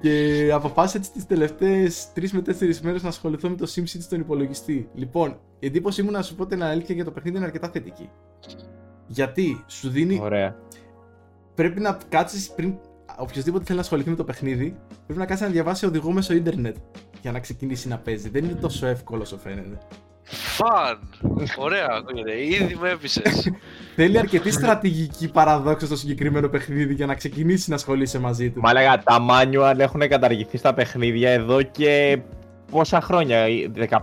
Και 0.00 0.50
αποφάσισα 0.52 0.98
έτσι 0.98 1.10
τις 1.12 1.26
τελευταίες 1.26 2.08
3 2.16 2.28
με 2.30 2.42
4 2.46 2.76
μέρες 2.82 3.02
να 3.02 3.08
ασχοληθώ 3.08 3.48
με 3.48 3.56
το 3.56 3.72
SimCity 3.74 4.00
στον 4.00 4.20
υπολογιστή. 4.20 4.88
Λοιπόν, 4.94 5.38
η 5.58 5.66
εντύπωσή 5.66 6.02
μου 6.02 6.10
να 6.10 6.22
σου 6.22 6.34
πω 6.34 6.46
την 6.46 6.62
αλήθεια 6.62 6.94
για 6.94 7.04
το 7.04 7.10
παιχνίδι 7.10 7.36
είναι 7.36 7.46
αρκετά 7.46 7.68
θετική. 7.68 8.10
Γιατί 9.06 9.64
σου 9.66 9.88
δίνει 9.88 10.18
Ωραία. 10.22 10.56
πρέπει 11.54 11.80
να 11.80 11.98
κάτσεις 12.08 12.50
πριν. 12.50 12.74
Οποιοδήποτε 13.18 13.64
θέλει 13.64 13.76
να 13.76 13.82
ασχοληθεί 13.82 14.10
με 14.10 14.16
το 14.16 14.24
παιχνίδι, 14.24 14.76
πρέπει 15.06 15.18
να 15.20 15.26
κάτσεις 15.26 15.46
να 15.46 15.52
διαβάσει 15.52 15.86
οδηγό 15.86 16.12
μέσω 16.12 16.34
ίντερνετ 16.34 16.76
για 17.20 17.32
να 17.32 17.38
ξεκινήσει 17.40 17.88
να 17.88 17.98
παίζει. 17.98 18.28
Δεν 18.28 18.44
είναι 18.44 18.54
τόσο 18.54 18.86
εύκολο 18.86 19.22
όσο 19.22 19.36
φαίνεται. 19.38 19.78
Φαν! 20.26 20.98
Ωραία, 21.58 21.86
ακούγεται. 21.90 22.44
Ήδη 22.44 22.76
με 22.80 22.90
έπεισες. 22.90 23.50
Θέλει 23.96 24.18
αρκετή 24.18 24.50
στρατηγική 24.50 25.30
παραδόξω 25.30 25.86
στο 25.86 25.96
συγκεκριμένο 25.96 26.48
παιχνίδι 26.48 26.94
για 26.94 27.06
να 27.06 27.14
ξεκινήσει 27.14 27.70
να 27.70 27.76
ασχολείσαι 27.76 28.18
μαζί 28.18 28.50
του. 28.50 28.60
Μα 28.60 28.70
έλεγα, 28.70 28.98
τα 29.02 29.18
manual 29.30 29.78
έχουν 29.78 30.00
καταργηθεί 30.08 30.56
στα 30.56 30.74
παιχνίδια 30.74 31.30
εδώ 31.30 31.62
και 31.62 32.18
πόσα 32.70 33.00
χρόνια, 33.00 33.44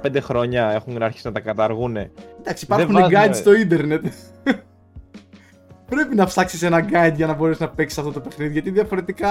15 0.02 0.18
χρόνια 0.22 0.72
έχουν 0.72 1.02
αρχίσει 1.04 1.28
να 1.28 1.34
τα 1.34 1.40
καταργούν. 1.40 1.96
Εντάξει, 1.96 2.66
υπάρχουν 2.66 2.94
δεν 2.96 3.02
βάζουμε- 3.04 3.30
guides 3.32 3.36
στο 3.36 3.54
ίντερνετ. 3.54 4.06
Πρέπει 5.96 6.16
να 6.16 6.26
ψάξεις 6.26 6.62
ένα 6.62 6.86
guide 6.92 7.14
για 7.16 7.28
να 7.28 7.34
μπορέσει 7.34 7.62
να 7.62 7.70
παίξεις 7.70 7.98
αυτό 7.98 8.12
το 8.12 8.20
παιχνίδι. 8.20 8.52
Γιατί 8.52 8.70
διαφορετικά 8.70 9.30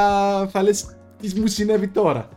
θα 0.49 0.63
λες 0.63 0.97
τι 1.21 1.41
μου 1.41 1.47
συνέβη 1.47 1.89
τώρα. 1.89 2.29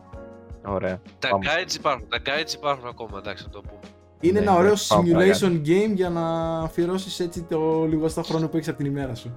Ωραία. 0.66 1.00
τα 1.20 1.30
Πάμε. 1.30 1.46
guides 1.46 1.76
υπάρχουν, 1.76 2.08
τα 2.10 2.18
guides 2.26 2.54
υπάρχουν 2.54 2.88
ακόμα, 2.88 3.18
εντάξει, 3.18 3.44
να 3.44 3.50
το 3.50 3.62
πούμε. 3.62 3.80
Είναι 4.20 4.40
Ναι, 4.40 4.46
ένα 4.46 4.56
ωραίο 4.56 4.72
ναι, 4.74 4.78
πάω 4.88 5.02
simulation 5.04 5.62
game 5.68 5.92
για 5.94 6.10
να 6.10 6.58
αφιερώσεις 6.60 7.20
έτσι 7.20 7.42
το 7.44 7.86
λιγοστό 7.86 8.24
χρόνο 8.24 8.48
που 8.48 8.56
έχεις 8.58 8.68
από 8.68 8.78
την 8.78 8.86
ημέρα 8.86 9.16
σου. 9.16 9.36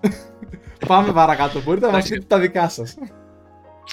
Πάμε 0.86 1.12
παρακάτω. 1.12 1.60
Μπορείτε 1.62 1.86
να 1.86 1.92
μας 1.92 2.04
Εντάξει. 2.04 2.12
πείτε 2.12 2.34
τα 2.34 2.38
δικά 2.40 2.68
σας. 2.68 2.94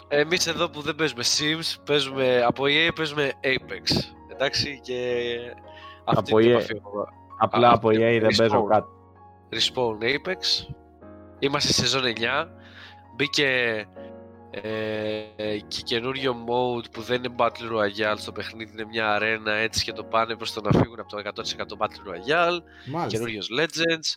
Εμείς 0.07 0.47
εδώ 0.47 0.69
που 0.69 0.81
δεν 0.81 0.95
παίζουμε 0.95 1.23
Sims, 1.23 1.75
παίζουμε, 1.85 2.43
από 2.47 2.63
EA 2.63 2.91
παίζουμε 2.95 3.31
Apex. 3.43 3.97
Εντάξει, 4.33 4.79
και 4.83 4.95
αυτή 6.05 6.31
Από 6.31 6.39
είναι 6.39 6.49
η 6.49 6.53
EA. 6.53 6.57
επαφή 6.57 6.73
μου. 6.73 6.81
Απλά 7.37 7.69
Α, 7.69 7.73
από 7.73 7.87
EA 7.89 7.97
δεν 7.97 8.23
respawn. 8.25 8.37
παίζω 8.37 8.63
κάτι. 8.63 8.87
Respawn 9.51 10.03
Apex. 10.03 10.73
Είμαστε 11.39 11.73
σε 11.73 11.79
σεζόν 11.81 12.03
9. 12.03 12.47
Μπήκε 13.15 13.47
ε, 14.51 15.57
και 15.67 15.81
καινούριο 15.83 16.35
mode 16.47 16.91
που 16.91 17.01
δεν 17.01 17.23
είναι 17.23 17.35
Battle 17.37 17.71
Royale 17.73 18.15
στο 18.17 18.31
παιχνίδι, 18.31 18.71
είναι 18.71 18.85
μια 18.85 19.13
αρένα 19.13 19.51
έτσι 19.53 19.83
και 19.83 19.91
το 19.93 20.03
πάνε 20.03 20.35
προς 20.35 20.53
το 20.53 20.61
να 20.61 20.79
φύγουν 20.79 20.99
από 20.99 21.09
το 21.09 21.21
100% 21.77 21.83
Battle 21.83 22.09
Royale. 22.09 22.59
Μάλιστα. 22.91 23.07
Καινούριος 23.07 23.49
Legends. 23.59 24.15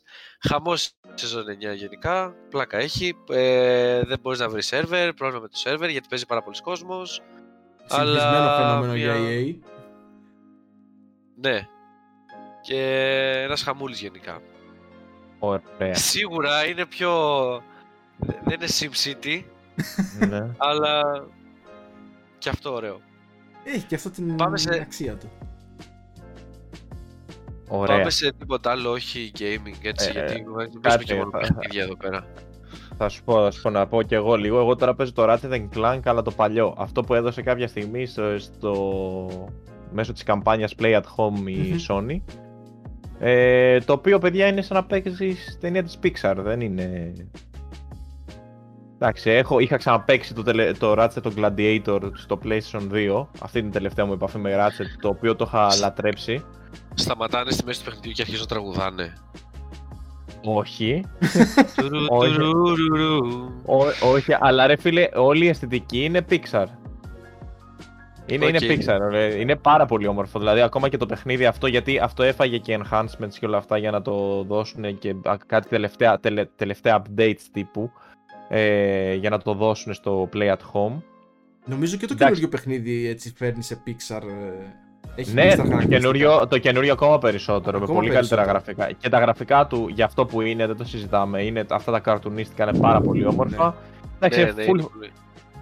Χαμός 0.48 0.90
σεζόν 1.14 1.44
9 1.48 1.74
γενικά. 1.76 2.34
Πλάκα 2.50 2.78
έχει. 2.78 3.14
Ε, 3.30 4.02
δεν 4.04 4.18
μπορείς 4.22 4.38
να 4.38 4.48
βρεις 4.48 4.72
server. 4.74 5.10
Πρόβλημα 5.16 5.40
με 5.42 5.48
το 5.48 5.58
server 5.64 5.90
γιατί 5.90 6.06
παίζει 6.08 6.26
πάρα 6.26 6.42
πολλοί 6.42 6.60
κόσμος. 6.62 7.22
Συνηθισμένο 7.86 8.36
αλλά 8.36 8.56
φαινόμενο 8.56 8.92
μια- 8.92 9.16
για 9.16 9.54
EA. 9.54 9.54
Ναι. 11.40 11.68
Και 12.66 12.80
ένας 13.44 13.62
χαμούλης 13.62 14.00
γενικά. 14.00 14.38
Ωραία. 15.38 15.94
Σίγουρα 15.94 16.66
είναι 16.66 16.86
πιο... 16.86 17.10
Δεν 18.18 18.54
είναι 18.60 18.66
SimCity, 18.78 19.42
ναι. 20.28 20.50
αλλά 20.56 21.02
και 22.38 22.48
αυτό 22.48 22.72
ωραίο. 22.74 23.00
Έχει 23.64 23.84
και 23.86 23.94
αυτό 23.94 24.10
την 24.10 24.36
Πάμε 24.36 24.58
σε- 24.58 24.80
αξία 24.80 25.16
του. 25.16 25.28
Ωραία. 27.68 27.96
Πάμε 27.96 28.10
σε 28.10 28.32
τίποτα 28.32 28.70
άλλο, 28.70 28.90
όχι 28.90 29.30
gaming, 29.38 29.78
έτσι, 29.82 30.08
Ε, 30.08 30.12
γιατί 30.12 30.32
δεν 30.32 30.44
παίζουμε 30.52 30.80
κάτι, 30.80 31.04
και 31.04 31.14
μόνο 31.14 31.30
θα- 31.30 31.38
παιχνίδια 31.38 31.82
εδώ 31.82 31.96
πέρα. 31.96 32.26
Θα 32.98 33.08
σου, 33.08 33.22
πω, 33.24 33.34
θα 33.44 33.50
σου 33.50 33.62
πω 33.62 33.70
να 33.70 33.86
πω 33.86 34.02
και 34.02 34.14
εγώ 34.14 34.36
λίγο. 34.36 34.58
Εγώ 34.58 34.76
τώρα 34.76 34.94
παίζω 34.94 35.12
το 35.12 35.24
Ratchet 35.32 35.68
Clank, 35.74 36.00
αλλά 36.04 36.22
το 36.22 36.30
παλιό. 36.30 36.74
Αυτό 36.78 37.02
που 37.02 37.14
έδωσε 37.14 37.42
κάποια 37.42 37.68
στιγμή 37.68 38.06
στο, 38.06 38.38
στο- 38.38 39.48
μέσω 39.92 40.12
της 40.12 40.22
καμπάνιας 40.22 40.74
Play 40.78 40.94
at 40.94 41.02
Home 41.16 41.48
η 41.48 41.56
Μμμ. 41.56 41.76
Sony. 41.88 42.20
Ε, 43.18 43.80
το 43.80 43.92
οποίο, 43.92 44.18
παιδιά, 44.18 44.46
είναι 44.46 44.62
σαν 44.62 44.76
να 44.76 44.84
παίξεις 44.84 45.58
ταινία 45.60 45.82
της 45.82 45.98
Pixar, 46.02 46.34
δεν 46.38 46.60
είναι... 46.60 47.12
Εντάξει, 48.98 49.30
έχω, 49.30 49.58
είχα 49.58 49.76
ξαναπαίξει 49.76 50.34
το, 50.34 50.42
τελε, 50.42 50.72
το 50.72 50.94
Ratchet 50.98 51.22
το 51.22 51.32
Gladiator 51.36 52.10
στο 52.14 52.38
PlayStation 52.44 52.92
2. 52.92 53.26
Αυτή 53.40 53.58
είναι 53.58 53.68
η 53.68 53.70
τελευταία 53.70 54.04
μου 54.06 54.12
επαφή 54.12 54.38
με 54.38 54.54
Ratchet, 54.58 54.98
το 55.00 55.08
οποίο 55.08 55.36
το 55.36 55.44
είχα 55.48 55.76
λατρέψει. 55.80 56.44
Σταματάνε 56.94 57.50
στη 57.50 57.64
μέση 57.64 57.78
του 57.78 57.84
παιχνιδιού 57.84 58.12
και 58.12 58.22
αρχίζουν 58.22 58.42
να 58.42 58.48
τραγουδάνε. 58.48 59.12
Όχι. 60.44 61.04
Τουρου, 61.76 62.04
Όχι. 62.08 62.34
τουρουρουρου. 62.34 63.44
Ό- 63.64 64.08
όχι, 64.12 64.36
αλλά 64.40 64.66
ρε 64.66 64.76
φίλε, 64.76 65.08
όλη 65.14 65.44
η 65.44 65.48
αισθητική 65.48 66.04
είναι 66.04 66.26
Pixar. 66.30 66.64
Είναι, 68.26 68.46
Οκ. 68.46 68.60
είναι 68.60 68.74
Pixar, 68.74 68.98
ρε. 69.10 69.34
είναι 69.40 69.56
πάρα 69.56 69.86
πολύ 69.86 70.06
όμορφο. 70.06 70.38
Δηλαδή, 70.38 70.60
ακόμα 70.60 70.88
και 70.88 70.96
το 70.96 71.06
παιχνίδι 71.06 71.46
αυτό, 71.46 71.66
γιατί 71.66 71.98
αυτό 71.98 72.22
έφαγε 72.22 72.58
και 72.58 72.78
enhancements 72.82 73.32
και 73.40 73.46
όλα 73.46 73.56
αυτά 73.56 73.78
για 73.78 73.90
να 73.90 74.02
το 74.02 74.42
δώσουν 74.48 74.98
και 74.98 75.14
α, 75.24 75.36
κάτι 75.46 75.68
τελευταία, 75.68 76.20
τελε, 76.20 76.44
τελευταία 76.56 77.02
updates 77.02 77.40
τύπου 77.52 77.90
ε, 78.48 79.14
για 79.14 79.30
να 79.30 79.38
το 79.38 79.54
δώσουν 79.54 79.94
στο 79.94 80.28
Play 80.34 80.48
at 80.52 80.56
Home. 80.72 81.02
Νομίζω 81.64 81.96
και 81.96 82.06
το 82.06 82.12
Εντάξει. 82.12 82.16
καινούργιο 82.18 82.48
παιχνίδι 82.48 83.08
έτσι 83.08 83.32
φέρνει 83.36 83.62
σε 83.62 83.82
Pixar. 83.86 84.22
ε, 84.22 85.20
Έχει 85.20 85.32
Ναι, 85.34 85.42
Pixar 85.42 85.50
το 85.50 85.56
χαρακτηριστικά. 85.56 85.96
καινούριο, 85.98 86.46
το 86.46 86.58
καινούριο 86.58 86.92
ακόμα 86.92 87.18
περισσότερο, 87.18 87.78
με 87.78 87.84
Ακόμα 87.84 87.98
πολύ 87.98 88.10
καλύτερα 88.10 88.42
περισσότερο. 88.44 88.74
γραφικά. 88.76 88.98
Και 89.02 89.08
τα 89.08 89.18
γραφικά 89.18 89.66
του, 89.66 89.88
για 89.94 90.04
αυτό 90.04 90.26
που 90.26 90.40
είναι, 90.40 90.66
δεν 90.66 90.76
το 90.76 90.84
συζητάμε, 90.84 91.42
είναι, 91.42 91.64
αυτά 91.70 91.92
τα 91.92 92.00
καρτουνίστικα 92.00 92.68
είναι 92.68 92.78
πάρα 92.78 93.00
πολύ 93.00 93.26
όμορφα. 93.26 93.74
Εντάξει, 94.16 94.42
Ναι, 94.44 94.50
είναι 94.50 94.62
ναι, 94.62 94.84
full, 94.84 94.84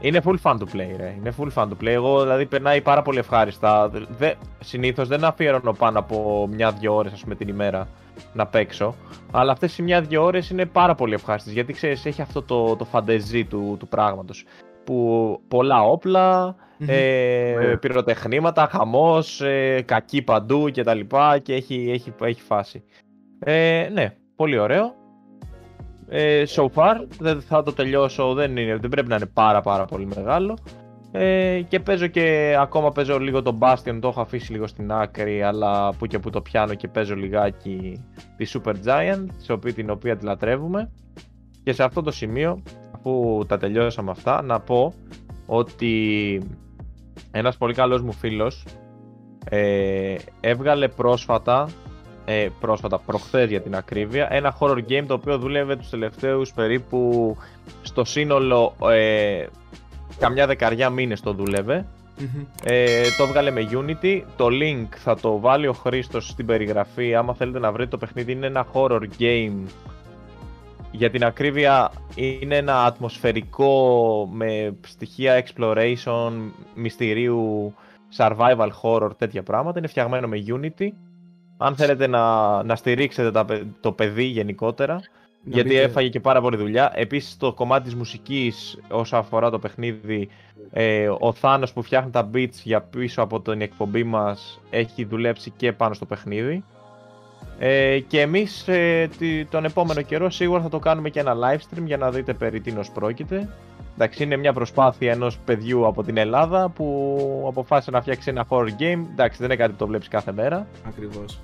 είναι 0.08 0.20
πολύ. 0.20 0.38
Είναι 0.40 0.40
full 0.42 0.50
fun 0.50 0.58
to 0.58 0.62
play, 0.76 0.96
ρε. 0.96 1.14
Είναι 1.18 1.32
full 1.38 1.48
fun 1.54 1.68
to 1.68 1.82
play. 1.82 1.86
Εγώ 1.86 2.22
δηλαδή 2.22 2.46
περνάει 2.46 2.80
πάρα 2.80 3.02
πολύ 3.02 3.18
ευχάριστα. 3.18 3.90
Δε, 4.18 4.32
συνήθως 4.60 5.08
δεν 5.08 5.24
αφιερώνω 5.24 5.72
πάνω 5.72 5.98
από 5.98 6.48
μια-δυο 6.50 6.94
ώρες 6.94 7.12
ας 7.12 7.20
πούμε 7.22 7.34
την 7.34 7.48
ημέρα 7.48 7.88
να 8.32 8.46
παίξω. 8.46 8.94
Αλλά 9.30 9.52
αυτές 9.52 9.78
οι 9.78 9.82
μια-δυο 9.82 10.24
ώρες 10.24 10.50
είναι 10.50 10.66
πάρα 10.66 10.94
πολύ 10.94 11.14
ευχάριστες. 11.14 11.52
Γιατί 11.52 11.72
ξέρεις, 11.72 12.06
έχει 12.06 12.22
αυτό 12.22 12.42
το, 12.42 12.76
το 12.76 12.84
φαντεζή 12.84 13.44
του, 13.44 13.76
του 13.78 13.88
πράγματος. 13.88 14.44
Που 14.84 15.40
πολλά 15.48 15.82
όπλα, 15.82 16.56
Μμμ. 16.78 16.86
ε, 16.90 17.54
Ναι. 17.58 17.76
πυροτεχνήματα, 17.76 18.66
χαμός, 18.70 19.40
ε, 19.40 19.82
κακή 19.86 20.22
παντού 20.22 20.70
κτλ. 20.74 21.00
Και 21.42 21.54
έχει, 21.54 21.90
έχει, 21.92 22.12
έχει 22.20 22.40
φάση. 22.42 22.82
Ε, 23.38 23.88
ναι, 23.92 24.14
πολύ 24.36 24.58
ωραίο. 24.58 24.94
Ε, 26.08 26.42
so 26.48 26.66
far, 26.74 26.94
δεν 27.18 27.40
θα 27.40 27.62
το 27.62 27.72
τελειώσω, 27.72 28.34
δεν, 28.34 28.56
είναι, 28.56 28.76
δεν 28.76 28.90
πρέπει 28.90 29.08
να 29.08 29.16
είναι 29.16 29.26
πάρα 29.26 29.60
πάρα 29.60 29.84
πολύ 29.84 30.06
μεγάλο. 30.06 30.58
Ε, 31.12 31.60
και 31.68 31.80
παίζω 31.80 32.06
και 32.06 32.56
ακόμα 32.60 32.90
παίζω 32.90 33.18
λίγο 33.18 33.42
το 33.42 33.58
Bastion, 33.60 33.98
το 34.00 34.08
έχω 34.08 34.20
αφήσει 34.20 34.52
λίγο 34.52 34.66
στην 34.66 34.92
άκρη, 34.92 35.42
αλλά 35.42 35.94
που 35.98 36.06
και 36.06 36.18
που 36.18 36.30
το 36.30 36.40
πιάνω 36.40 36.74
και 36.74 36.88
παίζω 36.88 37.14
λιγάκι 37.14 38.02
τη 38.36 38.46
Super 38.52 38.74
Giant, 38.86 39.26
σε 39.36 39.52
οποία, 39.52 39.72
την 39.72 39.90
οποία 39.90 40.16
τη 40.16 40.24
λατρεύουμε. 40.24 40.90
Και 41.62 41.72
σε 41.72 41.82
αυτό 41.82 42.02
το 42.02 42.10
σημείο, 42.10 42.62
αφού 42.94 43.44
τα 43.46 43.58
τελειώσαμε 43.58 44.10
αυτά, 44.10 44.42
να 44.42 44.60
πω 44.60 44.94
ότι 45.46 46.42
ένας 47.30 47.56
πολύ 47.56 47.74
καλός 47.74 48.02
μου 48.02 48.12
φίλος 48.12 48.64
ε, 49.48 50.14
έβγαλε 50.40 50.88
πρόσφατα 50.88 51.68
ε, 52.24 52.48
πρόσφατα, 52.60 52.98
προχθές 52.98 53.48
για 53.48 53.60
την 53.60 53.76
ακρίβεια, 53.76 54.28
ένα 54.30 54.56
horror 54.58 54.78
game 54.88 55.04
το 55.06 55.14
οποίο 55.14 55.38
δούλευε 55.38 55.76
τους 55.76 55.90
τελευταίους 55.90 56.52
περίπου 56.52 57.36
στο 57.82 58.04
σύνολο 58.04 58.74
ε, 58.90 59.46
καμιά 60.18 60.46
δεκαριά 60.46 60.90
μήνες 60.90 61.20
το 61.20 61.32
δούλευε. 61.32 61.86
Μμμ. 62.18 62.44
Ε, 62.64 63.02
το 63.16 63.22
έβγαλε 63.22 63.50
με 63.50 63.68
Unity. 63.72 64.22
Το 64.36 64.46
link 64.50 64.88
θα 64.96 65.16
το 65.16 65.40
βάλει 65.40 65.66
ο 65.66 65.72
Χρήστος 65.72 66.28
στην 66.28 66.46
περιγραφή. 66.46 67.14
Άμα 67.14 67.34
θέλετε 67.34 67.58
να 67.58 67.72
βρείτε 67.72 67.90
το 67.90 67.98
παιχνίδι, 67.98 68.32
είναι 68.32 68.46
ένα 68.46 68.66
horror 68.72 69.02
game. 69.18 69.68
Για 70.90 71.10
την 71.10 71.24
ακρίβεια, 71.24 71.92
είναι 72.14 72.56
ένα 72.56 72.84
ατμοσφαιρικό 72.84 74.28
με 74.32 74.76
στοιχεία 74.86 75.44
exploration, 75.44 76.32
μυστηρίου, 76.74 77.74
survival 78.16 78.68
horror, 78.82 79.10
τέτοια 79.18 79.42
πράγματα. 79.42 79.78
Είναι 79.78 79.88
φτιαγμένο 79.88 80.28
με 80.28 80.44
Unity. 80.46 80.88
Αν 81.66 81.76
θέλετε 81.76 82.06
να, 82.06 82.62
να 82.62 82.76
στηρίξετε 82.76 83.30
τα, 83.30 83.44
παι- 83.44 83.64
το 83.80 83.92
παιδί 83.92 84.24
γενικότερα, 84.24 84.94
Να 84.94 85.00
γιατί 85.44 85.68
μπείτε- 85.68 85.82
έφαγε 85.82 86.08
και 86.08 86.20
πάρα 86.20 86.40
πολλή 86.40 86.56
δουλειά. 86.56 86.92
Επίσης 86.94 87.36
το 87.36 87.52
κομμάτι 87.52 87.84
της 87.84 87.94
μουσικής 87.94 88.78
όσο 88.90 89.16
αφορά 89.16 89.50
το 89.50 89.58
παιχνίδι, 89.58 90.28
ε, 90.72 91.08
ο 91.18 91.32
Θάνος 91.32 91.72
που 91.72 91.82
φτιάχνει 91.82 92.10
τα 92.10 92.30
beats 92.34 92.54
για 92.62 92.80
πίσω 92.80 93.22
από 93.22 93.40
την 93.40 93.60
εκπομπή 93.60 94.04
μας 94.04 94.60
έχει 94.70 95.04
δουλέψει 95.04 95.50
και 95.56 95.72
πάνω 95.72 95.94
στο 95.94 96.04
παιχνίδι. 96.06 96.64
Ε, 97.58 97.98
και 97.98 98.20
εμείς 98.20 98.68
ε, 98.68 99.08
τη- 99.18 99.44
τον 99.44 99.64
επόμενο 99.64 100.02
καιρό 100.02 100.30
σίγουρα 100.30 100.62
θα 100.62 100.68
το 100.68 100.78
κάνουμε 100.78 101.10
και 101.10 101.20
ένα 101.20 101.34
live 101.34 101.58
stream 101.58 101.82
για 101.84 101.96
να 101.96 102.10
δείτε 102.10 102.32
περί 102.34 102.60
τίνος 102.60 102.90
πρόκειται. 102.90 103.48
Εντάξει, 103.94 104.22
είναι 104.22 104.36
μια 104.36 104.52
προσπάθεια 104.52 105.12
ενός 105.12 105.38
παιδιού 105.44 105.86
από 105.86 106.02
την 106.02 106.16
Ελλάδα 106.16 106.68
που 106.68 107.44
αποφάσισε 107.48 107.90
να 107.90 108.00
φτιάξει 108.00 108.30
ένα 108.30 108.46
horror 108.48 108.68
game. 108.78 109.04
Εντάξει, 109.12 109.36
δεν 109.38 109.46
είναι 109.46 109.56
κάτι 109.56 109.70
που 109.70 109.76
το 109.78 109.86
βλέπεις 109.86 110.08
κάθε 110.08 110.32
μέρα. 110.32 110.66
Ακριβώς. 110.86 111.40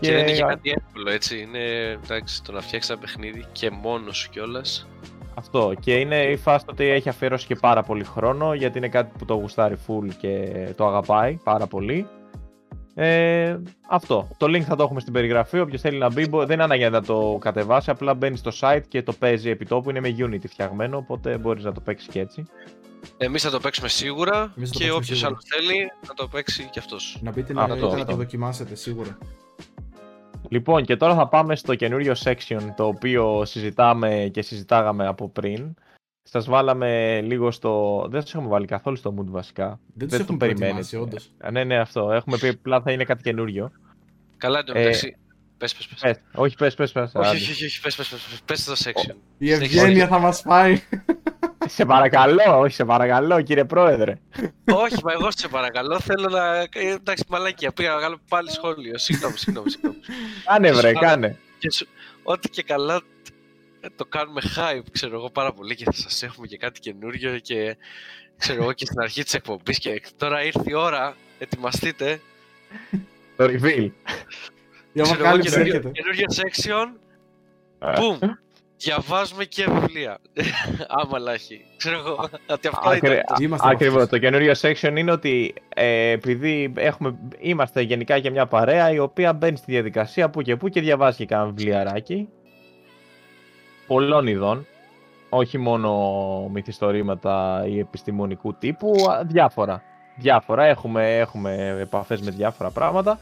Και 0.00 0.12
δεν 0.12 0.20
είναι 0.26 0.36
και 0.36 0.42
κάτι 0.42 0.70
εύκολο, 0.70 1.10
έτσι. 1.10 1.40
Είναι 1.40 1.90
εντάξει, 2.04 2.42
το 2.42 2.52
να 2.52 2.60
φτιάξεις 2.60 2.90
ένα 2.90 3.00
παιχνίδι 3.00 3.44
και 3.52 3.70
μόνος 3.70 4.16
σου 4.16 4.30
κιόλας. 4.30 4.86
Αυτό. 5.34 5.72
Και 5.80 5.94
είναι 5.94 6.22
η 6.22 6.36
φάση 6.36 6.64
ότι 6.68 6.84
έχει 6.84 7.08
αφιερώσει 7.08 7.46
και 7.46 7.54
πάρα 7.54 7.82
πολύ 7.82 8.04
χρόνο 8.04 8.54
γιατί 8.54 8.78
είναι 8.78 8.88
κάτι 8.88 9.12
που 9.18 9.24
το 9.24 9.34
γουστάρει 9.34 9.76
full 9.86 10.08
και 10.18 10.48
το 10.76 10.86
αγαπάει 10.86 11.38
πάρα 11.44 11.66
πολύ. 11.66 12.06
Ε, 12.94 13.56
αυτό. 13.88 14.28
Το 14.36 14.46
link 14.46 14.60
θα 14.60 14.76
το 14.76 14.82
έχουμε 14.82 15.00
στην 15.00 15.12
περιγραφή. 15.12 15.60
Όποιος 15.60 15.80
θέλει 15.80 15.98
να 15.98 16.10
μπει, 16.12 16.28
μπο- 16.28 16.44
δεν 16.46 16.54
είναι 16.54 16.62
ανάγκη 16.62 16.88
να 16.90 17.02
το 17.02 17.38
κατεβάσει. 17.40 17.90
Απλά 17.90 18.14
μπαίνει 18.14 18.36
στο 18.36 18.50
site 18.60 18.80
και 18.88 19.02
το 19.02 19.12
παίζει 19.12 19.50
επί 19.50 19.64
τόπου. 19.66 19.90
Είναι 19.90 20.00
με 20.00 20.14
Unity 20.18 20.48
φτιαγμένο, 20.48 20.96
οπότε 20.96 21.38
μπορείς 21.38 21.64
να 21.64 21.72
το 21.72 21.80
παίξεις 21.80 22.08
και 22.08 22.20
έτσι. 22.20 22.44
Εμείς 23.16 23.42
θα 23.42 23.50
το 23.50 23.60
παίξουμε 23.60 23.88
σίγουρα 23.88 24.52
Εμείς 24.56 24.70
θα 24.70 24.78
το 24.78 24.78
και 24.78 24.84
παίξουμε 24.84 24.92
όποιος 24.92 25.18
σίγουρα. 25.18 25.26
άλλος 25.26 25.42
θέλει 25.44 25.90
να 26.08 26.14
το 26.14 26.28
παίξει 26.28 26.68
κι 26.72 26.78
αυτός. 26.78 27.18
Να 27.22 27.30
μπείτε 27.30 27.52
να, 27.52 27.62
Αυτό, 27.62 27.74
είτε 27.76 27.86
να 27.86 27.92
αυτό. 27.92 28.04
το 28.10 28.16
δοκιμάσετε 28.16 28.74
σίγουρα. 28.74 29.18
Λοιπόν, 30.48 30.84
και 30.84 30.96
τώρα 30.96 31.14
θα 31.14 31.28
πάμε 31.28 31.56
στο 31.56 31.74
καινούριο 31.74 32.14
section 32.24 32.60
το 32.76 32.86
οποίο 32.86 33.44
συζητάμε 33.44 34.30
και 34.32 34.42
συζητάγαμε 34.42 35.06
από 35.06 35.28
πριν. 35.28 35.74
Σας 36.22 36.46
βάλαμε 36.46 37.20
λίγο 37.20 37.50
στο. 37.50 38.04
Δεν 38.10 38.20
σας 38.20 38.34
έχουμε 38.34 38.48
βάλει 38.48 38.66
καθόλου 38.66 38.96
στο 38.96 39.14
mood 39.18 39.26
βασικά. 39.26 39.80
Δεν 39.94 40.08
τους 40.08 40.16
το 40.16 40.22
έχουμε 40.22 40.38
περιμένετε. 40.38 40.72
προετοιμάσει, 40.72 40.96
όντως. 40.96 41.30
Α, 41.46 41.50
Ναι, 41.50 41.64
ναι, 41.64 41.78
αυτό. 41.78 42.12
Έχουμε 42.12 42.38
πει 42.38 42.48
απλά 42.48 42.80
θα 42.80 42.92
είναι 42.92 43.04
κάτι 43.04 43.22
καινούριο. 43.22 43.70
Καλά, 44.36 44.58
εν 44.58 44.64
τω 44.64 44.72
Ε, 44.74 44.78
μεταξύ. 44.78 45.16
Πες, 45.58 45.74
πες, 45.74 45.86
πες. 45.86 46.00
Πες, 46.00 46.20
όχι, 46.34 46.56
πες, 46.56 46.74
πες, 46.74 46.92
πες. 46.92 47.14
Όχι, 47.14 47.28
άντε. 47.28 47.36
όχι, 47.36 47.50
όχι, 47.50 47.64
όχι, 47.64 47.80
πες, 47.80 47.96
πες, 47.96 48.08
πες, 48.08 48.40
πες 48.44 48.64
το 48.64 48.72
section. 48.84 49.14
Η 49.38 49.52
ευγένεια 49.52 50.06
θα 50.06 50.18
μας 50.18 50.40
φάει. 50.40 50.80
Σε 51.66 51.84
παρακαλώ, 51.84 52.58
όχι, 52.58 52.74
σε 52.74 52.84
παρακαλώ, 52.84 53.42
κύριε 53.42 53.64
Πρόεδρε. 53.64 54.18
όχι, 54.72 55.04
μα 55.04 55.12
εγώ 55.12 55.28
σε 55.30 55.48
παρακαλώ, 55.48 56.00
θέλω 56.00 56.28
να... 56.28 56.56
ε, 56.56 56.68
Εντάξει, 56.72 57.24
μαλακία, 57.28 57.72
πήγα 57.72 57.94
να 57.94 58.00
κάνω 58.00 58.16
πάλι 58.28 58.50
σχόλιο. 58.50 58.98
Συγγνώμη, 58.98 59.36
συγγνώμη, 59.36 59.70
συγγνώμη. 59.70 59.96
Κάνε, 60.44 60.68
βρε, 60.72 60.88
Συγγνώμη. 60.88 61.06
κάνε. 61.06 61.38
Και 61.58 61.70
σου- 61.70 61.88
Ό,τι 62.22 62.48
και 62.48 62.62
καλά 62.62 63.00
ε, 63.80 63.86
το 63.96 64.04
κάνουμε 64.04 64.40
hype, 64.56 64.82
ξέρω 64.92 65.14
εγώ 65.16 65.30
πάρα 65.30 65.52
πολύ 65.52 65.74
και 65.74 65.84
θα 65.84 65.92
σας 65.92 66.22
έχουμε 66.22 66.46
και 66.46 66.56
κάτι 66.56 66.80
καινούριο 66.80 67.38
και 67.38 67.76
ξέρω 68.36 68.62
εγώ 68.62 68.72
και 68.72 68.84
στην 68.86 69.00
αρχή 69.00 69.22
της 69.22 69.34
εκπομπής 69.34 69.78
και 69.78 70.02
τώρα 70.16 70.44
ήρθε 70.44 70.62
η 70.64 70.74
ώρα, 70.74 71.16
ετοιμαστείτε. 71.38 72.20
Το 73.36 73.44
reveal. 73.44 73.88
Η 74.92 75.02
Ξέρω 75.02 75.08
εγώ, 75.08 75.12
αποκάλυψη 75.12 75.50
καινούριο, 75.50 75.74
έρχεται. 75.76 75.90
καινούριο 75.90 76.24
section, 76.30 76.86
boom, 77.80 78.18
διαβάζουμε 78.78 79.44
και 79.44 79.66
βιβλία. 79.70 80.18
Άμα 81.02 81.32
έχει. 81.32 81.64
Ξέρω 81.76 81.98
εγώ, 81.98 82.28
ότι 82.48 82.68
αυτό 82.68 82.88
Άκρη- 82.88 83.12
ήταν. 83.12 83.36
Είμαστε 83.42 83.68
Ακριβώς. 83.68 83.96
αυτούς. 84.02 84.10
Το 84.10 84.18
καινούριο 84.18 84.52
section 84.60 84.92
είναι 84.96 85.10
ότι 85.12 85.54
ε, 85.68 86.10
επειδή 86.10 86.72
έχουμε, 86.76 87.18
είμαστε 87.38 87.80
γενικά 87.80 88.18
και 88.18 88.30
μια 88.30 88.46
παρέα 88.46 88.90
η 88.92 88.98
οποία 88.98 89.32
μπαίνει 89.32 89.56
στη 89.56 89.72
διαδικασία 89.72 90.30
που 90.30 90.42
και 90.42 90.56
που 90.56 90.68
και 90.68 90.80
διαβάζει 90.80 91.16
και 91.16 91.26
κάνα 91.26 91.44
βιβλιαράκι 91.46 92.28
πολλών 93.86 94.26
ειδών. 94.26 94.66
Όχι 95.28 95.58
μόνο 95.58 95.90
μυθιστορήματα 96.52 97.64
ή 97.68 97.78
επιστημονικού 97.78 98.54
τύπου, 98.54 98.92
α, 99.10 99.24
διάφορα. 99.24 99.82
Διάφορα. 100.16 100.64
Έχουμε, 100.64 101.18
έχουμε 101.18 101.76
επαφές 101.80 102.20
με 102.20 102.30
διάφορα 102.30 102.70
πράγματα. 102.70 103.18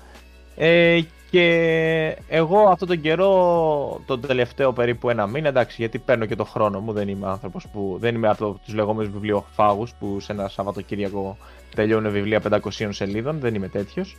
Ε, 0.57 1.01
και 1.35 2.17
εγώ 2.29 2.69
αυτόν 2.69 2.89
τον 2.89 3.01
καιρό, 3.01 4.01
τον 4.07 4.21
τελευταίο 4.21 4.73
περίπου 4.73 5.11
ένα 5.11 5.27
μήνα, 5.27 5.49
εντάξει, 5.49 5.77
γιατί 5.79 5.99
παίρνω 5.99 6.27
και 6.27 6.37
το 6.37 6.45
χρόνο 6.45 6.81
μου, 6.81 6.93
δεν 6.93 7.09
είμαι 7.09 7.27
άνθρωπος 7.27 7.67
που, 7.73 7.97
δεν 8.01 8.15
είμαι 8.15 8.29
από 8.29 8.61
τους 8.65 8.75
λεγόμενους 8.75 9.13
βιβλιοφάγους 9.13 9.93
που 9.99 10.21
σε 10.21 10.33
ένα 10.33 10.49
Σαββατοκύριακο 10.49 11.37
τελειώνουν 11.75 12.13
βιβλία 12.13 12.43
500 12.51 12.89
σελίδων, 12.91 13.39
δεν 13.41 13.55
είμαι 13.55 13.69
τέτοιος. 13.69 14.17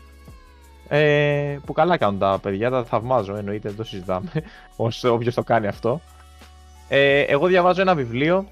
Ε, 0.87 1.57
που 1.65 1.73
καλά 1.73 1.97
κάνουν 1.97 2.19
τα 2.19 2.39
παιδιά, 2.41 2.69
τα 2.69 2.83
θαυμάζω, 2.83 3.35
εννοείται, 3.35 3.67
δεν 3.67 3.77
το 3.77 3.83
συζητάμε, 3.83 4.31
ως 4.75 5.03
όποιος 5.03 5.33
το 5.33 5.43
κάνει 5.43 5.67
αυτό. 5.67 6.01
Ε, 6.87 7.19
εγώ 7.19 7.47
διαβάζω 7.47 7.81
ένα 7.81 7.95
βιβλίο 7.95 8.45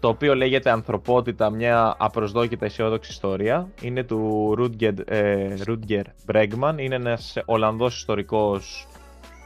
το 0.00 0.08
οποίο 0.08 0.34
λέγεται 0.34 0.70
Ανθρωπότητα, 0.70 1.50
μια 1.50 1.94
απροσδόκητα 1.98 2.64
αισιόδοξη 2.64 3.10
ιστορία. 3.10 3.68
Είναι 3.80 4.04
του 4.04 4.54
Rutger, 4.58 4.94
ε, 5.04 5.54
Rutger 5.66 6.02
Bregman, 6.32 6.74
είναι 6.76 6.94
ένας 6.94 7.36
Ολλανδός 7.44 7.96
ιστορικός 7.96 8.86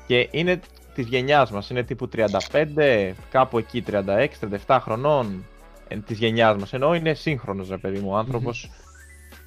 και 0.07 0.28
είναι 0.30 0.61
της 0.94 1.07
γενιάς 1.07 1.50
μας. 1.50 1.70
Είναι 1.70 1.82
τύπου 1.82 2.09
35, 2.09 3.14
κάπου 3.30 3.59
εκεί 3.59 3.84
36-37 4.66 4.78
χρονών 4.80 5.44
ε, 5.88 5.96
της 5.96 6.18
γενιάς 6.18 6.57
μας. 6.57 6.72
Ενώ 6.72 6.94
είναι 6.94 7.14
σύγχρονος, 7.14 7.68
ρε 7.68 7.78
παιδί 7.78 7.98
μου, 7.98 8.11
ο 8.11 8.16
ανθρωπος 8.16 8.70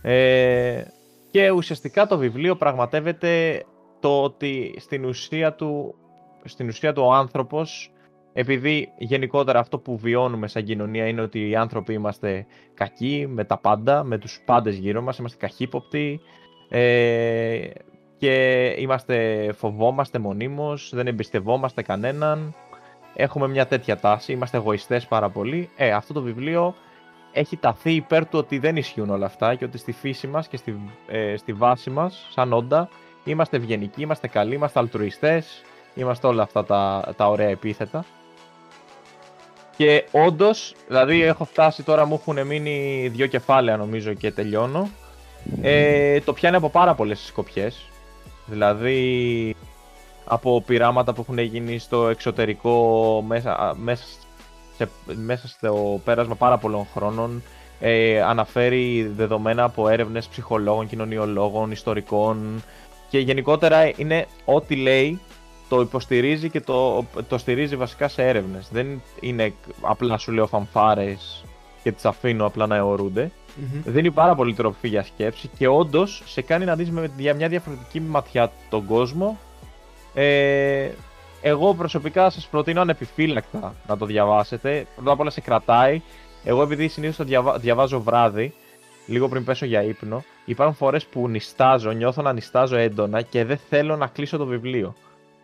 Ε, 0.01 0.83
και 1.31 1.49
ουσιαστικά 1.49 2.07
το 2.07 2.17
βιβλίο 2.17 2.55
πραγματεύεται 2.55 3.63
το 3.99 4.23
ότι 4.23 4.75
στην 4.79 5.05
ουσία 5.05 5.53
του, 5.53 5.95
στην 6.43 6.67
ουσία 6.67 6.93
του 6.93 7.03
ο 7.05 7.13
άνθρωπος 7.13 7.91
επειδή 8.39 8.91
γενικότερα 8.97 9.59
αυτό 9.59 9.79
που 9.79 9.97
βιώνουμε 9.97 10.47
σαν 10.47 10.63
κοινωνία 10.63 11.07
είναι 11.07 11.21
ότι 11.21 11.49
οι 11.49 11.55
άνθρωποι 11.55 11.93
είμαστε 11.93 12.45
κακοί 12.73 13.27
με 13.29 13.43
τα 13.43 13.57
πάντα, 13.57 14.03
με 14.03 14.17
τους 14.17 14.41
πάντες 14.45 14.75
γύρω 14.75 15.01
μας, 15.01 15.17
είμαστε 15.17 15.37
καχύποπτοι 15.37 16.19
ε, 16.69 17.69
και 18.17 18.65
είμαστε, 18.77 19.49
φοβόμαστε 19.57 20.19
μονίμως, 20.19 20.91
δεν 20.93 21.07
εμπιστευόμαστε 21.07 21.81
κανέναν, 21.81 22.55
έχουμε 23.15 23.47
μια 23.47 23.67
τέτοια 23.67 23.97
τάση, 23.97 24.31
είμαστε 24.31 24.57
εγωιστές 24.57 25.05
πάρα 25.05 25.29
πολύ. 25.29 25.69
Ε, 25.75 25.91
αυτό 25.91 26.13
το 26.13 26.21
βιβλίο 26.21 26.75
έχει 27.31 27.57
ταθεί 27.57 27.91
υπέρ 27.91 28.29
του 28.29 28.39
ότι 28.39 28.59
δεν 28.59 28.75
ισχύουν 28.75 29.09
όλα 29.09 29.25
αυτά 29.25 29.55
και 29.55 29.65
ότι 29.65 29.77
στη 29.77 29.91
φύση 29.91 30.27
μας 30.27 30.47
και 30.47 30.57
στη, 30.57 30.79
ε, 31.07 31.37
στη 31.37 31.53
βάση 31.53 31.89
μας, 31.89 32.27
σαν 32.31 32.53
όντα, 32.53 32.89
είμαστε 33.23 33.57
ευγενικοί, 33.57 34.01
είμαστε 34.01 34.27
καλοί, 34.27 34.55
είμαστε 34.55 34.79
αλτρουιστές, 34.79 35.61
είμαστε 35.95 36.27
όλα 36.27 36.43
αυτά 36.43 36.65
τα, 36.65 37.13
τα 37.17 37.29
ωραία 37.29 37.49
επίθετα. 37.49 38.05
Και 39.77 40.05
όντως, 40.11 40.75
δηλαδή 40.87 41.21
έχω 41.21 41.45
φτάσει 41.45 41.83
τώρα, 41.83 42.05
μου 42.05 42.13
έχουν 42.13 42.47
μείνει 42.47 43.07
δύο 43.13 43.27
κεφάλαια 43.27 43.77
νομίζω 43.77 44.13
και 44.13 44.31
τελειώνω. 44.31 44.89
Ε, 45.61 46.19
το 46.19 46.33
πιάνει 46.33 46.55
από 46.55 46.69
πάρα 46.69 46.93
πολλές 46.93 47.19
σκοπιέ. 47.19 47.69
Δηλαδή 48.45 49.55
από 50.25 50.63
πειράματα 50.65 51.13
που 51.13 51.21
έχουν 51.21 51.37
γίνει 51.37 51.77
στο 51.77 52.07
εξωτερικό 52.07 53.23
μέσα, 53.27 53.75
μέσα, 53.77 54.03
σε, 54.77 54.89
μέσα 55.05 55.47
στο 55.47 56.01
πέρασμα 56.03 56.35
πάρα 56.35 56.57
πολλών 56.57 56.87
χρόνων. 56.93 57.43
Ε, 57.79 58.21
αναφέρει 58.21 59.11
δεδομένα 59.15 59.63
από 59.63 59.87
έρευνες 59.89 60.27
ψυχολόγων, 60.27 60.87
κοινωνιολόγων, 60.87 61.71
ιστορικών 61.71 62.63
και 63.09 63.19
γενικότερα 63.19 63.91
είναι 63.95 64.25
ό,τι 64.45 64.75
λέει 64.75 65.19
το 65.69 65.81
υποστηρίζει 65.81 66.49
και 66.49 66.61
το, 66.61 67.05
το 67.27 67.37
στηρίζει 67.37 67.75
βασικά 67.75 68.07
σε 68.07 68.27
έρευνες. 68.27 68.69
Δεν 68.71 69.01
είναι 69.19 69.53
απλά 69.81 70.17
σου 70.17 70.31
λέω 70.31 70.47
φανφάρες 70.47 71.43
και 71.83 71.91
τις 71.91 72.05
αφήνω 72.05 72.45
απλά 72.45 72.67
να 72.67 72.75
αιωρούνται. 72.75 73.31
Mm-hmm. 73.31 73.81
Δίνει 73.85 74.11
πάρα 74.11 74.35
πολύ 74.35 74.53
τροφή 74.53 74.87
για 74.87 75.03
σκέψη 75.03 75.49
και 75.57 75.67
όντως 75.67 76.23
σε 76.25 76.41
κάνει 76.41 76.65
να 76.65 76.75
δεις 76.75 76.91
με 76.91 77.11
μια 77.17 77.47
διαφορετική 77.47 77.99
ματιά 77.99 78.51
τον 78.69 78.85
κόσμο. 78.85 79.37
Ε, 80.13 80.89
εγώ 81.41 81.73
προσωπικά 81.73 82.29
σας 82.29 82.47
προτείνω 82.47 82.81
ανεπιφύλακτα 82.81 83.73
να 83.87 83.97
το 83.97 84.05
διαβάσετε. 84.05 84.87
Πρώτα 84.95 85.11
απ' 85.11 85.19
όλα 85.19 85.29
σε 85.29 85.41
κρατάει. 85.41 86.01
Εγώ 86.43 86.61
επειδή 86.61 86.87
συνήθως 86.87 87.15
το 87.15 87.23
διαβα... 87.23 87.57
διαβάζω 87.57 88.01
βράδυ, 88.01 88.53
λίγο 89.05 89.27
πριν 89.27 89.43
πέσω 89.43 89.65
για 89.65 89.83
ύπνο, 89.83 90.23
υπάρχουν 90.45 90.75
φορές 90.75 91.05
που 91.05 91.29
νιστάζω, 91.29 91.91
νιώθω 91.91 92.21
να 92.21 92.33
νιστάζω 92.33 92.75
έντονα 92.75 93.21
και 93.21 93.45
δεν 93.45 93.59
θέλω 93.69 93.95
να 93.95 94.07
κλείσω 94.07 94.37
το 94.37 94.45
βιβλίο. 94.45 94.95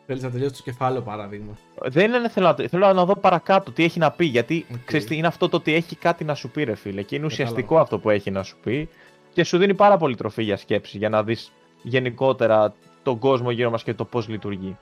Θέλεις 0.06 0.24
να 0.24 0.32
τελειώσει 0.32 0.56
το 0.56 0.62
κεφάλαιο, 0.64 1.02
παράδειγμα. 1.02 1.58
Δεν 1.82 2.14
είναι 2.14 2.30
θέλω 2.30 2.56
να, 2.58 2.68
θέλω 2.68 2.94
να 2.94 3.06
δω 3.06 3.16
παρακάτω 3.16 3.72
τι 3.72 3.84
έχει 3.84 4.00
να 4.00 4.12
πει. 4.12 4.26
Γιατί 4.26 4.66
okay. 4.72 4.78
ξέρεις 4.86 5.06
τι 5.06 5.16
είναι 5.16 5.28
αυτό 5.28 5.50
το 5.50 5.58
ότι 5.58 5.74
έχει 5.74 5.96
κάτι 5.96 6.24
να 6.24 6.36
σου 6.36 6.50
πει, 6.50 6.64
ρε 6.64 6.76
φίλε. 6.76 7.02
Και 7.02 7.16
είναι 7.16 7.26
ουσιαστικό 7.26 7.80
αυτό 7.80 8.00
που 8.00 8.10
έχει 8.10 8.32
να 8.32 8.44
σου 8.44 8.58
πει. 8.64 8.90
Και 9.34 9.44
σου 9.44 9.58
δίνει 9.58 9.74
πάρα 9.74 9.98
πολύ 9.98 10.16
τροφή 10.16 10.44
για 10.44 10.58
σκέψη, 10.58 10.98
για 10.98 11.10
να 11.10 11.24
δεις 11.24 11.52
γενικότερα 11.84 12.74
τον 13.04 13.20
κόσμο 13.20 13.52
γύρω 13.52 13.70
μας 13.70 13.84
και 13.84 13.94
το 13.94 14.06
πώς 14.06 14.28
λειτουργεί. 14.28 14.78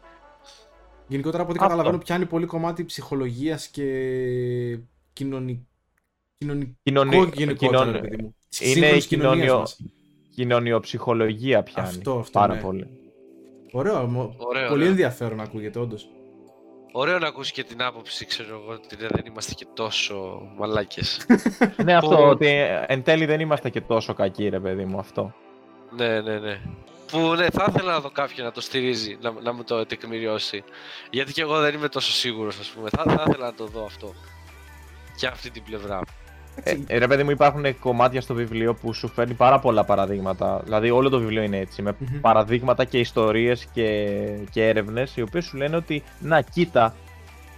Γενικότερα 1.08 1.44
από 1.44 1.52
ό,τι 1.52 1.60
καταλαβαίνω, 1.60 1.98
πιάνει 1.98 2.26
πολύ 2.26 2.46
κομμάτι 2.46 2.86
ψυχολογίας 2.86 3.68
και 3.68 4.80
κοινωνικό. 5.14 5.66
Κοινωνικό 6.84 7.30
γενικότερα, 7.34 8.00
παιδί 8.00 8.18
μου. 8.22 8.36
Είναι 8.60 8.98
κοινωνιο... 8.98 9.68
κοινωνιοψυχολογία 10.36 11.64
πιάνει 11.64 11.88
αυτό, 11.88 12.20
αυτό, 12.20 12.40
πάρα 12.40 12.54
ναι. 12.54 12.62
πολύ. 12.62 13.01
Ωραίο, 13.72 14.36
Ωραίο 14.38 14.70
πολύ 14.70 14.84
ναι. 14.84 14.90
ενδιαφέρον 14.90 15.38
να 15.38 15.44
ακούγεται 15.44 15.80
όντως. 15.80 16.08
Ωραίο 16.92 17.20
να 17.20 17.28
ακούσει 17.28 17.52
και 17.52 17.64
την 17.64 17.84
άποψη, 17.84 18.26
ξέρω 18.26 18.62
εγώ, 18.64 18.74
ότι 18.74 18.96
δεν 18.96 19.26
είμαστε 19.28 19.54
και 19.54 19.66
τόσο 19.74 20.42
μαλάκες. 20.58 21.26
ναι, 21.86 21.96
αυτό, 21.96 22.30
ότι 22.30 22.48
εν 22.88 23.04
τέλει 23.04 23.26
δεν 23.26 23.40
είμαστε 23.40 23.70
και 23.70 23.82
τόσο 23.82 24.14
κακοί, 24.14 24.50
ρε 24.50 24.60
παιδί 24.60 24.86
μου, 24.86 25.00
αυτό. 25.00 25.34
Ναι, 25.96 26.22
ναι, 26.22 26.40
ναι. 26.40 26.60
Που 27.12 27.20
ναι, 27.36 27.50
θα 27.50 27.66
ήθελα 27.70 27.92
να 27.92 28.00
δω 28.00 28.10
κάποιον 28.10 28.46
να 28.46 28.52
το 28.52 28.62
στηρίζει, 28.62 29.18
να, 29.22 29.32
να 29.32 29.54
μου 29.54 29.64
το 29.64 29.86
τεκμηριώσει. 29.86 30.64
Γιατί 31.10 31.34
και 31.34 31.42
εγώ 31.42 31.60
δεν 31.60 31.74
είμαι 31.74 31.90
τόσο 31.90 32.12
σίγουρος, 32.12 32.60
ας 32.60 32.68
πούμε. 32.68 32.90
Θα, 32.90 33.04
θα 33.04 33.24
ήθελα 33.28 33.46
να 33.46 33.54
το 33.54 33.66
δω 33.66 33.86
αυτό. 33.86 34.14
Και 35.16 35.28
αυτή 35.28 35.50
την 35.50 35.64
πλευρά. 35.64 36.02
Ε, 36.64 36.76
ε, 36.88 36.98
ρε 36.98 37.08
παιδί 37.08 37.24
μου, 37.24 37.30
υπάρχουν 37.30 37.80
κομμάτια 37.80 38.22
στο 38.22 38.34
βιβλίο 38.34 38.74
που 38.74 38.94
σου 38.94 39.08
φέρνει 39.08 39.34
πάρα 39.34 39.60
πολλά 39.60 39.84
παραδείγματα. 39.84 40.62
Δηλαδή, 40.64 40.90
όλο 40.90 41.10
το 41.10 41.20
βιβλίο 41.20 41.42
είναι 41.42 41.58
έτσι. 41.58 41.82
Με 41.82 41.96
παραδείγματα 42.22 42.86
και 42.86 43.00
ιστορίες 43.00 43.66
και, 43.74 44.18
και 44.52 44.68
έρευνες, 44.68 45.16
οι 45.16 45.22
οποίες 45.22 45.46
σου 45.46 45.58
λένε 45.58 45.76
ότι, 45.76 46.04
να, 46.20 46.42
κοίτα, 46.42 46.96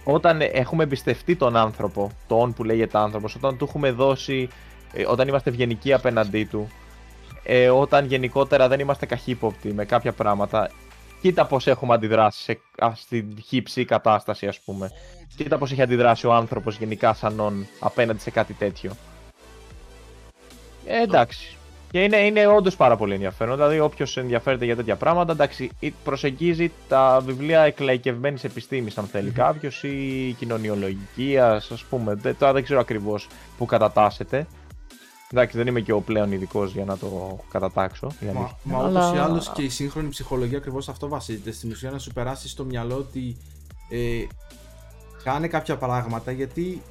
όταν 0.04 0.40
έχουμε 0.40 0.82
εμπιστευτεί 0.82 1.36
τον 1.36 1.56
άνθρωπο, 1.56 2.10
τον 2.26 2.52
που 2.52 2.64
λέγεται 2.64 2.98
άνθρωπος, 2.98 3.34
όταν 3.34 3.56
του 3.56 3.64
έχουμε 3.64 3.90
δώσει, 3.90 4.48
ε, 4.92 5.04
όταν 5.06 5.28
είμαστε 5.28 5.50
ευγενικοί 5.50 5.92
απέναντί 5.92 6.44
του, 6.44 6.68
ε, 7.42 7.70
όταν 7.70 8.06
γενικότερα 8.06 8.68
δεν 8.68 8.80
είμαστε 8.80 9.06
καχύποπτοι 9.06 9.72
με 9.72 9.84
κάποια 9.84 10.12
πράγματα, 10.12 10.70
κοίτα 11.20 11.46
πώς 11.46 11.66
έχουμε 11.66 11.94
αντιδράσει 11.94 12.42
σε, 12.42 12.60
στην 12.94 13.42
χύψη 13.46 13.84
κατάσταση, 13.84 14.46
ας 14.46 14.60
πούμε. 14.60 14.90
Κοίτα 15.36 15.58
πώς 15.58 15.72
έχει 15.72 15.82
αντιδράσει 15.82 16.26
ο 16.26 16.32
άνθρωπος 16.32 16.76
γενικά 16.76 17.14
σαν 17.14 17.40
όν 17.40 17.66
απέναντι 17.80 18.20
σε 18.20 18.30
κάτι 18.30 18.52
τέτοιο. 18.52 18.92
Ε, 20.86 21.02
εντάξει. 21.02 21.56
Και 21.90 22.02
είναι, 22.02 22.16
είναι 22.16 22.46
όντως 22.46 22.76
πάρα 22.76 22.96
πολύ 22.96 23.14
ενδιαφέρον. 23.14 23.56
Δηλαδή, 23.56 23.80
όποιος 23.80 24.16
ενδιαφέρεται 24.16 24.64
για 24.64 24.76
τέτοια 24.76 24.96
πράγματα, 24.96 25.32
εντάξει, 25.32 25.70
προσεγγίζει 26.04 26.72
τα 26.88 27.22
βιβλία 27.24 27.60
εκλαϊκευμένης 27.60 28.44
επιστήμης, 28.44 28.98
αν 28.98 29.04
θέλει 29.04 29.30
κάποιος, 29.30 29.82
ή 29.82 30.34
κοινωνιολογική, 30.38 31.38
ας 31.38 31.84
πούμε. 31.90 32.16
Τώρα 32.38 32.52
δεν 32.52 32.62
ξέρω 32.62 32.80
ακριβώς 32.80 33.28
που 33.58 33.66
κατατάσσεται. 33.66 34.46
Εντάξει, 35.30 35.56
δεν 35.56 35.66
είμαι 35.66 35.80
και 35.80 35.92
ο 35.92 36.00
πλέον 36.00 36.32
ειδικός 36.32 36.72
για 36.72 36.84
να 36.84 36.98
το 36.98 37.38
κατατάξω. 37.50 38.12
Μα, 38.34 38.56
μα 38.62 38.88
ούτω 38.88 39.12
ή 39.14 39.18
άλλως 39.18 39.52
και 39.52 39.62
η 39.62 39.68
σύγχρονη 39.68 40.08
ψυχολογία 40.08 40.58
ακριβώς 40.58 40.88
αυτό 40.88 41.08
βασίζεται. 41.08 41.52
Στην 41.52 41.70
ουσία 41.70 41.90
να 41.90 41.98
σου 41.98 42.12
περάσει 42.12 42.48
στο 42.48 42.64
μυαλό 42.64 42.96
ότι 42.96 43.36
ε, 43.88 44.26
κάνε 45.24 45.48
κάποια 45.48 45.76
πράγματα 45.76 46.30
γιατί 46.30 46.82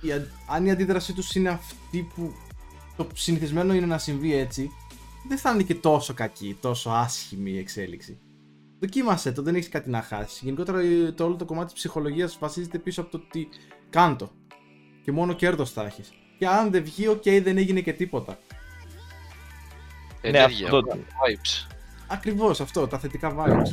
η, 0.00 0.08
αν 0.48 0.66
η 0.66 0.70
αντίδρασή 0.70 1.12
τους 1.12 1.34
είναι 1.34 1.48
αυτή 1.48 2.08
που 2.14 2.32
το 2.96 3.08
συνηθισμένο 3.14 3.74
είναι 3.74 3.86
να 3.86 3.98
συμβεί 3.98 4.34
έτσι, 4.34 4.70
δεν 5.28 5.38
θα 5.38 5.50
είναι 5.50 5.62
και 5.62 5.74
τόσο 5.74 6.14
κακή, 6.14 6.56
τόσο 6.60 6.90
άσχημη 6.90 7.50
η 7.50 7.58
εξέλιξη. 7.58 8.18
Δοκίμασε 8.80 9.32
το, 9.32 9.42
δεν 9.42 9.54
έχεις 9.54 9.68
κάτι 9.68 9.90
να 9.90 10.02
χάσεις. 10.02 10.40
Γενικότερα 10.40 10.78
το 11.14 11.24
όλο 11.24 11.36
το 11.36 11.44
κομμάτι 11.44 11.64
της 11.64 11.74
ψυχολογίας 11.74 12.38
βασίζεται 12.40 12.78
πίσω 12.78 13.00
από 13.00 13.10
το 13.10 13.22
ότι 13.26 13.48
κάντο. 13.90 14.30
Και 15.02 15.12
μόνο 15.12 15.32
κέρδος 15.32 15.70
θα 15.70 15.84
έχεις. 15.84 16.12
Και 16.38 16.46
αν 16.46 16.70
δεν 16.70 16.84
βγει, 16.84 17.06
OK, 17.06 17.22
okay, 17.22 17.40
δεν 17.44 17.58
έγινε 17.58 17.80
και 17.80 17.92
τίποτα. 17.92 18.38
Ενέργεια, 20.20 20.70
ναι, 20.70 20.76
αυτό... 20.76 20.82
vibes. 20.90 21.74
Ακριβώς 22.06 22.60
αυτό, 22.60 22.86
τα 22.86 22.98
θετικά 22.98 23.34
vibes. 23.36 23.68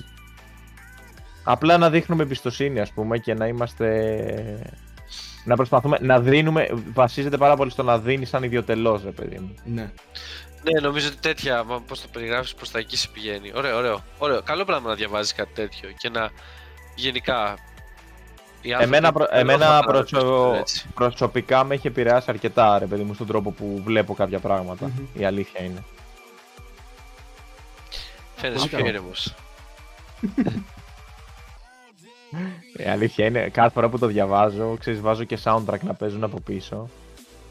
Απλά 1.44 1.78
να 1.78 1.90
δείχνουμε 1.90 2.24
εμπιστοσύνη, 2.24 2.80
ας 2.80 2.92
πούμε, 2.92 3.18
και 3.18 3.34
να 3.34 3.48
είμαστε... 3.48 4.74
Να 5.46 5.56
προσπαθούμε 5.56 5.98
να 6.02 6.20
δίνουμε, 6.20 6.70
βασίζεται 6.94 7.38
πάρα 7.38 7.56
πολύ 7.56 7.72
στο 7.72 7.84
να 7.84 8.00
δίνεις 8.00 8.30
σαν 8.30 8.44
ιδιωτελώς, 8.44 9.04
ρε 9.04 9.12
παιδί 9.12 9.40
μου. 9.40 9.56
Ναι. 9.64 9.92
Ναι, 10.64 10.80
νομίζω 10.82 11.08
ότι 11.08 11.18
τέτοια, 11.18 11.64
πώς 11.88 12.02
το 12.02 12.08
περιγράφεις, 12.12 12.54
προς 12.54 12.72
τα 12.72 12.80
εκεί 12.80 12.98
σε 12.98 13.08
πηγαίνει. 13.14 13.52
Ωραίο, 13.56 13.78
ωραίο, 13.78 14.04
ωραίο. 14.18 14.42
Καλό 14.42 14.66
πράγμα 14.66 14.90
να 14.90 14.96
διαβάζεις 14.96 15.34
κάτι 15.34 15.54
τέτοιο 15.54 15.90
και 15.98 16.10
να 16.10 16.30
γενικά 16.96 17.58
Εμένα, 18.62 19.12
προ, 19.12 19.28
εμένα 19.30 19.84
προσω... 19.84 20.64
προσωπικά 20.94 21.64
με 21.64 21.74
έχει 21.74 21.88
επηρεάσει 21.88 22.26
αρκετά 22.30 22.80
ρε 22.80 22.86
παιδί 22.86 23.04
μου 23.04 23.14
στον 23.14 23.28
τρόπο 23.28 23.52
που 23.52 23.82
βλέπω 23.84 24.14
κάποια 24.14 24.40
Η 25.14 25.26
αλήθεια 25.26 25.64
είναι. 25.64 25.84
Φαίνεσαι 28.36 28.68
πιο 28.68 28.86
ήρεμος. 28.86 29.36
Η 32.78 32.90
αλήθεια 32.90 33.26
είναι, 33.26 33.50
κάθε 33.50 33.70
φορά 33.70 33.90
που 33.90 34.00
το 34.00 34.08
διαβάζω, 34.08 34.76
ξέρεις, 34.80 35.02
βάζω 35.02 35.24
και 35.24 35.38
soundtrack 35.44 35.80
να 35.82 35.94
παίζουν 35.94 36.24
από 36.24 36.40
πίσω. 36.40 36.90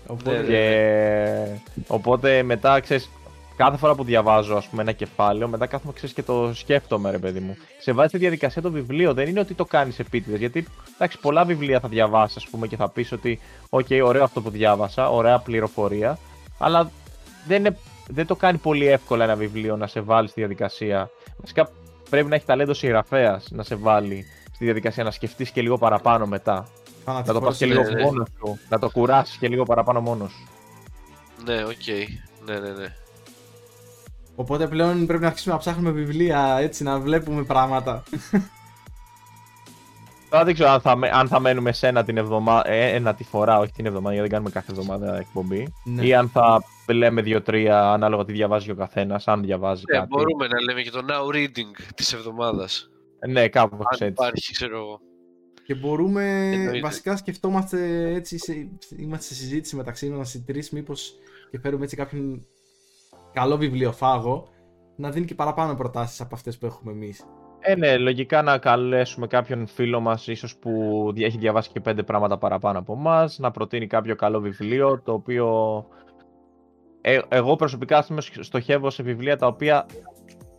Οπότε, 0.07 0.39
ναι, 0.39 0.47
και... 0.47 0.53
Ναι, 0.53 1.51
ναι. 1.51 1.61
Οπότε 1.87 2.43
μετά, 2.43 2.81
ξέρεις, 2.81 3.11
κάθε 3.57 3.77
φορά 3.77 3.95
που 3.95 4.05
διαβάζω 4.05 4.57
ας 4.57 4.67
πούμε, 4.67 4.83
ένα 4.83 4.93
κεφάλαιο, 4.93 5.49
μετά 5.49 5.67
κάθομαι 5.67 5.93
ξέρεις, 5.93 6.15
και 6.15 6.23
το 6.23 6.51
σκέφτομαι, 6.55 7.11
ρε 7.11 7.19
παιδί 7.19 7.41
μου. 7.41 7.57
Σε 7.79 7.93
βάζει 7.93 8.11
τη 8.11 8.19
διαδικασία 8.19 8.63
το 8.63 8.71
βιβλίο, 8.71 9.15
δεν 9.15 9.29
είναι 9.29 9.41
ότι 9.41 9.55
το 9.55 9.65
κάνεις 9.65 9.99
επίτηδες. 9.99 10.39
Γιατί 10.39 10.67
εντάξει, 10.95 11.19
πολλά 11.21 11.45
βιβλία 11.45 11.81
θα 11.81 11.89
διαβάσεις, 11.89 12.37
ας 12.37 12.49
πούμε, 12.51 12.67
και 12.67 12.77
θα 12.77 12.89
πεις 12.89 13.13
ότι, 13.13 13.41
OK, 13.71 14.01
ωραίο 14.05 14.25
αυτό 14.25 14.41
που 14.41 14.51
διάβασα, 14.51 15.11
ωραία 15.11 15.39
πληροφορία, 15.39 16.19
αλλά 16.59 16.91
δεν, 17.47 17.59
είναι, 17.59 17.77
δεν 18.09 18.27
το 18.27 18.37
κάνει 18.37 18.59
πολύ 18.59 18.87
εύκολα 18.87 19.25
ένα 19.25 19.35
βιβλίο 19.35 19.77
να 19.77 19.87
σε 19.87 20.01
βάλει 20.01 20.29
στη 20.29 20.41
διαδικασία. 20.41 21.11
Βασικά 21.37 21.71
πρέπει 22.11 22.29
να 22.29 22.35
έχει 22.35 22.45
ταλέντο 22.45 22.75
συγγραφέας 22.75 23.49
να 23.51 23.63
σε 23.63 23.75
βάλει 23.75 24.25
στη 24.39 24.40
τη 24.61 24.67
διαδικασία 24.67 25.05
να 25.05 25.11
σκεφτείς 25.11 25.51
και 25.51 25.63
λίγο 25.63 25.79
παραπάνω 25.79 26.27
μετά. 26.27 26.55
Να 26.55 26.65
το 27.05 27.23
Φανατικός 27.23 27.41
πας 27.49 27.57
και 27.57 27.65
είναι. 27.65 27.75
λίγο 27.75 27.91
ναι. 27.91 28.03
μόνος 28.03 28.29
σου. 28.39 28.59
Να 28.69 28.79
το 28.79 28.91
κουράσει 28.91 29.39
και 29.39 29.49
λίγο 29.49 29.63
παραπάνω 29.65 30.01
μόνος 30.01 30.31
σου. 30.31 30.49
Ναι, 31.45 31.63
οκ. 31.65 31.87
Ναι, 32.47 32.59
ναι, 32.59 32.69
ναι. 32.69 32.95
Οπότε 34.37 34.67
πλέον 34.67 35.07
πρέπει 35.07 35.23
να 35.23 35.29
αρχίσουμε 35.29 35.55
να 35.55 35.61
ψάχνουμε 35.61 35.91
βιβλία 35.91 36.57
έτσι 36.61 36.83
να 36.83 36.99
βλέπουμε 36.99 37.43
πράγματα. 37.43 38.03
Τώρα 40.31 40.45
δεν 40.45 40.55
ξέρω 40.55 40.71
αν 40.71 40.81
θα, 40.81 40.97
με- 40.97 41.11
αν 41.13 41.29
θα 41.29 41.41
μένουμε 41.41 41.73
σε 41.73 41.87
ένα 41.87 42.05
την 42.05 42.17
εβδομάδα, 42.17 42.69
ε, 42.71 42.95
ένα 42.95 43.15
τη 43.15 43.25
φορά, 43.25 43.59
όχι 43.59 43.73
την 43.73 43.87
εβδομάδα, 43.87 44.15
γιατί 44.15 44.29
δεν 44.29 44.39
κάνουμε 44.39 44.51
κάθε 44.51 44.73
εβδομάδα 44.73 45.19
εκπομπή. 45.19 45.73
Ναι. 45.85 46.03
Ή 46.07 46.15
αν 46.15 46.29
θα 46.29 46.63
λέμε 46.87 47.23
δύο-τρία 47.23 47.91
ανάλογα 47.93 48.25
τι 48.25 48.33
διαβάζει 48.33 48.71
ο 48.71 48.75
καθένας, 48.75 49.29
αν 49.29 49.43
διαβάζει 49.43 49.83
Ναι, 49.91 49.97
κάτι. 49.97 50.09
μπορούμε 50.09 50.47
να 50.47 50.61
λέμε 50.61 50.83
και 50.83 50.91
το 50.91 51.01
now 51.09 51.35
reading 51.35 51.91
της 51.95 52.13
εβδομάδας. 52.13 52.91
Ναι, 53.29 53.49
κάπως 53.49 53.79
Αν 53.79 53.87
έτσι. 53.91 54.07
υπάρχει, 54.07 54.53
ξέρω 54.53 54.77
εγώ. 54.77 55.01
Και 55.67 55.75
μπορούμε, 55.75 56.51
Εννοείται. 56.53 56.81
βασικά 56.81 57.17
σκεφτόμαστε 57.17 58.09
έτσι, 58.15 58.39
σε, 58.39 58.53
είμαστε 58.97 59.35
σε 59.35 59.41
συζήτηση 59.41 59.77
μεταξύ 59.77 60.09
μας 60.11 60.35
οι 60.35 60.45
τρεις, 60.45 60.71
μήπως 60.71 61.15
και 61.51 61.59
φέρουμε 61.59 61.85
έτσι 61.85 61.97
κάποιον 61.97 62.47
καλό 63.33 63.57
βιβλιοφάγο 63.57 64.49
να 64.97 65.11
δίνει 65.11 65.27
και 65.27 65.35
παραπάνω 65.35 65.75
προτάσεις 65.75 66.21
από 66.21 66.35
αυτές 66.35 66.59
που 66.59 66.67
έχουμε 66.67 66.93
εμείς. 66.93 67.25
Ε, 67.61 67.75
ναι, 67.75 67.97
λογικά 67.99 68.43
να 68.43 68.59
καλέσουμε 68.59 69.27
κάποιον 69.27 69.67
φίλο 69.67 70.01
μας, 70.01 70.27
ίσως 70.27 70.57
που 70.57 70.71
δι- 71.15 71.25
έχει 71.25 71.39
διαβάσει 71.39 71.71
και 71.71 71.81
πέντε 71.81 72.03
πράγματα 72.03 72.39
παραπάνω 72.39 72.79
από 72.79 72.93
εμά, 72.93 73.31
να 73.37 73.51
προτείνει 73.51 73.87
κάποιο 73.87 74.17
καλό 74.17 74.41
βιβλίο, 74.41 75.01
το 75.05 75.13
οποίο. 75.13 75.87
Ε, 77.01 77.19
εγώ 77.29 77.57
προσωπικά 77.57 77.99
ας 77.99 78.07
πούμε, 78.07 78.21
στοχεύω 78.21 78.91
σε 78.91 79.03
βιβλία 79.03 79.37
τα 79.37 79.47
οποία 79.47 79.87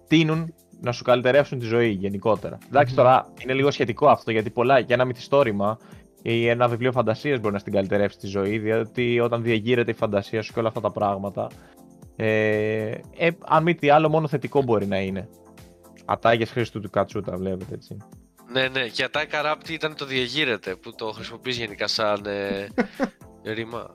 τείνουν 0.08 0.54
να 0.82 0.92
σου 0.92 1.04
καλυτερεύσουν 1.04 1.60
τη 1.60 1.66
ζωή 1.66 1.90
γενικότερα. 1.90 2.58
Εντάξει, 2.68 2.94
Μμμ. 2.94 3.04
τώρα 3.04 3.34
είναι 3.44 3.54
λίγο 3.54 3.72
σχετικό 3.72 4.08
αυτό 4.08 4.32
γιατί 4.32 4.50
πολλά 4.50 4.80
για 4.80 4.96
ένα 4.96 5.06
μυθιστόρημα 5.06 5.78
ή 6.22 6.48
ένα 6.48 6.68
βιβλίο 6.68 6.92
φαντασίας 6.92 7.40
μπορεί 7.40 7.54
να 7.54 7.60
στην 7.60 7.74
καλυτερεύσει 7.74 8.18
τη 8.18 8.28
ζωή, 8.28 8.58
διότι 8.58 9.20
όταν 9.20 9.44
διαγείρεται 9.44 9.92
η 9.92 9.94
φαντασία 9.94 10.42
σου 10.42 10.54
και 10.54 10.60
όλα 10.60 10.68
αυτά 10.68 10.82
τα 10.82 10.92
πράγματα. 10.92 11.50
Ε, 12.16 12.92
ε, 13.18 13.30
αν 13.46 13.64
μη 13.64 13.76
τι 13.76 13.90
άλλο, 13.90 14.10
μόνο 14.10 14.28
θετικό 14.28 14.62
μπορεί 14.62 14.86
να 14.86 15.00
είναι. 15.00 15.30
Ατάγες 16.06 16.52
Χρήστου 16.52 16.80
του 16.80 16.90
Κατσούτα, 16.90 17.38
βλέπετε 17.38 17.74
έτσι. 17.74 17.98
Ναι, 18.52 18.68
ναι. 18.68 18.88
Και 18.88 19.04
ατάκα 19.04 19.42
ράπτη 19.42 19.74
ήταν 19.74 19.96
το 19.96 20.06
διαγείρεται 20.06 20.76
που 20.76 20.96
το 20.96 21.12
χρησιμοποιείς 21.12 21.58
γενικά 21.58 21.88
σαν 21.88 22.26
ε, 22.26 22.68
ρήμα. 23.54 23.94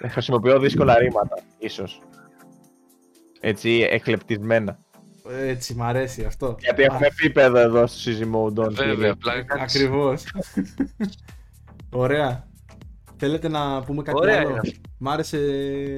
Ε, 0.00 0.08
Χρησιμοποιώ 0.08 0.58
δύσκολα 0.58 0.98
ρήματα, 0.98 1.36
ίσως. 1.58 2.00
Έτσι, 3.40 3.88
εκλεπτισμένα. 3.90 4.78
Έτσι, 5.30 5.74
μ' 5.74 5.82
αρέσει 5.82 6.24
αυτό. 6.24 6.56
Γιατί 6.58 6.82
έχουμε 6.82 7.06
επίπεδο 7.06 7.58
εδώ 7.58 7.86
στο 7.86 8.10
Easy 8.12 8.34
Mode 8.34 8.64
On. 8.64 8.72
Βέβαια, 8.72 9.12
απλά 9.12 9.32
Ακριβώς. 9.48 10.24
Ωραία. 11.90 12.48
Θέλετε 13.16 13.48
να 13.48 13.82
πούμε 13.82 14.02
κάτι 14.02 14.18
Ωραία 14.20 14.38
άλλο; 14.38 14.48
είναι 14.48 14.58
αυτό. 14.58 14.80
Μ' 14.98 15.08
άρεσε, 15.08 15.38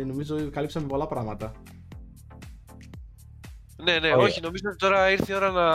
νομίζω 0.07 0.51
καλύψαμε 0.51 0.87
πολλά 0.87 1.07
πράγματα. 1.07 1.53
Ναι, 3.77 3.99
ναι, 3.99 4.09
Ωραία. 4.09 4.17
όχι, 4.17 4.41
νομίζω 4.41 4.63
ότι 4.69 4.77
τώρα 4.77 5.11
ήρθε 5.11 5.33
η 5.33 5.37
ώρα 5.37 5.51
να, 5.51 5.69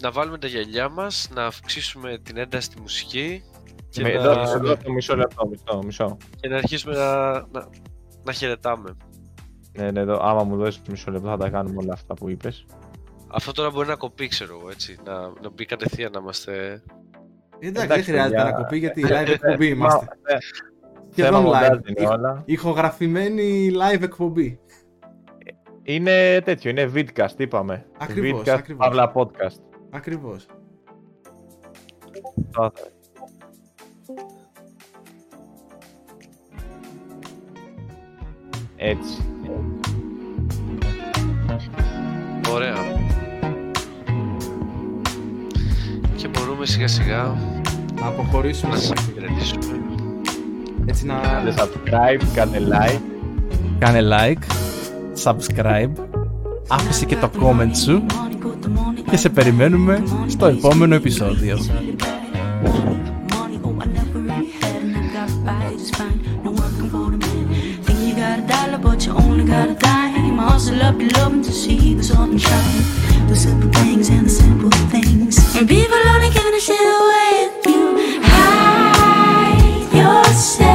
να 0.00 0.10
βάλουμε 0.10 0.38
τα 0.38 0.46
γυαλιά 0.46 0.88
μας, 0.88 1.28
να 1.34 1.44
αυξήσουμε 1.44 2.18
την 2.18 2.36
ένταση 2.36 2.66
στη 2.66 2.80
μουσική 2.80 3.42
και, 3.90 4.02
Με, 4.02 4.12
να, 4.12 4.14
εδώ, 4.14 4.30
εδώ, 4.30 4.76
το 4.76 4.92
μισό 4.92 5.16
λεπτό, 5.16 5.48
μισό, 5.48 5.82
μισό. 5.84 6.16
και 6.40 6.48
να 6.48 6.56
αρχίσουμε 6.56 6.94
να, 6.94 7.32
να, 7.32 7.68
να 8.24 8.32
χαιρετάμε. 8.32 8.96
Ναι, 9.78 9.90
ναι, 9.90 10.00
εδώ, 10.00 10.18
άμα 10.22 10.44
μου 10.44 10.56
δώσεις 10.56 10.82
μισό 10.88 11.10
λεπτό 11.10 11.28
θα 11.28 11.36
τα 11.36 11.48
κάνουμε 11.48 11.76
όλα 11.82 11.92
αυτά 11.92 12.14
που 12.14 12.28
είπες. 12.30 12.66
Αυτό 13.28 13.52
τώρα 13.52 13.70
μπορεί 13.70 13.88
να 13.88 13.96
κοπεί, 13.96 14.28
ξέρω 14.28 14.58
εγώ, 14.60 14.70
έτσι, 14.70 14.96
να, 15.04 15.20
να 15.20 15.50
μπει 15.54 15.64
κατευθείαν 15.64 16.12
να 16.12 16.18
είμαστε... 16.20 16.82
Εντάξει, 17.58 17.72
δεν 17.72 17.82
Εντάξει, 17.84 18.02
χρειάζεται 18.10 18.36
παιδιά. 18.36 18.50
να 18.50 18.62
κοπεί 18.62 18.78
γιατί 18.78 19.04
live 19.06 19.28
εκπομπή 19.28 19.66
είμαστε. 19.74 20.04
Μα, 20.04 20.34
ε, 20.34 20.38
Σχεδόν 21.10 21.32
θέμα 21.32 21.40
μοντάζ 21.40 21.78
live. 21.78 21.88
είναι 21.98 22.06
όλα. 22.08 22.42
Ηχογραφημένη 22.44 23.70
live 23.74 24.02
εκπομπή. 24.02 24.60
Είναι 25.82 26.40
τέτοιο, 26.40 26.70
είναι 26.70 26.90
vidcast, 26.94 27.34
είπαμε. 27.38 27.86
Ακριβώς, 27.98 28.40
vidcast, 28.40 28.48
ακριβώς. 28.48 28.86
παύλα 28.86 29.12
podcast. 29.14 29.60
Ακριβώς. 29.90 30.46
Έτσι. 38.82 39.16
Ωραία. 42.52 42.74
Και 46.16 46.28
μπορούμε 46.28 46.66
σιγά 46.66 46.88
σιγά 46.88 47.36
Να 48.00 48.06
αποχωρήσουμε. 48.06 48.72
να 48.72 48.78
σας 48.80 49.06
χαιρετήσουμε. 49.14 49.80
Έτσι 50.86 51.06
να... 51.06 51.14
Κάντε 51.14 51.54
subscribe, 51.58 52.24
κάντε 52.34 52.58
like. 52.70 53.00
Κάνε 53.78 54.00
like, 54.02 54.42
subscribe, 55.24 55.90
άφησε 56.68 57.04
και 57.04 57.16
το 57.16 57.30
comment 57.42 57.76
σου 57.84 58.02
και 59.10 59.16
σε 59.16 59.28
περιμένουμε 59.28 60.02
στο 60.26 60.46
επόμενο 60.46 60.94
επεισόδιο. 60.94 61.58
Hustle 70.60 70.82
up 70.82 71.00
loving 71.16 71.40
to 71.42 71.52
see 71.52 71.94
the 71.94 72.02
sun 72.02 72.36
shine. 72.36 73.28
The 73.28 73.34
simple 73.34 73.70
things 73.80 74.10
and 74.10 74.26
the 74.26 74.30
simple 74.30 74.68
things. 74.90 75.56
And 75.56 75.66
people 75.66 75.96
only 75.96 76.28
gonna 76.28 76.60
share 76.60 77.00
with 77.08 77.66
you. 77.66 78.20
Hide 78.22 79.88
yourself. 79.90 80.69